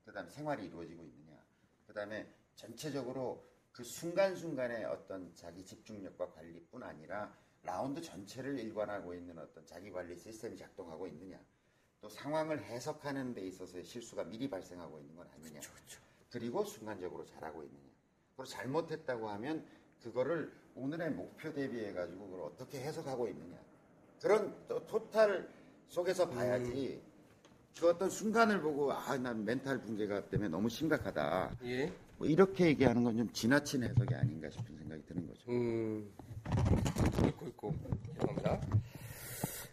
그 0.05 0.11
다음에 0.11 0.29
생활이 0.29 0.65
이루어지고 0.65 1.03
있느냐 1.03 1.41
그 1.85 1.93
다음에 1.93 2.27
전체적으로 2.55 3.45
그 3.71 3.83
순간순간의 3.83 4.85
어떤 4.85 5.33
자기 5.35 5.63
집중력과 5.63 6.31
관리뿐 6.31 6.83
아니라 6.83 7.33
라운드 7.63 8.01
전체를 8.01 8.59
일관하고 8.59 9.13
있는 9.13 9.37
어떤 9.37 9.65
자기 9.65 9.91
관리 9.91 10.15
시스템이 10.15 10.57
작동하고 10.57 11.07
있느냐 11.07 11.39
또 12.01 12.09
상황을 12.09 12.63
해석하는 12.63 13.33
데 13.33 13.41
있어서의 13.41 13.83
실수가 13.83 14.25
미리 14.25 14.49
발생하고 14.49 14.99
있는 14.99 15.15
건 15.15 15.27
아니냐 15.33 15.59
그쵸, 15.59 15.73
그쵸. 15.73 16.01
그리고 16.29 16.63
순간적으로 16.63 17.25
잘하고 17.25 17.63
있느냐. 17.63 17.87
그리고 18.35 18.45
잘못했다고 18.45 19.29
하면 19.29 19.65
그거를 20.03 20.53
오늘의 20.75 21.11
목표 21.11 21.51
대비해 21.51 21.93
가지고 21.93 22.27
그걸 22.27 22.45
어떻게 22.45 22.79
해석하고 22.81 23.27
있느냐 23.29 23.57
그런 24.21 24.67
또 24.67 24.85
토탈 24.85 25.56
속에서 25.87 26.29
봐야지 26.29 27.01
그 27.79 27.89
어떤 27.89 28.09
순간을 28.09 28.61
보고 28.61 28.91
아 28.91 29.17
난 29.17 29.43
멘탈 29.45 29.79
붕괴가 29.81 30.29
때문에 30.29 30.49
너무 30.49 30.67
심각하다 30.69 31.57
예. 31.63 31.91
뭐 32.17 32.27
이렇게 32.27 32.65
얘기하는 32.67 33.03
건 33.03 33.15
좀 33.17 33.31
지나친 33.31 33.83
해석이 33.83 34.13
아닌가 34.15 34.49
싶은 34.49 34.75
생각이 34.77 35.03
드는 35.05 35.27
거죠. 35.27 35.51
음, 35.51 36.11
있고 37.27 37.47
있고 37.47 37.75
죄송합니다. 38.15 38.61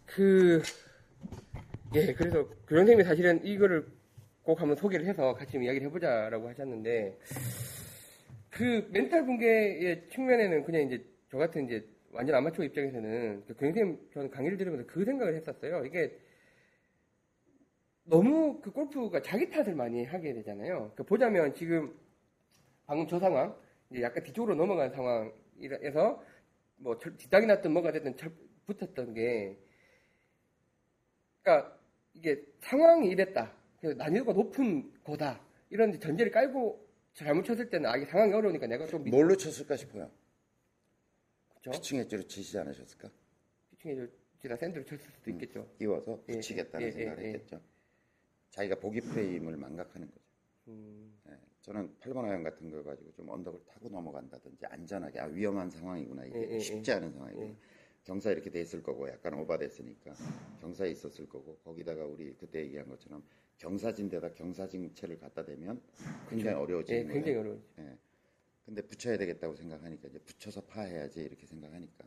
그, 0.05 0.61
예, 1.95 2.13
그래서 2.13 2.43
교장 2.67 2.85
선생님이 2.85 3.03
사실은 3.03 3.43
이거를 3.45 3.87
꼭 4.43 4.61
한번 4.61 4.77
소개를 4.77 5.07
해서 5.07 5.33
같이 5.33 5.53
좀 5.53 5.63
이야기를 5.63 5.87
해보자라고 5.87 6.47
하셨는데 6.49 7.17
그 8.51 8.87
멘탈 8.91 9.25
붕괴의 9.25 10.09
측면에는 10.11 10.63
그냥 10.63 10.83
이제 10.83 11.03
저 11.31 11.37
같은 11.37 11.65
이제 11.65 11.85
완전 12.15 12.35
아마추어 12.35 12.63
입장에서는 12.65 13.43
그 13.45 13.53
교장선생님 13.53 14.09
저는 14.13 14.29
강의를 14.31 14.57
들으면서 14.57 14.85
그 14.87 15.03
생각을 15.03 15.35
했었어요. 15.35 15.85
이게 15.85 16.17
너무 18.03 18.61
그 18.61 18.71
골프가 18.71 19.21
자기 19.21 19.49
탓을 19.49 19.75
많이 19.75 20.05
하게 20.05 20.33
되잖아요. 20.33 20.93
그 20.95 21.03
보자면 21.03 21.53
지금 21.53 21.93
방금 22.85 23.07
저 23.07 23.19
상황, 23.19 23.55
약간 23.99 24.23
뒤쪽으로 24.23 24.55
넘어간 24.55 24.91
상황에서 24.91 26.23
뭐 26.77 26.97
철- 26.97 27.17
뒷땅이 27.17 27.47
났든 27.47 27.71
뭐가 27.71 27.91
됐든 27.91 28.15
철- 28.15 28.31
붙었던 28.67 29.13
게, 29.13 29.57
그러니까 31.41 31.77
이게 32.13 32.43
상황이 32.59 33.09
이랬다. 33.09 33.51
그래서 33.79 33.97
난이도가 33.97 34.33
높은 34.33 34.91
거다. 35.03 35.39
이런 35.69 35.99
전제를 35.99 36.31
깔고 36.31 36.83
잘못 37.13 37.43
쳤을 37.43 37.69
때는 37.69 37.89
아 37.89 37.95
이게 37.97 38.05
상황이 38.05 38.33
어려우니까 38.33 38.67
내가 38.67 38.85
좀 38.87 39.03
뭘로 39.09 39.35
쳤을까 39.35 39.75
싶어요. 39.75 40.09
그쵸? 41.65 41.71
피칭 41.71 41.99
웨지로 41.99 42.23
치지 42.27 42.57
않으셨을까? 42.59 43.09
지다 44.39 44.55
샌드로 44.55 44.85
쳤을 44.85 45.05
수도 45.11 45.31
있겠죠. 45.31 45.67
끼워서 45.77 46.23
예, 46.29 46.33
붙이겠다는 46.33 46.85
예, 46.85 46.87
예, 46.87 46.91
생각을 46.91 47.23
예. 47.23 47.27
했겠죠. 47.29 47.61
자기가 48.51 48.75
보기 48.79 49.01
프레임을 49.01 49.57
망각하는 49.57 50.07
거죠. 50.07 50.25
음, 50.67 51.19
예, 51.29 51.37
저는 51.61 51.95
8번 51.99 52.25
아이언 52.25 52.43
같은 52.43 52.69
거 52.69 52.83
가지고 52.83 53.11
좀 53.13 53.29
언덕을 53.29 53.61
타고 53.65 53.89
넘어간다든지 53.89 54.65
안전하게 54.67 55.19
아 55.19 55.25
위험한 55.25 55.69
상황이구나 55.69 56.25
이게 56.25 56.39
예, 56.39 56.55
예, 56.55 56.59
쉽지 56.59 56.91
않은 56.91 57.11
상황이구나 57.11 57.47
예. 57.47 57.55
경사 58.03 58.31
이렇게 58.31 58.51
돼 58.51 58.61
있을 58.61 58.83
거고 58.83 59.09
약간 59.09 59.33
오바됐으니까 59.33 60.13
경사에 60.61 60.91
있었을 60.91 61.27
거고 61.27 61.57
거기다가 61.63 62.05
우리 62.05 62.35
그때 62.35 62.61
얘기한 62.61 62.87
것처럼 62.87 63.23
경사진데다 63.57 64.33
경사진체를 64.33 65.17
갖다 65.19 65.43
대면 65.43 65.81
굉장히 66.29 66.55
예, 66.55 66.61
어려워지는 66.61 67.03
거예요. 67.07 67.13
굉장히 67.13 67.37
어려워. 67.39 67.61
예. 67.79 67.97
근데 68.65 68.81
붙여야 68.81 69.17
되겠다고 69.17 69.55
생각하니까 69.55 70.07
이제 70.09 70.19
붙여서 70.19 70.61
파해야지 70.61 71.21
이렇게 71.21 71.45
생각하니까 71.45 72.05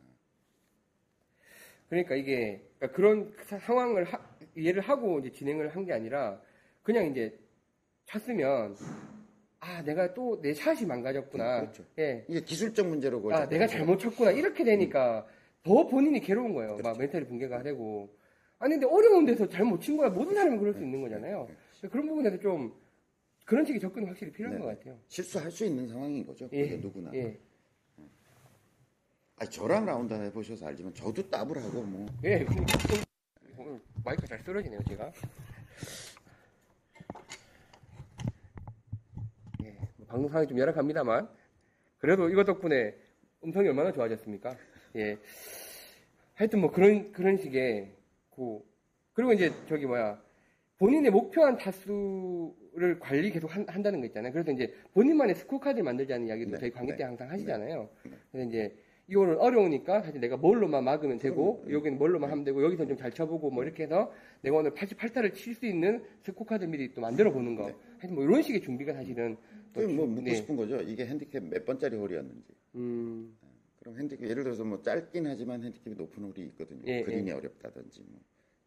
그러니까 1.89 2.15
이게 2.15 2.61
그러니까 2.77 2.95
그런 2.95 3.33
사- 3.45 3.59
상황을 3.59 4.03
하- 4.03 4.21
이해를 4.55 4.81
하고 4.81 5.19
이제 5.19 5.31
진행을 5.31 5.69
한 5.75 5.85
게 5.85 5.93
아니라 5.93 6.41
그냥 6.83 7.05
이제 7.07 7.37
쳤으면 8.05 8.75
아 9.59 9.81
내가 9.83 10.13
또 10.13 10.39
내 10.41 10.53
샷이 10.53 10.85
망가졌구나. 10.85 11.61
그렇죠. 11.61 11.83
예. 11.97 12.25
이게 12.29 12.41
기술적 12.41 12.87
문제로 12.87 13.19
아 13.33 13.47
내가 13.47 13.67
잘못 13.67 13.97
쳤구나 13.99 14.31
이렇게 14.31 14.63
되니까 14.63 15.25
더 15.63 15.87
본인이 15.87 16.19
괴로운 16.19 16.53
거예요. 16.53 16.71
막 16.77 16.81
그렇죠. 16.81 16.99
멘탈이 16.99 17.25
붕괴가 17.25 17.63
되고. 17.63 18.09
아니 18.59 18.73
근데 18.75 18.85
어려운 18.85 19.25
데서 19.25 19.47
잘못 19.47 19.81
친 19.81 19.97
거야. 19.97 20.09
모든 20.09 20.35
사람이 20.35 20.57
그럴 20.59 20.73
수 20.73 20.81
있는 20.83 21.01
거잖아요. 21.01 21.47
그런 21.89 22.07
부분에서 22.07 22.39
좀 22.39 22.73
그런 23.49 23.65
식의 23.65 23.81
접근이 23.81 24.05
확실히 24.05 24.31
필요한 24.31 24.59
네. 24.59 24.63
것 24.63 24.77
같아요. 24.77 24.99
실수할 25.07 25.49
수 25.49 25.65
있는 25.65 25.87
상황인 25.87 26.23
거죠. 26.23 26.47
예. 26.53 26.77
누구나. 26.77 27.09
예. 27.15 27.35
아니, 29.37 29.49
저랑 29.49 29.87
라운드 29.87 30.13
해보셔서 30.13 30.67
알지만 30.67 30.93
저도 30.93 31.27
따블 31.31 31.57
하고 31.57 31.81
뭐 31.81 32.05
예. 32.25 32.45
오늘 33.57 33.81
마이크 34.05 34.27
잘 34.27 34.39
쓰러지네요, 34.43 34.83
제가. 34.87 35.11
예. 39.63 39.77
뭐 39.97 40.05
방송 40.05 40.29
상황이 40.29 40.47
좀 40.47 40.59
열악합니다만 40.59 41.27
그래도 41.97 42.29
이것 42.29 42.43
덕분에 42.43 42.95
음성이 43.43 43.69
얼마나 43.69 43.91
좋아졌습니까? 43.91 44.55
예. 44.97 45.17
하여튼 46.35 46.61
뭐 46.61 46.69
그런 46.69 47.11
그런 47.11 47.35
식의 47.35 47.95
그 48.29 48.59
그리고 49.13 49.33
이제 49.33 49.51
저기 49.67 49.87
뭐야 49.87 50.21
본인의 50.77 51.09
목표한 51.09 51.57
타수 51.57 52.55
를 52.73 52.99
관리 52.99 53.31
계속 53.31 53.53
한, 53.55 53.65
다는거 53.65 54.05
있잖아요. 54.07 54.31
그래서 54.31 54.51
이제 54.51 54.73
본인만의 54.93 55.35
스코어 55.35 55.59
카드를 55.59 55.83
만들자는 55.83 56.27
이야기도 56.27 56.51
네, 56.51 56.57
저희 56.59 56.71
강의 56.71 56.91
때 56.91 56.97
네, 56.97 57.03
항상 57.03 57.29
하시잖아요. 57.31 57.89
네. 58.03 58.11
그래서 58.31 58.47
이제 58.49 58.75
이거는 59.07 59.37
어려우니까 59.39 60.03
사실 60.03 60.21
내가 60.21 60.37
뭘로만 60.37 60.83
막으면 60.83 61.17
되고 61.17 61.65
여기는 61.67 61.97
뭘로만 61.97 62.29
하면 62.29 62.43
되고 62.43 62.63
여기서 62.63 62.85
좀 62.85 62.95
잘 62.95 63.11
쳐보고 63.11 63.49
뭐 63.49 63.63
이렇게 63.63 63.83
해서 63.83 64.13
내가 64.41 64.57
오늘 64.57 64.71
88타를 64.71 65.33
칠 65.33 65.55
수 65.55 65.65
있는 65.65 66.03
스코어 66.23 66.45
카드 66.45 66.65
미리 66.65 66.93
또 66.93 67.01
만들어 67.01 67.31
보는 67.31 67.55
거. 67.55 67.67
네. 67.69 67.75
하여튼 67.97 68.13
뭐 68.15 68.23
이런 68.23 68.41
식의 68.43 68.61
준비가 68.61 68.93
사실은 68.93 69.35
또 69.73 69.81
그뭐 69.81 69.89
주- 70.05 70.11
묻고 70.11 70.21
네. 70.21 70.35
싶은 70.35 70.55
거죠. 70.55 70.79
이게 70.81 71.05
핸디캡 71.07 71.39
몇 71.39 71.65
번짜리 71.65 71.95
홀이었는지. 71.97 72.53
음, 72.75 73.35
그럼 73.79 73.97
핸디캡 73.97 74.29
예를 74.29 74.43
들어서 74.43 74.63
뭐 74.63 74.79
짧긴 74.81 75.25
하지만 75.25 75.63
핸디캡이 75.63 75.95
높은 75.95 76.23
홀이 76.23 76.45
있거든요. 76.49 76.81
예, 76.85 77.01
그린이 77.01 77.31
어렵다든지 77.31 78.03
뭐 78.09 78.19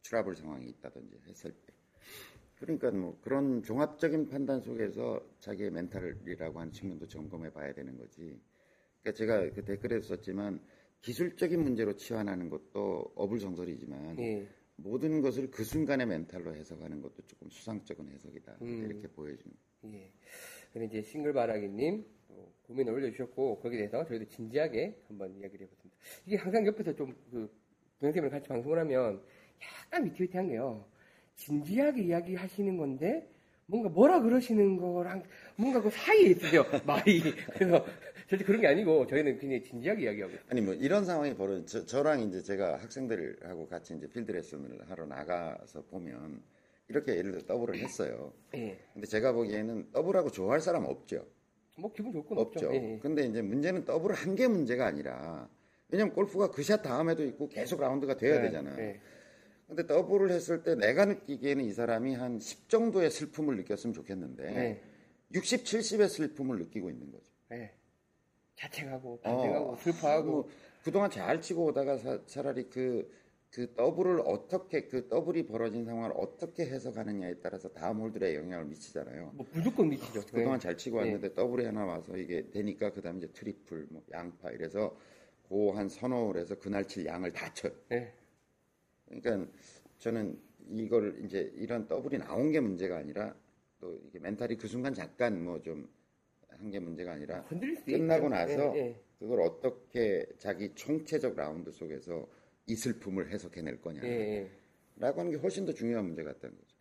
트러블 0.03 0.35
상황이 0.35 0.67
있다든지 0.67 1.19
했을 1.29 1.53
때. 1.53 1.73
그러니까 2.63 2.93
뭐 2.93 3.19
그런 3.23 3.61
종합적인 3.65 4.29
판단 4.29 4.61
속에서 4.61 5.21
자기의 5.41 5.73
멘탈이라고 5.73 6.61
하는 6.61 6.73
측면도 6.73 7.09
점검해 7.09 7.51
봐야 7.51 7.75
되는 7.75 7.99
거지. 7.99 8.41
그러니까 9.03 9.19
제가 9.19 9.51
그 9.51 9.65
댓글에도 9.65 10.03
썼지만 10.03 10.61
기술적인 11.01 11.61
문제로 11.61 11.97
치환하는 11.97 12.49
것도 12.49 13.13
어불성설이지만 13.17 14.19
예. 14.21 14.47
모든 14.77 15.21
것을 15.21 15.51
그 15.51 15.65
순간의 15.65 16.07
멘탈로 16.07 16.55
해석하는 16.55 17.03
것도 17.03 17.27
조금 17.27 17.51
피상적인 17.51 18.09
해석이다. 18.09 18.59
음. 18.63 18.85
이렇게 18.85 19.09
보여주는. 19.09 19.57
예. 19.87 20.13
그리고 20.73 20.87
이제 20.87 21.03
싱글바라기님 21.03 22.05
또 22.29 22.53
고민을 22.69 22.93
올려주셨고 22.93 23.59
거기에 23.59 23.79
대해서 23.79 24.05
저희도 24.05 24.27
진지하게 24.27 25.03
한번 25.09 25.35
이야기를 25.35 25.67
해봤습니다. 25.67 25.99
이게 26.27 26.37
항상 26.37 26.65
옆에서 26.65 26.95
좀그 26.95 27.51
동생님을 27.99 28.31
같이 28.31 28.49
방송을 28.49 28.79
하면 28.79 29.21
약간 29.61 30.05
위태위태한 30.05 30.49
게요. 30.49 30.92
진지하게 31.47 32.03
이야기하시는 32.05 32.77
건데 32.77 33.29
뭔가 33.67 33.89
뭐라 33.89 34.21
그러시는 34.21 34.77
거랑 34.77 35.23
뭔가 35.57 35.81
그 35.81 35.91
사이에 35.91 36.31
있어요. 36.31 36.65
말이. 36.87 37.23
그래서 37.55 37.85
절대 38.29 38.45
그런 38.45 38.61
게 38.61 38.67
아니고 38.69 39.07
저희는 39.07 39.39
굉장히 39.39 39.63
진지하게 39.63 40.03
이야기하고. 40.05 40.33
아니 40.51 40.61
뭐 40.61 40.75
이런 40.75 41.05
상황이 41.05 41.35
벌어 41.35 41.65
저, 41.65 41.85
저랑 41.85 42.21
이제 42.23 42.43
제가 42.43 42.77
학생들하고 42.79 43.67
같이 43.69 43.95
이제 43.95 44.09
필드 44.09 44.31
레슨을 44.33 44.89
하러 44.89 45.07
나가서 45.07 45.83
보면 45.91 46.43
이렇게 46.89 47.17
예를 47.17 47.33
들어 47.33 47.43
더블을 47.47 47.77
했어요. 47.77 48.33
예. 48.55 48.79
근데 48.93 49.07
제가 49.07 49.33
보기에는 49.33 49.93
더블하고 49.93 50.31
좋아할 50.31 50.61
사람 50.61 50.85
없죠. 50.85 51.25
뭐 51.77 51.91
기분 51.93 52.13
좋건 52.13 52.39
없죠. 52.39 52.67
없죠. 52.67 52.75
예, 52.75 52.95
예. 52.95 52.99
근데 53.01 53.25
이제 53.25 53.41
문제는 53.43 53.85
더블을 53.85 54.15
한 54.15 54.35
게 54.37 54.47
문제가 54.49 54.87
아니라 54.87 55.49
왜냐면 55.89 56.13
골프가 56.15 56.51
그 56.51 56.63
샷 56.63 56.83
다음에도 56.83 57.25
있고 57.25 57.49
계속 57.49 57.81
라운드가 57.81 58.17
돼야 58.17 58.37
네, 58.37 58.49
되잖아요. 58.49 58.79
예. 58.79 59.01
근데 59.75 59.87
더블을 59.87 60.31
했을 60.31 60.63
때 60.63 60.75
내가 60.75 61.07
느끼기에는 61.07 61.65
이 61.65 61.73
사람이 61.73 62.15
한 62.15 62.39
10 62.39 62.69
정도의 62.69 63.11
슬픔을 63.11 63.57
느꼈으면 63.57 63.95
좋겠는데 63.95 64.43
네. 64.53 64.83
60, 65.35 65.65
70의 65.65 66.09
슬픔을 66.09 66.59
느끼고 66.59 66.91
있는 66.91 67.11
거죠. 67.11 67.25
예. 67.53 67.73
자책하고 68.57 69.21
반성하고 69.21 69.73
어, 69.73 69.77
슬퍼하고 69.77 70.31
뭐 70.31 70.49
그동안 70.85 71.11
잘 71.11 71.41
치고 71.41 71.65
오다가 71.67 71.97
사- 71.97 72.21
차라리 72.27 72.69
그, 72.69 73.11
그 73.51 73.73
더블을 73.75 74.21
어떻게, 74.27 74.87
그 74.89 75.09
더블이 75.09 75.47
벌어진 75.47 75.85
상황을 75.85 76.13
어떻게 76.17 76.67
해석하느냐에 76.67 77.37
따라서 77.43 77.69
다음 77.71 78.01
홀들에 78.01 78.35
영향을 78.35 78.67
미치잖아요. 78.67 79.33
뭐 79.35 79.47
무조건 79.53 79.89
미치죠. 79.89 80.23
그동안 80.27 80.57
예. 80.57 80.61
잘 80.61 80.77
치고 80.77 80.99
왔는데 80.99 81.33
더블이 81.35 81.65
하나 81.65 81.85
와서 81.87 82.17
이게 82.17 82.51
되니까 82.51 82.93
그 82.93 83.01
다음에 83.01 83.19
이제 83.19 83.29
트리플, 83.33 83.87
뭐 83.91 84.03
양파 84.13 84.51
이래서 84.51 84.95
그한 85.49 85.89
서너 85.89 86.27
홀에서 86.27 86.59
그날 86.59 86.87
칠 86.87 87.07
양을 87.07 87.33
다 87.33 87.53
쳐요. 87.55 87.73
예. 87.93 88.13
그러니까 89.21 89.51
저는 89.99 90.39
이걸 90.71 91.19
이제 91.25 91.53
이런 91.57 91.87
더블이 91.89 92.19
나온 92.19 92.51
게 92.51 92.61
문제가 92.61 92.99
아니라 92.99 93.35
또 93.81 93.99
이게 94.09 94.19
멘탈이 94.19 94.57
그 94.57 94.67
순간 94.69 94.95
잠깐 94.95 95.43
뭐 95.45 95.61
좀 95.63 95.89
한 96.59 96.71
게 96.71 96.79
문제가 96.79 97.13
아니라 97.13 97.43
수 97.49 97.85
끝나고 97.85 98.27
있죠. 98.27 98.29
나서 98.29 98.77
예, 98.77 98.81
예. 98.81 99.01
그걸 99.19 99.41
어떻게 99.41 100.25
자기 100.39 100.73
총체적 100.75 101.35
라운드 101.35 101.71
속에서 101.73 102.29
이 102.67 102.77
슬픔을 102.77 103.31
해석해낼 103.33 103.75
예, 103.75 103.81
거냐라고 103.81 104.09
예. 104.13 104.51
하는 105.01 105.31
게 105.31 105.37
훨씬 105.39 105.65
더 105.67 105.73
중요한 105.73 106.05
문제 106.05 106.23
같다는 106.23 106.55
거죠. 106.57 106.77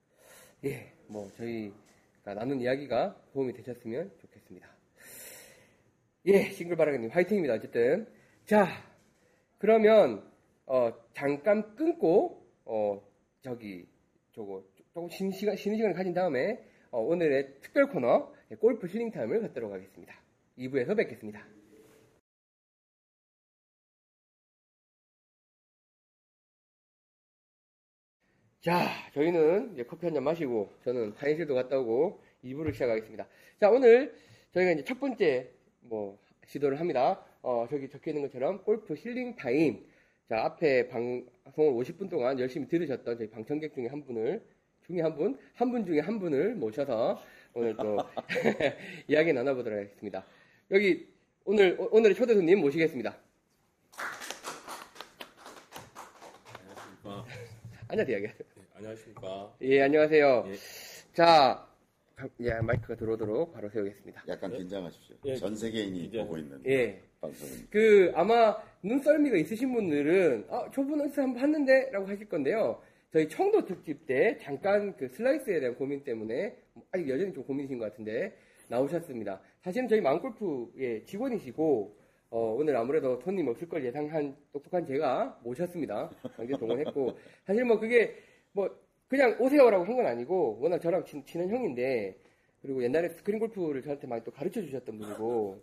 예, 0.66 0.94
뭐 1.08 1.32
저희가 1.32 2.34
나눈 2.36 2.62
이야기가 2.62 3.20
도움이 3.34 3.54
되셨으면 3.54 4.12
좋겠습니다. 4.20 4.70
예, 6.26 6.52
싱글바라기님 6.52 7.10
화이팅입니다. 7.10 7.56
어쨌든 7.56 8.08
자 8.46 8.68
그러면 9.58 10.31
어, 10.72 10.94
잠깐 11.14 11.76
끊고 11.76 12.48
어, 12.64 13.02
저기 13.42 13.86
저거 14.32 14.64
조금 14.94 15.10
쉬는 15.10 15.34
시간 15.34 15.58
쉬는 15.58 15.76
시간을 15.76 15.94
가진 15.94 16.14
다음에 16.14 16.64
어, 16.92 17.02
오늘의 17.02 17.60
특별 17.60 17.90
코너 17.90 18.34
골프 18.58 18.88
힐링 18.88 19.12
타임을 19.12 19.42
갖도록 19.42 19.74
하겠습니다. 19.74 20.16
2부에서 20.58 20.96
뵙겠습니다. 20.96 21.46
자, 28.62 28.88
저희는 29.14 29.74
이제 29.74 29.84
커피 29.84 30.06
한 30.06 30.14
잔 30.14 30.24
마시고 30.24 30.70
저는 30.86 31.12
화장실도 31.18 31.54
갔다 31.54 31.80
오고 31.80 32.22
2부를 32.46 32.72
시작하겠습니다. 32.74 33.28
자, 33.60 33.70
오늘 33.70 34.14
저희가 34.54 34.72
이제 34.72 34.84
첫 34.86 35.02
번째 35.02 35.50
뭐 35.82 36.18
시도를 36.48 36.80
합니다. 36.80 37.26
어, 37.42 37.68
저기 37.70 37.90
적혀 37.90 38.12
있는 38.12 38.22
것처럼 38.24 38.64
골프 38.64 38.94
힐링 38.94 39.36
타임 39.36 39.84
자, 40.32 40.46
앞에 40.46 40.88
방송을 40.88 41.74
50분 41.84 42.10
동안 42.10 42.40
열심히 42.40 42.66
들으셨던 42.70 43.18
저희 43.18 43.30
방청객 43.30 43.74
중에 43.74 43.88
한 43.88 44.02
분을 44.06 44.42
중에 44.88 45.02
한 45.02 45.14
분, 45.14 45.38
한 45.56 45.70
분 45.72 45.86
중에 45.86 46.00
한 46.00 46.20
분을 46.20 46.56
모셔서 46.56 47.22
오늘 47.54 47.76
또 47.76 47.98
이야기 49.10 49.34
나눠보도록 49.34 49.78
하겠습니다. 49.78 50.26
여기 50.72 51.06
오늘 51.44 51.76
오늘의 51.78 52.16
초대 52.16 52.34
손님 52.34 52.62
모시겠습니다. 52.62 53.18
안녕하십니까. 57.04 57.26
앉아서 57.90 58.12
이야기하세요. 58.12 58.48
네, 58.56 58.64
안녕하십니까. 58.76 59.54
예, 59.64 59.82
안녕하세요. 59.82 60.46
예. 60.48 60.54
자, 61.14 61.68
예, 62.42 62.54
마이크가 62.62 62.96
들어오도록 62.96 63.54
바로 63.54 63.70
세우겠습니다. 63.70 64.24
약간 64.28 64.52
긴장하십시오. 64.52 65.16
예, 65.26 65.36
전 65.36 65.56
세계인이 65.56 66.00
긴장. 66.02 66.26
보고 66.26 66.38
있는 66.38 66.62
예. 66.68 67.02
방송은 67.20 67.54
그 67.70 68.12
아마 68.16 68.58
눈썰미가 68.84 69.38
있으신 69.38 69.74
분들은 69.74 70.46
아, 70.50 70.70
저분 70.74 71.02
어디서 71.02 71.22
한번 71.24 71.42
봤는데라고 71.42 72.08
하실 72.08 72.28
건데요. 72.28 72.82
저희 73.12 73.28
청도 73.28 73.66
특집 73.66 74.06
때 74.06 74.38
잠깐 74.42 74.96
그 74.98 75.08
슬라이스에 75.10 75.60
대한 75.60 75.76
고민 75.76 76.04
때문에 76.04 76.56
아직 76.92 77.10
여전히 77.10 77.34
좀 77.34 77.44
고민이신 77.44 77.78
것 77.78 77.86
같은데 77.92 78.36
나오셨습니다. 78.70 79.42
사실은 79.62 79.88
저희 79.88 80.00
마음골프의 80.02 81.06
직원이시고 81.06 81.98
어, 82.30 82.56
오늘 82.58 82.78
아무래도 82.78 83.20
손님 83.20 83.50
없을 83.50 83.68
걸 83.68 83.84
예상한 83.84 84.36
똑똑한 84.54 84.86
제가 84.86 85.40
모셨습니다. 85.44 86.10
강제 86.38 86.54
동원했고 86.58 87.18
사실 87.46 87.66
뭐 87.66 87.78
그게 87.80 88.16
뭐 88.54 88.70
그냥 89.12 89.36
오세요라고 89.42 89.84
한 89.84 89.96
건 89.98 90.06
아니고 90.06 90.58
워낙 90.62 90.80
저랑 90.80 91.04
친, 91.06 91.26
친한 91.26 91.50
형인데 91.50 92.16
그리고 92.62 92.82
옛날에 92.82 93.10
스크린 93.10 93.40
골프를 93.42 93.82
저한테 93.82 94.08
많이 94.08 94.24
또 94.24 94.32
가르쳐 94.32 94.62
주셨던 94.62 94.98
분이고 94.98 95.62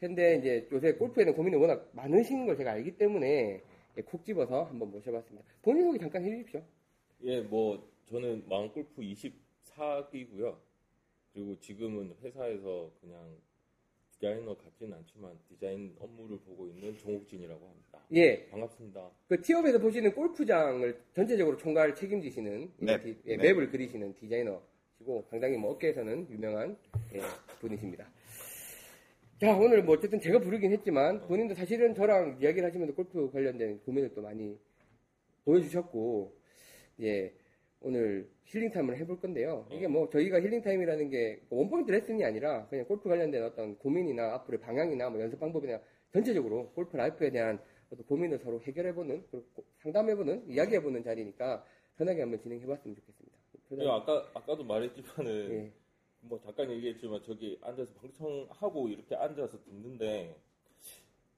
근데 0.00 0.36
이제 0.36 0.68
요새 0.70 0.92
골프에 0.92 1.24
대한 1.24 1.34
고민이 1.34 1.56
워낙 1.56 1.88
많으신 1.92 2.44
걸 2.44 2.56
제가 2.58 2.72
알기 2.72 2.98
때문에 2.98 3.62
예, 3.96 4.02
콕 4.02 4.22
집어서 4.24 4.64
한번 4.64 4.90
모셔봤습니다. 4.90 5.46
본인 5.62 5.84
소개 5.84 5.98
잠깐 5.98 6.22
해주십시오. 6.24 6.62
예, 7.24 7.40
뭐, 7.40 7.82
저는 8.06 8.44
마음골프 8.48 9.00
24기고요. 9.02 10.56
그리고 11.32 11.58
지금은 11.58 12.14
회사에서 12.22 12.90
그냥 13.00 13.18
디자이너 14.20 14.54
같지는 14.54 14.98
않지만 14.98 15.32
디자인 15.48 15.96
업무를 15.98 16.38
보고 16.40 16.66
있는 16.68 16.96
정옥진이라고 16.98 17.66
합니다. 17.66 18.00
예, 18.12 18.46
반갑습니다. 18.50 19.10
그 19.26 19.40
티업에서 19.40 19.78
보시는 19.78 20.12
골프장을 20.14 21.00
전체적으로 21.14 21.56
총괄 21.56 21.94
책임지시는 21.94 22.70
맵, 22.80 23.02
디- 23.02 23.16
예, 23.24 23.36
맵. 23.38 23.46
맵을 23.56 23.70
그리시는 23.70 24.14
디자이너시고 24.16 25.24
상당히 25.30 25.56
뭐 25.56 25.70
업계에서는 25.72 26.28
유명한 26.30 26.76
예, 27.14 27.20
분이십니다. 27.60 28.06
자 29.40 29.56
오늘 29.56 29.82
뭐 29.82 29.94
어쨌든 29.96 30.20
제가 30.20 30.38
부르긴 30.40 30.70
했지만 30.72 31.22
본인도 31.22 31.54
사실은 31.54 31.94
저랑 31.94 32.36
이야기를 32.42 32.68
하시면서 32.68 32.92
골프 32.94 33.30
관련된 33.30 33.80
고민을 33.86 34.12
또 34.12 34.20
많이 34.20 34.58
보여주셨고 35.46 36.36
예 37.00 37.32
오늘 37.80 38.28
healing 38.44 38.70
time을 38.70 38.96
해볼 38.98 39.20
건데요. 39.20 39.66
이게 39.70 39.88
뭐 39.88 40.08
저희가 40.10 40.40
healing 40.40 40.60
time이라는 40.62 41.08
게 41.10 41.40
one 41.48 41.64
point 41.64 41.90
레슨이 41.90 42.22
아니라 42.24 42.66
그냥 42.68 42.84
골프 42.86 43.08
관련된 43.08 43.42
어떤 43.42 43.76
고민이나 43.78 44.34
앞으로의 44.34 44.60
방향이나 44.60 45.08
뭐 45.10 45.20
연습 45.20 45.40
방법이나 45.40 45.80
전체적으로 46.12 46.70
골프 46.72 46.96
life에 46.96 47.30
대한 47.30 47.58
어떤 47.90 48.04
고민을 48.06 48.38
서로 48.40 48.60
해결해보는 48.60 49.24
그리고 49.30 49.46
고- 49.54 49.64
상담해보는 49.82 50.48
이야기해보는 50.50 51.02
자리니까 51.04 51.64
편하게 51.96 52.20
한번 52.22 52.40
진행해봤으면 52.40 52.96
좋겠습니다. 52.96 53.38
예, 53.84 53.88
아까, 53.88 54.28
아까도 54.34 54.64
말했지만은, 54.64 55.50
예. 55.52 55.72
뭐 56.22 56.40
잠깐 56.40 56.70
얘기했지만 56.70 57.20
저기 57.24 57.58
앉아서 57.62 57.92
방청하고 57.94 58.88
이렇게 58.88 59.14
앉아서 59.14 59.62
듣는데, 59.64 60.36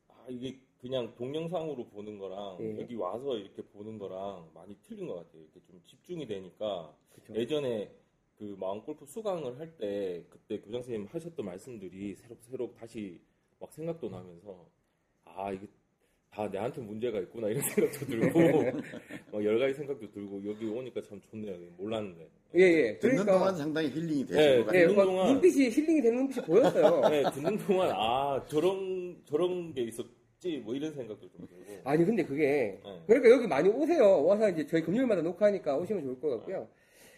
아, 0.08 0.26
이게 0.28 0.58
그냥 0.82 1.14
동영상으로 1.14 1.86
보는 1.86 2.18
거랑 2.18 2.56
예. 2.60 2.80
여기 2.80 2.96
와서 2.96 3.36
이렇게 3.38 3.62
보는 3.62 3.98
거랑 3.98 4.50
많이 4.52 4.76
틀린 4.82 5.06
것 5.06 5.14
같아요. 5.14 5.40
이렇게 5.42 5.60
좀 5.64 5.80
집중이 5.86 6.26
되니까 6.26 6.92
그쵸. 7.14 7.34
예전에 7.36 7.88
그 8.36 8.56
마음 8.58 8.82
골프 8.82 9.06
수강을 9.06 9.60
할 9.60 9.76
때 9.78 10.24
그때 10.28 10.58
교장 10.58 10.82
선생님 10.82 11.06
하셨던 11.08 11.46
말씀들이 11.46 12.16
새록새록 12.16 12.74
다시 12.74 13.20
막 13.60 13.72
생각도 13.72 14.08
나면서 14.10 14.66
아 15.24 15.52
이게 15.52 15.68
다 16.32 16.48
내한테 16.48 16.80
문제가 16.80 17.20
있구나 17.20 17.48
이런 17.48 17.62
생각도 18.00 18.06
들고 18.06 18.40
막 19.30 19.44
여러 19.44 19.58
가지 19.60 19.74
생각도 19.74 20.10
들고 20.10 20.42
여기 20.48 20.66
오니까 20.66 21.00
참 21.02 21.20
좋네요. 21.20 21.56
몰랐는데. 21.76 22.28
예, 22.56 22.60
예. 22.60 22.98
듣는 22.98 23.16
그러니까, 23.18 23.32
동안 23.38 23.56
상당히 23.56 23.88
힐링이 23.90 24.26
되신 24.26 24.36
네, 24.36 24.58
것 24.58 24.66
같아요. 24.66 24.82
예, 24.82 24.86
듣는 24.88 25.04
동안- 25.04 25.32
눈빛이 25.34 25.70
힐링이 25.70 26.02
되는 26.02 26.18
눈빛이 26.18 26.44
보였어요. 26.46 27.08
네, 27.08 27.22
듣는 27.30 27.56
동안 27.58 27.90
아 27.94 28.44
저런 28.48 29.22
저런 29.26 29.72
게 29.74 29.82
있었 29.84 30.04
지 30.42 30.58
뭐 30.64 30.74
이런 30.74 30.92
생각도 30.92 31.30
좀 31.30 31.46
들고. 31.46 31.88
아니 31.88 32.04
근데 32.04 32.24
그게 32.24 32.80
네. 32.82 33.02
그러니까 33.06 33.30
여기 33.30 33.46
많이 33.46 33.68
오세요. 33.68 34.24
와서 34.24 34.50
이제 34.50 34.66
저희 34.66 34.82
금요일마다 34.82 35.22
녹화하니까 35.22 35.76
오시면 35.76 36.02
좋을 36.02 36.20
것 36.20 36.30
같고요. 36.30 36.68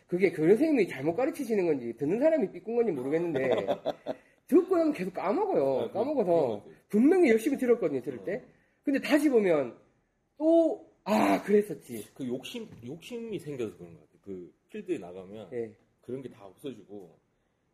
그게 0.06 0.30
교장 0.30 0.48
선생님이 0.50 0.88
잘못 0.88 1.14
가르치시는 1.16 1.66
건지 1.66 1.94
듣는 1.96 2.20
사람이 2.20 2.52
삐꾼 2.52 2.76
건지 2.76 2.92
모르겠는데 2.92 3.50
듣고 4.46 4.76
나면 4.76 4.92
계속 4.92 5.14
까먹어요. 5.14 5.86
네, 5.86 5.92
까먹어서. 5.92 6.64
분명히 6.90 7.30
열심히 7.30 7.56
들었거든요. 7.56 8.02
들을 8.02 8.22
때. 8.24 8.44
근데 8.82 9.00
다시 9.00 9.28
보면 9.30 9.74
또 10.38 10.84
아 11.06 11.42
그랬었지. 11.42 12.06
그 12.14 12.26
욕심 12.26 12.66
욕심이 12.86 13.38
생겨서 13.38 13.76
그런 13.76 13.92
것 13.94 14.00
같아요. 14.00 14.20
그 14.22 14.54
필드에 14.70 14.98
나가면 14.98 15.48
예. 15.52 15.70
그런 16.00 16.22
게 16.22 16.28
다 16.30 16.46
없어지고 16.46 17.18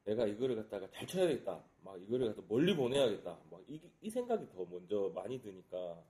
내가 0.04 0.26
이거를 0.26 0.56
갖다가 0.56 0.88
잘 0.92 1.06
쳐야겠다. 1.06 1.62
막 1.84 2.00
이거를 2.02 2.28
갖다 2.28 2.42
멀리 2.48 2.74
보내야겠다. 2.76 3.38
막이 3.50 4.10
생각이 4.10 4.46
더 4.50 4.64
먼저 4.70 5.10
많이 5.14 5.40
드니까 5.40 6.02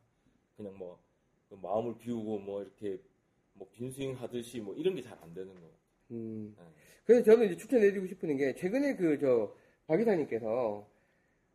그냥 0.56 0.76
뭐 0.78 0.98
그 1.50 1.56
마음을 1.56 1.98
비우고 1.98 2.38
뭐 2.38 2.62
이렇게 2.62 3.00
뭐 3.54 3.68
빈스윙 3.72 4.14
하듯이 4.14 4.60
뭐 4.60 4.72
이런 4.76 4.94
게 4.94 5.02
잘 5.02 5.18
안 5.20 5.34
되는 5.34 5.52
거. 5.52 5.60
음. 6.12 6.54
네. 6.56 6.64
그래서 7.04 7.24
저는 7.24 7.46
이제 7.46 7.56
추천해드리고 7.56 8.06
싶은 8.06 8.36
게 8.36 8.54
최근에 8.54 8.94
그 8.96 9.18
저 9.18 9.52
박이사님께서 9.88 10.88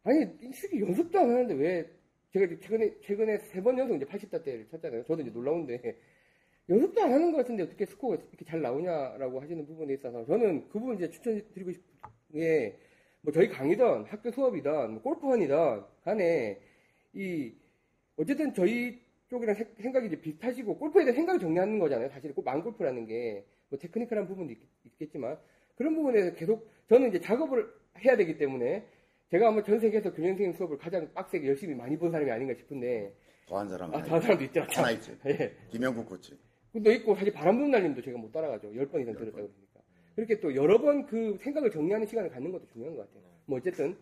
아니 0.04 0.26
이 0.42 0.52
새끼 0.54 0.82
연습도 0.82 1.18
안 1.18 1.30
하는데 1.30 1.54
왜 1.54 1.90
제가 2.34 2.46
이제 2.46 2.60
최근에 2.60 3.00
최근에 3.00 3.38
세 3.40 3.62
번 3.64 3.78
연속 3.80 3.96
이제 3.96 4.06
80다 4.06 4.44
대를 4.44 4.68
쳤잖아요. 4.68 5.06
저도 5.06 5.22
이제 5.22 5.32
놀라운데 5.32 5.98
연습도 6.70 7.02
안 7.02 7.14
하는 7.14 7.32
것 7.32 7.38
같은데 7.38 7.64
어떻게 7.64 7.86
스코어가 7.86 8.16
이렇게 8.22 8.44
잘 8.44 8.62
나오냐라고 8.62 9.40
하시는 9.42 9.66
부분에 9.66 9.94
있어서 9.94 10.26
저는 10.26 10.68
그 10.68 10.80
부분 10.80 10.96
이제 10.98 11.10
추천드리고 11.10 11.72
싶은 11.72 11.90
게 12.34 12.78
뭐 13.26 13.34
저희 13.34 13.50
강의든 13.50 14.06
학교 14.06 14.32
수업이든 14.32 14.92
뭐 14.94 15.02
골프원이든 15.02 15.82
간에 16.04 16.60
이 17.14 17.52
어쨌든 18.18 18.54
저희 18.54 19.02
쪽이랑 19.30 19.56
세- 19.56 19.68
생각이 19.82 20.06
이제 20.08 20.22
비슷하시고 20.22 20.78
골프에 20.78 21.04
대한 21.04 21.16
생각을 21.16 21.40
정리하는 21.40 21.80
거잖아요. 21.80 22.08
사실 22.10 22.34
꼭 22.34 22.46
망골프라는 22.46 23.06
게 23.08 23.44
뭐 23.68 23.80
테크니컬한 23.80 24.28
부분도 24.28 24.54
있, 24.54 24.60
겠지만 25.00 25.40
그런 25.76 25.96
부분에서 25.96 26.36
계속 26.36 26.70
저는 26.88 27.10
이제 27.10 27.20
작업을 27.20 27.68
해야 28.06 28.16
되기 28.16 28.38
때문에 28.38 28.86
제가 29.32 29.48
아마 29.48 29.64
전 29.64 29.80
세계에서 29.80 30.12
교장 30.12 30.28
선생님 30.34 30.54
수업을 30.54 30.78
가장 30.78 31.12
빡세게 31.16 31.48
열심히 31.48 31.74
많이 31.74 31.98
본 31.98 32.12
사람이 32.12 32.30
아닌가 32.30 32.54
싶은데 32.54 33.12
더한 33.48 33.68
사람 33.68 33.92
아 33.96 34.04
다른 34.04 34.22
사람도 34.22 34.44
있더라고요. 34.44 34.78
하나 34.78 34.92
있지. 34.92 35.18
예. 35.26 35.52
김영국 35.72 36.06
코치. 36.08 36.38
또 36.84 36.92
있고 36.92 37.16
사실 37.16 37.34
바람 37.34 37.56
부는 37.58 37.72
날님도 37.72 38.04
제가 38.04 38.20
못 38.20 38.32
따라가죠. 38.32 38.70
10번 38.72 39.02
이상 39.02 39.16
들었다고 39.16 39.32
그러니까. 39.50 39.80
그렇게 40.16 40.40
또 40.40 40.56
여러 40.56 40.80
번 40.80 41.06
그 41.06 41.38
생각을 41.42 41.70
정리하는 41.72 42.08
시간을 42.08 42.30
갖는 42.30 42.52
것도 42.52 42.68
중요한 42.72 42.96
것 42.96 43.06
같아요. 43.08 43.24
뭐 43.46 43.58
어쨌든 43.60 43.98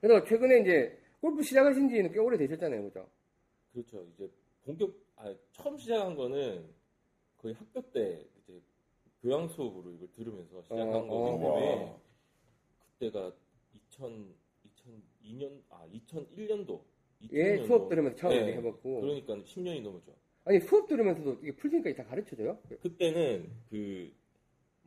그래서 0.00 0.24
최근에 0.24 0.60
이제 0.60 0.98
골프 1.20 1.42
시작하신 1.42 1.88
지는 1.88 2.12
꽤 2.12 2.18
오래 2.20 2.36
되셨잖아요. 2.38 2.82
그죠? 2.84 3.08
그렇죠. 3.72 4.06
이제 4.14 4.30
본격 4.64 4.94
아 5.16 5.34
처음 5.52 5.76
시작한 5.76 6.14
거는 6.14 6.64
거의 7.36 7.54
학교 7.54 7.80
때 7.90 8.24
이제 8.42 8.60
교양 9.20 9.48
수업으로 9.48 9.90
이걸 9.92 10.08
들으면서 10.12 10.62
시작한 10.62 10.88
어, 10.88 11.06
거기 11.06 11.12
어. 11.12 11.38
때문에 11.38 11.96
그때가 12.98 13.32
2000 13.90 14.34
2002년 15.24 15.62
아 15.68 15.86
2001년도 15.92 16.80
예, 17.32 17.58
수업 17.66 17.88
들으면서 17.88 18.16
처음 18.16 18.30
네. 18.30 18.36
이렇게 18.36 18.52
해봤고. 18.54 19.00
그러니까 19.02 19.34
10년이 19.34 19.82
넘었죠. 19.82 20.14
아니 20.44 20.58
수업 20.60 20.86
들으면서도 20.88 21.38
이게 21.42 21.52
풀스윙까지 21.54 21.96
다 21.96 22.04
가르쳐줘요? 22.04 22.58
그때는 22.80 23.50
그 23.68 24.10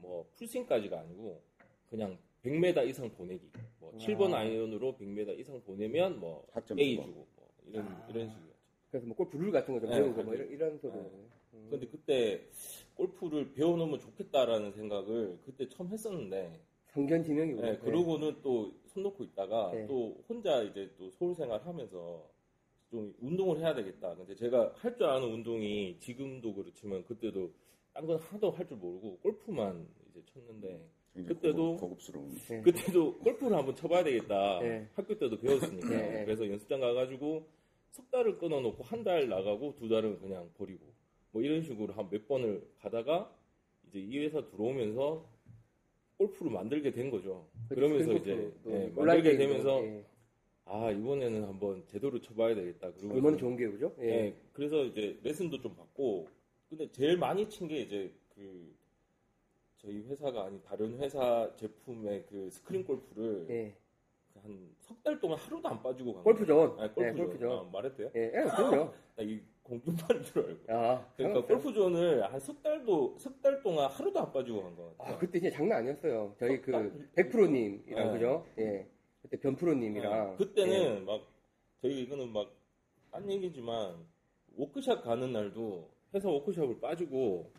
뭐 0.04 0.26
풀스윙까지가 0.36 1.00
아니고 1.00 1.42
그냥 1.90 2.18
100m 2.44 2.88
이상 2.90 3.10
보내기. 3.10 3.50
뭐 3.80 3.92
아. 3.94 3.98
7번 3.98 4.34
아이언으로 4.34 4.96
100m 5.00 5.40
이상 5.40 5.62
보내면 5.62 6.20
뭐 6.20 6.46
A 6.78 6.96
주고. 6.98 7.08
주고 7.08 7.28
뭐 7.36 7.50
이런 7.68 7.88
아. 7.88 8.08
이런 8.10 8.30
식이었죠. 8.30 8.54
그래서 8.92 9.08
뭐 9.08 9.16
골프 9.16 9.38
룰 9.38 9.52
같은 9.52 9.74
거좀 9.74 9.90
네, 9.90 9.96
배우고 9.98 10.24
뭐 10.24 10.34
그렇죠. 10.34 10.44
이런, 10.52 10.54
이런 10.54 10.78
소리. 10.78 10.94
네. 10.94 11.10
음. 11.54 11.68
근데 11.72 11.88
그때 11.88 12.42
골프를 12.96 13.54
배워놓으면 13.54 14.00
좋겠다라는 14.00 14.74
생각을 14.74 15.40
그때 15.46 15.68
처음 15.70 15.90
했었는데, 15.90 16.60
성견 16.92 17.24
지명이고. 17.24 17.62
네, 17.62 17.78
그러고는 17.78 18.42
또 18.44 18.72
손 18.94 19.02
놓고 19.02 19.24
있다가 19.24 19.72
네. 19.74 19.88
또 19.88 20.24
혼자 20.30 20.62
이제 20.62 20.92
또 21.00 21.10
서울 21.10 21.34
생활하면서 21.34 22.30
좀 22.92 23.16
운동을 23.20 23.58
해야 23.58 23.74
되겠다. 23.74 24.16
근데 24.16 24.36
제가 24.36 24.72
할 24.76 24.96
줄 24.96 25.08
아는 25.08 25.28
운동이 25.34 25.98
지금도 26.00 26.54
그렇지만 26.54 27.04
그때도 27.06 27.52
딴 27.94 28.06
건 28.08 28.18
하나도 28.20 28.52
할 28.52 28.68
줄 28.68 28.78
모르고 28.78 29.18
골프만 29.20 29.88
이제 30.10 30.22
쳤는데 30.34 30.82
그때도- 31.16 31.80
고급, 31.80 32.02
스러운 32.02 32.34
네. 32.50 32.62
그때도 32.62 33.20
골프를 33.20 33.56
한번 33.56 33.76
쳐봐야 33.76 34.04
되겠다. 34.04 34.60
네. 34.62 34.88
학교 34.96 35.16
때도 35.18 35.38
배웠으니까. 35.40 35.90
네. 35.90 36.26
그래서 36.26 36.50
연습장 36.50 36.80
가가지고 36.80 37.46
석 37.92 38.10
달을 38.10 38.40
끊어놓고 38.40 38.84
한 38.84 39.04
달 39.04 39.30
나가고 39.30 39.76
두 39.76 39.88
달은 39.88 40.20
그냥 40.22 40.50
버리고 40.58 40.82
뭐 41.32 41.42
이런 41.44 41.62
식으로 41.62 41.94
한 41.94 42.10
몇 42.10 42.28
번을 42.28 42.64
가다가 42.80 43.32
이제 43.88 44.00
이 44.00 44.18
회사 44.20 44.44
들어오면서 44.50 45.24
골프를 46.18 46.52
만들게 46.52 46.92
된 46.92 47.12
거죠. 47.12 47.48
그러면서 47.70 48.14
이제 48.14 48.52
예, 48.68 48.92
만들게 48.96 49.38
되면서 49.38 49.84
예. 49.86 50.04
아 50.66 50.90
이번에는 50.90 51.44
한번 51.44 51.84
제대로 51.88 52.20
쳐봐야 52.20 52.56
되겠다. 52.56 52.92
그리고 52.94 53.14
얼마나 53.16 53.38
좋은 53.38 53.56
게 53.56 53.68
그죠? 53.68 53.94
예. 54.00 54.06
예, 54.08 54.36
그래서 54.54 54.84
이제 54.86 55.20
레슨도 55.22 55.60
좀 55.62 55.76
받고, 55.76 56.28
근데 56.78 56.92
제일 56.92 57.18
많이 57.18 57.48
친 57.48 57.68
게 57.68 57.82
이제 57.82 58.12
그 58.34 58.74
저희 59.78 60.02
회사가 60.08 60.46
아닌 60.46 60.60
다른 60.64 60.98
회사 61.00 61.52
제품의 61.56 62.26
그 62.28 62.50
스크린 62.50 62.84
골프를 62.84 63.46
예. 63.50 63.76
한석 64.42 65.04
달 65.04 65.20
동안 65.20 65.38
하루도 65.38 65.68
안 65.70 65.84
빠지고 65.84 66.16
간 66.16 66.24
골프존. 66.24 66.56
거예요. 66.58 66.78
아, 66.80 66.84
예, 66.86 66.90
골프존. 66.90 67.26
골프존. 67.28 67.52
아, 67.76 67.96
돼요? 67.96 68.12
예, 68.16 68.22
예, 68.26 68.32
그럼요. 68.32 68.92
나이 69.16 69.40
공중파인 69.62 70.24
줄 70.24 70.40
알고. 70.48 70.74
아, 70.74 71.06
그러니까 71.16 71.42
상관없어요. 71.42 71.48
골프존을 71.48 72.24
한 72.34 72.40
석 72.40 72.64
달도 72.64 73.18
석 73.20 73.42
달 73.44 73.62
동안 73.62 73.90
하루도 73.92 74.20
안 74.20 74.34
빠지고 74.34 74.64
간 74.64 74.76
거 74.76 74.96
같아요. 74.98 75.16
아, 75.16 75.20
그때 75.20 75.40
진짜 75.40 75.56
장난 75.56 75.78
아니었어요. 75.80 76.36
저희 76.40 76.60
그 76.60 76.72
딱- 76.72 77.14
백프로님이랑 77.16 78.08
네. 78.08 78.14
그죠? 78.14 78.46
예. 78.58 78.88
그때 79.22 79.38
변프로님이랑 79.40 80.32
네, 80.32 80.36
그때는 80.38 81.06
막 81.06 81.22
저희 81.82 82.02
이거는 82.02 82.34
막 82.34 82.50
딴 83.12 83.30
얘기지만 83.30 83.96
워크샵 84.58 85.04
가는 85.04 85.32
날도 85.32 85.88
회사 86.14 86.30
워크샵을 86.30 86.80
빠지고 86.80 87.52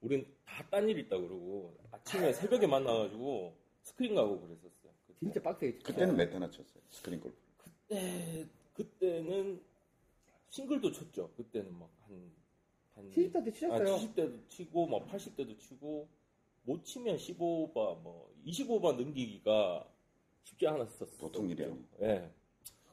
우린 0.00 0.26
다 0.44 0.62
딴 0.70 0.88
일 0.88 0.98
있다 0.98 1.16
그러고 1.18 1.76
아침에 1.90 2.32
새벽에 2.32 2.66
만나가지고 2.66 3.56
스크린 3.82 4.14
가고 4.14 4.40
그랬었어요. 4.40 4.92
그때. 5.06 5.18
진짜 5.20 5.42
빡세게 5.42 5.78
그때는 5.78 6.16
몇 6.16 6.30
대나 6.30 6.50
쳤어요 6.50 6.82
스크린 6.90 7.20
골프 7.20 7.36
그때 7.56 8.46
그때는 8.74 9.60
싱글도 10.50 10.92
쳤죠. 10.92 11.30
그때는 11.36 11.72
막한 11.78 12.32
한 12.94 13.10
70대 13.10 13.44
때 13.44 13.52
치셨어요. 13.52 13.94
아, 13.94 13.98
70대도 13.98 14.48
치고 14.48 14.86
막 14.86 15.06
80대도 15.08 15.58
치고 15.58 16.08
못 16.62 16.84
치면 16.84 17.16
10오버 17.16 17.74
뭐 18.02 18.34
20오버 18.46 18.96
넘기기가 18.96 19.88
쉽지 20.44 20.66
않았었어요. 20.66 21.18
보통 21.18 21.48
일이 21.48 21.64
아니에요. 21.64 21.84
예. 22.02 22.30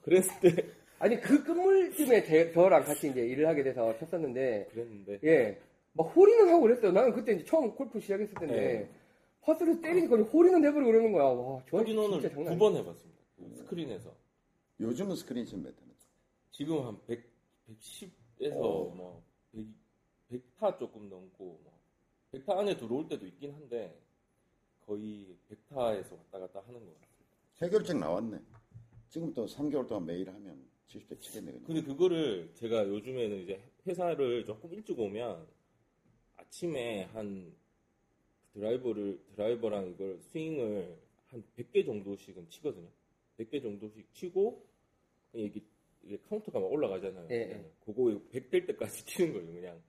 그랬을 0.02 0.40
때 0.40 0.74
아니 1.00 1.20
그 1.20 1.44
끝물쯤에 1.44 2.24
제- 2.24 2.52
저랑 2.52 2.84
같이 2.84 3.10
이제 3.10 3.22
일을 3.26 3.48
하게 3.48 3.64
돼서 3.64 3.96
쳤었는데 3.98 4.68
그랬는데 4.72 5.20
예. 5.24 5.62
막 5.94 6.04
홀인원 6.16 6.50
하고 6.50 6.62
그랬어요. 6.62 6.92
나는 6.92 7.14
그때 7.14 7.34
이제 7.34 7.44
처음 7.44 7.74
골프 7.76 8.00
시작했을 8.00 8.34
텐데 8.36 8.56
네. 8.56 8.90
퍼스를 9.42 9.82
때리니까 9.82 10.16
홀인원 10.18 10.64
해버리고 10.66 10.92
그러는 10.92 11.12
거야. 11.12 11.24
와, 11.26 11.62
저 11.70 11.78
홀인원을 11.78 12.30
두 12.30 12.40
아니야. 12.42 12.58
번 12.58 12.76
해봤습니다. 12.76 13.20
그 13.38 13.56
스크린에서 13.58 14.12
요즘은 14.80 15.16
스크린 15.16 15.46
치면 15.46 15.64
몇쳐 15.66 15.78
지금 16.52 16.86
한 16.86 16.98
100, 17.06 17.24
110에서 17.70 18.56
어. 18.56 18.90
뭐 18.96 19.24
100, 19.54 19.66
100 20.30 20.58
타 20.60 20.76
조금 20.78 21.08
넘고 21.10 21.60
뭐 21.64 21.80
100타 22.34 22.58
안에 22.58 22.76
들어올 22.78 23.08
때도 23.08 23.26
있긴 23.28 23.54
한데 23.54 23.96
거의 24.86 25.36
100타에서 25.52 26.12
왔다 26.18 26.40
갔다 26.40 26.62
하는 26.68 26.80
것 26.86 26.94
같아요. 26.96 27.08
해결책 27.62 27.98
나왔네 27.98 28.40
지금 29.10 29.34
또 29.34 29.46
3개월 29.46 29.88
동안 29.88 30.06
매일 30.06 30.28
하면 30.30 30.66
70대 30.88 31.20
치겠네 31.20 31.52
그냥 31.52 31.64
근데 31.66 31.82
그거를 31.84 32.52
제가 32.54 32.88
요즘에는 32.88 33.44
이제 33.44 33.62
회사를 33.86 34.46
조금 34.46 34.74
일찍 34.74 35.00
오면 35.00 35.48
아침에 36.38 37.04
한 37.14 37.54
드라이버를 38.54 39.20
드라이버랑 39.36 39.92
이걸 39.92 40.20
스윙을 40.20 40.98
한 41.28 41.44
100개 41.58 41.86
정도씩은 41.86 42.50
치거든요. 42.50 42.90
100개 43.38 43.62
정도씩 43.62 44.14
치고 44.14 44.66
이게 45.34 45.62
이게 46.04 46.18
카운터가 46.30 46.60
막 46.60 46.72
올라가잖아요. 46.72 47.28
예, 47.32 47.36
예. 47.36 47.72
그거 47.82 48.04
100될 48.32 48.66
때까지 48.68 49.06
치는 49.06 49.34
거예요. 49.34 49.54
그냥 49.54 49.84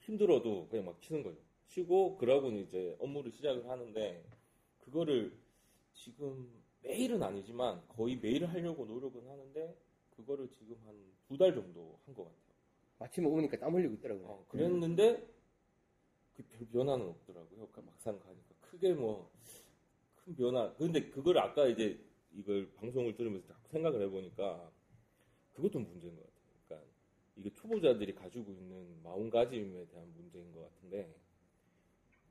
힘들어도 0.00 0.68
그냥 0.68 0.86
막 0.86 1.00
치는 1.02 1.22
거죠. 1.22 1.38
치고 1.68 2.16
그러고는 2.16 2.60
이제 2.60 2.96
업무를 2.98 3.30
시작을 3.30 3.68
하는데 3.68 4.24
그거를 4.78 5.32
지금 5.92 6.50
매일은 6.82 7.22
아니지만 7.22 7.86
거의 7.88 8.16
매일 8.16 8.46
하려고 8.46 8.86
노력은 8.86 9.28
하는데 9.28 9.76
그거를 10.20 10.48
지금 10.50 10.76
한 10.86 10.94
두 11.28 11.36
달 11.38 11.54
정도 11.54 11.98
한 12.06 12.14
것 12.14 12.24
같아요. 12.24 12.40
아침에 12.98 13.26
오니까 13.26 13.56
땀 13.58 13.74
흘리고 13.74 13.94
있더라고요. 13.94 14.26
어, 14.26 14.44
그랬는데 14.48 15.26
그별 16.34 16.66
변화는 16.72 17.06
없더라고요. 17.08 17.68
그 17.68 17.80
막상 17.80 18.18
가니까 18.18 18.54
크게 18.60 18.92
뭐 18.94 19.30
큰 20.16 20.34
변화. 20.36 20.74
근데 20.74 21.08
그걸 21.08 21.38
아까 21.38 21.66
이제 21.66 21.98
이걸 22.32 22.70
방송을 22.74 23.14
들으면서 23.14 23.46
자꾸 23.48 23.68
생각을 23.70 24.02
해보니까 24.02 24.70
그것도 25.54 25.78
문제인 25.78 26.14
것 26.16 26.22
같아요. 26.26 26.42
그러니까 26.66 26.90
이게 27.36 27.52
초보자들이 27.54 28.14
가지고 28.14 28.52
있는 28.52 29.02
마음가짐에 29.02 29.86
대한 29.86 30.12
문제인 30.14 30.52
것 30.52 30.62
같은데 30.62 31.14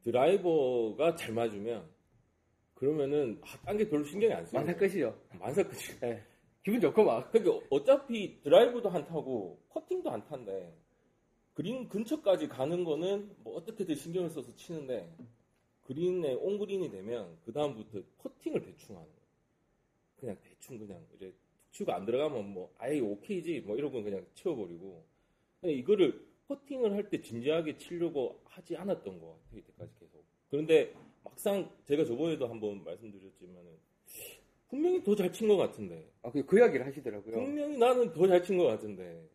드라이버가 0.03 1.15
잘 1.15 1.33
맞으면 1.33 1.89
그러면은 2.75 3.41
아, 3.43 3.57
딴게 3.65 3.89
별로 3.89 4.03
신경이 4.05 4.33
안 4.33 4.45
써요. 4.45 4.61
만사 4.61 4.77
끝이죠. 4.77 5.21
만사 5.39 5.63
끝이. 5.63 5.81
예. 6.03 6.23
기분 6.69 6.81
좋고 6.81 7.03
막. 7.03 7.31
그러니까 7.31 7.65
어차피 7.71 8.39
드라이브도 8.41 8.91
안 8.91 9.03
타고 9.07 9.59
퍼팅도 9.69 10.11
안 10.11 10.23
탄데 10.25 10.71
그린 11.55 11.89
근처까지 11.89 12.47
가는 12.47 12.83
거는 12.83 13.35
뭐 13.39 13.55
어떻게든 13.57 13.95
신경을 13.95 14.29
써서 14.29 14.55
치는데 14.55 15.11
그린에 15.81 16.35
온그린이 16.35 16.91
되면 16.91 17.39
그 17.43 17.51
다음부터 17.51 18.03
퍼팅을 18.19 18.61
대충 18.61 18.97
하는 18.97 19.07
거예요. 19.07 19.19
그냥 20.17 20.37
대충 20.43 20.77
그냥 20.77 21.03
이제 21.15 21.33
치고 21.71 21.91
안 21.91 22.05
들어가면 22.05 22.53
뭐 22.53 22.71
아예 22.77 22.99
오케이지 22.99 23.61
뭐 23.61 23.75
이러고 23.75 24.03
그냥 24.03 24.23
치워버리고 24.35 25.03
이거를 25.63 26.23
퍼팅을 26.47 26.93
할 26.93 27.09
때 27.09 27.19
진지하게 27.19 27.77
치려고 27.77 28.41
하지 28.43 28.77
않았던 28.77 29.19
것 29.19 29.27
같아요 29.27 29.59
이때까지 29.59 29.91
계속 29.99 30.23
그런데 30.51 30.93
막상 31.23 31.67
제가 31.85 32.05
저번에도 32.05 32.47
한번 32.47 32.83
말씀드렸지만은 32.83 33.77
분명히 34.69 35.03
더 35.03 35.15
잘 35.15 35.31
친 35.33 35.47
것 35.47 35.57
같은데 35.57 36.11
아, 36.21 36.31
그, 36.31 36.45
그 36.45 36.57
이야기를 36.59 36.85
하시더라고요. 36.85 37.35
분명히 37.43 37.77
나는 37.77 38.11
더 38.13 38.27
잘 38.27 38.43
친 38.43 38.57
것 38.57 38.65
같은데 38.65 39.27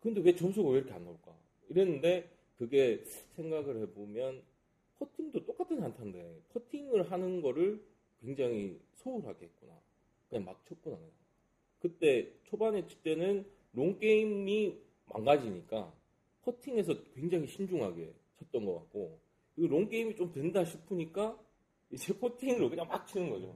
근데 0.00 0.20
왜 0.20 0.34
점수가 0.34 0.68
왜 0.70 0.78
이렇게 0.78 0.92
안 0.92 1.04
나올까 1.04 1.34
이랬는데 1.70 2.30
그게 2.56 3.02
생각을 3.36 3.80
해보면 3.82 4.42
퍼팅도 4.98 5.44
똑같은 5.44 5.82
한타인데 5.82 6.42
퍼팅을 6.52 7.10
하는 7.10 7.40
거를 7.42 7.82
굉장히 8.20 8.78
소홀하게 8.94 9.46
했구나 9.46 9.72
그냥 10.28 10.44
막 10.44 10.64
쳤구나. 10.66 10.96
그때 11.80 12.30
초반에 12.44 12.86
칠 12.86 13.02
때는 13.02 13.44
long 13.72 13.98
game이 13.98 14.78
망가지니까 15.06 15.92
퍼팅에서 16.42 16.94
굉장히 17.14 17.46
신중하게 17.46 18.12
쳤던 18.38 18.64
것 18.64 18.74
같고 18.76 19.18
long 19.56 19.88
game이 19.88 20.14
좀 20.16 20.32
된다 20.32 20.64
싶으니까 20.64 21.38
이제 21.90 22.16
퍼팅으로 22.18 22.70
그냥 22.70 22.86
막 22.88 23.06
치는 23.06 23.30
거죠. 23.30 23.54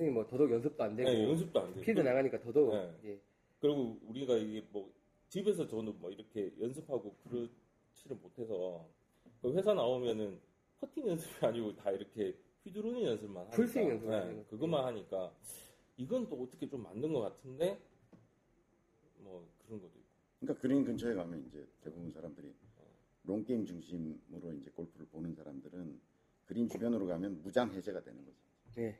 선생님 0.00 0.14
뭐 0.14 0.26
더더욱 0.26 0.50
연습도 0.50 0.82
안 0.82 0.96
되고 0.96 1.10
네, 1.10 1.22
연습도 1.24 1.60
안 1.60 1.74
되고 1.74 1.84
필드 1.84 2.00
나가니까 2.00 2.40
더더욱 2.40 2.72
네. 2.72 2.94
이제 3.00 3.20
그리고 3.60 3.98
우리가 4.08 4.34
이게 4.36 4.64
뭐 4.70 4.90
집에서 5.28 5.66
저는 5.66 6.00
뭐 6.00 6.10
이렇게 6.10 6.52
연습하고 6.58 7.14
그렇지를 7.24 8.16
못해서 8.16 8.88
그 9.42 9.52
회사 9.54 9.74
나오면은 9.74 10.40
퍼팅 10.80 11.06
연습이 11.06 11.44
아니고 11.44 11.76
다 11.76 11.90
이렇게 11.90 12.34
휘두르는 12.64 13.02
연습만 13.02 13.36
하니까 13.44 13.56
full 13.56 13.71
swing 13.71 13.90
하는 13.90 14.36
네. 14.36 14.44
그것만 14.48 14.84
하니까 14.86 15.34
이건 15.98 16.28
또 16.30 16.42
어떻게 16.42 16.66
좀 16.66 16.82
맞는 16.82 17.12
것 17.12 17.20
같은데 17.20 17.78
뭐 19.18 19.46
그런 19.66 19.80
것도 19.80 19.92
있고 19.98 20.08
그러니까 20.40 20.62
그린 20.62 20.84
근처에 20.84 21.14
가면 21.14 21.44
이제 21.46 21.68
대부분 21.82 22.10
사람들이 22.10 22.54
long 23.24 23.44
game 23.44 23.66
중심으로 23.66 24.54
이제 24.54 24.70
골프를 24.70 25.06
보는 25.08 25.34
사람들은 25.34 26.00
그린 26.46 26.68
주변으로 26.68 27.06
가면 27.06 27.42
무장 27.42 27.70
해제가 27.70 28.02
되는 28.02 28.24
거죠. 28.24 28.38
네. 28.74 28.98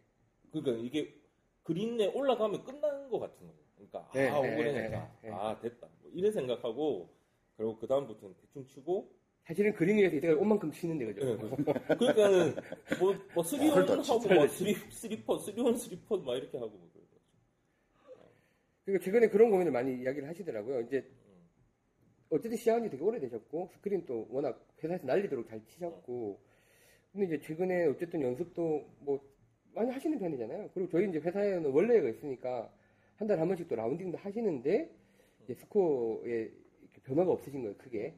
그러니까 0.51 0.73
이게 0.85 1.15
그린에 1.63 2.07
올라가면 2.07 2.65
끝나는 2.65 3.09
것 3.11 3.21
같은 3.21 3.47
거예요. 3.47 3.61
그러니까 3.77 4.11
네, 4.13 4.29
아 4.29 4.41
네, 4.41 4.55
on 4.55 4.62
green했다, 4.62 5.13
네, 5.23 5.29
네. 5.29 5.35
아 5.35 5.59
됐다 5.61 5.89
뭐 6.03 6.11
이런 6.15 6.33
생각하고 6.33 7.09
그리고 7.57 7.77
그 7.79 7.87
다음부터는 7.87 8.35
대충 8.41 8.67
치고 8.67 9.11
사실은 9.45 9.73
그린 9.75 9.97
위에서 9.97 10.17
이때까지 10.17 10.41
온 10.41 10.49
만큼 10.49 10.71
치는데 10.71 11.13
그죠? 11.13 11.37
네. 11.37 11.95
그러니까는 11.97 12.55
뭐, 13.01 13.15
뭐 13.35 13.43
three 13.43 13.74
on 13.74 13.87
더 13.87 14.01
하고. 14.01 14.29
뭐 14.35 14.49
three 14.49 14.75
three 14.75 15.10
putt 15.10 15.39
three 15.39 15.66
on 15.66 15.77
three 15.77 15.99
putt 15.99 16.17
막 16.19 16.37
이렇게 16.37 16.59
하고 16.59 16.71
뭐 16.71 16.89
그러고. 16.93 17.11
그리고 18.85 19.05
최근에 19.05 19.29
그런 19.29 19.51
고민을 19.51 19.73
많이 19.73 19.95
이야기를 20.03 20.29
하시더라고요. 20.29 20.81
이제 20.83 21.09
어쨌든 22.31 22.57
시작한 22.57 22.83
지 22.85 22.91
되게 22.91 23.03
오래되셨고 23.03 23.71
스크린 23.73 24.07
또 24.07 24.27
워낙 24.31 24.65
회사에서 24.83 25.07
날리도록 25.07 25.49
잘 25.49 25.65
치셨고 25.65 26.41
근데 27.13 27.27
이제 27.27 27.41
최근에 27.41 27.87
어쨌든 27.87 28.23
연습도 28.23 28.89
뭐 29.01 29.21
많이 29.75 29.91
하시는 29.91 30.19
편이잖아요. 30.19 30.71
그리고 30.75 30.89
저희 30.91 31.09
이제 31.09 31.19
회사에는 31.19 31.71
월례가 31.71 32.09
있으니까 32.09 32.71
한 33.17 33.27
달에 33.29 33.39
한 33.39 33.49
번씩 33.49 33.69
또 33.69 33.77
라운딩도 33.77 34.19
하시는데 34.19 34.91
이제 35.45 35.55
스코어에 35.55 36.31
이렇게 36.83 37.01
변화가 37.05 37.33
없으신 37.33 37.63
거예요, 37.63 37.77
크게. 37.77 38.15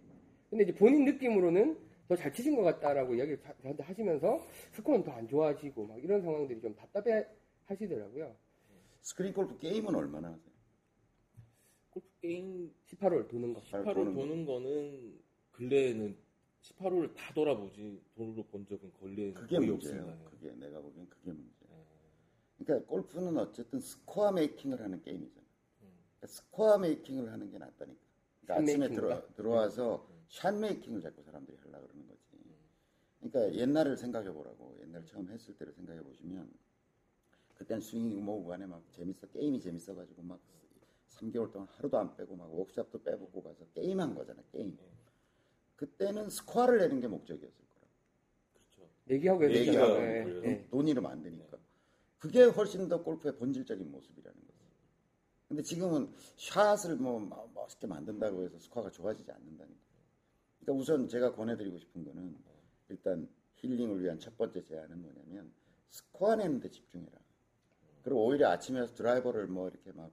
근데 0.51 0.65
이제 0.65 0.75
본인 0.75 1.05
느낌으로는 1.05 1.77
더 2.09 2.17
잘 2.17 2.33
치신 2.33 2.55
것 2.57 2.63
같다라고 2.63 3.15
이야기를 3.15 3.41
자- 3.41 3.55
저한테 3.63 3.83
하시면서 3.85 4.45
스코어는 4.73 5.05
더 5.05 5.13
안 5.13 5.27
좋아지고 5.29 5.87
막 5.87 6.03
이런 6.03 6.21
상황들이 6.21 6.61
좀 6.61 6.75
답답해 6.75 7.27
하시더라고요. 7.65 8.35
스크린 9.01 9.33
골프 9.33 9.57
게임은 9.59 9.95
얼마나 9.95 10.29
하세요? 10.29 10.53
골프 11.91 12.09
게임 12.21 12.71
18홀 12.87 13.29
도는 13.29 13.55
거. 13.55 13.61
18홀 13.63 13.95
도는 13.95 14.15
도는, 14.15 14.45
거는 14.47 15.19
근래에는 15.53 16.17
18홀을 16.63 17.15
다 17.15 17.33
돌아보지 17.35 18.01
돌아본 18.15 18.65
적은 18.67 18.93
근래에는 18.93 19.35
그게 19.35 19.59
문제예요. 19.59 20.03
없습니다. 20.03 20.31
그게 20.31 20.53
내가 20.55 20.81
보기엔 20.81 21.09
그게 21.09 21.33
문제예요. 21.33 21.85
예. 22.61 22.65
그러니까 22.65 22.89
골프는 22.89 23.37
어쨌든 23.39 23.81
스코어 23.81 24.33
making을 24.33 24.81
하는 24.81 25.03
게임이잖아. 25.03 25.47
음. 25.83 25.89
그러니까 26.19 26.27
스코어 26.29 26.79
making을 26.79 27.33
하는 27.33 27.51
게 27.51 27.59
낫다니까. 27.59 28.01
그러니까 28.41 28.55
샷 28.55 28.63
아침에 28.63 28.79
making보다? 28.89 29.21
들어, 29.21 29.35
들어 29.35 29.51
와서 29.51 30.09
샷 30.29 30.55
making을 30.55 31.01
자꾸 31.01 31.23
사람들이 31.23 31.57
하려고 31.59 31.89
그러는 31.89 32.07
거지. 32.09 32.23
그러니까 33.21 33.55
옛날을 33.61 33.97
생각해 33.97 34.31
보라고. 34.33 34.77
옛날 34.83 35.05
처음 35.07 35.29
했을 35.31 35.57
때를 35.57 35.73
생각해 35.73 36.03
보시면 36.03 36.53
그때는 37.55 37.81
스윙이고 37.81 38.21
뭐고 38.21 38.49
간에 38.49 38.67
막 38.67 38.83
재밌어. 38.93 39.27
게임이 39.29 39.61
재밌어 39.61 39.95
가지고 39.95 40.23
막 40.23 40.41
3개월 41.09 41.53
동안 41.53 41.69
하루도 41.73 41.99
안 41.99 42.17
빼고 42.17 42.35
막 42.37 42.53
워크샵도 42.53 43.03
빼먹고 43.03 43.43
가서 43.43 43.65
게임한 43.75 44.15
거잖아. 44.15 44.43
게임. 44.51 44.77
그때는 45.87 46.31
스코어를 46.31 46.79
내는 46.79 47.01
게 47.01 47.09
목적이었을 47.09 47.65
거라. 47.71 47.87
그렇죠. 48.53 48.89
돈 50.71 50.87
잃으면 50.87 51.11
안 51.11 51.23
되니까. 51.25 51.59
그게 52.21 52.45
훨씬 52.45 52.89
더 52.89 53.03
골프의 53.03 53.35
본질적인 53.37 53.91
모습이라는 53.91 54.41
거지. 54.47 54.59
근데 55.49 55.63
지금은 55.65 56.13
샷을 56.37 56.95
뭐 56.97 57.19
마- 57.19 57.45
멋있게 57.53 57.89
만든다고 57.89 58.45
해서 58.45 58.61
스코어가 58.61 58.91
좋아지지 58.91 59.33
않는다니까. 59.33 59.81
그러니까 60.61 60.81
우선 60.81 61.09
제가 61.09 61.35
권해드리고 61.35 61.79
싶은 61.79 62.05
거는 62.05 62.37
일단 62.89 63.29
힐링을 63.57 64.01
위한 64.05 64.21
첫 64.21 64.37
번째 64.39 64.63
제안은 64.63 65.03
뭐냐면 65.03 65.53
스코어 65.91 66.37
내는 66.37 66.61
데 66.61 66.71
집중해라. 66.71 67.19
그리고 68.05 68.25
오히려 68.25 68.51
아침에 68.51 68.87
드라이버를 68.95 69.49
뭐 69.49 69.69
이렇게 69.69 69.91
막, 69.91 70.13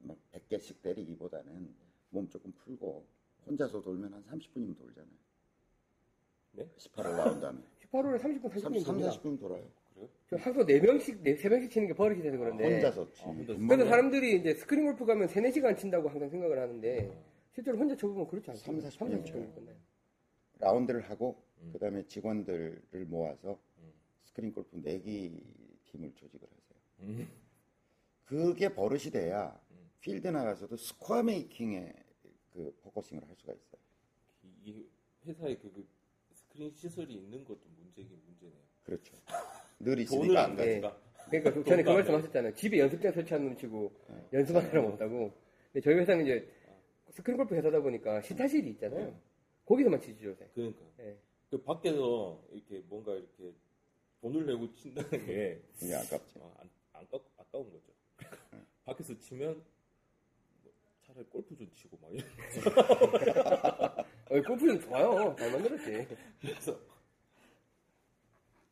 막 0.00 0.16
100개씩 0.32 0.82
때리기보다는 0.82 1.72
몸 2.10 2.28
조금 2.28 2.50
풀고 2.52 3.06
혼자서 3.46 3.82
돌면 3.82 4.12
한 4.12 4.22
30분이면 4.24 4.76
돌잖아요. 4.78 5.14
네? 6.52 6.68
18홀 6.78 7.16
라운드 7.16 7.44
하면. 7.44 7.64
18홀에 7.90 8.18
30분, 8.20 8.42
3, 8.42 8.50
40분 8.50 8.60
3, 8.62 8.72
됩니다. 8.72 9.10
40분 9.10 9.40
돌아요. 9.40 9.64
그래요? 9.94 10.08
저 10.28 10.36
하루 10.36 10.64
4명씩, 10.66 11.22
3명씩 11.22 11.70
치는 11.70 11.88
게 11.88 11.94
버릇이 11.94 12.22
돼서 12.22 12.36
그런데. 12.36 12.74
혼자서 12.74 13.10
치. 13.12 13.22
아, 13.22 13.26
혼자 13.26 13.54
그래서 13.54 13.84
사람들이 13.86 14.36
이제 14.40 14.54
스크린 14.54 14.84
골프 14.84 15.04
가면 15.04 15.28
3, 15.28 15.42
4시간 15.44 15.76
친다고 15.76 16.08
항상 16.08 16.28
생각을 16.28 16.58
하는데 16.58 17.22
실제로 17.52 17.78
혼자 17.78 17.96
쳐보면 17.96 18.26
그렇지 18.28 18.50
않습니다. 18.50 18.90
3, 18.90 18.90
40 18.90 19.00
30분 19.00 19.32
분이죠. 19.32 19.54
끝나요. 19.54 19.76
라운드를 20.58 21.02
하고 21.10 21.42
음. 21.62 21.70
그 21.72 21.78
다음에 21.78 22.06
직원들을 22.06 23.06
모아서 23.06 23.58
음. 23.78 23.92
스크린 24.24 24.52
골프 24.52 24.76
내기 24.76 25.40
팀을 25.86 26.12
조직을 26.14 26.48
하세요. 26.48 26.80
음. 27.00 27.28
그게 28.24 28.74
버릇이 28.74 29.10
돼야 29.10 29.60
음. 29.70 29.90
필드 30.00 30.28
나가서도 30.28 30.76
스코어 30.76 31.22
making에 31.22 31.92
그 32.54 32.72
focusing을 32.82 33.28
할 33.28 33.36
수가 33.36 33.52
있어요. 33.52 33.80
이 34.62 34.86
회사에 35.26 35.56
그, 35.56 35.70
그 35.72 35.86
스크린 36.32 36.72
시설이 36.72 37.14
있는 37.14 37.44
것도 37.44 37.60
문제긴 37.76 38.20
문제네요. 38.24 38.62
그렇죠. 38.84 39.16
늘 39.80 39.98
있으니까 39.98 40.44
안안 40.44 40.56
네. 40.56 40.80
가지가. 40.80 41.00
그러니까 41.26 41.52
그 41.52 41.64
전에 41.64 41.82
그 41.82 41.90
말씀 41.90 42.14
안 42.14 42.20
하셨잖아요. 42.20 42.54
집에 42.54 42.78
연습장 42.78 43.12
설치하는 43.12 43.48
놈 43.48 43.56
치고 43.56 43.92
네. 44.08 44.38
연습하는 44.38 44.68
사람 44.70 44.84
없다고. 44.86 45.32
근데 45.72 45.80
저희 45.82 45.96
회사는 45.96 46.24
이제 46.24 46.48
스크린 47.10 47.36
골프 47.36 47.56
회사다 47.56 47.80
보니까 47.80 48.22
시타실이 48.22 48.70
있잖아요. 48.70 49.06
네. 49.06 49.20
거기서만 49.64 50.00
치죠, 50.00 50.28
요새. 50.28 50.48
그러니까 50.54 50.84
네. 50.98 51.18
그 51.50 51.60
밖에서 51.60 52.40
이렇게 52.52 52.78
뭔가 52.88 53.14
이렇게 53.14 53.52
돈을 54.20 54.46
내고 54.46 54.72
친다는 54.74 55.10
게 55.26 55.60
이게 55.82 55.94
아깝죠. 55.94 56.40
아, 56.40 56.60
안, 56.60 56.70
안 56.92 57.08
까, 57.08 57.18
아까운 57.36 57.70
거죠. 57.70 57.92
밖에서 58.84 59.18
치면 59.18 59.54
뭐 59.54 59.64
차라리 61.14 61.28
골프존 61.28 61.70
치고 61.72 61.96
막 62.02 62.12
이런. 62.12 62.28
어, 64.30 64.42
골프존 64.46 64.80
좋아요. 64.80 65.34
잘 65.38 65.52
만들었지. 65.52 66.08
그래서 66.40 66.80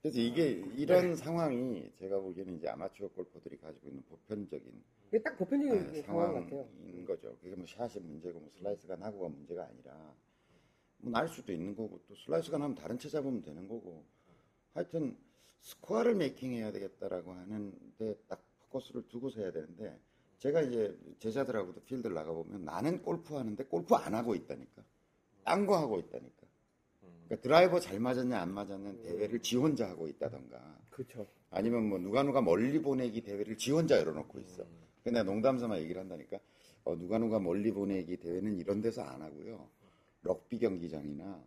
그래서 0.02 0.18
이게 0.18 0.48
이런 0.76 1.14
상황이 1.14 1.88
제가 1.98 2.18
보기에는 2.18 2.56
이제 2.56 2.68
아마추어 2.68 3.08
골퍼들이 3.10 3.58
가지고 3.58 3.88
있는 3.88 4.02
보편적인 4.02 4.82
이게 5.08 5.22
딱 5.22 5.36
보편적인 5.38 5.92
네, 5.92 6.02
상황 6.02 6.34
같아요. 6.34 6.64
상황인 6.64 7.04
거죠. 7.04 7.36
그게 7.40 7.54
뭐 7.54 7.64
샷이 7.66 8.00
문제고 8.02 8.40
뭐 8.40 8.50
슬라이스가 8.58 8.96
나고가 8.96 9.28
문제가 9.28 9.64
아니라 9.64 9.94
뭐 10.98 11.12
날 11.12 11.28
수도 11.28 11.52
있는 11.52 11.74
거고 11.76 12.00
또 12.08 12.14
슬라이스가 12.16 12.58
나면 12.58 12.74
다른 12.76 12.98
채 12.98 13.08
잡으면 13.08 13.42
되는 13.42 13.66
거고 13.68 14.04
하여튼 14.74 15.16
스코어를 15.60 16.14
메이킹해야 16.16 16.72
되겠다라고 16.72 17.32
하는데 17.32 18.16
딱 18.28 18.42
포커스를 18.70 19.06
두고서 19.08 19.40
해야 19.40 19.52
되는데 19.52 19.98
제가 20.42 20.60
이제 20.62 20.98
제자들하고도 21.20 21.82
필드를 21.82 22.14
나가 22.14 22.32
보면 22.32 22.64
나는 22.64 23.00
골프 23.00 23.36
하는데 23.36 23.62
골프 23.64 23.94
안 23.94 24.12
하고 24.12 24.34
있다니까 24.34 24.82
딴 25.44 25.66
거 25.66 25.76
하고 25.78 26.00
있다니까 26.00 26.46
그러니까 27.26 27.42
드라이버 27.42 27.78
잘 27.78 28.00
맞았냐 28.00 28.40
안 28.40 28.52
맞았냐 28.52 29.02
대회를 29.02 29.38
지 29.40 29.56
혼자 29.56 29.88
하고 29.88 30.08
있다던가 30.08 30.80
그렇죠. 30.90 31.26
아니면 31.50 31.88
뭐 31.88 31.98
누가 31.98 32.24
누가 32.24 32.40
멀리 32.42 32.80
보내기 32.82 33.22
대회를 33.22 33.56
지 33.56 33.70
혼자 33.70 33.98
열어놓고 33.98 34.40
있어. 34.40 34.64
근데 35.04 35.22
농담 35.22 35.58
삼아 35.58 35.78
얘기를 35.80 36.00
한다니까. 36.00 36.38
어, 36.84 36.96
누가 36.96 37.18
누가 37.18 37.38
멀리 37.38 37.70
보내기 37.70 38.16
대회는 38.16 38.58
이런 38.58 38.80
데서 38.80 39.02
안 39.02 39.22
하고요. 39.22 39.68
럭비 40.22 40.58
경기장이나 40.58 41.42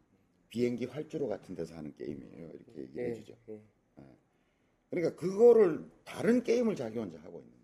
비행기 0.49 0.85
활주로 0.85 1.27
같은 1.27 1.53
데서 1.53 1.75
하는 1.75 1.93
게임이에요. 1.95 2.51
이렇게 2.53 2.81
얘기를 2.81 3.03
예, 3.03 3.09
해주죠. 3.11 3.35
예. 3.49 3.61
그러니까 4.89 5.15
그거를 5.15 5.85
다른 6.05 6.43
게임을 6.43 6.75
자기 6.75 6.97
혼자 6.97 7.19
하고 7.19 7.39
있는 7.39 7.54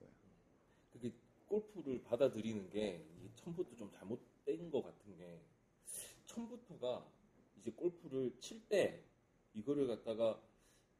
골프를 1.51 2.01
받아들이는 2.03 2.69
게 2.69 3.05
이게 3.17 3.29
처음부터 3.35 3.75
좀 3.75 3.91
잘못된 3.91 4.71
것 4.71 4.81
같은 4.83 5.17
게 5.17 5.41
처음부터가 6.25 7.05
이제 7.59 7.71
골프를 7.71 8.33
칠 8.39 8.61
때 8.69 9.03
이거를 9.53 9.85
갖다가 9.87 10.41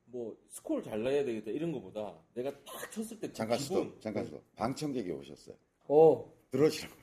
뭐 0.06 0.38
스코어를 0.50 0.84
잘 0.84 1.02
내야 1.04 1.24
되겠다 1.24 1.52
이런 1.52 1.72
거보다 1.72 2.20
내가 2.34 2.52
딱 2.66 2.92
쳤을 2.92 3.18
때그 3.22 3.34
잠깐 3.34 3.58
기분 3.58 3.84
수도, 3.86 4.00
잠깐 4.02 4.26
수도. 4.26 4.44
방청객이 4.58 5.10
오셨어요. 5.12 5.56
어, 5.88 6.34
들어오시라고. 6.52 6.96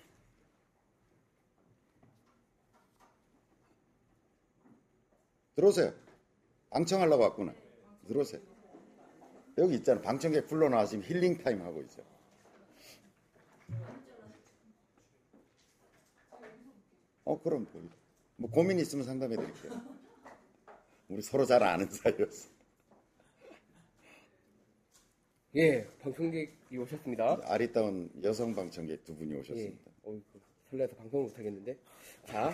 들어오세요. 5.54 5.92
방청하려고 6.70 7.22
왔구나. 7.24 7.54
들어오세요. 8.06 8.42
여기 9.56 9.76
있잖아. 9.76 10.00
방청객 10.02 10.46
불러놔 10.46 10.84
지금 10.86 11.02
힐링 11.04 11.38
타임 11.38 11.62
하고 11.62 11.80
있어. 11.82 12.02
어, 17.28 17.38
그럼 17.42 17.66
뭐, 17.72 17.82
뭐 18.36 18.50
고민 18.50 18.78
있으면 18.78 19.04
상담해 19.04 19.36
드릴게요. 19.36 19.82
우리 21.08 21.20
서로 21.20 21.44
잘 21.44 21.62
아는 21.62 21.86
사이였어. 21.90 22.48
예, 25.56 25.86
방청객이 26.00 26.78
오셨습니다. 26.78 27.40
아리따운 27.44 28.10
여성 28.22 28.54
방청객 28.54 29.04
두 29.04 29.14
분이 29.14 29.34
예, 29.34 29.38
오셨습니다. 29.40 29.90
어이구, 30.04 30.40
설레서 30.70 30.96
방송을 30.96 31.26
못하겠는데. 31.26 31.76
자, 32.24 32.50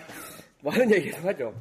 뭐 0.60 0.72
하는 0.72 0.90
얘기 0.90 1.12
좀 1.12 1.24
하죠. 1.24 1.54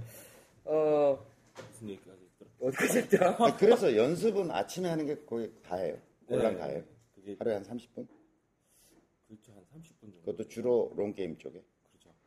어, 0.65 1.25
무슨 1.69 1.89
얘기까지? 1.89 2.23
어떻게 2.61 2.99
했죠? 2.99 3.17
아, 3.23 3.55
그래서 3.57 3.95
연습은 3.95 4.49
아침에 4.49 4.89
하는 4.89 5.05
게 5.05 5.15
거의 5.25 5.51
다예요. 5.61 5.99
올랑 6.29 6.57
다예요. 6.57 6.79
네. 6.79 6.85
그게 7.13 7.35
하루에 7.37 7.53
한 7.55 7.63
30분? 7.63 8.07
그렇죠 9.27 9.51
한 9.53 9.63
30분 9.81 10.13
정도. 10.13 10.19
그것도 10.21 10.47
주로 10.47 10.91
롱게임 10.95 11.37
쪽에. 11.37 11.61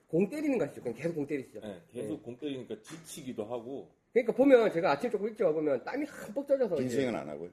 공 0.09 0.29
때리는 0.29 0.59
거 0.59 0.65
아시죠? 0.65 0.83
그냥 0.83 0.97
계속 0.97 1.15
공 1.15 1.27
때리시죠? 1.27 1.61
네, 1.61 1.81
계속 1.93 2.23
공 2.23 2.39
때리니까 2.39 2.81
지치기도 2.83 3.45
하고 3.45 3.91
그러니까 4.13 4.33
보면 4.33 4.71
제가 4.73 4.93
아침 4.93 5.11
조금 5.11 5.29
일찍 5.29 5.45
와보면 5.45 5.85
땀이 5.85 6.07
흠뻑 6.07 6.47
젖어서 6.47 6.77
빈 6.77 6.87
이제 6.87 6.97
스윙은 6.97 7.15
안 7.15 7.29
하고요. 7.29 7.51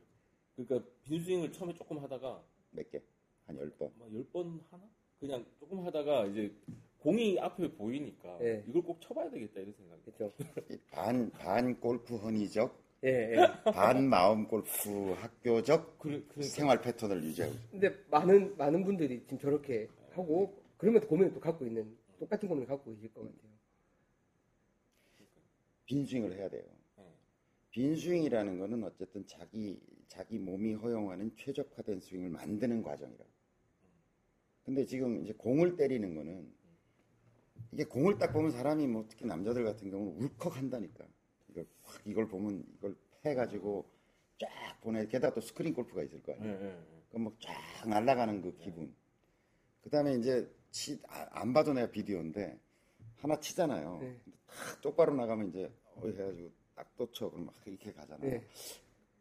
그러니까 0.56 0.90
빈스윙을 1.04 1.52
처음에 1.52 1.74
조금 1.74 1.98
하다가 1.98 2.42
몇 2.72 2.90
개? 2.92 3.02
한 3.48 3.58
10번. 3.58 3.90
막 4.00 4.10
10번 4.12 4.60
하나? 4.72 4.84
그냥 5.20 5.46
조금 5.60 5.86
하다가 5.86 6.26
이제 6.28 6.54
공이 7.00 7.38
앞에 7.40 7.72
보이니까 7.74 8.38
예. 8.42 8.64
이걸 8.68 8.82
꼭 8.82 9.02
쳐봐야 9.02 9.30
되겠다 9.30 9.60
이런 9.60 9.74
생각이 9.74 10.02
그렇죠. 10.04 10.34
반, 10.92 11.30
반 11.32 11.80
골프 11.80 12.16
허니적, 12.16 12.74
예, 13.04 13.34
예. 13.34 13.72
반 13.72 14.08
마음 14.08 14.48
골프 14.48 15.12
학교적 15.18 16.00
그래, 16.00 16.22
그러니까 16.30 16.42
생활 16.44 16.82
패턴을 16.82 17.24
유지하고. 17.24 17.54
근데 17.72 17.94
많은 18.10 18.56
많은 18.58 18.86
분들이 18.86 19.22
지금 19.24 19.40
저렇게 19.40 19.90
하고 20.12 20.54
그러면서 20.78 21.08
고민을 21.08 21.34
또 21.34 21.40
갖고 21.42 21.66
있는 21.66 21.98
똑같은 22.24 22.48
고민을 22.48 22.68
갖고 22.68 22.92
계실 22.92 23.14
것 23.14 23.22
같아요. 23.22 23.52
빈 25.86 26.06
스윙을 26.06 26.34
해야 26.38 26.48
돼요. 26.50 26.64
네. 26.98 27.04
빈 27.70 27.98
스윙이라는 27.98 28.60
거는 28.60 28.84
어쨌든 28.86 29.28
자기, 29.28 29.82
자기 30.08 30.40
몸이 30.40 30.76
허용하는 30.76 31.36
최적화된 31.36 32.00
스윙을 32.00 32.30
만드는 32.30 32.82
과정이라고. 32.82 33.30
근데 34.64 34.86
지금 34.86 35.22
이제 35.22 35.34
공을 35.34 35.76
때리는 35.76 36.16
거는 36.16 36.50
이게 37.74 37.84
공을 37.84 38.18
딱 38.18 38.32
보면 38.32 38.52
사람이 38.52 38.88
뭐 38.88 39.06
특히 39.10 39.26
남자들 39.26 39.66
같은 39.66 39.90
경우는 39.90 40.14
울컥 40.22 40.56
한다니까. 40.56 41.06
이걸 41.50 41.68
확 41.82 42.02
이걸 42.06 42.28
보면 42.30 42.64
이걸 42.78 42.96
해가지고 43.26 43.86
쫙 44.40 44.48
보내. 44.80 45.06
게다가 45.08 45.34
또 45.34 45.42
스크린 45.42 45.74
골프가 45.74 46.02
있을 46.04 46.24
거 46.24 46.34
아니에요. 46.34 46.58
네, 46.58 46.70
네. 46.70 47.04
그럼 47.10 47.24
뭐쫙 47.24 47.54
날아가는 47.90 48.42
그 48.42 48.56
기분. 48.60 48.96
그 49.82 49.90
다음에 49.90 50.16
이제 50.16 50.50
치, 50.74 51.00
아, 51.08 51.28
안 51.32 51.54
봐도 51.54 51.72
내가 51.72 51.90
비디오인데 51.92 52.58
하나 53.18 53.40
치잖아요. 53.40 54.00
네. 54.02 54.20
딱 54.48 54.82
똑바로 54.82 55.14
나가면 55.14 55.50
이제 55.50 55.72
어 55.96 56.02
해가지고 56.08 56.52
딱 56.76 56.90
또 56.98 57.12
쳐. 57.12 57.30
그럼 57.30 57.46
막 57.46 57.54
이렇게 57.66 57.94
가잖아요. 57.94 58.28
네. 58.32 58.44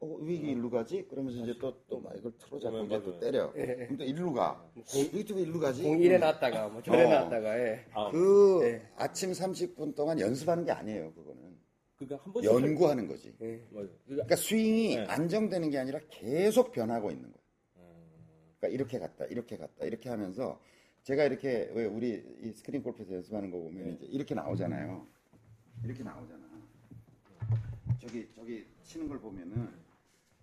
어, 0.00 0.06
왜 0.20 0.32
이게 0.34 0.50
일로 0.52 0.70
가지? 0.70 1.06
그러면서 1.06 1.38
이제 1.42 1.54
또, 1.60 1.76
또 1.86 2.00
막 2.00 2.16
이걸 2.16 2.32
틀어잡고 2.38 2.78
네, 2.78 2.84
이제. 2.86 3.02
또 3.04 3.18
때려. 3.20 3.52
예, 3.56 3.60
예. 3.60 3.74
그럼 3.84 3.96
또 3.98 4.04
일로 4.04 4.32
가. 4.32 4.66
또 4.74 5.38
일로 5.38 5.60
가지? 5.60 5.82
공 5.82 6.00
이래 6.00 6.16
놨다가 6.18 6.68
뭐 6.70 6.82
저래 6.82 7.04
어. 7.04 7.20
놨다가 7.20 7.58
예. 7.58 7.86
아, 7.92 8.10
그 8.10 8.60
네. 8.62 8.90
아침 8.96 9.30
30분 9.32 9.94
동안 9.94 10.18
연습하는 10.18 10.64
게 10.64 10.72
아니에요, 10.72 11.12
그거는. 11.12 11.60
그러니까 11.98 12.24
한 12.24 12.32
번씩 12.32 12.50
연구하는 12.50 13.06
거지. 13.06 13.32
예. 13.42 13.62
맞아요. 13.70 13.90
그러니까 14.06 14.36
스윙이 14.36 14.96
네. 14.96 15.04
안정되는 15.04 15.68
게 15.70 15.78
아니라 15.78 16.00
계속 16.08 16.72
변하고 16.72 17.10
있는 17.10 17.30
거예요. 17.30 17.44
음, 17.76 18.54
그러니까 18.58 18.68
이렇게 18.74 18.98
갔다, 18.98 19.26
이렇게 19.26 19.56
갔다, 19.58 19.84
이렇게 19.84 20.08
하면서 20.08 20.58
제가 21.02 21.24
이렇게 21.24 21.70
왜 21.74 21.84
우리 21.84 22.24
이 22.40 22.52
스크린 22.52 22.82
골프에서 22.82 23.14
연습하는 23.14 23.50
거 23.50 23.58
보면 23.58 23.84
네. 23.84 23.92
이제 23.92 24.06
이렇게 24.06 24.34
나오잖아요. 24.34 25.06
이렇게 25.84 26.02
나오잖아. 26.04 26.42
저기 28.00 28.30
저기 28.32 28.68
치는 28.84 29.08
걸 29.08 29.20
보면은 29.20 29.74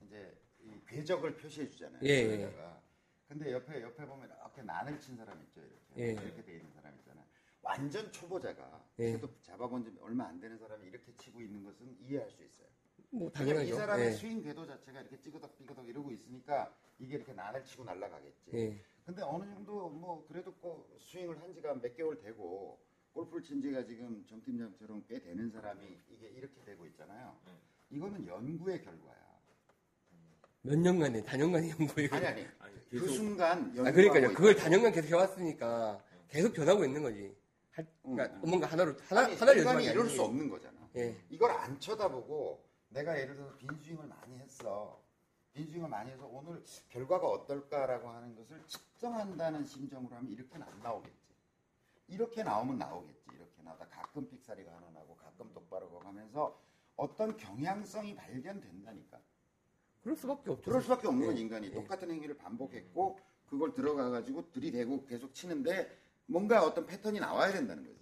이제 0.01 0.37
이 0.61 0.71
궤적을 0.87 1.37
표시해 1.37 1.69
주잖아요. 1.69 2.01
예, 2.03 2.09
예. 2.09 2.53
근데 3.27 3.53
옆에 3.53 3.81
옆에 3.81 4.05
보면 4.05 4.27
이렇게 4.27 4.61
난을 4.63 4.99
친 4.99 5.15
사람 5.15 5.39
있죠, 5.43 5.61
이렇게 5.61 5.79
예. 5.97 6.11
이렇게 6.11 6.43
돼 6.43 6.55
있는 6.57 6.71
사람 6.73 6.93
있잖아요. 6.97 7.23
완전 7.61 8.11
초보자가 8.11 8.85
예. 8.99 9.11
그래도 9.11 9.29
잡아본 9.41 9.83
지 9.83 9.91
얼마 10.01 10.27
안 10.27 10.41
되는 10.41 10.57
사람이 10.57 10.87
이렇게 10.87 11.13
치고 11.15 11.39
있는 11.41 11.63
것은 11.63 11.95
이해할 12.01 12.29
수 12.31 12.43
있어요. 12.43 12.67
뭐 13.11 13.31
그러니까 13.31 13.39
당연하죠. 13.39 13.73
이 13.73 13.77
사람의 13.77 14.07
예. 14.07 14.11
스윙 14.11 14.41
궤도 14.41 14.65
자체가 14.65 14.99
이렇게 14.99 15.19
찌그덕 15.21 15.57
삐그덕 15.57 15.87
이러고 15.87 16.11
있으니까 16.11 16.75
이게 16.97 17.15
이렇게 17.15 17.31
난을 17.31 17.63
치고 17.63 17.85
날아가겠지. 17.85 18.51
예. 18.55 18.83
근데 19.09 19.23
어느 19.23 19.43
정도 19.49 19.89
뭐 19.89 20.23
그래도 20.27 20.53
꼭 20.53 20.87
스윙을 20.99 21.41
한 21.41 21.51
지가 21.51 21.73
몇 21.73 21.95
개월 21.95 22.19
되고 22.21 22.79
골프를 23.11 23.41
친 23.41 23.59
지가 23.59 23.83
지금 23.83 24.23
정 24.29 24.39
팀장처럼 24.43 25.03
꽤 25.07 25.19
되는 25.19 25.49
사람이 25.49 25.83
이게 26.11 26.27
이렇게 26.27 26.61
되고 26.63 26.85
있잖아요. 26.85 27.35
네. 27.47 27.51
이거는 27.89 28.27
연구의 28.27 28.83
결과야. 28.83 29.17
몇 30.61 30.77
년간의 30.77 31.23
단연간의 31.23 31.71
연구에 31.71 32.07
아니 32.11 32.25
아니. 32.27 32.47
아니, 32.59 32.75
그 32.85 32.99
계속 32.99 33.07
순간 33.07 33.61
연구하고 33.75 33.87
아 33.87 33.91
그러니까요. 33.91 34.27
그걸 34.35 34.51
있다고. 34.51 34.63
단연간 34.63 34.91
계속 34.91 35.07
해왔으니까 35.07 36.03
계속 36.27 36.53
변하고 36.53 36.85
있는 36.85 37.01
거지. 37.01 37.35
할- 37.71 37.87
그러니까 38.03 38.25
음, 38.25 38.43
음. 38.43 38.49
뭔가 38.49 38.67
하나로 38.67 38.93
하나 39.07 39.21
아니, 39.21 39.35
하나를 39.35 39.63
게 39.79 39.91
이럴. 39.91 40.07
수 40.07 40.21
없는 40.21 40.49
거잖아. 40.49 40.87
예. 40.97 41.17
이걸 41.31 41.49
안 41.49 41.79
쳐다보고 41.79 42.63
내가 42.89 43.19
예를 43.19 43.35
들어서 43.37 43.57
빈 43.57 43.69
스윙을 43.75 44.05
많이 44.05 44.37
했어. 44.37 45.01
빈스윙을 45.53 45.89
많이 45.89 46.11
해서 46.11 46.25
오늘 46.27 46.63
결과가 46.89 47.27
어떨까라고 47.27 48.09
하는 48.09 48.35
것을 48.35 48.61
측정한다는 48.67 49.65
심정으로 49.65 50.15
하면 50.15 50.31
이렇게는 50.31 50.65
안 50.65 50.81
나오겠지. 50.81 51.29
이렇게 52.07 52.43
나오면 52.43 52.77
나오겠지. 52.77 53.29
이렇게 53.33 53.61
나다 53.63 53.87
가끔 53.87 54.27
픽사리가 54.27 54.71
하나 54.71 54.89
나고 54.91 55.15
가끔 55.15 55.51
똑바로 55.53 55.99
가면서 55.99 56.59
어떤 56.95 57.37
경향성이 57.37 58.15
발견된다니까. 58.15 59.19
그럴 60.01 60.15
수밖에 60.15 60.51
없죠. 60.51 60.63
그럴 60.63 60.81
수밖에 60.81 61.07
없는 61.07 61.27
건 61.27 61.37
예. 61.37 61.41
인간이 61.41 61.67
예. 61.67 61.73
똑같은 61.73 62.09
행위를 62.09 62.37
반복했고 62.37 63.19
그걸 63.45 63.73
들어가 63.73 64.09
가지고 64.09 64.49
들이대고 64.51 65.05
계속 65.05 65.33
치는데 65.33 65.97
뭔가 66.25 66.63
어떤 66.63 66.85
패턴이 66.85 67.19
나와야 67.19 67.51
된다는 67.51 67.83
거지. 67.85 67.99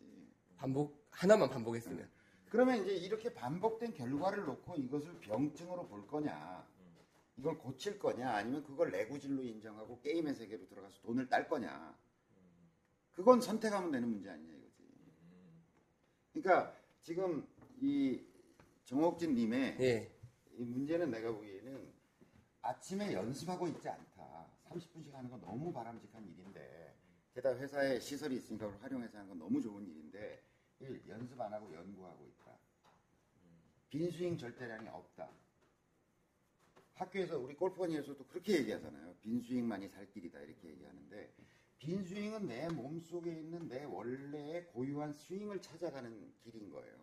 반복 0.58 1.08
하나만 1.12 1.50
반복했으면. 1.50 2.10
그러면 2.50 2.84
이제 2.84 2.96
이렇게 2.96 3.34
반복된 3.34 3.94
결과를 3.94 4.46
놓고 4.46 4.76
이것을 4.76 5.20
병증으로 5.20 5.88
볼 5.88 6.08
거냐, 6.08 6.66
이걸 7.38 7.58
고칠 7.58 8.00
거냐, 8.00 8.32
아니면 8.32 8.64
그걸 8.64 8.92
내구질로 8.92 9.44
인정하고 9.44 10.02
게임의 10.02 10.34
세계로 10.36 10.68
들어가서 10.68 11.00
돈을 11.02 11.30
딸 11.30 11.48
거냐, 11.48 11.96
그건 13.12 13.42
선택하면 13.42 13.92
되는 13.92 14.10
문제 14.10 14.30
아니냐 14.30 14.54
이거지. 14.54 14.84
그러니까 16.34 16.76
지금 17.02 17.48
이 17.80 18.24
정옥진 18.86 19.36
님의 19.36 19.78
예. 19.80 20.12
이 20.58 20.64
문제는 20.64 21.12
내가 21.12 21.32
보기에는 21.32 21.94
아침에 22.62 23.14
연습하고 23.14 23.68
있지 23.68 23.88
않다. 23.88 24.48
30분씩 24.70 25.12
하는 25.14 25.30
건 25.30 25.40
너무 25.42 25.72
바람직한 25.72 26.28
일인데, 26.28 26.96
게다가 27.34 27.58
회사에 27.60 28.00
시설이 28.00 28.36
있으니까 28.36 28.66
그걸 28.66 28.82
활용해서 28.82 29.18
하는 29.18 29.30
건 29.30 29.40
너무 29.40 29.62
좋은 29.62 29.88
일인데, 29.88 30.44
일, 30.80 31.02
연습 31.08 31.40
안 31.40 31.54
하고 31.54 31.74
연구하고 31.74 32.26
있다. 32.26 32.58
빈스윙 33.90 34.38
절대량이 34.38 34.90
없다. 34.90 35.30
학교에서 36.98 37.38
우리 37.40 37.56
골프원에서도 37.56 38.26
그렇게 38.28 38.60
얘기하잖아요. 38.60 39.16
빈 39.22 39.42
스윙만이 39.42 39.90
살 39.90 40.10
길이다 40.12 40.40
이렇게 40.40 40.70
얘기하는데 40.70 41.34
빈 41.78 42.04
스윙은 42.04 42.48
내 42.48 42.68
몸속에 42.70 43.32
있는 43.32 43.68
내 43.68 43.84
원래의 43.84 44.68
고유한 44.68 45.14
스윙을 45.14 45.62
찾아가는 45.62 46.34
길인 46.44 46.70
거예요. 46.72 46.96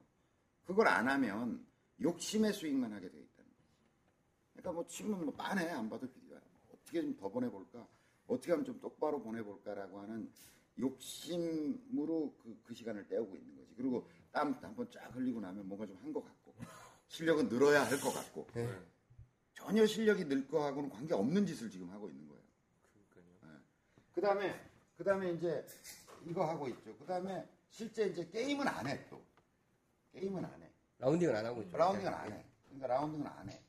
그걸 0.65 0.89
안 0.89 1.09
하면 1.09 1.65
욕심의 2.01 2.53
스윙만 2.53 2.93
하게 2.93 3.09
돼 3.11 3.19
있다는 3.21 3.51
거지. 3.51 3.69
그러니까 4.53 4.73
뭐 4.73 4.87
치면 4.87 5.25
뭐 5.27 5.35
빤해 5.35 5.69
안 5.71 5.89
봐도 5.89 6.11
비디오야. 6.11 6.41
어떻게 6.73 7.01
좀 7.03 7.17
더 7.17 7.29
보내볼까? 7.29 7.87
어떻게 8.27 8.51
하면 8.53 8.65
좀 8.65 8.81
똑바로 8.81 9.23
보내볼까라고 9.23 10.01
하는 10.01 10.31
욕심으로 10.79 12.35
그, 12.43 12.61
그 12.65 12.75
시간을 12.75 13.07
때우고 13.07 13.37
있는 13.37 13.55
거지. 13.57 13.75
그리고 13.77 14.09
땀 14.33 14.53
한 14.61 14.75
번 14.75 14.91
쫙 14.91 15.15
흘리고 15.15 15.41
나면 15.41 15.69
뭔가 15.69 15.87
좀 15.87 15.97
한 16.03 16.13
것 16.13 16.25
같고 16.25 16.55
실력은 17.07 17.49
늘어야 17.49 17.85
할 17.85 18.01
것 18.01 18.13
같고 18.13 18.49
예. 18.57 18.69
전혀 19.55 19.87
실력이 19.87 20.25
늘 20.27 20.47
거하고는 20.49 20.91
관계 20.91 21.15
없는 21.15 21.47
짓을 21.47 21.71
지금 21.71 21.89
하고 21.91 22.09
있는 22.09 22.27
거예요. 22.29 22.43
그러니까요. 23.11 23.61
그 24.15 24.21
다음에 24.21 24.71
그 24.97 25.05
다음에 25.05 25.33
이제 25.33 25.67
이거 26.27 26.45
하고 26.47 26.69
있죠. 26.69 26.97
그 26.99 27.07
다음에 27.07 27.47
실제 27.71 28.07
이제 28.07 28.27
게임은 28.29 28.67
안 28.69 28.87
해 28.87 29.07
또. 29.09 29.23
게임은 30.13 30.45
안 30.45 30.63
해. 30.63 30.71
라운딩을 30.99 31.35
안 31.35 31.47
하고 31.47 31.63
있죠. 31.63 31.77
라운딩은 31.77 32.13
안 32.13 32.33
해. 32.33 32.45
그러니까 32.67 32.87
라운딩은 32.89 33.27
안 33.27 33.49
해. 33.51 33.61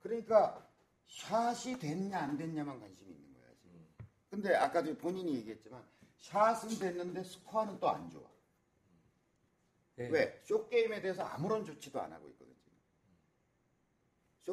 그러니까 0.00 0.66
샷이 1.06 1.78
됐냐 1.78 2.18
안 2.18 2.36
됐냐만 2.36 2.78
관심이 2.80 3.10
있는 3.12 3.32
거야 3.34 3.46
지금. 3.60 3.86
근데 4.30 4.54
아까도 4.54 4.96
본인이 4.96 5.34
얘기했지만 5.36 5.82
샷은 6.18 6.78
됐는데 6.78 7.24
스코어는 7.24 7.80
또 7.80 7.88
안 7.88 8.10
좋아. 8.10 8.28
예. 9.98 10.08
왜? 10.08 10.40
쇼게임에 10.44 11.00
대해서 11.00 11.22
아무런 11.24 11.64
조치도 11.64 12.00
안 12.00 12.12
하고 12.12 12.28
있거든 12.28 12.47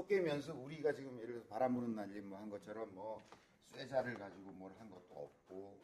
연습 0.03 0.51
우리가 0.61 0.93
지금 0.93 1.17
예를 1.19 1.35
들어서 1.35 1.47
바람 1.47 1.73
부는 1.73 1.95
날림 1.95 2.27
뭐한 2.27 2.49
것처럼 2.49 2.93
뭐 2.93 3.23
쇠자를 3.71 4.15
가지고 4.15 4.51
뭘 4.51 4.71
한 4.77 4.89
것도 4.89 5.15
없고 5.15 5.79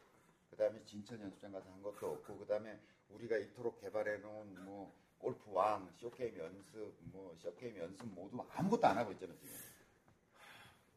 그 0.50 0.56
다음에 0.56 0.84
진천 0.84 1.18
연습장 1.20 1.52
가서 1.52 1.70
한 1.70 1.82
것도 1.82 2.12
없고 2.12 2.38
그 2.38 2.46
다음에 2.46 2.78
우리가 3.08 3.38
이토록 3.38 3.80
개발해 3.80 4.18
놓은 4.18 4.64
뭐 4.64 4.94
골프 5.18 5.50
왕 5.52 5.90
short 5.96 6.18
game 6.18 6.36
연습 6.38 6.94
뭐 7.04 7.34
short 7.38 7.59
game 7.59 7.76
연습 7.78 8.06
모두 8.08 8.38
아무것도 8.50 8.86
안 8.86 8.98
하고 8.98 9.12
있잖아 9.12 9.34
지금. 9.40 9.54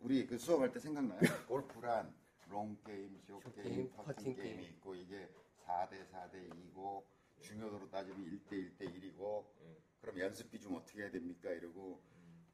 우리 0.01 0.27
그 0.27 0.37
수업할 0.37 0.71
때 0.73 0.79
생각나요? 0.79 1.19
골프란 1.47 2.13
long 2.49 2.77
game, 2.85 3.17
short 3.25 3.39
game, 3.39 3.53
short 3.55 3.72
game, 3.72 3.89
퍼팅 3.91 4.13
퍼팅 4.15 4.35
게임이 4.35 4.57
게임. 4.57 4.71
있고 4.73 4.93
이게 4.93 5.29
4대 5.65 6.05
4대 6.11 6.49
2고 6.73 7.03
중요도로 7.39 7.89
따지면 7.89 8.25
1대 8.25 8.77
1대 8.77 8.81
1이고 8.93 9.45
음. 9.61 9.77
그럼 10.01 10.19
연습 10.19 10.59
비중 10.59 10.75
어떻게 10.75 11.01
해야 11.03 11.11
됩니까? 11.11 11.49
이러고 11.49 12.01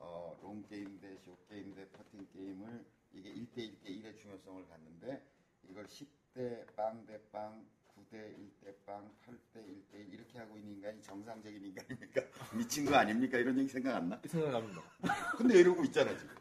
어, 0.02 0.38
롱 0.42 0.64
게임 0.68 1.00
대 1.00 1.12
쇼트 1.12 1.38
게임 1.48 1.74
대 1.76 1.88
퍼팅 1.90 2.28
게임을 2.34 2.86
이게 3.14 3.30
1대 3.34 3.58
1 3.58 3.80
대 3.82 3.90
1의 3.90 4.18
중요성을 4.18 4.68
갖는데 4.68 5.22
이걸 5.70 5.86
10대 5.86 6.76
빵 6.76 7.06
대 7.06 7.20
빵, 7.32 7.64
9대 7.96 8.36
1대 8.36 8.76
빵, 8.86 9.10
8대 9.26 9.58
1대 9.64 9.94
1 9.96 10.14
이렇게 10.14 10.40
하고 10.40 10.58
있는 10.58 10.74
인간이 10.74 11.02
정상적인 11.02 11.64
인간입니까? 11.64 12.22
미친 12.58 12.86
거 12.86 12.96
아닙니까? 12.96 13.38
이런 13.38 13.58
얘기 13.60 13.68
생각 13.70 13.96
안 13.96 14.10
나? 14.10 14.20
생각납니다. 14.26 14.82
근데 15.38 15.60
이러고 15.60 15.84
있잖아 15.86 16.18
지금. 16.18 16.36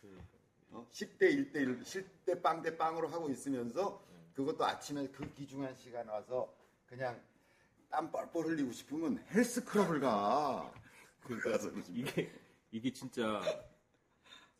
그, 0.00 0.22
어? 0.70 0.86
10대 0.90 1.20
1대 1.22 1.56
1, 1.56 1.80
10대 1.80 2.42
빵 2.42 2.62
대 2.62 2.76
빵으로 2.76 3.08
하고 3.08 3.30
있으면서 3.30 4.04
그것도 4.34 4.64
아침에 4.64 5.08
그 5.08 5.32
귀중한 5.34 5.74
시간 5.76 6.06
와서 6.08 6.54
그냥 6.86 7.20
땀 7.88 8.10
뻘뻘 8.12 8.44
흘리고 8.46 8.70
싶으면 8.72 9.24
헬스클럽을 9.30 10.00
가. 10.00 10.72
그러니까 11.22 11.58
이게 11.90 12.30
이게 12.72 12.92
진짜 12.92 13.40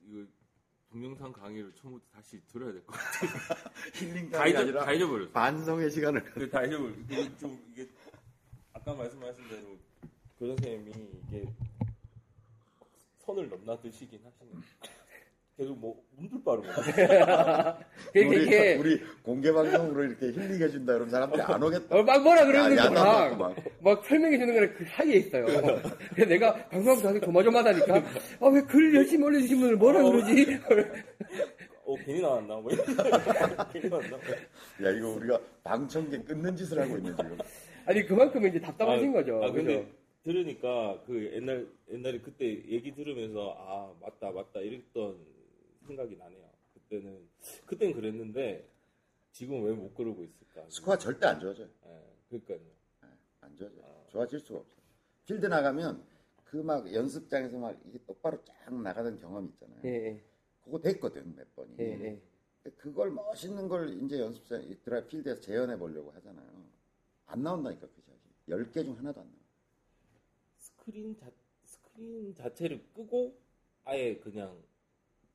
이거 0.06 0.26
동영상 0.90 1.32
강의를 1.32 1.72
처음부터 1.74 2.04
다시 2.12 2.40
들어야 2.48 2.72
될 2.72 2.84
것 2.84 2.92
같아요. 2.92 3.30
힐링 3.94 4.30
다, 4.30 4.38
강이 4.38 4.50
잊어, 4.50 4.58
아니라 4.60 4.84
다 4.84 4.92
잊어버렸어. 4.92 5.30
반성의 5.30 5.90
시간을 5.90 6.24
그다 6.24 6.64
잊어버렸어. 6.64 6.96
이게 7.00 7.36
좀 7.36 7.64
이게 7.72 7.88
아까 8.72 8.94
말씀하신 8.94 9.48
대로 9.48 9.78
교장 10.38 10.56
선생님이 10.56 11.20
이게 11.28 11.52
선을 13.24 13.48
넘나드시긴 13.48 14.20
하시는. 14.24 14.62
계속 15.60 15.78
뭐 15.78 16.02
움들 16.16 16.42
빠르고 16.42 16.66
그게 18.14 18.24
우리, 18.26 18.44
이게 18.44 18.74
우리 18.76 19.00
공개 19.22 19.52
방송으로 19.52 20.04
이렇게 20.04 20.28
힐링해 20.32 20.68
준다 20.70 20.94
그러면 20.94 21.10
사람들이 21.10 21.42
안 21.42 21.62
오겠다. 21.62 21.98
어, 21.98 22.02
막 22.02 22.22
뭐라 22.22 22.40
야, 22.40 22.46
그러는데 22.46 22.76
야단맞고 22.80 23.36
막, 23.36 23.54
막. 23.54 23.64
막 23.80 24.04
설명해 24.06 24.38
주는 24.38 24.54
거랑 24.54 24.74
그 24.78 24.84
사이에 24.86 25.16
있어요. 25.16 25.44
내가 26.16 26.54
방송하면서 26.68 27.08
하기 27.10 27.20
조마조마하다니까 27.20 27.94
아 28.40 28.46
왜 28.48 28.62
글 28.62 28.94
열심히 28.94 29.22
올려주신 29.24 29.60
분을 29.60 29.76
뭐라 29.76 30.00
어. 30.02 30.10
그러지? 30.10 30.58
어 31.84 31.94
괜히 32.06 32.22
나왔나 32.22 32.54
뭐 32.56 32.70
괜히 33.72 33.88
나왔나 33.90 34.16
야 34.16 34.90
이거 34.96 35.08
우리가 35.10 35.38
방청객 35.62 36.24
끊는 36.24 36.56
짓을 36.56 36.80
하고 36.80 36.96
있는 36.96 37.14
지금. 37.16 37.36
아니 37.84 38.06
그만큼 38.06 38.46
이제 38.46 38.58
답답하신 38.58 39.12
거죠. 39.12 39.44
아 39.44 39.50
근데 39.52 39.80
그죠? 39.80 39.88
들으니까 40.24 40.98
그 41.06 41.30
옛날 41.34 41.66
옛날에 41.92 42.18
그때 42.20 42.46
얘기 42.46 42.94
들으면서 42.94 43.54
아 43.58 43.90
맞다 44.00 44.30
맞다 44.30 44.60
이랬던 44.60 45.16
생각이 45.90 46.16
나네요. 46.16 46.48
그때는 46.74 47.28
그땐 47.66 47.92
그랬는데 47.92 48.68
지금 49.32 49.64
왜 49.64 49.72
못 49.74 49.94
그러고 49.94 50.22
있을까? 50.24 50.64
스코어 50.68 50.98
절대 50.98 51.26
안 51.26 51.40
좋아져요. 51.40 51.68
예, 51.86 52.02
그러니까요. 52.28 52.60
안 53.40 53.56
좋아져요. 53.56 54.04
좋아질 54.08 54.38
수가 54.40 54.60
없어요. 54.60 54.80
필드 55.24 55.46
나가면 55.46 56.04
그 56.44 56.56
막 56.62 56.92
연습장에서 56.92 57.58
막 57.58 57.78
이게 57.86 57.98
똑바로 58.06 58.42
쫙 58.44 58.72
나가던 58.74 59.18
경험 59.20 59.46
있잖아요. 59.50 59.80
예, 59.84 59.88
예, 59.88 60.24
그거 60.64 60.80
됐거든 60.80 61.34
몇 61.36 61.54
번이. 61.54 61.76
근데 61.76 62.20
그걸 62.76 63.10
멋있는 63.12 63.68
걸 63.68 63.88
이제 64.02 64.18
연습장 64.18 64.62
이 64.64 64.76
드라이브 64.82 65.06
필드에서 65.08 65.40
재현해 65.40 65.78
보려고 65.78 66.10
하잖아요. 66.12 66.64
안 67.26 67.42
나온다니까 67.42 67.86
그 67.86 68.02
샷이. 68.02 68.18
10개 68.48 68.84
중 68.84 68.98
하나도 68.98 69.20
안 69.20 69.26
나와. 69.26 69.40
스크린 70.58 71.16
자 71.16 71.30
스크린 71.64 72.34
자체를 72.34 72.84
끄고 72.94 73.38
아예 73.84 74.16
그냥 74.18 74.60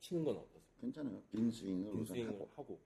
치는 0.06 0.24
건 0.24 0.38
어떠세요? 0.38 0.62
괜찮아요. 0.82 1.20
빈 1.32 1.50
스윙을 1.50 1.88
우선 1.90 1.98
빈스윙을 1.98 2.34
하고. 2.34 2.50
하고. 2.56 2.80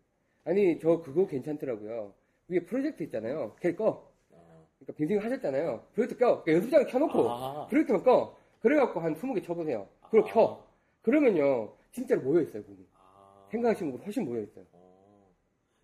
아니 0.46 0.80
저 0.80 1.02
그거 1.02 1.28
괜찮더라고요. 1.28 2.14
위에 2.48 2.60
프로젝트 2.62 3.04
있잖아요. 3.04 3.56
걔 3.60 3.76
꺼. 3.76 4.10
아, 4.32 4.66
그러니까 4.78 4.94
빈스윙 4.96 5.22
하셨잖아요. 5.22 5.88
프로젝터 5.94 6.18
꺼. 6.18 6.42
그러니까 6.44 6.54
연습장 6.54 6.88
켜놓고 6.88 7.30
아. 7.30 7.68
프로젝터만 7.68 8.04
꺼. 8.04 8.38
그래갖고 8.62 9.02
한 9.02 9.16
20개 9.16 9.44
쳐보세요. 9.44 9.90
그리고 10.10 10.30
아. 10.30 10.32
켜. 10.32 10.68
그러면요 11.02 11.76
진짜로 11.92 12.22
모여있어요. 12.22 12.64
거기. 12.64 12.88
아. 12.94 13.48
생각하시는 13.52 13.92
것보다 13.92 14.06
훨씬 14.06 14.24
모여있어요. 14.24 14.66
어, 14.72 15.36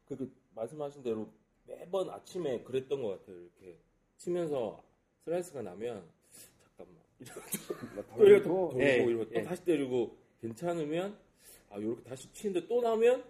그, 0.06 0.16
그 0.16 0.34
말씀하신 0.56 1.04
대로 1.04 1.28
매번 1.66 2.10
아침에 2.10 2.64
그랬던 2.64 3.02
것 3.02 3.10
같아요. 3.10 3.42
이렇게 3.42 3.78
치면서 4.16 4.82
슬라이스가 5.26 5.64
나면 5.64 6.08
잠깐만 6.78 7.04
이러고 7.20 7.42
또 8.16 8.26
이렇게 8.26 8.44
또 8.44 8.70
돌고 8.70 8.82
예, 8.82 9.04
이러고 9.04 9.30
또 9.30 9.36
예. 9.36 9.44
다시 9.44 9.66
때리고 9.66 10.16
괜찮으면 10.40 11.25
아 11.76 11.78
이렇게 11.78 12.02
다시 12.04 12.32
치는데 12.32 12.68
또 12.68 12.82
나면 12.82 13.22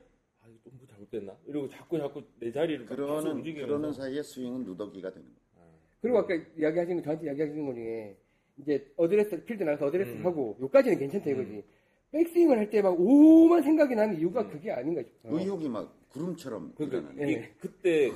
아 0.42 0.48
이거 0.48 0.60
또 0.70 0.76
뭐 0.76 0.86
잘못됐나 0.88 1.36
이러고 1.48 1.68
자꾸 1.70 1.98
자꾸 1.98 2.24
내 2.40 2.52
자리를 2.52 2.86
계속 2.86 2.96
그러는 2.96 3.32
움직이면서 3.32 3.68
그러는 3.68 3.92
사이에 3.94 4.22
스윙은 4.22 4.64
누더기가 4.66 5.12
되는 5.12 5.26
거예요. 5.26 5.74
그리고 6.00 6.20
아까 6.20 6.36
이야기하신 6.36 6.98
거 6.98 7.02
저한테 7.02 7.26
이야기하시는 7.26 7.66
거 7.66 7.74
중에 7.74 8.16
이제 8.58 8.94
어드레스 8.98 9.44
필드 9.46 9.64
나가서 9.64 9.88
어드레스 9.88 10.12
음. 10.12 10.26
하고 10.26 10.56
요까지는 10.62 11.00
괜찮다 11.00 11.30
이거지. 11.32 11.64
백스윙을 12.12 12.58
할 12.60 12.70
때 12.70 12.82
막 12.82 12.96
오만 13.00 13.64
생각이 13.64 13.96
나는 13.96 14.18
이유가 14.20 14.42
음. 14.42 14.50
그게 14.52 14.72
아닌가 14.72 15.02
싶어요. 15.04 15.38
의욕이 15.40 15.68
막 15.68 15.92
구름처럼 16.10 16.74
그러니까 16.76 17.14
예. 17.28 17.52
그때 17.60 18.12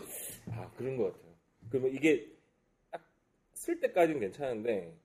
아 0.52 0.70
그런 0.78 0.96
것 0.96 1.12
같아요. 1.12 1.34
그러면 1.72 1.92
이게 1.96 2.32
딱 2.92 3.02
쓸 3.54 3.80
때까지는 3.82 4.22
괜찮은데 4.22 4.96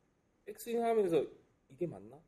백스윙 0.44 0.84
하면서 0.84 1.24
이게 1.70 1.86
맞나? 1.86 2.20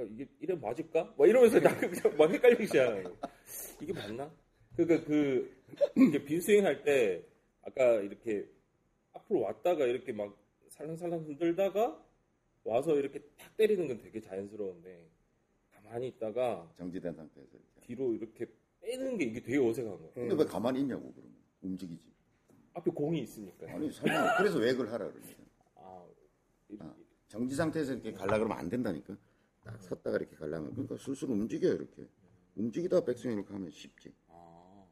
잠깐 0.00 0.14
이게 0.14 0.26
이래 0.40 0.54
맞을까? 0.54 1.14
막 1.16 1.28
이러면서 1.28 1.60
나 1.60 1.76
그냥 1.78 2.16
막 2.16 2.30
헷갈리기 2.30 2.66
시작하는 2.66 3.04
이게 3.80 3.92
맞나? 3.92 4.30
그러니까 4.76 5.06
그 5.06 5.54
이제 5.96 6.24
빈스윙 6.24 6.64
할 6.64 6.82
때 6.82 7.22
아까 7.62 7.94
이렇게 8.00 8.48
앞으로 9.12 9.40
왔다가 9.40 9.84
이렇게 9.84 10.12
막 10.12 10.34
살랑살랑 10.68 11.20
흔들다가 11.26 12.02
와서 12.64 12.96
이렇게 12.96 13.20
탁 13.36 13.54
때리는 13.56 13.88
건 13.88 13.98
되게 13.98 14.20
자연스러운데 14.20 15.06
가만히 15.70 16.08
있다가 16.08 16.70
정지된 16.76 17.14
상태에서 17.14 17.50
이렇게. 17.52 17.80
뒤로 17.86 18.14
이렇게 18.14 18.46
빼는 18.80 19.18
게 19.18 19.24
이게 19.26 19.40
되게 19.42 19.58
어색한 19.58 19.90
거예요. 19.96 20.10
근데 20.14 20.34
왜 20.34 20.44
가만히 20.44 20.80
있냐고 20.80 21.12
그러면 21.12 21.34
움직이지. 21.62 22.10
앞에 22.72 22.90
공이 22.90 23.20
있으니까. 23.22 23.70
아니 23.72 23.90
설마 23.90 24.36
그래서 24.38 24.58
왜 24.58 24.72
그걸 24.72 24.88
하라 24.92 25.10
그러냐. 25.10 25.34
아, 25.76 26.06
이- 26.70 26.76
아, 26.80 26.94
정지 27.28 27.54
상태에서 27.54 27.92
이렇게 27.94 28.12
갈라 28.12 28.38
그러면 28.38 28.56
안 28.56 28.68
된다니까. 28.68 29.16
딱 29.72 29.82
섰다가 29.82 30.16
이렇게 30.16 30.36
갈라면 30.36 30.70
그러니까 30.72 30.96
슬슬 30.98 31.28
움직여요 31.30 31.74
이렇게. 31.74 32.06
움직이다가 32.56 33.04
백스윙 33.04 33.34
이렇게 33.38 33.52
하면 33.52 33.70
쉽지. 33.70 34.12
아, 34.28 34.84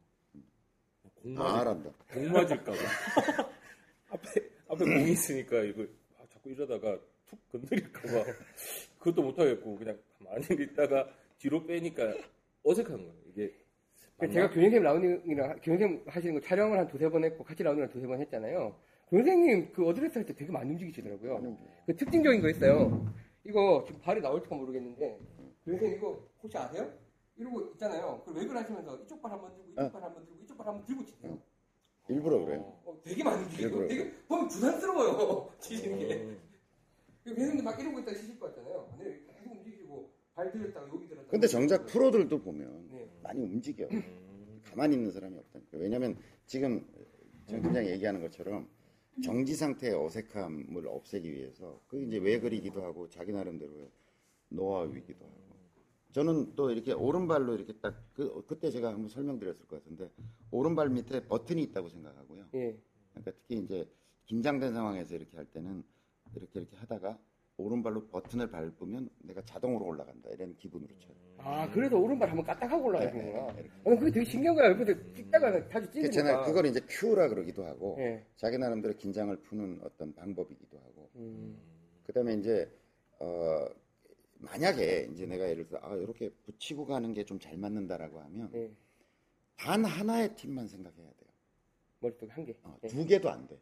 공 1.15 1.35
다 1.35 1.43
맞을, 1.43 1.59
알았다. 1.69 1.91
공 2.15 2.33
맞을까봐. 2.33 2.79
앞에, 4.11 4.49
앞에 4.69 4.85
공이 4.85 5.13
있으니까 5.13 5.61
이거 5.65 5.83
아, 6.19 6.25
자꾸 6.33 6.51
이러다가 6.51 6.99
툭 7.27 7.49
건드릴까봐. 7.53 8.25
그것도 8.99 9.23
못하겠고, 9.23 9.77
그냥 9.77 9.99
가만히 10.19 10.47
있다가 10.63 11.09
뒤로 11.39 11.65
빼니까 11.67 12.15
어색한 12.63 12.97
거예요. 12.97 13.15
이게. 13.31 13.55
그러니까 14.17 14.35
제가 14.41 14.51
교장님 14.55 14.83
라운딩이랑 14.83 15.61
교장님 15.63 16.03
하시는 16.07 16.35
거 16.35 16.41
촬영을 16.41 16.79
한 16.79 16.89
두세 16.89 17.09
번 17.09 17.25
했고 17.25 17.45
같이 17.45 17.63
라운딩을 17.63 17.89
두세 17.91 18.07
번 18.07 18.21
했잖아요. 18.21 18.77
교장님 19.11 19.73
그 19.73 19.87
어드레스 19.87 20.19
할 20.19 20.27
때 20.27 20.35
되게 20.35 20.51
많이 20.51 20.71
움직이시더라고요. 20.73 21.57
그 21.87 21.97
특징적인 21.97 22.41
거 22.41 22.49
있어요. 22.49 23.13
이거 23.49 23.83
지금 23.87 24.01
발이 24.03 24.21
나올지가 24.21 24.55
모르겠는데 24.55 25.19
교장님 25.65 25.97
이거 25.97 26.29
혹시 26.43 26.59
아세요? 26.59 26.93
이러고 27.37 27.63
있잖아요. 27.73 28.23
그 28.27 28.33
웨이브를 28.35 28.61
하시면서 28.61 28.97
이쪽 28.99 29.23
발 29.23 29.33
한번 29.33 29.55
들고 29.55 29.71
이쪽 29.73 29.93
발 29.93 30.03
한번 30.03 30.25
들고 30.27 30.43
이쪽 30.43 30.59
발 30.59 30.67
한번 30.67 30.85
들고 30.85 31.05
치세요. 31.07 31.39
일부러 32.09 32.39
그래요. 32.45 32.61
어, 32.85 33.01
되게 33.03 33.25
많이 33.25 33.43
움직여요. 33.45 33.67
일부러. 33.69 33.89
되게 33.89 34.13
보면 34.29 34.49
부담스러워요. 34.49 35.53
치시는 35.61 35.99
게. 35.99 36.15
음, 36.17 36.39
교장님도 37.25 37.63
막 37.63 37.81
이러고 37.81 38.01
있다가 38.01 38.17
치실 38.19 38.39
것 38.39 38.47
같잖아요. 38.55 38.89
근데 38.99 39.23
계속 39.33 39.53
움직이고 39.53 40.11
발 40.35 40.51
들였다가 40.53 40.89
여기 40.89 41.07
들었다가 41.07 41.31
근데 41.31 41.47
정작 41.47 41.87
프로들도 41.87 42.43
보면 42.43 42.89
네. 42.91 43.09
많이 43.23 43.43
움직여. 43.43 43.87
음, 43.91 44.61
가만히 44.65 44.97
있는 44.97 45.11
사람이 45.11 45.39
없다니까. 45.39 45.79
왜냐면 45.79 46.19
지금 46.47 46.87
정 47.47 47.63
팀장이 47.63 47.89
얘기하는 47.91 48.21
것처럼 48.21 48.69
정지 49.23 49.55
상태의 49.55 49.95
어색함을 49.95 50.87
없애기 50.87 51.33
위해서 51.33 51.81
그 51.89 52.03
이제 52.03 52.19
왜 52.19 52.41
그리기도 52.41 52.83
하고 52.83 53.09
자기 53.09 53.33
나름대로의 53.33 53.91
노하우이기도 54.51 55.25
하고 55.25 55.49
저는 56.13 56.55
또 56.57 56.71
이렇게 56.71 56.93
오른발로 56.93 57.55
이렇게 57.55 57.75
딱 57.75 57.95
그, 58.15 58.45
그때 58.47 58.71
제가 58.71 58.89
한번 58.89 59.09
설명드렸을 59.09 59.67
것 59.67 59.83
같은데 59.83 60.11
오른발 60.51 60.89
밑에 60.89 61.27
버튼이 61.27 61.63
있다고 61.65 61.89
생각하고요. 61.89 62.47
예. 62.55 62.79
그러니까 63.11 63.33
특히 63.33 63.59
이제 63.59 63.89
긴장된 64.25 64.73
상황에서 64.73 65.15
이렇게 65.15 65.37
할 65.37 65.47
때는 65.47 65.85
이렇게 66.35 66.61
이렇게 66.61 66.77
하다가 66.77 67.19
오른발로 67.59 68.07
버튼을 68.09 68.51
밟으면 68.51 69.11
내가 69.19 69.43
자동으로 69.45 69.85
올라간다 69.87 70.31
이런 70.31 70.57
기분으로 70.57 70.89
쳐요. 70.99 71.15
아, 71.39 71.69
그래서 71.71 71.97
오른발 71.99 72.29
한번 72.31 72.45
까딱하고 72.47 72.87
올라가시는구나. 72.87 73.53
네, 73.53 73.63
네. 73.63 73.69
아, 73.85 73.97
그게 73.97 74.11
되게 74.13 74.25
신기한 74.25 74.55
거야. 74.57 74.71
옆에서 74.71 74.95
찍다가 75.15 75.69
자주 75.69 75.91
찌르니까. 75.91 76.45
그걸 76.45 76.67
이제 76.67 76.81
큐라 76.89 77.29
그러기도 77.29 77.65
하고 77.65 77.97
예. 77.99 78.25
자기 78.37 78.59
나름대로 78.59 78.95
긴장을 78.97 79.35
푸는 79.43 79.81
어떤 79.83 80.15
방법이기도 80.15 80.79
하고 80.79 81.11
음. 81.17 81.59
그다음에 82.05 82.35
이제 82.35 82.71
어 83.19 83.67
만약에 84.39 85.09
이제 85.13 85.27
내가 85.27 85.49
예를 85.51 85.67
들어 85.67 85.81
아 85.83 85.95
이렇게 85.97 86.31
붙이고 86.45 86.87
가는 86.87 87.13
게 87.13 87.25
좀 87.25 87.39
잘 87.41 87.57
맞는다라고 87.57 88.21
하면 88.21 88.51
예. 88.55 88.71
단 89.57 89.85
하나의 89.85 90.35
팀만 90.37 90.69
생각해야 90.69 90.97
돼요. 91.11 91.31
머릿속에 92.01 92.31
한 92.31 92.45
개. 92.45 92.55
어, 92.63 92.77
예. 92.85 92.87
두 92.89 93.05
개도 93.05 93.29
안 93.29 93.47
돼. 93.49 93.59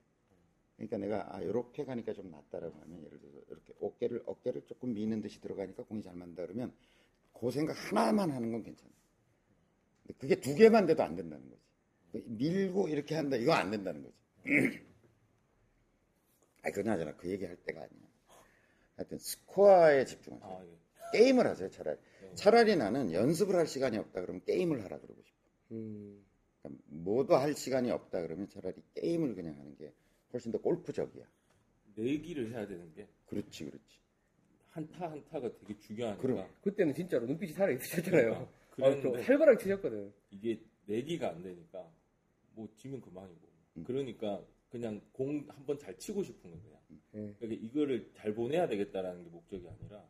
그러니까 0.77 0.99
내가 0.99 1.35
아 1.35 1.41
이렇게 1.41 1.85
가니까 1.85 2.13
좀 2.13 2.31
낫다라고 2.31 2.79
하면 2.83 3.05
예를 3.05 3.19
들어서 3.19 3.39
이렇게 3.49 3.73
어깨를 3.81 4.23
어깨를 4.27 4.63
조금 4.67 4.93
미는 4.93 5.23
듯이 5.23 5.41
들어가니까 5.41 5.85
공이 5.85 6.03
잘 6.03 6.15
맞는다 6.15 6.43
그러면 6.43 6.73
그 7.33 7.51
생각 7.51 7.75
하나만 7.75 8.31
하는 8.31 8.53
건 8.53 8.63
괜찮아. 8.63 8.91
근데 10.03 10.19
그게 10.19 10.41
두 10.41 10.55
개만 10.55 10.87
돼도 10.87 11.03
안 11.03 11.17
된다는 11.17 11.49
거지. 11.49 11.63
밀고 12.27 12.89
이렇게 12.89 13.15
한다 13.15 13.37
이거 13.37 13.53
안 13.53 13.71
된다는 13.71 14.03
거지. 14.03 14.17
아 16.63 16.71
그나저나 16.71 17.17
그 17.17 17.31
얘기 17.31 17.45
할 17.45 17.57
때가 17.57 17.81
아니야. 17.81 18.07
하여튼 18.97 19.19
스코어에 19.19 20.05
집중하세요. 20.05 20.49
아, 20.49 20.65
예. 20.65 21.19
게임을 21.19 21.47
하세요 21.47 21.71
차라리. 21.71 21.99
차라리 22.35 22.77
나는 22.77 23.13
연습을 23.13 23.55
할 23.55 23.67
시간이 23.67 23.97
없다 23.99 24.21
그러면 24.21 24.43
게임을 24.45 24.85
하라 24.85 24.99
그러고 24.99 25.23
싶어. 25.23 25.39
음. 25.73 26.25
그러니까 26.63 26.83
뭐도 26.87 27.37
할 27.37 27.55
시간이 27.55 27.91
없다 27.91 28.23
그러면 28.23 28.49
차라리 28.49 28.83
게임을 28.95 29.35
그냥 29.35 29.59
하는 29.59 29.77
게 29.77 29.93
훨씬 30.33 30.53
더 30.53 30.59
골프적이야. 30.59 31.25
내기를 31.97 32.53
해야 32.53 32.67
되는 32.67 32.93
게 32.95 33.07
그렇지, 33.27 33.65
그렇지. 33.65 33.99
한타 34.71 35.11
한타가 35.11 35.51
되게 35.59 35.79
중요하니까. 35.79 36.21
그럼. 36.23 36.47
그때는 36.63 36.95
진짜로 36.95 37.27
눈빛이 37.27 37.53
살아 37.53 37.73
있으셨잖아요. 37.73 38.33
아, 38.35 38.39
좀 38.77 38.77
그랬는데 38.77 39.23
활발하게 39.23 39.59
치셨거든. 39.63 40.13
이게 40.31 40.61
내기가 40.87 41.31
안 41.31 41.43
되니까 41.43 41.91
뭐 42.55 42.69
지면 42.77 43.01
그만이고. 43.01 43.41
음. 43.79 43.85
그러니까 43.85 44.43
그냥 44.69 45.01
공 45.13 45.47
한 45.49 45.65
번 45.67 45.79
잘 45.79 45.97
치고 45.99 46.23
싶은 46.23 46.51
거예요. 46.51 46.77
예. 47.15 47.35
그러니까 47.39 47.65
이거를 47.67 48.11
잘 48.15 48.35
보내야 48.35 48.69
되겠다라는 48.69 49.25
게 49.25 49.31
목적이 49.31 49.67
아니라 49.69 50.07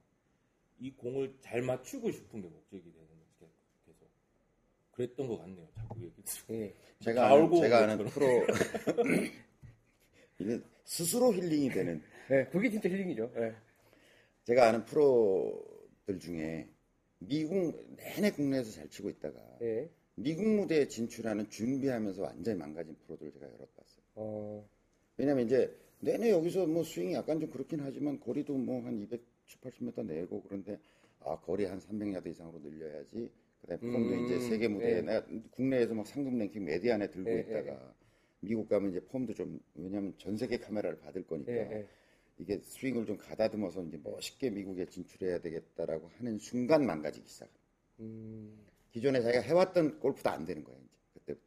이 0.81 0.91
공을 0.93 1.37
잘 1.41 1.63
맞추고 1.63 2.11
싶은 2.11 2.43
게 2.43 2.49
목적이 2.49 2.83
되는 2.93 3.07
거지 3.07 3.53
계속 3.87 4.09
그랬던 4.93 5.29
것 5.29 5.39
같네요. 5.39 5.69
자꾸 5.75 6.03
얘기 6.03 6.21
들으면. 6.25 6.63
예. 6.63 6.75
제가 7.01 7.29
다 7.29 7.35
아는, 7.35 7.55
제가 7.61 7.79
아는 7.85 7.97
그런 7.99 8.11
프로 8.11 8.27
이게 10.39 10.61
스스로 10.85 11.33
힐링이 11.33 11.71
되는 11.71 12.03
예, 12.31 12.45
그게 12.53 12.71
진짜 12.71 12.89
힐링이죠. 12.89 13.33
예. 13.37 13.55
제가 14.45 14.69
아는 14.69 14.85
프로들 14.85 16.19
중에 16.21 16.69
미국 17.19 17.85
내내 17.97 18.31
국내에서 18.31 18.71
잘 18.73 18.89
치고 18.89 19.11
있다가 19.11 19.39
예. 19.63 19.89
미국 20.15 20.47
무대에 20.49 20.89
진출하는 20.89 21.51
준비하면서 21.51 22.23
완전히 22.23 22.59
망가진 22.59 22.97
프로들 23.07 23.33
제가 23.33 23.47
여러 23.47 23.67
봤어요. 23.77 24.03
어, 24.15 24.69
왜냐면 25.17 25.47
이제 25.47 25.75
내내 26.01 26.31
여기서 26.31 26.67
뭐 26.67 26.85
스윙이 26.85 27.15
약간 27.15 27.41
좀 27.41 27.51
그렇긴 27.51 27.81
하지만 27.81 28.21
거리도 28.21 28.55
뭐 28.57 28.83
한 28.83 28.99
270, 28.99 29.61
80m 29.61 30.07
내고 30.07 30.43
그런데 30.43 30.79
아 31.21 31.39
거리 31.41 31.65
한 31.65 31.79
300야드 31.81 32.27
이상으로 32.29 32.59
늘려야지. 32.61 33.31
그다음에 33.63 33.83
음, 34.17 34.25
이제 34.27 34.39
세계 34.41 34.69
무대에 34.69 34.99
예. 34.99 35.01
내가 35.03 35.27
국내에서 35.51 35.95
막 35.95 36.07
상금 36.07 36.39
랭킹 36.39 36.65
메디 36.65 36.93
안에 36.93 37.11
들고 37.11 37.31
예, 37.31 37.41
있다가 37.41 37.95
미국 38.47 38.68
가면 38.68 38.90
이제 38.90 39.01
폼도 39.01 39.35
좀 39.35 39.60
왜냐면 39.74 40.14
전 40.18 40.36
세계 40.36 40.59
카메라를 40.59 40.98
받을 41.01 41.27
거니까 41.27 41.52
예, 41.52 41.59
예. 41.73 41.89
이게 42.39 42.59
스윙을 42.59 43.06
좀 43.06 43.16
가다듬어서 43.16 43.82
이제 43.85 43.98
멋있게 44.02 44.51
미국에 44.51 44.86
진출해야 44.86 45.40
되겠다라고 45.40 46.10
하는 46.16 46.39
순간 46.39 46.86
망가지기 46.86 47.28
시작. 47.28 47.48
음, 48.01 48.66
기존에 48.93 49.20
자기가 49.20 49.43
해왔던 49.43 50.01
골프도 50.01 50.31
안 50.31 50.44
되는 50.44 50.62
거야 50.62 50.77
이제 50.77 50.97
그때부터. 51.14 51.47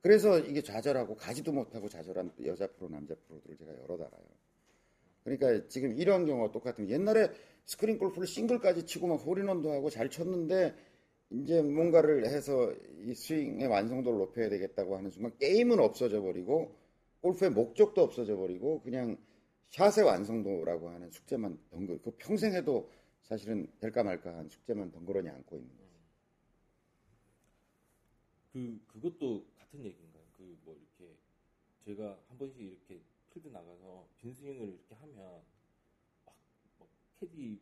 그래서 0.00 0.38
이게 0.40 0.62
좌절하고 0.62 1.14
가지도 1.16 1.52
못하고 1.52 1.88
좌절한 1.88 2.32
여자 2.44 2.66
프로 2.66 2.88
남자 2.88 3.14
프로들을 3.14 3.56
제가 3.56 3.72
여럿 3.82 3.96
알아요. 3.96 4.26
그러니까 5.24 5.68
지금 5.68 5.92
이런 5.92 6.26
경우가 6.26 6.50
똑같은 6.50 6.86
거. 6.86 6.92
옛날에 6.92 7.28
스크린 7.64 7.98
골프를 7.98 8.26
싱글까지 8.26 8.86
치고 8.86 9.06
막 9.06 9.14
홀인원도 9.16 9.70
하고 9.70 9.88
잘 9.88 10.10
쳤는데 10.10 10.74
이제 11.32 11.62
뭔가를 11.62 12.26
해서 12.26 12.72
이 13.04 13.14
스윙의 13.14 13.66
완성도를 13.68 14.18
높여야 14.18 14.48
되겠다고 14.50 14.96
하는 14.96 15.10
순간 15.10 15.36
게임은 15.38 15.80
없어져 15.80 16.20
버리고 16.22 16.76
골프의 17.20 17.50
목적도 17.52 18.02
없어져 18.02 18.36
버리고 18.36 18.80
그냥 18.82 19.16
샷의 19.70 20.04
완성도라고 20.04 20.90
하는 20.90 21.10
숙제만 21.10 21.58
덩그 21.70 22.00
그 22.02 22.10
평생 22.18 22.52
해도 22.54 22.90
사실은 23.22 23.66
될까 23.80 24.02
말까 24.02 24.36
한 24.36 24.48
숙제만 24.48 24.92
덩그러니 24.92 25.28
안고 25.30 25.56
있는 25.56 25.70
거예요. 25.76 25.90
그 28.52 28.80
그것도 28.86 29.46
같은 29.58 29.84
얘기인가요? 29.84 30.22
그 30.36 30.42
뭐 30.64 30.76
이렇게 30.76 31.16
제가 31.80 32.18
한 32.28 32.38
번씩 32.38 32.60
이렇게 32.60 33.00
필드 33.30 33.48
나가서 33.48 34.08
빈스윙을 34.18 34.68
이렇게 34.68 34.94
하면 34.94 35.42
막, 36.26 36.36
막 36.78 36.88
캐디 37.20 37.60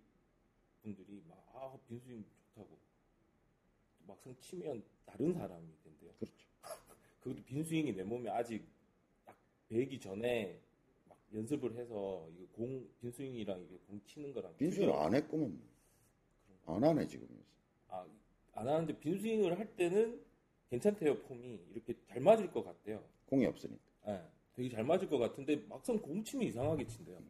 분들이 0.82 1.22
막 1.28 1.38
아 1.54 1.78
빈스윙 1.88 2.24
좋다고 2.54 2.78
막상 4.10 4.34
치면 4.40 4.82
다른 5.06 5.32
사람이 5.32 5.66
된대요. 5.84 6.12
그렇죠. 6.18 6.48
그것도 7.20 7.44
빈스윙이 7.44 7.92
내 7.94 8.02
몸에 8.02 8.28
아직 8.30 8.64
딱 9.24 9.36
배기 9.68 10.00
전에 10.00 10.60
막 11.08 11.16
연습을 11.32 11.76
해서 11.76 12.28
이거 12.34 12.46
공 12.52 12.88
빈스윙이랑 13.00 13.62
이게 13.62 13.78
공 13.86 14.00
치는 14.04 14.32
거랑 14.32 14.56
빈스윙. 14.56 14.92
안 14.92 15.14
했구만. 15.14 15.60
안 16.66 16.82
하네 16.82 17.06
지금. 17.06 17.28
아, 17.88 18.04
안 18.52 18.68
하는데 18.68 18.98
빈스윙을 18.98 19.58
할 19.58 19.76
때는 19.76 20.20
괜찮대요 20.70 21.20
폼이 21.22 21.60
이렇게 21.72 21.94
잘 22.08 22.20
맞을 22.20 22.50
것 22.50 22.64
같대요. 22.64 23.02
공이 23.26 23.46
없으니까. 23.46 23.80
예, 24.08 24.20
되게 24.54 24.68
잘 24.70 24.84
맞을 24.84 25.08
것 25.08 25.18
같은데 25.18 25.56
막상 25.68 25.98
공 26.00 26.24
치면 26.24 26.48
이상하게 26.48 26.86
친대요. 26.86 27.20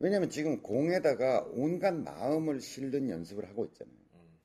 왜냐면 0.00 0.28
지금 0.28 0.60
공에다가 0.60 1.46
온갖 1.52 1.92
마음을 1.94 2.60
실는 2.60 3.08
연습을 3.08 3.48
하고 3.48 3.64
있잖아요. 3.66 3.96
음. 4.14 4.38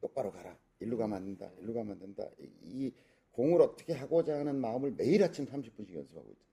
똑바로 0.00 0.30
가라. 0.30 0.56
일로 0.80 0.96
가면 0.96 1.16
안 1.16 1.24
된다. 1.24 1.50
일로 1.60 1.74
가면 1.74 1.92
안 1.92 1.98
된다. 1.98 2.28
이, 2.38 2.48
이 2.62 2.92
공을 3.32 3.60
어떻게 3.62 3.92
하고자 3.92 4.38
하는 4.38 4.60
마음을 4.60 4.92
매일 4.92 5.22
아침 5.22 5.46
30분씩 5.46 5.94
연습하고 5.94 6.30
있잖아요. 6.30 6.50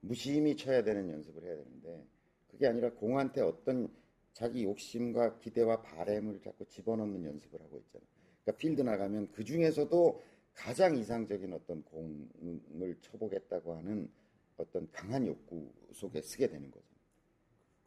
무심히 0.00 0.56
쳐야 0.56 0.82
되는 0.82 1.10
연습을 1.10 1.42
해야 1.44 1.56
되는데 1.56 2.06
그게 2.48 2.66
아니라 2.66 2.92
공한테 2.92 3.40
어떤 3.40 3.88
자기 4.32 4.64
욕심과 4.64 5.38
기대와 5.38 5.82
바램을 5.82 6.40
자꾸 6.40 6.66
집어넣는 6.66 7.24
연습을 7.24 7.60
하고 7.60 7.78
있잖아요. 7.78 8.08
그러니까 8.42 8.58
필드 8.58 8.82
나가면 8.82 9.32
그 9.32 9.44
중에서도 9.44 10.22
가장 10.52 10.96
이상적인 10.96 11.52
어떤 11.52 11.82
공을 11.84 12.96
쳐보겠다고 13.00 13.76
하는 13.76 14.10
어떤 14.56 14.90
강한 14.92 15.26
욕구 15.26 15.72
속에 15.92 16.20
쓰게 16.20 16.48
되는 16.48 16.70
거죠. 16.70 16.84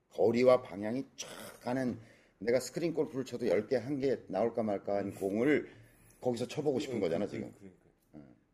거리와 0.09 0.61
방향이 0.61 1.05
쫙 1.15 1.27
가는 1.61 1.99
내가 2.39 2.59
스크린 2.59 2.93
골프를 2.93 3.26
쳐도 3.26 3.45
10개, 3.47 3.73
한개 3.80 4.19
나올까 4.27 4.64
말까 4.64 4.97
한 4.97 5.14
공을 5.14 5.69
거기서 6.22 6.47
쳐보고 6.47 6.80
싶은 6.80 6.99
거잖아, 6.99 7.27
지금. 7.27 7.51
그러니까. 7.53 7.88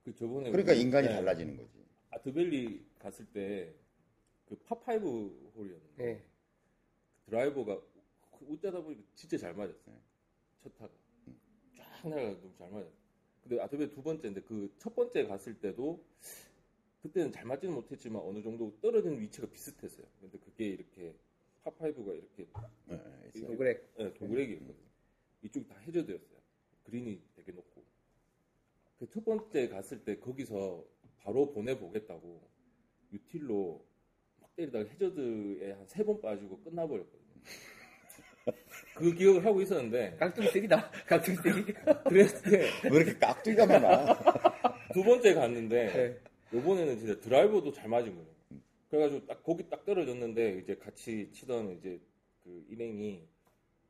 그 0.03 0.13
저번에 0.15 0.51
그러니까 0.51 0.73
인간이 0.73 1.07
네, 1.07 1.13
달라지는 1.13 1.57
거지. 1.57 1.69
아트밸리 2.11 2.85
갔을 2.99 3.25
때 3.27 3.73
그 4.45 4.57
파5 4.67 5.01
홀이었는데 5.55 6.03
예. 6.05 6.21
드라이버가 7.25 7.81
웃자다 8.41 8.81
보니까 8.81 9.01
진짜 9.15 9.37
잘 9.37 9.53
맞았어요. 9.53 9.95
첫 10.61 10.77
타가 10.77 10.93
쫙 11.77 12.07
날아가 12.09 12.29
너무 12.39 12.51
잘 12.57 12.69
맞았어요. 12.69 12.93
근데 13.43 13.61
아트밸리 13.61 13.89
두 13.91 14.03
번째인데 14.03 14.41
그 14.41 14.69
첫 14.77 14.93
번째 14.95 15.25
갔을 15.25 15.59
때도 15.59 16.03
그때는 17.01 17.31
잘 17.31 17.45
맞지는 17.45 17.73
못했지만 17.73 18.21
어느 18.21 18.41
정도 18.43 18.77
떨어지는 18.81 19.19
위치가 19.21 19.47
비슷했어요. 19.47 20.05
근데 20.19 20.37
그게 20.39 20.67
이렇게 20.67 21.15
파5가 21.71 22.15
이렇게 22.17 22.43
있어요. 23.35 23.47
도그렉. 23.47 23.93
네, 23.97 24.13
도그렉이었거든요. 24.13 24.75
이쪽이 25.43 25.67
다 25.67 25.75
해저드였어요. 25.79 26.39
그린이 26.83 27.21
되게 27.35 27.51
높고. 27.51 27.83
그 28.99 29.07
첫 29.13 29.25
번째 29.25 29.67
갔을 29.69 30.03
때 30.05 30.17
거기서 30.17 30.83
바로 31.19 31.51
보내보겠다고 31.51 32.41
유틸로 33.11 33.85
막 34.41 34.55
때리다가 34.55 34.89
해저드에 34.89 35.71
한 35.73 35.85
세 35.87 36.03
번 36.05 36.21
빠지고 36.21 36.59
끝나버렸거든요. 36.63 37.23
그 38.95 39.13
기억을 39.15 39.43
하고 39.45 39.61
있었는데, 39.61 40.17
깍두기 40.19 40.47
쓰기다. 40.49 40.91
깍두기 41.07 41.37
쓰기. 41.37 41.73
그랬을 42.07 42.41
때 42.51 42.89
왜 42.89 42.97
이렇게 42.97 43.17
깍두기가 43.17 43.65
많아? 43.65 44.19
두 44.93 45.03
번째 45.03 45.33
갔는데, 45.33 45.87
네. 45.87 46.19
요번에는 46.57 46.97
진짜 46.99 47.19
드라이버도 47.19 47.71
잘 47.73 47.87
맞은 47.89 48.13
거예요. 48.15 48.32
그래가지고 48.93 49.25
딱 49.25 49.41
거기 49.43 49.67
딱 49.69 49.85
떨어졌는데, 49.85 50.59
이제 50.59 50.75
같이 50.75 51.31
치던 51.31 51.71
이제 51.79 51.99
그 52.43 52.63
일행이, 52.69 53.27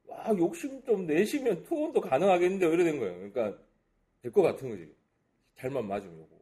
와, 0.05 0.33
욕심 0.37 0.81
좀 0.85 1.05
내시면 1.05 1.63
투혼도 1.63 1.99
가능하겠는데, 1.99 2.65
이래 2.71 2.85
된 2.85 2.99
거예요. 2.99 3.15
그러니까, 3.15 3.59
될 4.21 4.31
것 4.31 4.41
같은 4.43 4.69
거지. 4.69 4.95
잘만 5.55 5.85
맞으면 5.87 6.19
요거. 6.19 6.41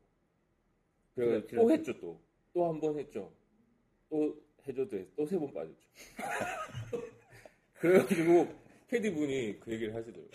그래가지고 1.15 1.47
그렇지, 1.47 1.55
또. 1.55 1.71
했죠, 1.71 1.99
또. 1.99 2.21
또 2.53 2.65
한 2.67 2.79
번 2.79 2.99
했죠. 2.99 3.33
또 4.09 4.39
해줘도 4.67 5.07
또 5.15 5.25
세 5.25 5.39
번 5.39 5.51
빠졌죠. 5.53 5.87
그래가지고, 7.79 8.47
캐디 8.89 9.11
분이 9.11 9.59
그 9.59 9.73
얘기를 9.73 9.95
하시더라고요. 9.95 10.29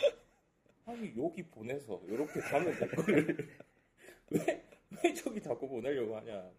아니, 0.86 1.12
여기 1.16 1.44
보내서, 1.44 2.02
이렇게 2.08 2.40
가면 2.40 2.76
될 2.76 2.90
거를. 2.90 3.48
왜, 4.30 4.64
왜 5.04 5.14
저기 5.14 5.40
자꾸 5.40 5.68
보내려고 5.68 6.16
하냐. 6.16 6.50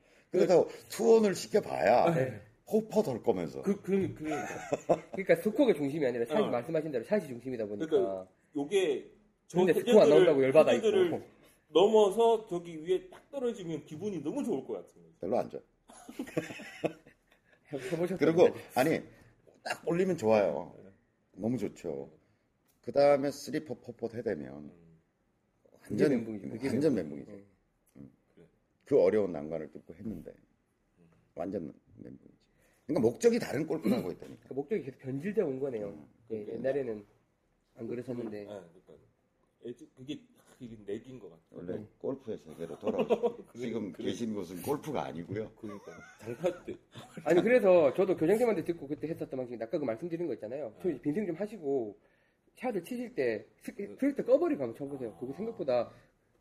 그렇다고 0.46 0.70
투혼을 0.90 1.36
시켜봐야 1.36 2.14
네. 2.16 2.42
호퍼 2.70 3.02
덜 3.04 3.24
거면서. 3.24 3.62
그, 3.62 3.82
그, 3.82 4.14
그러니까. 4.14 4.48
그러니까 5.12 5.36
스코어가 5.42 5.74
중심이 5.74 6.06
아니라 6.06 6.26
샷이 6.26 6.42
어. 6.48 6.50
말씀하신 6.50 6.92
대로 6.92 7.04
샷이 7.06 7.28
중심이다 7.28 7.66
보니까. 7.66 7.88
그러니까 7.90 8.28
요게, 8.56 9.12
저 9.48 9.58
근데 9.60 9.74
스코어 9.74 10.02
안 10.02 10.10
나온다고 10.10 10.44
열받아 10.44 10.74
있고. 10.74 11.22
넘어서 11.70 12.46
저기 12.48 12.78
위에 12.86 13.10
딱 13.10 13.30
떨어지면 13.32 13.86
기분이 13.86 14.22
너무 14.24 14.44
좋을 14.44 14.66
것 14.66 14.74
같은 14.74 15.02
거죠. 15.02 15.14
별로 15.20 15.38
안 15.38 15.50
좋아. 15.50 15.62
해- 17.74 17.78
해보셨어요? 17.78 18.18
그리고 18.18 18.50
아니 18.76 19.02
딱 19.64 19.86
올리면 19.88 20.18
좋아요. 20.18 20.74
너무 21.34 21.58
좋죠. 21.58 22.10
그 22.82 22.92
다음에 22.92 23.32
쓰리퍼 23.32 23.76
퍼포 23.76 24.10
해대면 24.14 24.72
그게 25.82 26.04
완전 26.04 26.10
멘붕이죠. 26.12 26.50
그게 26.50 26.68
완전 26.70 26.96
멘붕. 26.96 27.18
멘붕이죠. 27.18 27.46
그 28.88 29.00
어려운 29.02 29.34
난관을 29.34 29.72
뚫고 29.72 29.94
했는데 29.96 30.34
완전 31.36 31.74
멘붕이지. 31.98 32.38
그러니까 32.86 33.10
목적이 33.10 33.38
다른 33.38 33.68
골프를 33.68 33.98
하고 33.98 34.12
있다니까. 34.12 34.48
그 34.48 34.54
목적이 34.54 34.84
계속 34.84 35.00
변질되어 35.00 35.46
온 35.46 35.60
거네요. 35.60 35.88
음, 35.90 36.08
예, 36.32 36.46
그러니까. 36.46 36.54
옛날에는 36.56 37.06
안 37.76 37.88
그러셨는데. 37.88 38.40
네, 38.40 38.46
그러니까. 38.46 38.94
애지- 39.66 39.90
그게, 39.94 40.22
그게 40.58 40.78
내기인 40.86 41.20
것 41.20 41.30
같아요. 41.30 41.44
원래 41.52 41.86
골프의 42.00 42.38
세계로 42.38 42.80
돌아오죠. 42.80 43.46
지금 43.56 43.92
계신 43.92 44.34
곳은 44.34 44.62
골프가 44.62 45.04
아니고요. 45.04 45.52
그러니까. 45.60 45.92
장타 46.22 46.64
때. 46.64 46.76
아니 47.26 47.42
그래서 47.42 47.94
저도 47.94 48.16
교장님한테 48.16 48.64
듣고 48.64 48.88
그때 48.88 49.10
했었던 49.10 49.38
방식이 49.38 49.62
아까 49.62 49.78
그 49.78 49.84
말씀드린 49.84 50.28
거 50.28 50.34
있잖아요. 50.36 50.74
저 50.82 50.90
이제 50.90 51.02
빈스윙 51.02 51.26
좀 51.28 51.36
하시고 51.36 52.00
샷을 52.56 52.84
치실 52.86 53.14
때 53.16 53.46
스- 53.62 53.74
스크린 53.76 54.24
꺼버리고 54.24 54.64
한번 54.64 54.78
쳐보세요. 54.78 55.14
그게 55.20 55.34
생각보다 55.34 55.92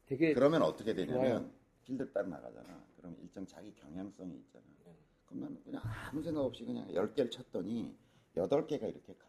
되게 0.07 0.33
그러면 0.33 0.63
어떻게 0.63 0.95
되냐면 0.95 1.21
좋아요. 1.21 1.51
필드 1.87 2.13
딱 2.13 2.29
나가잖아. 2.29 2.85
그럼 2.97 3.17
일정 3.23 3.47
자기 3.47 3.73
경향성이 3.75 4.37
있잖아. 4.39 4.65
네. 4.85 4.97
나는 5.31 5.63
그냥 5.63 5.81
아무 5.85 6.21
생각 6.21 6.43
없이 6.43 6.65
그냥 6.65 6.89
10개를 6.89 7.31
쳤더니 7.31 7.97
8개가 8.35 8.83
이렇게 8.89 9.15
가. 9.15 9.27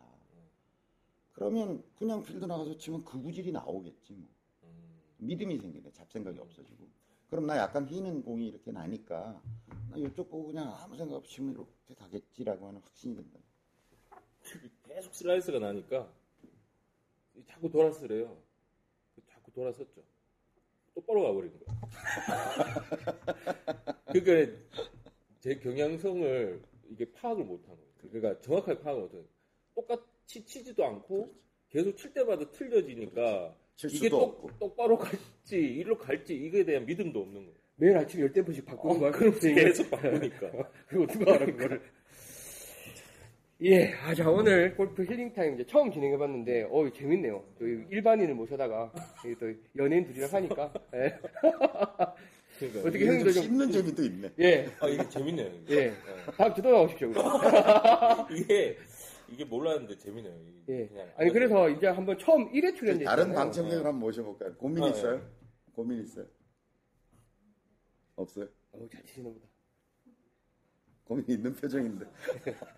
그러면 1.34 1.84
그냥 1.95 2.23
필드 2.23 2.43
나가서 2.45 2.75
치면 2.77 3.05
그 3.05 3.21
구질이 3.21 3.51
나오겠지 3.51 4.13
뭐. 4.13 4.27
음. 4.63 4.99
믿음이 5.17 5.59
생기네. 5.59 5.91
잡생각이 5.91 6.39
없어지고. 6.39 6.88
그럼 7.29 7.45
나 7.45 7.57
약간 7.57 7.85
휘는 7.85 8.23
공이 8.23 8.47
이렇게 8.47 8.71
나니까 8.71 9.39
나 9.91 9.97
이쪽 9.97 10.29
보고 10.29 10.47
그냥 10.47 10.73
아무 10.79 10.97
생각 10.97 11.15
없이 11.15 11.35
치면 11.35 11.53
이렇게 11.53 11.93
가겠지라고 11.93 12.67
하는 12.67 12.81
확신이 12.81 13.15
든다. 13.15 13.39
계속 14.84 15.13
슬라이스가 15.13 15.59
나니까 15.59 16.11
자꾸 17.45 17.69
돌아서래요. 17.69 18.35
자꾸 19.27 19.51
돌아섰죠. 19.51 20.01
똑바로 20.97 21.23
가버린 21.23 21.51
거야. 21.59 21.77
그러니까 24.11 24.57
제 25.39 25.59
경향성을 25.59 26.59
이게 26.89 27.11
파악을 27.11 27.43
못한 27.43 27.75
거예요. 27.75 27.91
그러니까 28.11 28.41
정확하게 28.41 28.79
파악을 28.79 29.01
못해요. 29.03 29.23
똑같이 29.75 30.43
치지도 30.43 30.83
않고 30.83 31.35
계속 31.69 31.95
칠 31.95 32.13
때마다 32.13 32.49
틀려지니까 32.49 33.55
칠 33.75 33.93
이게 33.93 34.09
똑. 34.09 34.57
똑바로 34.57 34.97
갈지 34.97 35.57
이리로 35.57 35.99
갈지 35.99 36.35
이거에 36.35 36.65
대한 36.65 36.87
믿음도 36.87 37.21
없는 37.21 37.45
거예요. 37.45 37.57
매일 37.75 37.95
아침 37.97 38.21
열 38.21 38.33
템포씩 38.33 38.65
바꾸는 38.65 38.99
거야. 38.99 39.09
어, 39.09 39.11
그럼 39.11 39.39
계속 39.39 39.91
바꾸니까. 39.91 40.49
그거 40.89 41.03
어떻게 41.03 41.31
알아, 41.31 41.45
그거를. 41.45 41.81
예, 43.61 43.91
아, 43.93 44.13
자, 44.13 44.29
오늘 44.29 44.75
골프 44.75 45.03
힐링 45.03 45.34
타임 45.34 45.55
이제 45.55 45.65
처음 45.65 45.91
진행해 45.91 46.15
봤는데, 46.17 46.67
어 46.69 46.88
재밌네요. 46.91 47.43
또 47.57 47.65
일반인을 47.65 48.35
모셔다가, 48.35 48.91
이 49.25 49.32
또 49.32 49.51
연예인 49.77 50.05
둘이랑 50.05 50.31
하니까, 50.31 50.71
예. 50.93 51.19
그러니까 52.59 52.88
어떻게 52.88 53.05
형님도 53.07 53.31
좀 53.31 53.34
좀, 53.34 53.43
씹는 53.43 53.71
재미도 53.71 54.03
있네. 54.03 54.31
예, 54.39 54.67
아 54.79 54.88
이게 54.88 55.09
재밌네요. 55.09 55.47
이게. 55.63 55.75
예. 55.75 55.93
다음 56.38 56.53
주또 56.53 56.69
나오십시오. 56.71 57.11
이게 58.31 58.77
이게 59.29 59.43
몰랐는데 59.45 59.97
재밌네요. 59.97 60.34
이게 60.63 60.79
예. 60.81 60.88
그냥 60.88 61.09
아니, 61.17 61.31
그래서 61.31 61.69
이제 61.69 61.88
한번 61.88 62.17
처음 62.19 62.51
1회 62.51 62.75
출연자. 62.75 63.05
다른 63.05 63.23
있잖아요. 63.25 63.35
방청객을 63.45 63.77
한번 63.77 63.99
모셔볼까요? 63.99 64.55
고민 64.57 64.84
아, 64.84 64.88
있어요? 64.89 65.15
예. 65.15 65.21
고민 65.73 66.03
있어요? 66.03 66.25
없어요? 68.15 68.47
어, 68.71 68.88
잘 68.91 69.03
치시나 69.03 69.29
보다. 69.29 69.45
고민 71.05 71.25
있는 71.27 71.53
표정인데. 71.55 72.05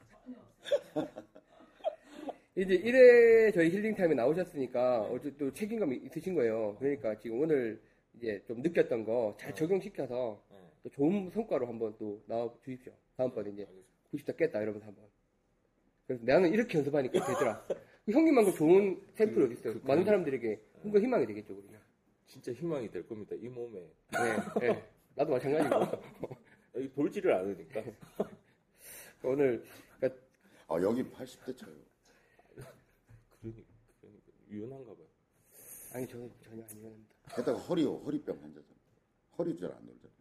이제 2.55 2.77
1회 2.77 3.53
저희 3.53 3.69
힐링 3.69 3.95
타임에 3.95 4.15
나오셨으니까 4.15 5.03
어쨌든 5.03 5.37
또 5.37 5.53
책임감이 5.53 5.95
있으신 6.05 6.35
거예요. 6.35 6.75
그러니까 6.79 7.17
지금 7.19 7.41
오늘 7.41 7.79
이제 8.17 8.43
좀 8.47 8.61
느꼈던 8.61 9.05
거 9.05 9.35
잘 9.39 9.55
적용시켜서 9.55 10.41
네. 10.51 10.57
또 10.83 10.89
좋은 10.89 11.29
성과로 11.29 11.67
한번 11.67 11.95
또 11.97 12.21
나와 12.25 12.49
주십시오. 12.63 12.91
다음번에 13.15 13.51
이제 13.51 13.61
알겠습니다. 13.61 13.89
90다 14.33 14.37
깼다 14.37 14.61
이러면서 14.61 14.87
한번. 14.87 15.05
그래서 16.07 16.23
나는 16.25 16.51
이렇게 16.51 16.77
연습하니까 16.79 17.25
되더라. 17.25 17.65
그 18.05 18.11
형님만큼 18.11 18.53
좋은 18.53 19.01
샘플이 19.13 19.45
어디 19.45 19.53
있어요? 19.53 19.73
그- 19.79 19.87
많은 19.87 20.03
사람들에게 20.03 20.59
뭔가 20.81 20.99
희망이 20.99 21.27
되겠죠, 21.27 21.55
그러면. 21.55 21.79
진짜 22.25 22.51
희망이 22.51 22.89
될 22.91 23.07
겁니다. 23.07 23.35
이 23.39 23.47
몸에 23.47 23.79
네, 24.11 24.67
네. 24.67 24.83
나도 25.15 25.31
마찬가지고. 25.31 26.01
돌지를 26.95 27.33
않으니까. 27.33 27.83
오늘 29.23 29.63
아, 30.69 30.81
여기 30.81 31.03
80대 31.03 31.57
쳐요. 31.57 31.75
그러니, 33.41 33.65
그러니까 34.01 34.31
유연한가 34.49 34.93
봐요. 34.93 35.07
아니 35.93 36.07
저는 36.07 36.31
전혀 36.41 36.63
아니었습니다. 36.63 37.35
게다가 37.35 37.57
허리, 37.59 37.83
허리병 37.83 38.35
환자잖아. 38.41 38.75
허리도 39.37 39.59
잘 39.67 39.71
안 39.75 39.85
돌잖아. 39.85 40.13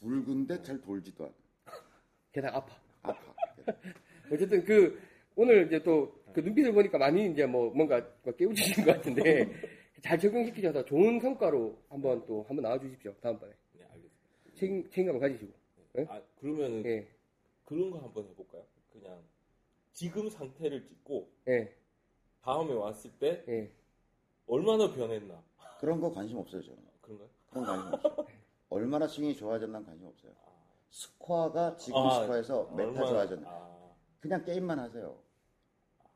굵은데 0.00 0.62
잘 0.62 0.80
돌지도 0.80 1.24
않아. 1.24 1.34
게다가 2.32 2.58
아파. 2.58 2.76
아파. 3.02 3.34
어쨌든 4.32 4.64
그 4.64 5.00
오늘 5.36 5.66
이제 5.66 5.82
또 5.82 6.24
그 6.34 6.40
눈빛을 6.40 6.72
보니까 6.72 6.98
많이 6.98 7.30
이제 7.30 7.46
뭐 7.46 7.70
뭔가 7.70 8.04
깨우치신 8.36 8.84
것 8.84 8.96
같은데 8.96 9.48
잘 10.02 10.18
적용시키셔서 10.18 10.84
좋은 10.84 11.20
성과로 11.20 11.78
한번 11.88 12.26
또 12.26 12.42
한번 12.48 12.64
나와 12.64 12.78
주십시오. 12.78 13.14
다음번에 13.20 13.52
네, 13.78 13.84
알겠습니다. 13.84 14.54
책임 14.56 14.90
책임감을 14.90 15.20
가지시고. 15.20 15.52
네? 15.92 16.06
아, 16.08 16.20
그러면은 16.40 16.84
예, 16.86 17.06
그런 17.64 17.90
거 17.90 17.98
한번 17.98 18.24
해볼까요? 18.28 18.64
그냥 18.92 19.22
지금 19.92 20.28
상태를 20.28 20.86
찍고 20.86 21.30
예, 21.48 21.74
다음에 22.42 22.72
왔을 22.74 23.10
때 23.18 23.44
예. 23.48 23.70
얼마나 24.46 24.92
변했나 24.92 25.42
그런 25.80 26.00
거 26.00 26.12
관심 26.12 26.38
없어요, 26.38 26.62
저는. 26.62 26.78
그런가요? 27.00 27.28
그런 27.50 27.64
관심 27.66 27.92
없어요. 27.94 28.26
얼마나 28.68 29.06
스윙이 29.06 29.36
좋아졌나 29.36 29.82
관심 29.84 30.06
없어요. 30.06 30.32
스코어가 30.90 31.76
지금 31.76 31.98
아, 32.00 32.20
스코어에서 32.22 32.64
몇 32.76 32.85
타 32.85 32.88
얼마나- 32.90 33.06
좋아졌나. 33.06 33.48
아, 33.50 33.94
그냥 34.20 34.44
게임만 34.44 34.78
하세요. 34.78 35.18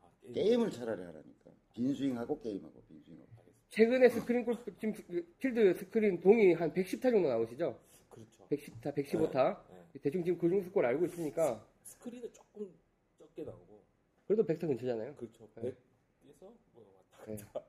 아, 0.01 0.09
게임. 0.21 0.33
게임을 0.33 0.71
차라리 0.71 1.01
하라니까. 1.01 1.51
빈스윙하고 1.73 2.39
게임하고 2.41 2.81
빈스윙하고. 2.87 3.29
최근에 3.69 4.09
스크린 4.09 4.45
골프 4.45 4.73
지금 4.77 4.93
그 4.93 5.35
필드 5.39 5.73
스크린 5.75 6.19
동이 6.21 6.53
한 6.53 6.73
110타 6.73 7.03
정도 7.11 7.29
나오시죠? 7.29 7.79
그렇죠. 8.09 8.47
110타, 8.49 8.95
115타. 8.95 9.63
네. 9.68 9.68
대충 10.01 10.23
지금 10.23 10.37
그중 10.37 10.61
스코어를 10.63 10.89
알고 10.89 11.05
있으니까 11.05 11.65
스크린은 11.83 12.31
조금 12.33 12.69
적게 13.17 13.43
나오고 13.43 13.79
그래도 14.27 14.45
100타 14.45 14.61
근처잖아요. 14.67 15.15
그렇죠. 15.15 15.47
네. 15.55 15.71
100에서 15.71 16.51
뭐 16.73 16.85
왔다 17.19 17.31
네. 17.31 17.37
갔다. 17.37 17.65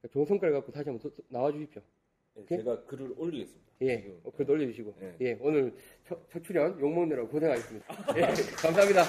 그러니까 0.00 0.12
좋은 0.12 0.24
성과를 0.26 0.54
갖고 0.54 0.72
다시 0.72 0.88
한번 0.88 1.00
또- 1.02 1.14
또 1.14 1.22
나와 1.28 1.52
주십시오. 1.52 1.82
네, 2.34 2.42
오케이? 2.42 2.58
제가 2.58 2.84
글을 2.86 3.14
올리겠습니다. 3.16 3.64
예, 3.82 4.00
지금. 4.02 4.20
어, 4.24 4.30
그래도 4.30 4.52
올려주시고. 4.54 4.94
네. 5.00 5.16
예, 5.20 5.38
오늘 5.40 5.74
첫, 6.06 6.30
첫 6.30 6.42
출연 6.42 6.78
욕먹느라고 6.80 7.28
고생하셨습니다. 7.28 7.86
예, 8.16 8.20
감사합니다. 8.56 9.02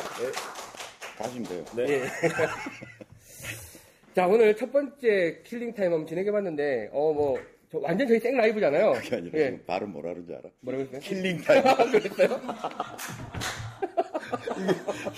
가시면 1.17 1.49
돼요. 1.49 1.65
네. 1.75 1.83
예. 1.93 2.03
자, 4.13 4.27
오늘 4.27 4.55
첫 4.55 4.71
번째 4.71 5.41
킬링 5.43 5.73
타임 5.73 5.91
한번 5.91 6.07
진행해봤는데, 6.07 6.89
어, 6.93 7.13
뭐, 7.13 7.37
저 7.71 7.79
완전 7.79 8.07
저희 8.07 8.19
생 8.19 8.37
라이브잖아요. 8.37 8.93
그게 8.93 9.15
아니라 9.15 9.39
예. 9.39 9.45
지금 9.51 9.63
발음 9.65 9.91
뭐라 9.91 10.09
그러는지 10.13 10.33
알아? 10.33 10.49
뭐라고 10.61 10.83
했어요? 10.85 10.99
killing 11.01 11.37
time. 11.41 11.63
그랬어요? 11.91 12.41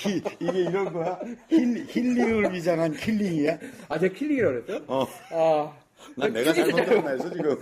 이, 0.07 0.22
이게 0.40 0.60
이런 0.61 0.94
거야? 0.94 1.19
힐, 1.49 1.86
힐링을 1.88 2.53
위장한 2.53 2.94
killing이야? 2.93 3.59
아, 3.90 3.99
제가 3.99 4.14
killing이라고 4.14 4.53
그랬어요? 4.65 4.86
어. 4.88 5.06
아, 5.32 5.78
난 6.15 6.34
내가 6.34 6.53
잘못했나 6.53 7.11
해서 7.11 7.30
지금. 7.32 7.57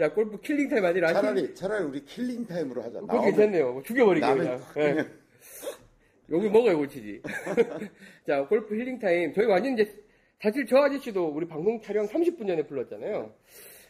야, 0.00 0.12
골프 0.12 0.40
killing 0.40 0.68
time 0.68 0.84
아니라. 0.84 1.08
힐- 1.08 1.14
차라리, 1.14 1.54
차라리 1.54 1.84
우리 1.84 2.04
killing 2.04 2.46
time으로 2.46 2.82
하자. 2.82 3.00
그거 3.00 3.22
괜찮네요. 3.22 3.72
뭐 3.74 3.82
죽여버리기 3.82 4.26
남의- 4.26 4.60
그냥. 4.72 4.96
예. 4.98 5.06
여기 6.30 6.48
먹어야 6.48 6.74
골치지. 6.74 7.22
자, 8.26 8.44
골프 8.46 8.74
healing 8.74 8.98
time. 8.98 9.32
저희 9.34 9.46
완전 9.46 9.74
이제, 9.74 9.94
사실 10.42 10.66
저 10.66 10.78
아저씨도 10.78 11.28
우리 11.28 11.46
방송 11.46 11.80
촬영 11.80 12.06
30분 12.08 12.46
전에 12.46 12.62
불렀잖아요. 12.66 13.32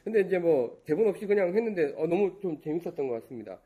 근데 0.05 0.21
이제 0.21 0.39
뭐, 0.39 0.81
대본 0.85 1.09
없이 1.09 1.27
그냥 1.27 1.55
했는데, 1.55 1.95
어, 1.97 2.07
너무 2.07 2.39
좀 2.41 2.61
재밌었던 2.61 3.09
것 3.09 3.23
같습니다. 3.23 3.59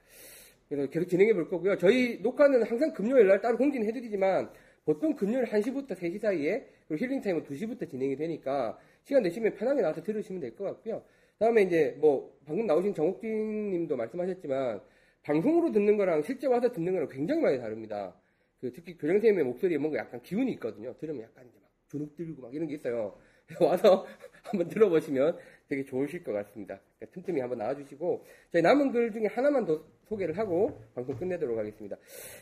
그래서 0.68 0.88
계속 0.90 1.06
진행해 1.08 1.32
볼 1.34 1.48
거고요. 1.48 1.76
저희 1.78 2.20
녹화는 2.20 2.62
항상 2.64 2.92
금요일 2.92 3.26
날 3.26 3.40
따로 3.40 3.56
공지는 3.58 3.86
해드리지만, 3.88 4.50
보통 4.84 5.14
금요일 5.16 5.44
1시부터 5.46 5.94
3시 5.96 6.18
사이에, 6.20 6.66
그리고 6.86 7.04
힐링 7.04 7.20
타임은 7.20 7.44
2시부터 7.44 7.88
진행이 7.90 8.16
되니까, 8.16 8.78
시간 9.04 9.22
되시면 9.22 9.54
편하게 9.54 9.82
나와서 9.82 10.02
들으시면 10.02 10.40
될 10.40 10.54
것 10.56 10.64
같고요. 10.64 11.02
다음에 11.38 11.62
이제 11.62 11.96
뭐, 12.00 12.36
방금 12.46 12.66
나오신 12.66 12.94
정옥진 12.94 13.70
님도 13.70 13.96
말씀하셨지만, 13.96 14.80
방송으로 15.22 15.72
듣는 15.72 15.96
거랑 15.96 16.22
실제 16.22 16.46
와서 16.46 16.70
듣는 16.72 16.92
거랑 16.92 17.08
굉장히 17.08 17.42
많이 17.42 17.58
다릅니다. 17.58 18.14
그 18.60 18.72
특히 18.72 18.96
교장선생님의 18.96 19.44
목소리에 19.44 19.78
뭔가 19.78 19.98
약간 19.98 20.20
기운이 20.22 20.52
있거든요. 20.52 20.94
들으면 20.98 21.22
약간 21.22 21.46
이제 21.46 21.58
막 21.60 21.70
주눅 21.88 22.14
들고 22.16 22.42
막 22.42 22.54
이런 22.54 22.66
게 22.68 22.74
있어요. 22.74 23.16
와서 23.60 24.06
한번 24.42 24.68
들어보시면 24.68 25.38
되게 25.68 25.84
좋으실 25.84 26.24
것 26.24 26.32
같습니다. 26.32 26.80
그러니까 26.96 27.14
틈틈이 27.14 27.40
한번 27.40 27.58
나와주시고 27.58 28.24
저희 28.52 28.62
남은 28.62 28.92
글 28.92 29.12
중에 29.12 29.26
하나만 29.26 29.66
더 29.66 29.84
소개를 30.08 30.38
하고 30.38 30.80
방송 30.94 31.16
끝내도록 31.16 31.58
하겠습니다. 31.58 31.96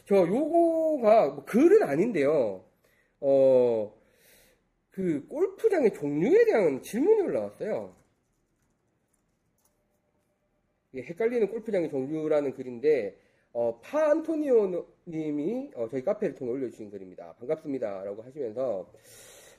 저 0.06 0.16
요거가 0.16 1.30
뭐 1.30 1.44
글은 1.44 1.82
아닌데요. 1.82 2.64
어, 3.20 3.92
그 4.90 5.26
골프장의 5.26 5.92
종류에 5.94 6.44
대한 6.44 6.80
질문이 6.82 7.22
올라왔어요. 7.22 7.94
헷갈리는 10.94 11.48
골프장의 11.48 11.90
종류라는 11.90 12.54
글인데 12.54 13.18
어, 13.52 13.80
파 13.80 14.10
안토니오 14.10 14.86
님이 15.08 15.70
어, 15.74 15.88
저희 15.88 16.02
카페를 16.02 16.34
통해 16.34 16.52
올려주신 16.52 16.90
글입니다. 16.90 17.34
반갑습니다. 17.38 18.04
라고 18.04 18.22
하시면서 18.22 18.90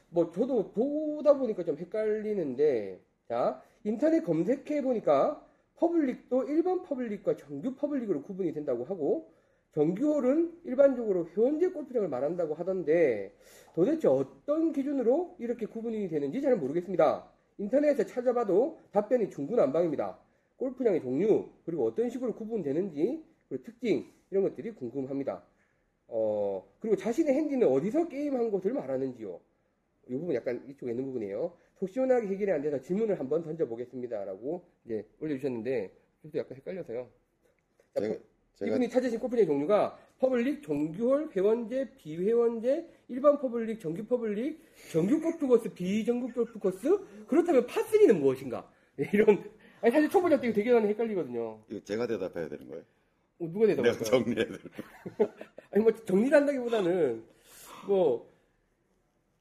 뭐 0.10 0.32
저도 0.32 0.72
보다 0.72 1.34
보니까 1.34 1.64
좀 1.64 1.78
헷갈리는데 1.78 3.00
자 3.28 3.62
인터넷 3.84 4.24
검색해 4.24 4.82
보니까 4.82 5.46
public도 5.76 6.44
일반 6.46 6.82
public과 6.82 7.36
정규 7.38 7.76
public으로 7.76 8.24
구분이 8.24 8.54
된다고 8.54 8.84
하고 8.86 9.32
정규홀은 9.74 10.62
일반적으로 10.64 11.28
현재 11.34 11.68
골프장을 11.68 12.08
말한다고 12.08 12.56
하던데 12.56 13.34
도대체 13.76 14.08
어떤 14.08 14.72
기준으로 14.72 15.36
이렇게 15.40 15.66
구분이 15.66 16.10
되는지 16.10 16.42
잘 16.42 16.56
모르겠습니다. 16.56 17.30
인터넷에 17.60 18.06
찾아봐도 18.06 18.80
답변이 18.92 19.30
중구난방입니다. 19.30 20.18
골프장의 20.58 21.02
종류 21.02 21.50
그리고 21.66 21.86
어떤 21.86 22.10
식으로 22.10 22.34
구분되는지 22.34 23.24
그리고 23.50 23.64
특징 23.64 24.12
이런 24.32 24.44
것들이 24.44 24.74
궁금합니다. 24.74 25.44
어, 26.08 26.64
그리고 26.80 26.96
자신의 26.96 27.36
핸디는 27.36 27.68
어디서 27.68 28.08
게임한 28.08 28.50
것을 28.52 28.74
말하는지요. 28.74 29.40
이 30.10 30.18
부분 30.18 30.34
약간 30.34 30.64
이쪽에 30.70 30.92
있는 30.92 31.06
부분이에요. 31.06 31.54
속 31.80 31.90
시원하게 31.90 32.28
해결이 32.28 32.52
안 32.52 32.62
돼서 32.62 32.80
질문을 32.82 33.20
한번 33.20 33.44
던져보겠습니다. 33.44 34.26
라고 34.26 34.64
이제 34.86 35.06
올려주셨는데, 35.20 35.92
저도 36.24 36.38
약간 36.40 36.58
헷갈려서요. 36.58 37.08
자, 37.94 38.02
제가, 38.02 38.16
제가 38.56 38.72
이분이 38.72 38.90
찾으신 38.90 39.20
골프장의 39.20 39.46
종류가 39.46 40.00
public, 40.20 40.64
정규홀, 40.64 41.30
회원제, 41.36 41.92
비회원제, 41.98 42.90
일반 43.10 43.38
public, 43.40 43.80
정규 43.80 44.04
public, 44.06 44.60
정규 44.92 45.22
골프 45.22 45.46
코스, 45.46 45.72
비정규 45.72 46.34
골프 46.34 46.58
코스. 46.58 47.00
그렇다면 47.28 47.68
파3는 47.68 48.20
무엇인가? 48.20 48.68
이런 49.14 49.44
아니 49.82 49.92
사실 49.92 50.10
초보자 50.10 50.40
때 50.42 50.52
되게 50.52 50.74
많이 50.74 50.88
헷갈리거든요. 50.88 51.60
이거 51.70 51.80
제가 51.84 52.08
대답해야 52.08 52.50
되는 52.50 52.68
거예요. 52.68 52.84
어, 53.40 53.48
누가 53.52 53.68
대답할까요? 53.68 54.04
정리해야 54.04 54.46
되는 54.46 54.60
거예요. 55.20 55.34
아니 55.70 55.84
뭐 55.84 55.94
정리를 55.94 56.36
한다기보다는 56.36 57.24
뭐 57.88 58.27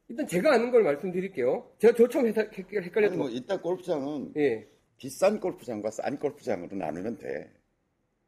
일단 0.08 0.26
제가 0.26 0.52
아는 0.54 0.70
걸 0.70 0.82
말씀드릴게요. 0.84 1.70
제가 1.78 1.94
저 1.96 2.08
처음 2.08 2.26
헷- 2.28 2.36
헷- 2.38 2.66
아니, 2.76 2.86
헷갈렸던 2.86 3.18
뭐 3.18 3.26
거. 3.28 3.32
일단 3.32 3.60
골프장은 3.60 4.34
예. 4.36 4.68
비싼 4.98 5.40
골프장과 5.40 5.90
싼 5.90 6.18
골프장으로 6.18 6.76
나누면 6.76 7.18
돼. 7.18 7.52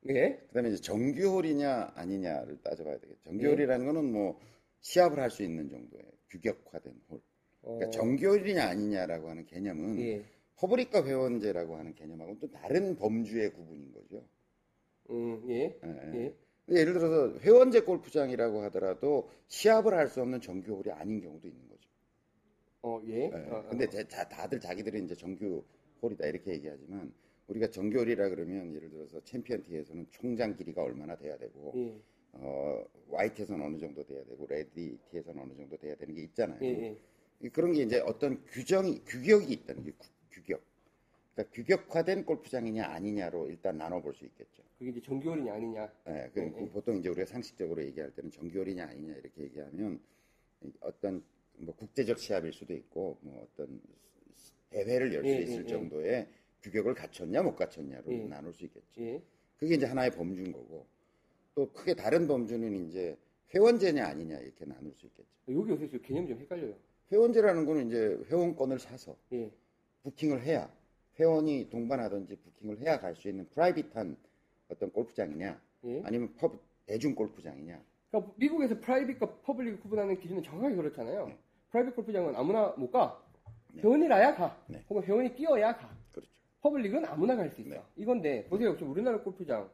예. 0.08 0.36
그다음에 0.48 0.70
이제 0.70 0.80
정규홀이냐 0.80 1.92
아니냐를 1.94 2.58
따져봐야 2.62 2.98
되겠죠. 2.98 3.22
정규홀이라는 3.24 3.86
거는 3.86 4.12
뭐 4.12 4.38
시합을 4.80 5.18
할 5.20 5.30
수 5.30 5.42
있는 5.42 5.68
정도의 5.68 6.02
규격화된 6.30 6.92
홀. 7.10 7.20
어, 7.62 7.74
그러니까 7.76 7.90
정규홀이냐 7.90 8.64
아니냐라고 8.68 9.28
하는 9.30 9.46
개념은 9.46 10.00
예. 10.00 10.24
public과 10.60 11.04
회원제라고 11.04 11.76
하는 11.76 11.94
개념하고는 11.94 12.40
또 12.40 12.50
다른 12.50 12.96
범주의 12.96 13.52
구분인 13.52 13.92
거죠. 13.92 14.24
음, 15.10 15.42
예. 15.48 15.78
예, 16.14 16.34
예. 16.68 16.74
근데 16.74 16.80
예를 16.80 16.92
들어서 16.94 17.38
회원제 17.40 17.80
골프장이라고 17.82 18.62
하더라도 18.64 19.30
시합을 19.48 19.94
할 19.94 20.08
수 20.08 20.20
없는 20.22 20.40
정규홀이 20.40 20.90
아닌 20.92 21.20
경우도 21.20 21.48
있는 21.48 21.68
거죠. 21.68 21.88
어, 22.82 23.00
예. 23.06 23.24
예. 23.24 23.50
어, 23.50 23.56
어. 23.58 23.68
근데 23.68 23.88
제- 23.88 24.06
자, 24.06 24.28
다들 24.28 24.60
자기들이 24.60 25.02
이제 25.04 25.14
정규홀이다 25.14 26.26
이렇게 26.26 26.52
얘기하지만 26.52 27.12
우리가 27.48 27.70
정규홀이라 27.70 28.28
그러면 28.28 28.74
예를 28.74 28.90
들어서 28.90 29.20
챔피언 29.24 29.62
티에서는 29.62 30.06
총장 30.10 30.54
길이가 30.54 30.82
얼마나 30.82 31.16
돼야 31.16 31.36
되고 31.38 31.72
예. 31.76 31.98
어, 32.32 32.84
화이트에서는 33.10 33.64
어느 33.64 33.78
정도 33.78 34.04
돼야 34.04 34.22
되고 34.24 34.46
레드 34.46 34.96
티에서는 35.10 35.42
어느 35.42 35.54
정도 35.56 35.76
돼야 35.78 35.94
되는 35.96 36.14
게 36.14 36.22
있잖아요. 36.22 36.58
예, 36.62 36.96
예. 37.42 37.48
그런 37.48 37.72
게 37.72 37.82
이제 37.82 38.00
어떤 38.00 38.44
규정이 38.46 39.02
규격이 39.06 39.50
있다는 39.52 39.84
게 39.84 39.92
규- 39.92 40.10
규격. 40.30 40.60
그러니까 41.38 41.54
규격화된 41.54 42.24
골프장이냐 42.24 42.86
아니냐로 42.86 43.48
일단 43.48 43.78
나눠볼 43.78 44.12
수 44.14 44.24
있겠죠. 44.24 44.62
그게 44.76 44.90
이제 44.90 45.00
정규홀이냐 45.00 45.54
아니냐. 45.54 45.92
예, 46.08 46.30
그리고 46.34 46.58
예, 46.58 46.62
예. 46.64 46.68
보통 46.70 46.96
이제 46.96 47.08
우리가 47.08 47.26
상식적으로 47.26 47.84
얘기할 47.84 48.10
때는 48.10 48.30
정규홀이냐 48.32 48.84
아니냐 48.84 49.14
이렇게 49.14 49.42
얘기하면 49.42 50.00
이 50.62 50.72
어떤 50.80 51.22
뭐 51.58 51.74
국제적 51.76 52.18
시합일 52.18 52.52
수도 52.52 52.74
있고 52.74 53.18
뭐 53.20 53.46
어떤 53.52 53.80
대회를 54.70 55.14
열수 55.14 55.30
예, 55.30 55.42
있을 55.42 55.54
예, 55.54 55.58
예. 55.60 55.66
정도의 55.66 56.28
규격을 56.62 56.94
갖췄냐 56.94 57.42
못 57.42 57.54
갖췄냐로 57.54 58.12
예. 58.12 58.24
나눌 58.24 58.52
수 58.52 58.64
있겠죠. 58.64 59.00
예. 59.00 59.22
그게 59.58 59.76
이제 59.76 59.86
하나의 59.86 60.10
범주인 60.10 60.52
거고 60.52 60.86
또 61.54 61.70
크게 61.72 61.94
다른 61.94 62.26
범주는 62.26 62.88
이제 62.88 63.16
회원제냐 63.54 64.04
아니냐 64.04 64.38
이렇게 64.38 64.64
나눌 64.64 64.92
수 64.94 65.06
있겠죠. 65.06 65.28
여기 65.48 65.70
요새 65.70 65.88
좀 65.88 66.00
개념이 66.02 66.28
좀 66.28 66.40
헷갈려요. 66.40 66.74
회원제라는 67.12 67.64
거는 67.64 67.86
이제 67.86 68.18
회원권을 68.28 68.80
사서 68.80 69.16
예. 69.32 69.52
부킹을 70.02 70.42
해야 70.42 70.76
회원이 71.18 71.68
동반하든지 71.70 72.36
부킹을 72.36 72.80
해야 72.80 73.00
갈 73.00 73.14
수 73.16 73.28
있는 73.28 73.48
private한 73.50 74.16
어떤 74.70 74.90
골프장이냐 74.92 75.60
예. 75.84 76.02
아니면 76.04 76.34
펍 76.36 76.52
대중 76.86 77.14
골프장이냐 77.14 77.80
그러니까 78.10 78.32
미국에서 78.36 78.78
private과 78.80 79.40
public을 79.42 79.80
구분하는 79.80 80.18
기준은 80.20 80.42
정확하게 80.42 80.76
그렇잖아요. 80.76 81.26
네. 81.26 81.38
private 81.70 81.94
골프장은 81.96 82.34
아무나 82.36 82.68
못 82.78 82.90
가. 82.90 83.22
네. 83.74 83.82
회원이라야 83.82 84.34
가. 84.34 84.58
네. 84.66 84.82
혹은 84.88 85.02
회원이 85.02 85.34
끼어야 85.34 85.76
가. 85.76 85.90
그렇죠. 86.12 86.30
public은 86.62 87.04
아무나 87.04 87.36
갈 87.36 87.50
수 87.50 87.60
있어. 87.60 87.70
네. 87.70 87.82
이건데 87.96 88.46
보세요. 88.46 88.74
지금 88.78 88.92
우리나라 88.92 89.20
골프장 89.20 89.68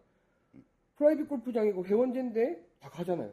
private 0.97 1.29
골프장이고 1.29 1.85
회원제인데 1.87 2.67
다 2.81 2.89
가잖아요. 2.91 3.33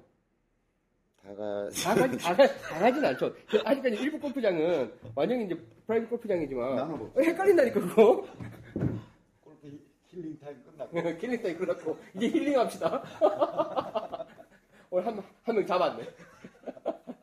다가 1.23 1.69
다 1.69 1.95
가지 1.95 2.17
다, 2.17 2.35
가, 2.35 2.47
다 2.47 2.79
가진 2.79 3.05
않죠. 3.05 3.33
아직까지 3.63 3.95
일부 3.97 4.19
골프장은 4.19 4.91
완전히 5.15 5.45
이제 5.45 5.55
private 5.85 6.09
골프장이지만 6.09 6.75
나눠 6.75 6.95
어, 6.95 7.11
헷갈린다니까 7.19 7.79
그거. 7.79 8.25
골프 9.43 9.79
healing 10.07 10.39
time 10.39 10.63
끝났고 10.63 10.97
killing 11.19 11.41
time 11.41 11.57
끝났고 11.59 11.97
이제 12.15 12.27
힐링 12.27 12.57
합시다. 12.59 13.03
오늘 14.89 15.05
한 15.05 15.23
한 15.43 15.55
명 15.55 15.65
잡았네. 15.65 16.03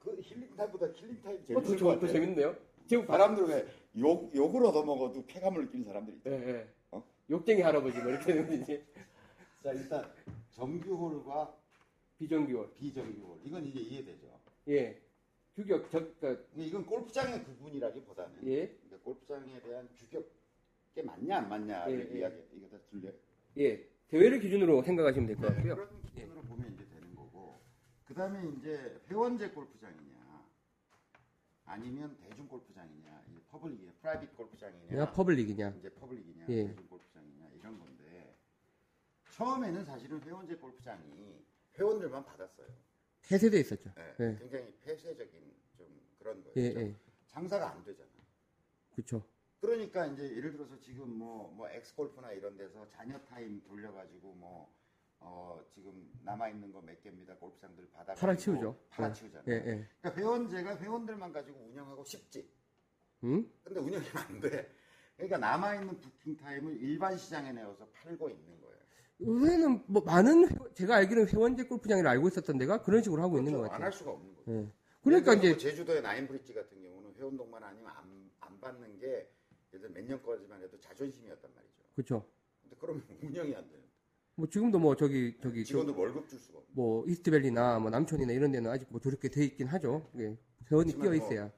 그 0.00 0.16
healing 0.22 0.56
time보다 0.56 0.90
killing 0.92 1.20
time 1.22 1.36
어, 1.36 1.40
더, 1.40 1.46
재밌을 1.46 1.62
것 1.62 1.76
좋- 1.76 1.84
더 1.84 1.90
같아요. 1.94 2.12
재밌는데요? 2.12 2.56
지금 2.86 3.06
바 3.06 3.12
사람들 3.18 3.44
왜 3.46 3.66
욕 3.96 4.32
욕을 4.36 4.64
얻어먹어도 4.66 5.26
쾌감을 5.26 5.64
느끼는 5.64 5.84
사람들이 5.84 6.16
있죠. 6.18 6.30
예, 6.30 6.48
예. 6.48 6.68
어? 6.92 7.02
욕쟁이 7.28 7.60
할아버지 7.60 7.98
뭐 7.98 8.10
이렇게 8.12 8.24
되는 8.32 8.46
거지. 8.60 8.84
자 9.64 9.72
일단 9.72 10.04
정규홀과 10.52 11.52
비정규월. 12.20 12.74
비정규홀 12.74 13.40
이건 13.44 13.64
이제 13.64 13.80
이해되죠. 13.80 14.38
예. 14.68 15.00
규격 15.54 15.90
적 15.90 16.20
그러니까, 16.20 16.44
근데 16.50 16.66
이건 16.66 16.84
골프장의 16.86 17.44
구분이라기보다는 17.44 18.46
예. 18.46 18.68
그러니까 18.68 18.98
골프장에 19.02 19.60
대한 19.62 19.88
규격에 19.96 21.02
맞냐 21.02 21.38
안 21.38 21.48
맞냐를 21.48 22.10
예, 22.10 22.14
예. 22.14 22.18
이야기 22.18 22.36
이거 22.52 22.68
다 22.68 22.78
들려. 22.90 23.10
예. 23.56 23.88
대회를 24.08 24.40
기준으로 24.40 24.82
생각하시면 24.82 25.26
될 25.28 25.36
것 25.36 25.46
같고요. 25.54 25.74
그런 25.76 26.02
기준으로 26.02 26.42
보면 26.42 26.74
이제 26.74 26.86
되는 26.88 27.14
거고. 27.14 27.58
그 28.04 28.12
다음에 28.14 28.46
이제 28.58 29.00
회원제 29.08 29.50
골프장이냐, 29.50 30.44
아니면 31.64 32.16
대중 32.20 32.46
골프장이냐, 32.48 33.22
이 33.28 33.38
public이냐, 33.48 33.92
private 34.00 34.36
골프장이냐, 34.36 35.12
public이냐. 35.12 35.74
이제 35.78 35.88
public이냐, 35.94 36.44
예. 36.48 36.66
대중 36.66 36.86
골프장이냐 36.88 37.48
이런 37.60 37.78
건데 37.78 38.36
처음에는 39.30 39.84
사실은 39.86 40.20
회원제 40.22 40.56
골프장이 40.56 41.40
회원들만 41.78 42.24
받았어요. 42.24 42.66
폐쇄돼 43.28 43.60
있었죠. 43.60 43.92
예, 43.98 44.14
예. 44.20 44.36
굉장히 44.38 44.74
폐쇄적인 44.80 45.54
좀 45.76 46.00
그런 46.18 46.42
거예요. 46.42 46.52
예, 46.56 46.72
좀 46.72 46.82
예. 46.82 46.96
장사가 47.28 47.70
안 47.70 47.84
되잖아. 47.84 48.08
그쵸. 48.94 49.22
그러니까 49.60 50.06
이제 50.06 50.24
예를 50.36 50.52
들어서 50.52 50.78
지금 50.80 51.10
뭐, 51.18 51.52
뭐 51.52 51.68
엑스골프나 51.68 52.32
이런 52.32 52.56
데서 52.56 52.88
잔여 52.88 53.18
타임 53.20 53.62
돌려가지고 53.62 54.34
뭐, 54.34 54.72
어, 55.20 55.62
지금 55.74 56.10
남아있는 56.24 56.72
거 56.72 56.80
몇 56.80 57.00
개입니다. 57.02 57.36
골프장들 57.36 57.88
받아. 57.90 58.14
팔아치우죠. 58.14 58.76
팔아치우잖아요. 58.88 59.44
예, 59.48 59.54
예. 59.54 59.88
그러니까 60.00 60.14
회원제가 60.20 60.76
회원들만 60.78 61.32
가지고 61.32 61.60
운영하고 61.60 62.02
싶지. 62.04 62.50
음? 63.24 63.52
근데 63.62 63.80
운영이 63.80 64.06
안 64.14 64.40
돼. 64.40 64.74
그러니까 65.16 65.36
남아있는 65.36 66.00
부킹 66.00 66.36
타임을 66.38 66.78
일반 66.80 67.16
시장에 67.18 67.52
내어서 67.52 67.86
팔고 67.90 68.30
있는 68.30 68.60
거예요. 68.62 68.69
요새는 69.22 69.82
뭐 69.86 70.02
많은 70.02 70.48
회- 70.48 70.74
제가 70.74 70.96
알기로는 70.96 71.28
회원제 71.28 71.64
골프장이라 71.64 72.10
알고 72.10 72.28
있었던 72.28 72.58
데가 72.58 72.82
그런 72.82 73.02
식으로 73.02 73.22
하고 73.22 73.38
있는 73.38 73.52
것 73.52 73.58
그렇죠. 73.58 73.70
같아요. 73.72 73.76
안 73.76 73.82
할 73.82 73.92
수가 73.92 74.10
없는 74.12 74.34
거죠. 74.34 74.52
예. 74.52 74.66
그러니까 75.02 75.34
이제 75.34 75.48
뭐 75.50 75.58
제주도의 75.58 76.02
나인브릿지 76.02 76.54
같은 76.54 76.82
경우는 76.82 77.14
회원동만 77.16 77.62
아니면 77.62 77.90
안, 77.94 78.30
안 78.40 78.60
받는 78.60 78.98
게 78.98 79.30
예를 79.74 79.90
몇 79.90 80.04
년까지만 80.04 80.62
해도 80.62 80.78
자존심이었단 80.80 81.50
말이죠. 81.54 81.74
그쵸. 81.94 82.24
근데 82.62 82.76
그러면 82.80 83.02
운영이 83.22 83.54
안 83.54 83.68
되는. 83.68 83.80
뭐 84.36 84.46
지금도 84.48 84.78
뭐 84.78 84.96
저기 84.96 85.36
저기 85.42 85.64
저- 85.64 85.68
직원들 85.68 85.94
월급 85.94 86.28
줄 86.28 86.38
수가 86.38 86.58
없는. 86.58 86.72
뭐 86.74 87.04
이스트밸리나 87.06 87.78
뭐 87.78 87.90
남촌이나 87.90 88.32
이런 88.32 88.52
데는 88.52 88.70
아직 88.70 88.86
뭐 88.90 89.00
저렇게 89.00 89.28
돼 89.28 89.44
있긴 89.44 89.66
하죠. 89.68 90.08
예. 90.18 90.36
회원이 90.70 90.92
끼어 90.92 91.04
뭐 91.04 91.14
있어야 91.14 91.50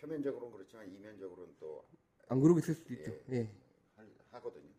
표면적으로는 0.00 0.52
그렇지만 0.56 0.88
이면적으로는 0.92 1.54
또 1.60 1.84
안 2.28 2.40
그러고 2.40 2.58
있을 2.58 2.74
수도 2.74 2.94
있죠. 2.94 3.12
예. 3.32 3.48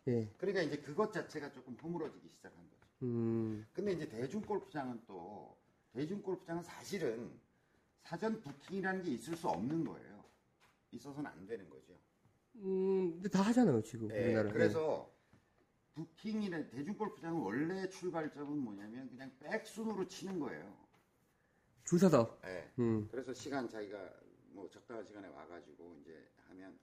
예. 0.08 0.30
그러니까 0.38 0.62
이제 0.62 0.78
그것 0.78 1.12
자체가 1.12 1.52
조금 1.52 1.76
허물어지기 1.76 2.30
시작한 2.30 2.58
거죠. 2.70 2.88
음. 3.04 3.66
근데 3.74 3.94
이제 3.94 4.08
대중 4.08 4.42
골프장은 4.42 5.02
또 5.08 5.58
대중 5.92 6.22
골프장은 6.22 6.64
사실은 6.64 7.40
사전 8.02 8.40
부킹이라는 8.42 9.04
게 9.04 9.12
있을 9.12 9.36
수 9.36 9.48
없는 9.48 9.84
거예요. 9.84 10.24
있어서는 10.92 11.30
안 11.30 11.46
되는 11.48 11.70
거죠. 11.70 11.94
음, 12.58 13.14
근데 13.16 13.30
다 13.30 13.42
하잖아요, 13.42 13.82
지금 13.82 14.10
예, 14.12 14.26
우리나라. 14.26 14.52
그래서 14.52 15.12
부킹이나 15.96 16.68
대중 16.68 16.96
골프장은 16.96 17.42
원래 17.42 17.90
출발점은 17.90 18.58
뭐냐면 18.58 19.10
그냥 19.10 19.32
백순으로 19.40 20.08
치는 20.08 20.40
거예요. 20.40 20.64
예. 20.64 21.84
줄 21.86 22.00
서서. 22.00 22.40
예. 22.46 22.72
음. 22.80 23.08
그래서 23.12 23.34
시간 23.34 23.68
자기가 23.68 23.98
뭐 24.52 24.70
적당한 24.70 25.06
시간에 25.06 25.28
와가지고 25.28 25.98
이제 26.02 26.28
하면 26.48 26.78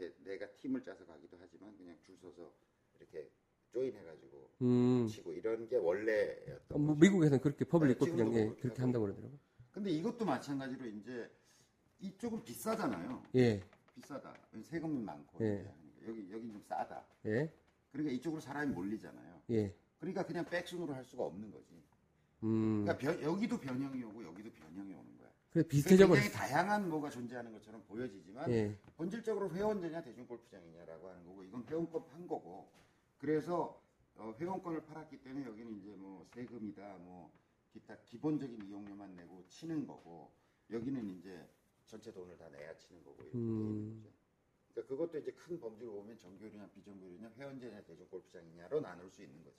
이렇게 0.00 0.14
내가 0.24 0.46
팀을 0.56 0.82
짜서 0.82 1.04
가기도 1.04 1.36
하지만 1.38 1.76
그냥 1.76 1.94
줄 2.00 2.16
서서 2.16 2.50
이렇게 2.98 3.30
join해가지고 3.72 4.50
음. 4.62 5.06
치고 5.06 5.32
이런 5.32 5.68
게 5.68 5.76
원래였던 5.76 6.64
어, 6.70 6.78
뭐. 6.78 6.94
미국에서는 6.96 7.40
그렇게 7.40 7.64
퍼블릭 7.66 7.98
네, 7.98 7.98
골프장 7.98 8.34
예, 8.34 8.48
그렇게 8.60 8.80
한다고 8.80 9.04
그러더라고요. 9.04 9.38
근데 9.70 9.90
이것도 9.90 10.24
마찬가지로 10.24 10.86
이제 10.86 11.30
이쪽은 12.00 12.42
비싸잖아요. 12.44 13.22
예. 13.36 13.62
비싸다. 13.94 14.34
세금이 14.62 15.02
많고 15.02 15.44
예. 15.44 15.70
여기 16.08 16.32
여기 16.32 16.48
좀 16.50 16.60
싸다. 16.66 17.04
예. 17.26 17.52
그러니까 17.92 18.14
이쪽으로 18.14 18.40
사람이 18.40 18.72
몰리잖아요. 18.72 19.42
예. 19.50 19.74
그러니까 19.98 20.24
그냥 20.24 20.44
백순으로 20.46 20.94
할 20.94 21.04
수가 21.04 21.24
없는 21.24 21.50
거지. 21.50 21.74
음. 22.42 22.84
그러니까 22.84 22.96
변- 22.96 23.22
여기도 23.22 23.60
변형이 23.60 24.02
오고 24.04 24.24
여기도 24.24 24.50
변형이 24.50 24.94
오는. 24.94 25.16
그래 25.18 25.19
그래서 25.52 25.68
비슷해져 25.68 26.06
굉장히 26.06 26.30
버렸어. 26.30 26.38
다양한 26.38 26.88
뭐가 26.88 27.10
존재하는 27.10 27.52
것처럼 27.52 27.82
보여지지만 27.88 28.50
예. 28.50 28.76
본질적으로 28.96 29.50
회원제냐 29.50 30.02
대중골프장이냐라고 30.02 31.08
하는 31.08 31.24
거고 31.24 31.42
이건 31.42 31.64
회원권 31.64 32.06
판 32.06 32.26
거고 32.26 32.70
그래서 33.18 33.82
어, 34.14 34.34
회원권을 34.38 34.84
팔았기 34.84 35.22
때문에 35.22 35.46
여기는 35.46 35.78
이제 35.78 35.88
뭐 35.96 36.24
세금이다 36.32 36.98
뭐 36.98 37.32
기타 37.72 37.96
기본적인 38.04 38.64
이용료만 38.66 39.16
내고 39.16 39.44
치는 39.48 39.86
거고 39.86 40.30
여기는 40.70 41.08
이제 41.18 41.44
전체 41.86 42.12
돈을 42.12 42.36
다 42.36 42.48
내야 42.50 42.76
치는 42.76 43.02
거고 43.02 43.16
이렇게 43.22 43.38
음. 43.38 44.02
거죠. 44.04 44.14
그러니까 44.72 44.88
그것도 44.94 45.18
이제 45.18 45.32
큰 45.32 45.58
범주로 45.58 45.92
보면 45.92 46.16
정규리냐 46.16 46.68
비정규리냐 46.68 47.32
회원제냐 47.36 47.82
대중골프장이냐로 47.82 48.80
나눌 48.80 49.10
수 49.10 49.22
있는 49.22 49.42
거지. 49.42 49.56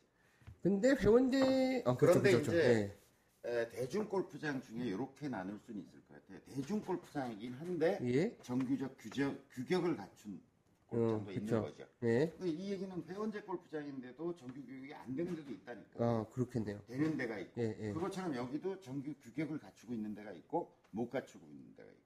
근데 0.61 0.91
회원제 0.91 1.83
아 1.85 1.97
그렇죠 1.97 2.21
그런데 2.21 2.31
그렇죠. 2.31 2.51
이제 2.51 2.63
예. 2.63 2.97
에, 3.43 3.67
대중 3.69 4.07
골프장 4.07 4.61
중에 4.61 4.85
이렇게 4.85 5.27
나눌 5.27 5.57
수는 5.59 5.81
있을 5.81 5.99
것 6.05 6.13
같아요. 6.21 6.39
대중 6.45 6.79
골프장이긴 6.81 7.53
한데 7.53 7.97
예. 8.03 8.37
정규적 8.43 8.97
규적, 8.99 9.35
규격을 9.49 9.95
갖춘 9.97 10.39
골프장도 10.87 11.29
어, 11.29 11.33
있는 11.33 11.45
그쵸. 11.45 11.61
거죠. 11.63 11.87
예. 12.03 12.29
근데 12.37 12.49
이 12.51 12.71
얘기는 12.71 13.03
회원제 13.07 13.41
골프장인데도 13.41 14.35
정규 14.35 14.61
규격이 14.61 14.93
안 14.93 15.15
되는 15.15 15.35
데도 15.35 15.51
있다니까. 15.51 16.05
아 16.05 16.25
그렇겠네요. 16.31 16.81
되는 16.85 17.17
데가 17.17 17.39
있고. 17.39 17.61
예, 17.61 17.75
예. 17.79 17.93
그것처럼 17.93 18.35
여기도 18.35 18.79
정규 18.81 19.13
규격을 19.15 19.57
갖추고 19.59 19.93
있는 19.93 20.13
데가 20.13 20.31
있고 20.33 20.75
못 20.91 21.09
갖추고 21.09 21.43
있는 21.47 21.75
데가 21.75 21.89
있고. 21.89 22.01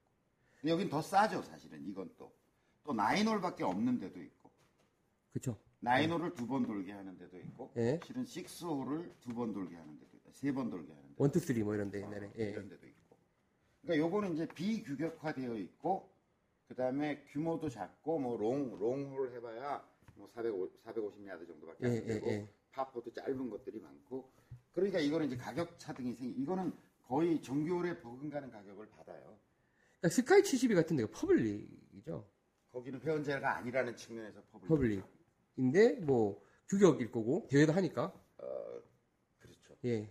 근데 0.62 0.72
여긴 0.72 0.90
더 0.90 1.02
싸죠, 1.02 1.41
사실은 1.44 1.84
이건 1.86 2.10
또. 2.18 2.32
또 2.84 2.94
nine홀밖에 2.93 3.64
없는 3.64 3.99
데도 3.99 4.22
있고. 4.22 4.52
그렇죠. 5.34 5.60
nine홀을 5.81 6.34
두 6.36 6.48
번 6.48 6.66
돌게 6.66 6.91
하는 6.94 7.18
데도 7.18 7.38
있고. 7.40 7.74
예. 7.78 7.99
실은 8.06 8.24
six홀을 8.23 9.15
두 9.20 9.34
번 9.34 9.52
돌게 9.52 9.76
하는 9.76 9.99
데도 9.99 10.16
있고. 10.18 10.32
세 10.32 10.52
번 10.53 10.70
돌게 10.70 10.94
하는. 10.94 11.05
one 11.18 11.28
two 11.28 11.39
three 11.39 11.64
뭐 11.63 11.75
이런데 11.75 12.01
옛날에. 12.01 12.31
예. 12.37 12.49
이런 12.49 12.69
데도 12.69 12.85
있고. 12.87 13.17
그러니까 13.81 14.05
요거는 14.05 14.33
이제 14.33 14.47
비규격화되어 14.47 15.55
있고 15.57 16.09
그다음에 16.67 17.23
규모도 17.25 17.69
작고 17.69 18.19
뭐롱 18.19 18.79
롱홀 18.79 19.33
해봐야 19.35 19.87
뭐 20.15 20.27
450, 20.33 20.83
450야드 20.83 21.47
정도밖에 21.47 21.85
안 21.85 21.91
예, 21.91 21.95
예, 21.97 22.05
되고 22.05 22.27
예. 22.27 22.49
파포도 22.71 23.13
짧은 23.13 23.49
것들이 23.49 23.79
많고 23.79 24.29
그러니까 24.73 24.99
이거는 24.99 25.27
이제 25.27 25.37
가격 25.37 25.79
차등이 25.79 26.13
생기. 26.13 26.41
이거는 26.41 26.73
거의 27.03 27.41
정규홀에 27.41 28.01
버금가는 28.01 28.49
가격을 28.51 28.89
받아요. 28.89 29.37
그러니까 29.99 30.09
스카이 30.09 30.43
72 30.43 30.75
같은 30.75 30.97
데가 30.97 31.09
public이죠. 31.11 32.27
거기는 32.71 32.99
회원제가 32.99 33.57
아니라는 33.57 33.95
측면에서 33.95 34.41
public. 34.52 34.68
public. 34.68 35.03
인데 35.57 35.93
뭐 36.01 36.43
규격일 36.67 37.11
거고 37.11 37.47
대회도 37.49 37.71
하니까. 37.71 38.11
어, 38.37 38.81
그렇죠. 39.39 39.77
예. 39.85 40.09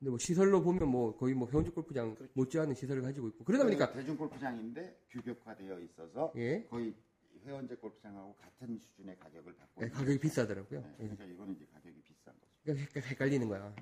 근데 0.00 0.08
뭐 0.10 0.18
시설로 0.18 0.62
보면 0.62 0.88
뭐 0.88 1.14
거의 1.14 1.34
뭐 1.34 1.46
회원제 1.50 1.70
골프장 1.72 2.16
못지않은 2.32 2.74
시설을 2.74 3.02
가지고 3.02 3.28
있고 3.28 3.44
그러다 3.44 3.64
보니까 3.64 3.92
대중 3.92 4.16
골프장인데 4.16 4.98
규격화되어 5.10 5.78
있어서 5.80 6.32
예. 6.36 6.64
거의 6.70 6.94
회원제 7.44 7.74
골프장하고 7.76 8.34
같은 8.36 8.78
수준의 8.78 9.18
가격을 9.18 9.54
받고 9.54 9.82
예, 9.82 9.86
있는 9.86 9.98
가격이 9.98 10.18
비싸더라고요. 10.20 10.80
네, 10.80 10.86
예. 11.00 11.02
그러니까 11.02 11.24
이거는 11.26 11.54
이제 11.54 11.66
가격이 11.70 12.00
비싼 12.02 12.32
거죠. 12.34 12.50
그러니까 12.64 13.00
헷갈리는 13.00 13.46
거야. 13.48 13.74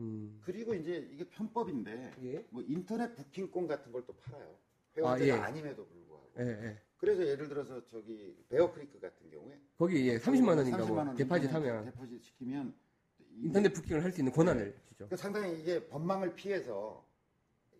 음. 0.00 0.40
그리고 0.42 0.72
이제 0.74 1.06
이게 1.12 1.28
편법인데 1.28 2.12
예. 2.22 2.46
뭐 2.50 2.62
인터넷 2.66 3.14
부킹권 3.14 3.66
같은 3.66 3.92
걸 3.92 4.02
또 4.06 4.14
팔아요. 4.14 4.56
회원제가 4.96 5.34
아, 5.34 5.38
예. 5.38 5.42
아, 5.42 5.50
님에도 5.50 5.86
불구하고. 5.86 6.30
예, 6.38 6.44
예. 6.44 6.78
그래서 6.96 7.26
예를 7.26 7.46
들어서 7.48 7.84
저기 7.88 8.42
베어크리크 8.48 8.98
같은 8.98 9.30
경우에 9.30 9.60
거기 9.76 10.08
예, 10.08 10.18
30만 10.18 10.56
원인가 10.56 10.78
30만 10.78 10.86
뭐원 10.88 11.14
데파짓 11.14 11.52
하면 11.52 11.84
데포짓 11.84 12.22
시키면 12.24 12.68
이- 12.68 12.89
인터넷 13.36 13.72
부킹을 13.72 14.02
할 14.04 14.12
수 14.12 14.20
있는 14.20 14.32
권한을 14.32 14.72
주죠. 14.88 14.96
그러니까 15.06 15.16
상당히 15.16 15.60
이게 15.60 15.86
법망을 15.88 16.34
피해서 16.34 17.04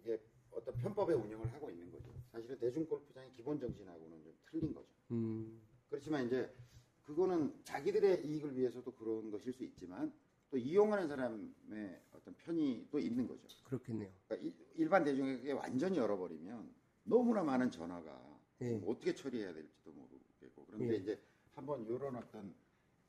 이게 0.00 0.20
어떤 0.52 0.74
편법의 0.76 1.16
운영을 1.16 1.52
하고 1.52 1.70
있는 1.70 1.90
거죠. 1.90 2.12
사실은 2.32 2.58
대중 2.58 2.86
골프장의 2.86 3.32
기본 3.32 3.58
정신하고는 3.58 4.22
좀 4.22 4.34
틀린 4.50 4.74
거죠. 4.74 4.88
음. 5.10 5.60
그렇지만 5.88 6.26
이제 6.26 6.52
그거는 7.02 7.52
자기들의 7.64 8.24
이익을 8.26 8.56
위해서도 8.56 8.92
그런 8.94 9.30
것일 9.30 9.52
수 9.52 9.64
있지만 9.64 10.12
또 10.50 10.56
이용하는 10.56 11.08
사람의 11.08 12.00
어떤 12.12 12.34
편이 12.36 12.88
또 12.90 12.98
있는 12.98 13.26
거죠. 13.26 13.46
그렇겠네요. 13.64 14.10
그러니까 14.28 14.48
이- 14.48 14.54
일반 14.76 15.04
대중에게 15.04 15.52
완전히 15.52 15.98
열어버리면 15.98 16.72
너무나 17.04 17.42
많은 17.42 17.70
전화가 17.70 18.38
예. 18.62 18.80
어떻게 18.86 19.14
처리해야 19.14 19.52
될지도 19.52 19.92
모르겠고 19.92 20.66
그런데 20.66 20.94
예. 20.94 20.96
이제 20.98 21.20
한번 21.54 21.84
이런 21.86 22.16
어떤 22.16 22.54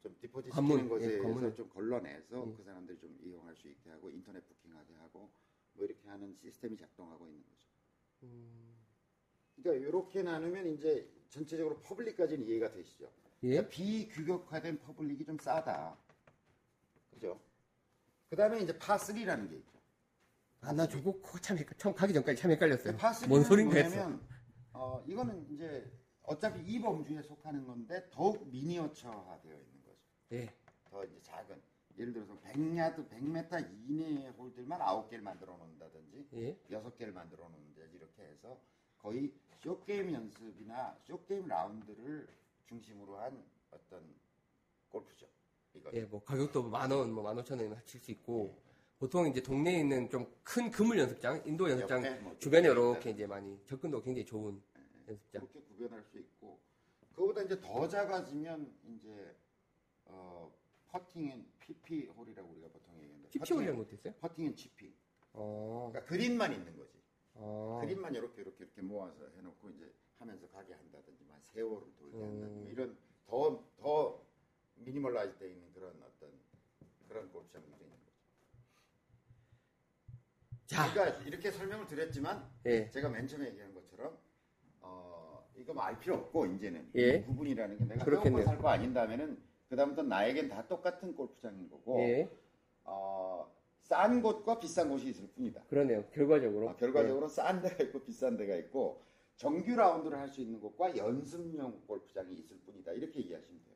좀 0.01 0.15
디포짓 0.19 0.51
관문, 0.51 0.77
시키는 0.77 0.89
것에 0.89 1.45
예. 1.45 1.53
좀 1.53 1.69
걸러내서 1.69 2.47
예. 2.47 2.53
그 2.55 2.63
사람들이 2.63 2.97
좀 2.99 3.17
이용할 3.21 3.55
수 3.55 3.67
있게 3.67 3.89
하고 3.91 4.09
인터넷 4.09 4.45
부킹하게 4.47 4.95
하고 4.95 5.31
뭐 5.73 5.85
이렇게 5.85 6.07
하는 6.09 6.35
시스템이 6.41 6.75
작동하고 6.77 7.27
있는 7.27 7.43
거죠. 7.43 7.67
음. 8.23 8.75
그러니까 9.55 9.87
이렇게 9.87 10.23
나누면 10.23 10.67
이제 10.73 11.07
전체적으로 11.29 11.79
public까지는 11.81 12.45
이해가 12.47 12.71
되시죠. 12.71 13.11
예. 13.43 13.49
그러니까 13.49 13.69
비규격화된 13.69 14.79
public이 14.79 15.25
좀 15.25 15.37
싸다. 15.37 15.97
그죠? 17.11 17.39
그 18.29 18.35
다음에 18.35 18.61
이제 18.61 18.77
파3라는 18.77 19.49
게 19.49 19.57
있죠. 19.57 19.79
아, 20.61 20.73
나 20.73 20.87
저거 20.87 21.19
참 21.41 21.57
헷갈, 21.57 21.77
처음 21.77 21.93
가기 21.93 22.13
전까지 22.13 22.41
참 22.41 22.51
헷갈렸어요. 22.51 22.97
파3는 22.97 23.27
뭔 23.27 23.43
소린가 23.43 23.75
했어. 23.75 24.19
어, 24.73 25.03
이거는 25.07 25.47
이제 25.51 25.91
어차피 26.23 26.61
이 26.61 26.79
범주에 26.79 27.21
속하는 27.21 27.65
건데 27.65 28.07
더욱 28.11 28.47
미니어처화 28.49 29.41
되어 29.41 29.53
있는 29.53 29.65
거죠. 29.65 29.70
예. 30.31 30.49
더 30.89 31.03
이제 31.05 31.19
작은. 31.21 31.61
예를 31.97 32.13
들어서 32.13 32.33
100야드, 32.39 33.09
100m 33.09 33.69
이내의 33.89 34.29
홀들만 34.31 34.79
9개를 34.79 35.21
만들어 35.21 35.57
놓는다든지 35.57 36.27
예. 36.33 36.57
6개를 36.69 37.11
만들어 37.11 37.43
놓는다든지 37.49 37.97
이렇게 37.97 38.23
해서 38.23 38.57
거의 38.97 39.33
short 39.59 39.88
game 39.88 40.11
연습이나 40.13 40.97
short 41.03 41.28
game 41.28 41.47
라운드를 41.47 42.27
중심으로 42.67 43.17
한 43.17 43.43
어떤 43.71 44.03
골프죠. 44.89 45.27
이거. 45.73 45.89
예, 45.93 46.01
뭐 46.05 46.23
가격도 46.23 46.63
만 46.63 46.89
원, 46.91 47.11
뭐 47.11 47.23
만 47.23 47.37
오천 47.37 47.57
원이면 47.57 47.81
칠 47.85 47.99
수 48.01 48.11
있고 48.11 48.57
보통 48.97 49.27
이제 49.27 49.41
동네에 49.41 49.79
있는 49.79 50.09
좀 50.09 50.25
큰 50.43 50.69
그물 50.71 50.97
연습장, 50.99 51.41
indoor 51.45 51.69
연습장 51.69 52.23
뭐 52.23 52.37
주변에 52.39 52.67
좀 52.67 52.77
이렇게 52.77 53.11
이제 53.11 53.25
많이 53.27 53.59
접근도 53.65 54.01
굉장히 54.01 54.25
좋은 54.25 54.61
연습장. 55.07 55.41
그렇게 55.47 55.59
구별할 55.61 56.03
수 56.03 56.17
있고 56.19 56.59
그거보다 57.13 57.41
이제 57.43 57.59
더 57.61 57.87
작아지면 57.87 58.73
이제 58.85 59.35
어 60.11 60.53
putting 60.89 61.28
and 61.28 61.45
PP 61.59 62.07
홀이라고 62.07 62.49
우리가 62.51 62.67
보통 62.69 62.95
얘기하는데 62.97 63.29
TP 63.29 63.53
올리는 63.53 63.77
것도 63.77 63.95
있어요? 63.95 64.13
putting 64.19 64.44
and 64.44 64.55
chipping 64.55 64.93
어. 65.33 65.89
그러니까 65.91 66.09
그린만 66.09 66.51
있는 66.53 66.75
거지 66.75 66.99
어. 67.35 67.79
그린만 67.81 68.13
이렇게 68.15 68.41
이렇게 68.41 68.63
이렇게 68.65 68.81
모아서 68.81 69.25
해놓고 69.37 69.69
이제 69.71 69.91
하면서 70.19 70.47
가게 70.49 70.73
한다든지 70.73 71.23
만 71.25 71.39
세월을 71.41 71.87
돌게 71.97 72.17
음. 72.17 72.23
한다든지 72.23 72.59
뭐 72.61 72.69
이런 72.71 72.97
더 73.27 73.63
더 73.77 74.21
minimalize 74.75 75.37
돼 75.37 75.49
있는 75.51 75.71
그런 75.73 75.91
어떤 76.03 76.29
그런 77.07 77.31
골프장들도 77.31 77.83
있는 77.83 77.97
거죠. 77.97 78.11
자, 80.65 80.91
그러니까 80.91 81.21
이렇게 81.23 81.51
설명을 81.51 81.87
드렸지만 81.87 82.49
예. 82.65 82.89
제가 82.89 83.09
맨 83.09 83.27
처음에 83.27 83.47
얘기한 83.49 83.73
것처럼 83.73 84.17
어 84.81 85.47
이거 85.55 85.73
뭐 85.73 85.83
알 85.83 85.99
필요 85.99 86.15
없고 86.15 86.45
이제는 86.47 86.91
예. 86.95 87.17
이 87.17 87.23
구분이라는 87.25 87.77
게 87.77 87.85
내가 87.85 88.05
그렇겠네요. 88.05 88.37
회원권 88.39 88.55
살거 88.55 88.69
아닌다면은 88.69 89.41
그다음부터 89.71 90.03
나에겐 90.03 90.49
다 90.49 90.67
똑같은 90.67 91.15
골프장인 91.15 91.69
거고 91.69 91.99
예. 92.01 92.29
어 92.83 93.49
싼 93.81 94.21
곳과 94.21 94.57
비싼 94.59 94.87
곳이 94.89 95.09
있을 95.09 95.27
뿐이다. 95.35 95.63
그러네요. 95.63 96.05
결과적으로. 96.13 96.69
아, 96.69 96.75
결과적으로 96.77 97.27
싼 97.27 97.61
데가 97.61 97.83
있고 97.83 97.99
비싼 98.03 98.37
데가 98.37 98.55
있고 98.55 99.01
정규 99.35 99.75
라운드를 99.75 100.17
할 100.17 100.29
수 100.29 100.39
있는 100.39 100.61
곳과 100.61 100.95
연습용 100.95 101.81
골프장이 101.87 102.33
있을 102.35 102.57
뿐이다. 102.59 102.93
이렇게 102.93 103.19
이해하시면 103.19 103.61
돼요. 103.65 103.75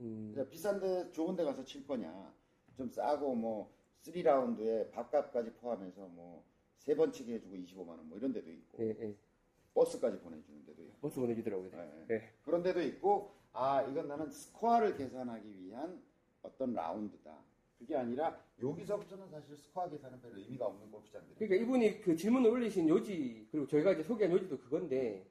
예. 0.00 0.02
음. 0.40 0.46
비싼 0.50 0.80
데 0.80 1.08
좋은 1.12 1.36
데 1.36 1.44
가서 1.44 1.64
칠 1.64 1.86
거냐 1.86 2.34
좀 2.76 2.90
싸고 2.90 3.34
뭐 3.36 3.70
3라운드에 4.02 4.90
밥값까지 4.90 5.52
포함해서 5.52 6.00
뭐 6.08 6.42
세 6.80 6.96
번 6.96 7.12
치게 7.12 7.34
해주고 7.34 7.54
25만 7.54 7.88
원 7.90 8.00
뭐 8.08 8.18
이런 8.18 8.32
데도 8.32 8.50
있고 8.50 8.82
예, 8.82 8.88
예. 9.00 9.14
버스까지 9.74 10.18
보내주는 10.18 10.64
데도 10.64 10.82
있고 10.82 10.96
버스 11.00 11.20
보내주더라고요. 11.20 11.70
예, 12.10 12.14
예. 12.14 12.30
그런 12.42 12.62
데도 12.64 12.82
있고 12.82 13.30
아 13.54 13.82
이건 13.82 14.08
나는 14.08 14.28
스코어를 14.28 14.96
계산하기 14.96 15.60
위한 15.60 16.02
어떤 16.42 16.74
라운드다. 16.74 17.32
그게 17.78 17.96
아니라 17.96 18.36
여기서부터는 18.62 19.30
사실 19.30 19.56
스코어 19.56 19.88
계산은 19.90 20.20
별 20.20 20.36
의미가 20.38 20.66
없는 20.66 20.90
골프장들이 20.90 21.34
그러니까 21.36 21.64
이분이 21.64 22.00
그 22.00 22.16
질문을 22.16 22.50
올리신 22.50 22.88
요지 22.88 23.46
그리고 23.50 23.66
저희가 23.68 23.92
이제 23.92 24.02
소개한 24.02 24.32
요지도 24.32 24.58
그건데, 24.58 25.24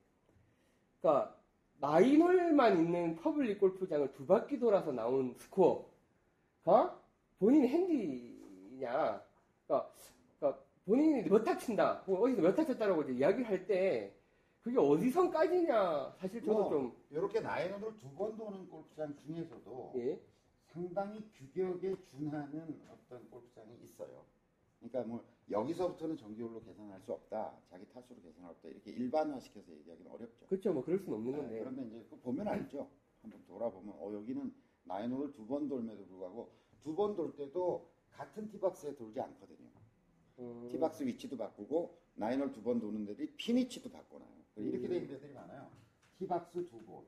그러니까 1.02 1.36
nine 1.80 2.16
hole만 2.16 2.78
있는 2.78 3.16
public 3.18 3.60
골프장을 3.60 4.14
두 4.14 4.26
바퀴 4.26 4.58
돌아서 4.60 4.92
나온 4.92 5.34
스코어가 5.38 7.00
본인 7.40 7.68
핸디냐, 7.68 9.22
그러니까, 9.68 9.92
그러니까 10.40 10.64
본인이 10.86 11.24
몇타 11.24 11.58
친다, 11.58 12.04
어디서 12.08 12.42
몇타 12.42 12.66
쳤다라고 12.66 13.04
이제 13.04 13.14
이야기를 13.14 13.50
할 13.50 13.66
때 13.68 14.14
그게 14.64 14.78
어디선까지냐 14.80 16.16
사실 16.20 16.42
저도 16.42 16.54
뭐, 16.62 16.70
좀 16.70 16.96
이렇게 17.10 17.40
나인홀을 17.42 17.98
두번 18.00 18.38
도는 18.38 18.70
골프장 18.70 19.16
중에서도 19.18 19.92
예, 19.98 20.20
상당히 20.68 21.22
규격에 21.34 21.96
준하는 22.02 22.80
어떤 22.90 23.30
골프장이 23.30 23.76
있어요 23.84 24.24
그러니까 24.80 25.04
뭐 25.04 25.24
여기서부터는 25.50 26.16
정규홀로 26.18 26.62
계산할 26.62 27.02
수 27.02 27.12
없다. 27.14 27.58
자기 27.70 27.86
타수로 27.90 28.22
계산할 28.22 28.54
수 28.56 28.68
없다. 28.68 28.70
이렇게 28.70 28.92
일반화시켜서 28.92 29.72
얘기하기는 29.74 30.10
어렵죠. 30.12 30.46
그렇죠. 30.48 30.74
뭐 30.74 30.84
그럴 30.84 31.00
수는 31.00 31.18
없는 31.18 31.32
네, 31.32 31.38
건데. 31.38 31.60
그런데 31.60 31.84
이제 31.88 32.08
보면 32.22 32.48
알죠. 32.48 32.90
한번 33.22 33.44
돌아보면 33.46 33.94
어 34.00 34.14
여기는 34.14 34.54
나인홀을 34.86 35.34
두 35.34 35.46
번 35.48 35.68
돌면도 35.70 36.06
불구하고 36.06 36.50
두 36.82 36.96
번 36.96 37.16
돌 37.16 37.36
때도 37.36 37.90
같은 38.10 38.50
티박스에 38.50 38.96
돌지 38.96 39.20
않거든요. 39.22 39.70
음, 40.40 40.68
티박스 40.70 41.04
위치도 41.04 41.38
바꾸고 41.38 41.98
나인홀 42.16 42.52
두 42.54 42.62
번 42.64 42.80
도는 42.80 43.06
데들이 43.06 43.34
핀 43.38 43.58
위치도 43.58 43.90
바꿔놔요. 43.92 44.33
이렇게 44.56 44.88
돼 44.88 44.96
있는 44.98 45.08
데들이 45.10 45.34
많아요. 45.34 45.72
티박스 46.18 46.66
두 46.66 46.80
곳, 46.86 47.08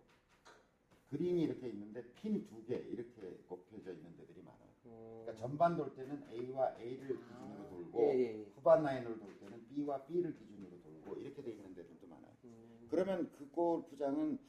그린이 1.10 1.44
이렇게 1.44 1.70
있는데 1.70 2.04
핀 2.14 2.46
두 2.48 2.66
개 2.66 2.76
이렇게 2.76 3.38
꼽혀져 3.48 3.94
있는 3.94 4.16
데들이 4.18 4.42
많아요. 4.42 4.70
음, 4.86 5.22
그러니까 5.24 5.36
전반 5.36 5.78
돌 5.78 5.94
때는 5.96 6.24
A와 6.32 6.76
A를 6.80 7.08
기준으로 7.20 7.70
돌고 7.70 8.02
예, 8.02 8.18
예, 8.18 8.40
예. 8.40 8.44
후반 8.56 8.84
라인을 8.84 9.20
돌 9.20 9.40
때는 9.40 9.68
B와 9.68 10.04
B를 10.06 10.36
기준으로 10.36 10.82
돌고 10.82 11.16
이렇게 11.22 11.42
돼 11.44 11.52
있는 11.52 11.74
데들도 11.76 12.08
많아요. 12.08 12.32
음, 12.46 12.88
그러면 12.90 13.32
그 13.38 13.50
골프장은 13.52 14.40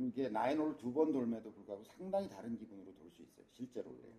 이게 0.00 0.28
나인홀을 0.28 0.76
두번 0.78 1.12
돌매도 1.12 1.52
불구하고 1.52 1.84
상당히 1.84 2.28
다른 2.28 2.56
기분으로 2.56 2.94
돌 2.94 3.10
수 3.10 3.22
있어요. 3.22 3.44
실제로 3.52 3.90
그래요. 3.94 4.12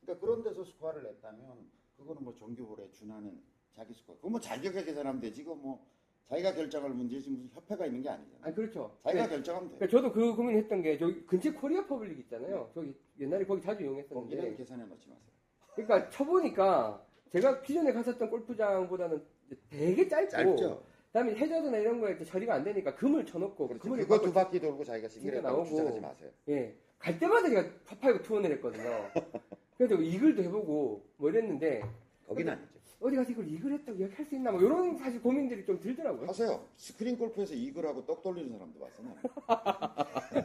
그러니까 0.00 0.26
그런 0.26 0.42
데서 0.42 0.64
스코어를 0.64 1.02
냈다면 1.04 1.70
그거는 1.96 2.24
뭐 2.24 2.34
정규홀에 2.34 2.90
준하는 2.90 3.40
자기 3.72 3.94
스코어. 3.94 4.16
그거 4.16 4.28
뭐 4.30 4.40
자기가 4.40 4.82
계산하면 4.82 5.20
되지. 5.20 5.44
그거 5.44 5.54
뭐 5.54 5.86
자기가 6.28 6.54
결정할 6.54 6.90
문제지 6.90 7.30
무슨 7.30 7.48
협회가 7.52 7.86
있는 7.86 8.02
게 8.02 8.08
아니잖아요. 8.08 8.40
아 8.42 8.52
그렇죠. 8.54 8.96
자기가 9.04 9.24
네. 9.24 9.30
결정하면 9.30 9.70
돼. 9.70 9.76
그러니까 9.76 9.96
저도 9.98 10.12
그 10.12 10.34
고민했던 10.34 10.82
게 10.82 10.98
저기 10.98 11.24
근처 11.26 11.52
코리아 11.52 11.86
퍼블릭 11.86 12.18
있잖아요. 12.20 12.70
저기 12.74 12.94
옛날에 13.20 13.44
거기 13.44 13.60
자주 13.60 13.84
거기는 13.84 13.92
이용했었는데. 14.04 14.56
계산해 14.56 14.84
놓지 14.86 15.08
마세요. 15.08 15.28
그러니까 15.74 16.10
쳐보니까 16.10 17.04
제가 17.30 17.60
기존에 17.62 17.92
갔었던 17.92 18.30
골프장보다는 18.30 19.22
되게 19.68 20.08
짧고 20.08 20.30
짧죠. 20.30 20.82
그다음에 21.08 21.34
해저드나 21.34 21.78
이런 21.78 22.00
거에 22.00 22.18
처리가 22.24 22.54
안 22.54 22.64
되니까 22.64 22.94
금을 22.94 23.26
쳐놓고 23.26 23.68
그렇죠. 23.68 23.82
금을 23.82 23.98
그거 23.98 24.20
두 24.20 24.32
바퀴 24.32 24.58
돌고 24.58 24.82
자기가 24.82 25.08
싱글했다고 25.08 25.56
나오고. 25.56 25.68
주장하지 25.68 26.00
마세요. 26.00 26.30
예. 26.48 26.74
갈 26.98 27.18
때마다 27.18 27.48
제가 27.48 27.68
par 27.84 28.22
five 28.22 28.31
two 28.31 28.38
on을 28.38 28.50
했거든요. 28.52 29.10
그래서 29.76 29.94
이글도 29.96 30.42
해보고 30.42 31.04
뭐 31.18 31.30
이랬는데 31.30 31.82
거기는 32.26 32.52
아니죠. 32.52 32.73
어디 33.00 33.16
가서 33.16 33.30
이걸 33.32 33.48
이글 33.48 33.72
했다고 33.72 33.98
이야기할 33.98 34.24
수 34.24 34.34
있나 34.34 34.50
뭐 34.50 34.60
이런 34.60 34.96
사실 34.96 35.20
고민들이 35.20 35.64
좀 35.66 35.78
들더라고요. 35.80 36.28
하세요. 36.28 36.66
스크린 36.76 37.18
골프에서 37.18 37.54
이글하고 37.54 38.06
떡 38.06 38.22
돌리는 38.22 38.50
사람도 38.52 38.80
봤어. 38.80 39.02
나는. 39.02 39.16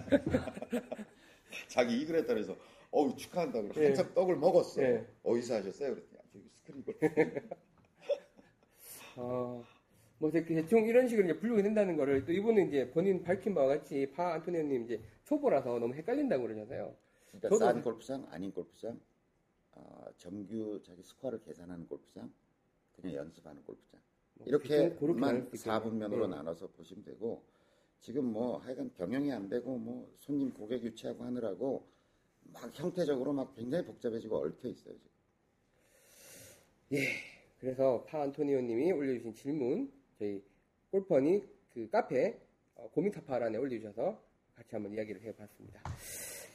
자기 1.70 2.02
이글 2.02 2.16
했다 2.18 2.34
그래서 2.34 2.56
어우 2.92 3.16
축하한다고 3.16 3.70
예. 3.78 3.86
한참 3.88 4.14
떡을 4.14 4.36
먹었어. 4.38 4.82
예. 4.84 5.06
어디서 5.24 5.56
하셨어요? 5.56 5.96
그랬더니 5.96 6.18
아, 6.20 6.24
저기 6.32 6.50
스크린 6.54 6.84
골프. 6.84 7.08
어, 9.18 9.64
뭐 10.18 10.32
대- 10.32 10.46
대충 10.46 10.86
이런 10.86 11.08
식으로 11.08 11.28
이제 11.30 11.40
분류가 11.40 11.62
된다는 11.62 11.98
거를 11.98 12.26
또 12.26 12.32
이분은 12.32 12.68
이제 12.70 12.90
본인 12.92 13.24
밝힌 13.24 13.54
바와 13.54 13.68
같이 13.68 14.12
파 14.12 14.34
안토니오님 14.34 14.86
이제 14.86 15.02
초보라서 15.26 15.78
너무 15.80 15.94
헷갈린다고 15.94 16.44
그러잖아요. 16.44 16.96
그러니까 17.32 17.50
저도 17.50 17.58
싼 17.60 17.82
골프장, 17.84 18.28
아닌 18.32 18.52
골프장, 18.52 19.00
아, 19.72 20.12
정규 20.18 20.82
자기 20.84 21.04
스코어를 21.04 21.42
계산하는 21.42 21.88
골프장, 21.88 22.32
그냥 22.94 23.16
연습하는 23.16 23.64
골프장. 23.64 24.00
뭐 24.36 24.48
이렇게만 24.48 25.20
나눌 25.20 25.48
수 25.58 25.68
있겠네요. 25.68 25.82
4분면으로 25.82 26.30
네. 26.30 26.36
나눠서 26.36 26.68
보시면 26.68 27.04
되고 27.04 27.44
지금 28.00 28.26
뭐 28.26 28.58
하여간 28.58 28.94
경영이 28.94 29.32
안 29.32 29.50
되고 29.50 29.78
뭐 29.78 30.10
손님 30.16 30.54
고객 30.54 30.84
유치하고 30.84 31.24
하느라고 31.26 31.86
막 32.54 32.72
형태적으로 32.74 33.34
막 33.34 33.54
굉장히 33.56 33.86
복잡해지고 33.86 34.38
얽혀 34.38 34.70
있어요. 34.70 34.96
지금. 34.98 35.10
그래서 37.60 38.04
파 38.08 38.22
안토니오 38.24 38.62
님이 38.62 38.92
올려주신 38.92 39.34
질문 39.34 39.92
저희 40.18 40.42
골퍼니 40.92 41.44
그 41.74 41.90
카페 41.90 42.40
어, 42.76 42.90
고민 42.92 43.12
타파란에 43.12 43.58
올려주셔서 43.58 44.20
같이 44.56 44.70
한번 44.72 44.94
이야기를 44.94 45.22
해봤습니다. 45.22 45.82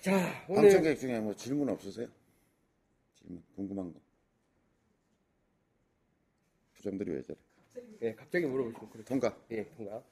자 0.00 0.46
오늘 0.48 0.62
방청 0.62 0.82
계획 0.82 0.98
중에 0.98 1.20
뭐 1.20 1.34
질문 1.34 1.68
없으세요? 1.68 2.08
질문 3.24 3.42
궁금한 3.56 3.92
거. 3.92 4.01
부점들이 6.74 7.12
왜 7.12 7.22
저래? 7.22 7.36
예, 8.02 8.14
갑자기 8.14 8.46
물어보시면 8.46 8.90
그렇죠. 8.90 9.09
통과. 9.09 9.36
예, 9.51 9.64
통과. 9.76 10.02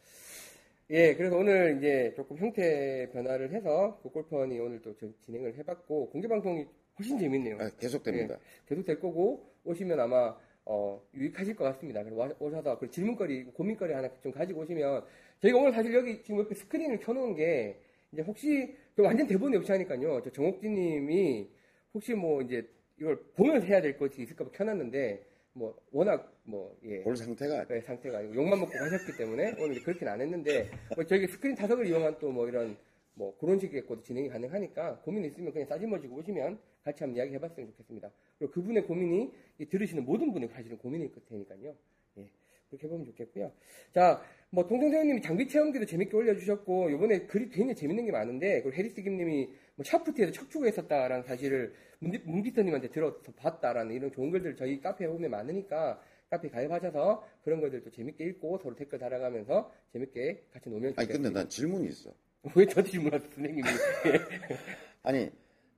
예, 0.91 1.15
그래서 1.15 1.37
오늘 1.37 1.77
이제 1.79 2.13
조금 2.17 2.37
형태 2.39 3.09
변화를 3.13 3.53
해서 3.53 3.99
그 4.03 4.09
골퍼니 4.11 4.59
오늘 4.59 4.81
또 4.83 4.97
저- 4.97 5.09
진행을 5.25 5.57
해봤고 5.59 6.11
공개 6.11 6.27
방송이 6.29 6.67
훨씬 6.99 7.19
재밌네요. 7.19 7.59
아, 7.61 7.71
계속됩니다. 7.79 8.39
계속 8.67 8.85
될 8.85 8.99
거고 9.01 9.51
오시면 9.65 9.99
아마 10.01 10.37
어, 10.65 11.03
유익하실 11.15 11.57
것 11.57 11.65
같습니다. 11.65 12.03
그래서 12.05 12.17
와- 12.21 12.35
오셔서 12.39 12.79
그 12.79 12.89
질문거리, 12.91 13.45
고민거리 13.47 13.93
하나 13.93 14.09
좀 14.21 14.31
가지고 14.33 14.61
오시면 14.61 15.05
저희가 15.41 15.59
오늘 15.59 15.73
사실 15.73 15.93
여기 15.95 16.23
지금 16.23 16.41
옆에 16.41 16.55
스크린을 16.55 17.01
켜놓은 17.01 17.35
게 17.35 17.81
이제 18.13 18.23
혹시 18.23 18.77
저 18.97 19.03
완전 19.03 19.27
대본이 19.27 19.57
없이 19.57 19.73
하니까요. 19.73 20.21
저 20.23 20.31
정옥진님이 20.31 21.49
혹시 21.95 22.15
뭐 22.15 22.43
이제 22.43 22.69
이걸 23.03 23.19
보면서 23.35 23.67
해야 23.67 23.83
될 23.83 23.99
것이 23.99 24.23
있을까 24.23 24.45
봐 24.45 24.51
켜놨는데 24.53 25.27
뭐 25.55 25.77
워낙 25.91 26.33
뭐 26.45 26.79
예. 26.85 27.03
볼 27.03 27.17
상태가 27.17 27.67
네, 27.67 27.81
상태가 27.81 28.19
아니고 28.19 28.35
욕만 28.37 28.61
먹고 28.61 28.73
가셨기 28.73 29.19
때문에 29.19 29.57
오늘 29.59 29.83
그렇게는 29.83 30.13
안 30.13 30.21
했는데 30.21 30.71
뭐 30.95 31.05
저희 31.05 31.27
스크린 31.27 31.57
타석을 31.57 31.87
이용한 31.87 32.19
또 32.21 32.31
뭐 32.31 32.49
이런 32.49 32.77
뭐 33.15 33.37
그런 33.39 33.59
식의 33.59 33.85
것도 33.87 34.03
진행이 34.03 34.29
가능하니까 34.29 35.01
고민 35.01 35.25
있으면 35.25 35.53
그냥 35.53 35.69
싸지머지고 35.69 36.17
오시면 36.17 36.59
같이 36.85 37.03
한번 37.03 37.17
이야기 37.17 37.35
해봤으면 37.35 37.69
좋겠습니다. 37.73 38.11
그리고 38.39 38.53
그분의 38.53 38.85
고민이 38.85 39.33
이 39.59 39.67
들으시는 39.67 40.05
모든 40.05 40.33
분의 40.33 40.49
사실은 40.49 40.79
고민일 40.79 41.11
테니까요. 41.29 41.75
예, 42.19 42.27
그렇게 42.71 42.87
해보면 42.87 43.05
좋겠고요. 43.07 43.53
자, 43.93 44.23
뭐 44.51 44.67
동동대원님이 44.67 45.21
장비 45.21 45.47
체험기도 45.47 45.85
재밌게 45.85 46.17
올려주셨고 46.17 46.91
이번에 46.91 47.27
글이 47.27 47.51
굉장히 47.51 47.75
재밌는 47.75 48.07
게 48.07 48.13
많은데 48.13 48.63
그리고 48.63 48.77
해리스 48.77 49.03
김님이 49.03 49.51
뭐 49.75 49.85
샤프트에서 49.85 50.33
척추가 50.33 50.69
있었다라는 50.69 51.25
사실을 51.25 51.75
문비터님한테 52.01 52.91
들어서 52.91 53.21
봤다라는 53.37 53.95
이런 53.95 54.13
좋은 54.13 54.31
글들 54.31 54.57
저희 54.57 54.81
카페에 54.81 55.09
보면 55.09 55.31
많으니까 55.31 56.03
카페 56.29 56.49
가입하셔서 56.49 57.27
그런 57.45 57.61
것들도 57.61 57.91
재밌게 57.91 58.25
읽고 58.25 58.59
서로 58.59 58.75
댓글 58.75 58.99
달아가면서 58.99 59.73
재밌게 59.93 60.47
같이 60.53 60.69
놀면 60.69 60.95
아니 60.97 61.07
근데 61.07 61.13
좋겠습니다. 61.13 61.41
난 61.41 61.49
질문이 61.49 61.89
있어. 61.89 62.11
왜 62.57 62.67
저한테 62.67 62.91
질문하세요, 62.91 63.31
선생님이? 63.31 63.63
아니 65.05 65.31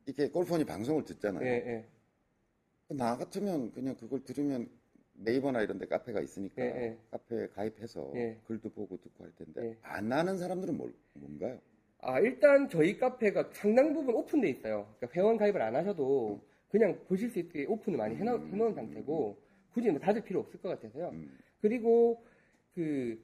이렇게 0.07 0.29
골프원이 0.29 0.65
방송을 0.65 1.05
듣잖아요. 1.05 1.45
예, 1.45 1.51
예, 1.51 1.85
나 2.95 3.17
같으면 3.17 3.73
그냥 3.73 3.97
그걸 3.97 4.23
들으면 4.23 4.69
네이버나 5.15 5.63
이런 5.63 5.79
데 5.79 5.87
카페가 5.87 6.21
있으니까 6.21 6.63
예, 6.63 6.67
예. 6.67 6.99
카페에 7.11 7.49
가입해서 7.49 8.13
예. 8.15 8.39
글도 8.47 8.71
보고 8.71 8.97
듣고 8.97 9.25
할 9.25 9.33
텐데 9.37 9.71
예. 9.71 9.79
안 9.83 10.13
하는 10.13 10.39
사람들은 10.39 10.77
뭘, 10.77 10.93
뭔가요? 11.15 11.61
아, 12.07 12.21
일단 12.21 12.69
저희 12.69 12.99
카페가 12.99 13.51
상당 13.53 13.95
부분 13.95 14.15
오픈돼 14.15 14.51
있어요. 14.51 14.87
그러니까 14.99 15.09
회원 15.19 15.39
가입을 15.39 15.63
안 15.63 15.75
하셔도 15.75 16.39
그냥 16.69 16.99
보실 17.09 17.31
수 17.31 17.39
있게 17.39 17.65
오픈을 17.65 17.97
많이 17.97 18.15
해놓, 18.17 18.43
음. 18.43 18.53
해놓은 18.53 18.75
상태고 18.75 19.39
굳이 19.73 19.91
뭐 19.91 19.99
닫을 19.99 20.23
필요 20.23 20.41
없을 20.41 20.61
것 20.61 20.69
같아서요. 20.69 21.09
음. 21.11 21.39
그리고 21.63 22.23
그, 22.75 23.19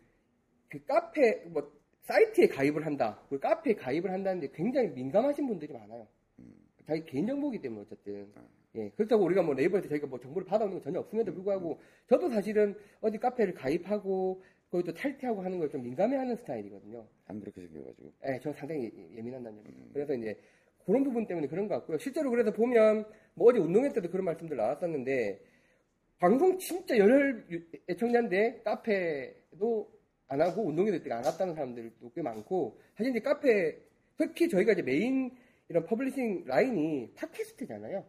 그 0.71 0.83
카페, 0.87 1.45
뭐, 1.49 1.71
사이트에 2.03 2.49
가입을 2.49 2.87
한다. 2.87 3.21
그리고 3.29 3.43
카페에 3.43 3.75
가입을 3.75 4.11
한다는데 4.11 4.49
굉장히 4.55 4.89
민감하신 4.89 5.47
분들이 5.47 5.73
많아요. 5.75 6.07
자기 6.87 7.05
개인 7.05 7.27
정보이기 7.27 7.61
때문에 7.61 7.83
어쨌든. 7.83 8.33
예. 8.77 8.89
그렇다고 8.97 9.25
우리가 9.25 9.43
뭐 9.43 9.55
네이버에서 9.55 9.89
저희가 9.89 10.07
뭐 10.07 10.19
정보를 10.19 10.47
받아오는 10.47 10.75
건 10.75 10.83
전혀 10.83 11.01
없음에도 11.01 11.35
불구하고 11.35 11.81
저도 12.09 12.31
사실은 12.31 12.75
어디 13.01 13.19
카페를 13.19 13.55
가입하고 13.55 14.43
거기 14.71 14.85
또 14.85 14.93
탈퇴하고 14.95 15.43
하는 15.43 15.59
걸 15.59 15.69
좀 15.71 15.83
민감해하는 15.83 16.37
스타일이거든요. 16.37 17.07
안 17.27 17.41
그렇게 17.41 17.61
생겨가지고 17.67 18.13
예, 18.27 18.41
저 18.43 18.53
상당히 18.53 18.91
예민한다는 19.17 19.63
점. 19.65 19.91
그래서 19.93 20.15
이제 20.15 20.37
그런 20.85 21.05
부분 21.05 21.27
때문에 21.27 21.47
그런 21.49 21.69
것 21.69 21.75
같고요. 21.77 21.99
실제로 21.99 22.31
그래서 22.31 22.53
보면 22.53 23.05
뭐 23.35 23.49
어제 23.51 23.59
운동회 23.59 23.93
때도 23.93 24.11
그런 24.11 24.25
말씀들 24.25 24.57
나왔었는데 24.57 25.41
방송 26.19 26.59
진짜 26.59 26.97
열혈 26.99 27.47
애청자인데 27.89 28.63
카페도 28.65 29.91
안 30.29 30.41
하고 30.41 30.63
운동회 30.67 30.91
될 30.91 31.03
때가 31.03 31.19
안 31.19 31.25
왔다는 31.25 31.55
사람들도 31.55 32.13
꽤 32.15 32.23
많고 32.23 32.79
사실 32.97 33.11
이제 33.11 33.21
카페 33.21 33.77
특히 34.17 34.49
저희가 34.49 34.73
이제 34.73 34.83
메인 34.83 35.31
이런 35.69 35.85
publishing 35.87 36.45
라인이 36.47 37.15
팟캐스트잖아요. 37.15 38.05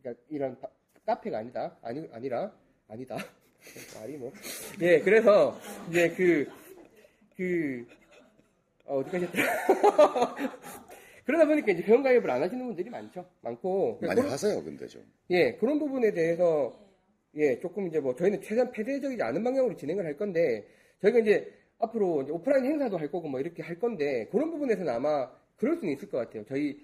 그러니까 0.00 0.22
이런 0.28 0.58
파- 0.60 0.70
카페가 1.04 1.38
아니다. 1.38 1.76
아니 1.82 2.06
아니라 2.12 2.56
아니다. 2.88 3.16
말이 3.98 4.16
뭐. 4.16 4.32
예, 4.80 5.00
그래서 5.00 5.58
이제 5.88 6.10
그 6.10 6.46
그, 7.36 7.86
어, 8.86 8.98
어디까지 8.98 9.26
했더라? 9.26 10.36
그러다 11.24 11.46
보니까 11.46 11.72
이제 11.72 11.82
회원 11.82 12.02
가입을 12.02 12.30
안 12.30 12.42
하시는 12.42 12.64
분들이 12.66 12.88
많죠. 12.88 13.26
많고. 13.42 13.98
많이 14.00 14.14
그런, 14.20 14.32
하세요 14.32 14.62
근데 14.62 14.86
좀 14.86 15.04
예, 15.30 15.54
그런 15.56 15.78
부분에 15.78 16.12
대해서, 16.12 16.72
예, 17.34 17.58
조금 17.60 17.88
이제 17.88 18.00
뭐, 18.00 18.14
저희는 18.14 18.40
최대한 18.40 18.70
폐쇄적이지 18.70 19.22
않은 19.22 19.42
방향으로 19.42 19.76
진행을 19.76 20.04
할 20.06 20.16
건데, 20.16 20.66
저희가 21.02 21.18
이제 21.18 21.52
앞으로 21.78 22.22
이제 22.22 22.32
오프라인 22.32 22.64
행사도 22.64 22.96
할 22.96 23.10
거고 23.10 23.28
뭐 23.28 23.40
이렇게 23.40 23.62
할 23.62 23.78
건데, 23.78 24.28
그런 24.30 24.50
부분에서는 24.50 24.90
아마 24.90 25.30
그럴 25.56 25.76
수는 25.76 25.92
있을 25.92 26.08
것 26.08 26.18
같아요. 26.18 26.44
저희, 26.46 26.80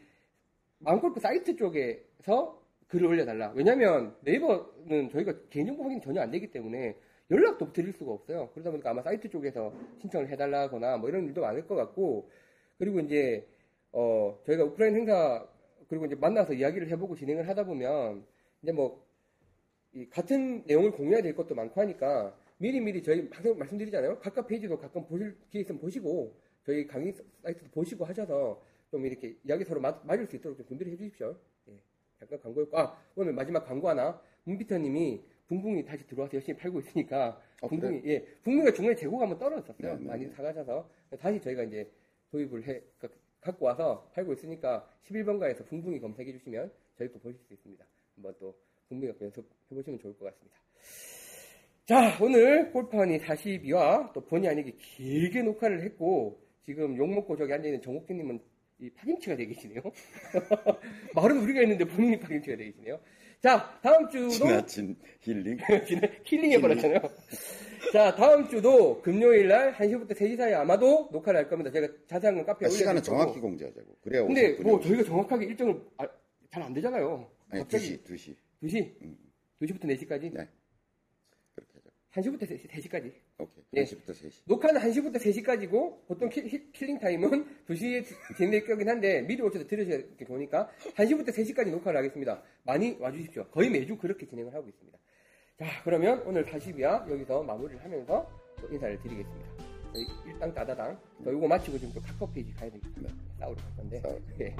마음골프 0.80 1.20
사이트 1.20 1.56
쪽에서 1.56 2.61
글을 2.92 3.06
올려달라. 3.06 3.52
왜냐면 3.56 4.14
네이버는 4.20 5.08
저희가 5.10 5.34
개인정보 5.48 5.82
확인이 5.82 6.02
전혀 6.02 6.20
안 6.20 6.30
되기 6.30 6.50
때문에 6.50 6.94
연락도 7.30 7.72
드릴 7.72 7.94
수가 7.94 8.12
없어요. 8.12 8.50
그러다 8.52 8.70
보니까 8.70 8.90
아마 8.90 9.00
사이트 9.00 9.30
쪽에서 9.30 9.72
신청을 10.02 10.28
해달라거나 10.28 10.98
뭐 10.98 11.08
이런 11.08 11.24
일도 11.24 11.40
많을 11.40 11.66
것 11.66 11.74
같고 11.74 12.28
그리고 12.78 13.00
이제 13.00 13.48
어 13.92 14.38
저희가 14.44 14.64
우크라이나 14.64 14.98
행사 14.98 15.48
그리고 15.88 16.04
이제 16.04 16.14
만나서 16.16 16.52
이야기를 16.52 16.90
해보고 16.90 17.16
진행을 17.16 17.48
하다 17.48 17.64
보면 17.64 18.26
이제 18.62 18.72
뭐이 18.72 20.10
같은 20.10 20.62
내용을 20.66 20.92
공유해야 20.92 21.22
될 21.22 21.34
것도 21.34 21.54
많고 21.54 21.80
하니까 21.80 22.36
미리미리 22.58 23.02
저희 23.02 23.26
항상 23.32 23.56
말씀드리잖아요. 23.56 24.18
각각 24.18 24.46
페이지도 24.46 24.78
가끔 24.78 25.06
보실 25.06 25.34
기회 25.48 25.62
있으면 25.62 25.80
보시고 25.80 26.36
저희 26.66 26.86
강의 26.86 27.14
사이트도 27.42 27.70
보시고 27.70 28.04
하셔서 28.04 28.62
좀 28.90 29.06
이렇게 29.06 29.34
이야기 29.44 29.64
서로 29.64 29.80
맞, 29.80 30.06
맞을 30.06 30.26
수 30.26 30.36
있도록 30.36 30.58
좀 30.58 30.66
준비를 30.66 30.92
해 30.92 30.96
주십시오. 30.96 31.34
예. 32.22 32.26
잠깐 32.26 32.40
광고였고 32.40 32.78
아 32.78 32.96
오늘 33.16 33.32
마지막 33.32 33.64
광고 33.64 33.88
하나 33.88 34.20
문비터님이 34.44 35.20
붕붕이 35.48 35.84
다시 35.84 36.06
들어와서 36.06 36.34
열심히 36.34 36.56
팔고 36.58 36.80
있으니까 36.80 37.40
어, 37.60 37.68
붕붕이 37.68 38.02
예 38.06 38.24
붕붕이가 38.42 38.72
중간에 38.72 38.94
재고가 38.96 39.22
한번 39.24 39.38
떨어졌었어요. 39.38 39.94
네, 39.94 39.98
네, 40.00 40.06
많이 40.06 40.26
네. 40.26 40.32
사가셔서 40.32 40.88
다시 41.20 41.40
저희가 41.40 41.64
이제 41.64 41.90
도입을 42.30 42.66
해 42.66 42.80
가- 42.98 43.08
갖고 43.40 43.66
와서 43.66 44.08
팔고 44.14 44.32
있으니까 44.34 44.88
11번가에서 45.04 45.66
붕붕이 45.66 46.00
검색해 46.00 46.32
주시면 46.32 46.70
저희 46.96 47.10
또 47.12 47.18
보실 47.18 47.38
수 47.46 47.52
있습니다. 47.54 47.84
한번 48.14 48.34
또 48.38 48.54
붕붕이 48.88 49.12
연습해 49.20 49.46
보시면 49.68 49.98
좋을 49.98 50.16
것 50.16 50.26
같습니다. 50.26 50.56
자, 51.84 52.16
오늘 52.22 52.70
골프원이 52.70 53.18
42화 53.18 54.12
또 54.12 54.20
본의 54.24 54.48
아니게 54.50 54.70
길게 54.78 55.42
녹화를 55.42 55.82
했고, 55.82 56.40
지금 56.64 56.96
욕먹고 56.96 57.36
저기 57.36 57.52
앉아있는 57.52 57.82
정옥진님은 57.82 58.40
이 58.82 58.90
파김치가 58.90 59.36
되게 59.36 59.54
계시네요. 59.54 59.80
말은 61.14 61.38
우리가 61.38 61.60
했는데 61.60 61.84
본인이 61.84 62.18
파김치가 62.18 62.56
되게 62.56 62.72
계시네요. 62.72 62.98
자, 63.40 63.78
다음 63.80 64.08
주도 64.08 64.28
지나친 64.30 64.96
힐링. 65.20 65.56
힐링 66.26 66.52
해버렸잖아요. 66.52 67.00
자, 67.92 68.14
다음 68.16 68.48
주도 68.48 69.00
금요일 69.00 69.46
날 69.46 69.72
1시부터 69.74 70.16
3시 70.16 70.36
사이에 70.36 70.54
아마도 70.54 71.08
녹화를 71.12 71.38
할 71.38 71.48
겁니다. 71.48 71.70
제가 71.70 71.88
자세한 72.08 72.34
건 72.34 72.44
카페에 72.44 72.66
아, 72.66 72.70
시간은 72.70 72.94
올려드릴 73.02 73.10
거고. 73.10 73.22
정확히 73.24 73.40
공지하자고. 73.40 73.96
그래야 74.02 74.26
근데 74.26 74.52
뭐 74.62 74.80
저희가 74.80 75.04
정확하게 75.04 75.46
일정을 75.46 75.80
잘안 76.50 76.74
되잖아요. 76.74 77.30
아니, 77.50 77.62
갑자기 77.62 78.02
2시, 78.02 78.04
2시. 78.04 78.36
2시? 78.64 79.02
음. 79.02 79.16
2시부터 79.60 79.84
4시까지? 79.84 80.32
네. 80.34 80.48
그렇게 81.54 81.72
하자. 81.74 81.90
1시부터 82.20 82.48
3시, 82.48 82.68
3시까지. 82.68 83.12
오케이. 83.42 83.64
예. 83.74 83.84
1시부터 83.84 84.10
3시. 84.10 84.42
녹화는 84.46 84.80
1시부터 84.80 85.16
3시까지고 85.16 86.06
보통 86.06 86.28
kill, 86.28 86.46
heal- 86.46 86.72
killing 86.72 86.98
time은 86.98 87.46
2시에 87.68 88.04
진행될 88.36 88.66
거긴 88.66 88.88
한데 88.88 89.22
미리 89.22 89.42
오셔서 89.42 89.66
들으셔야 89.66 90.00
좋으니까 90.26 90.68
1시부터 90.96 91.28
3시까지 91.28 91.70
녹화를 91.70 91.98
하겠습니다. 91.98 92.42
많이 92.64 92.96
와주십시오. 93.00 93.46
거의 93.48 93.70
매주 93.70 93.96
그렇게 93.96 94.26
진행을 94.26 94.54
하고 94.54 94.68
있습니다. 94.68 94.98
자 95.58 95.66
그러면 95.84 96.22
오늘 96.26 96.44
42화 96.44 97.10
여기서 97.10 97.42
마무리를 97.42 97.82
하면서 97.84 98.28
또 98.60 98.68
인사를 98.72 98.98
드리겠습니다. 99.00 99.50
저희 99.92 100.06
일당 100.26 100.54
따다당 100.54 100.98
저 101.22 101.30
이거 101.30 101.46
마치고 101.46 101.76
지금 101.78 101.92
또 101.94 102.00
카카오 102.00 102.30
페이지 102.32 102.50
가야 102.54 102.70
되겠습니다. 102.70 103.14
싸우러 103.38 103.56
갈 103.56 103.76
건데. 103.76 104.02
예. 104.40 104.56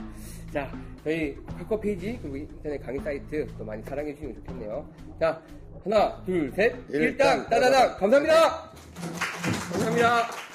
자 0.52 0.70
저희 1.02 1.34
카카오 1.46 1.80
페이지 1.80 2.18
그리고 2.20 2.36
인터넷 2.36 2.78
강의 2.78 3.00
사이트 3.00 3.46
또 3.56 3.64
많이 3.64 3.82
사랑해 3.82 4.12
주시면 4.14 4.34
좋겠네요. 4.34 4.94
자 5.18 5.42
하나 5.84 6.16
둘 6.24 6.52
셋 6.54 6.74
일당 6.90 7.02
일당 7.40 7.48
따다당 7.50 7.96
감사합니다. 7.98 8.70
감사합니다. 9.72 10.51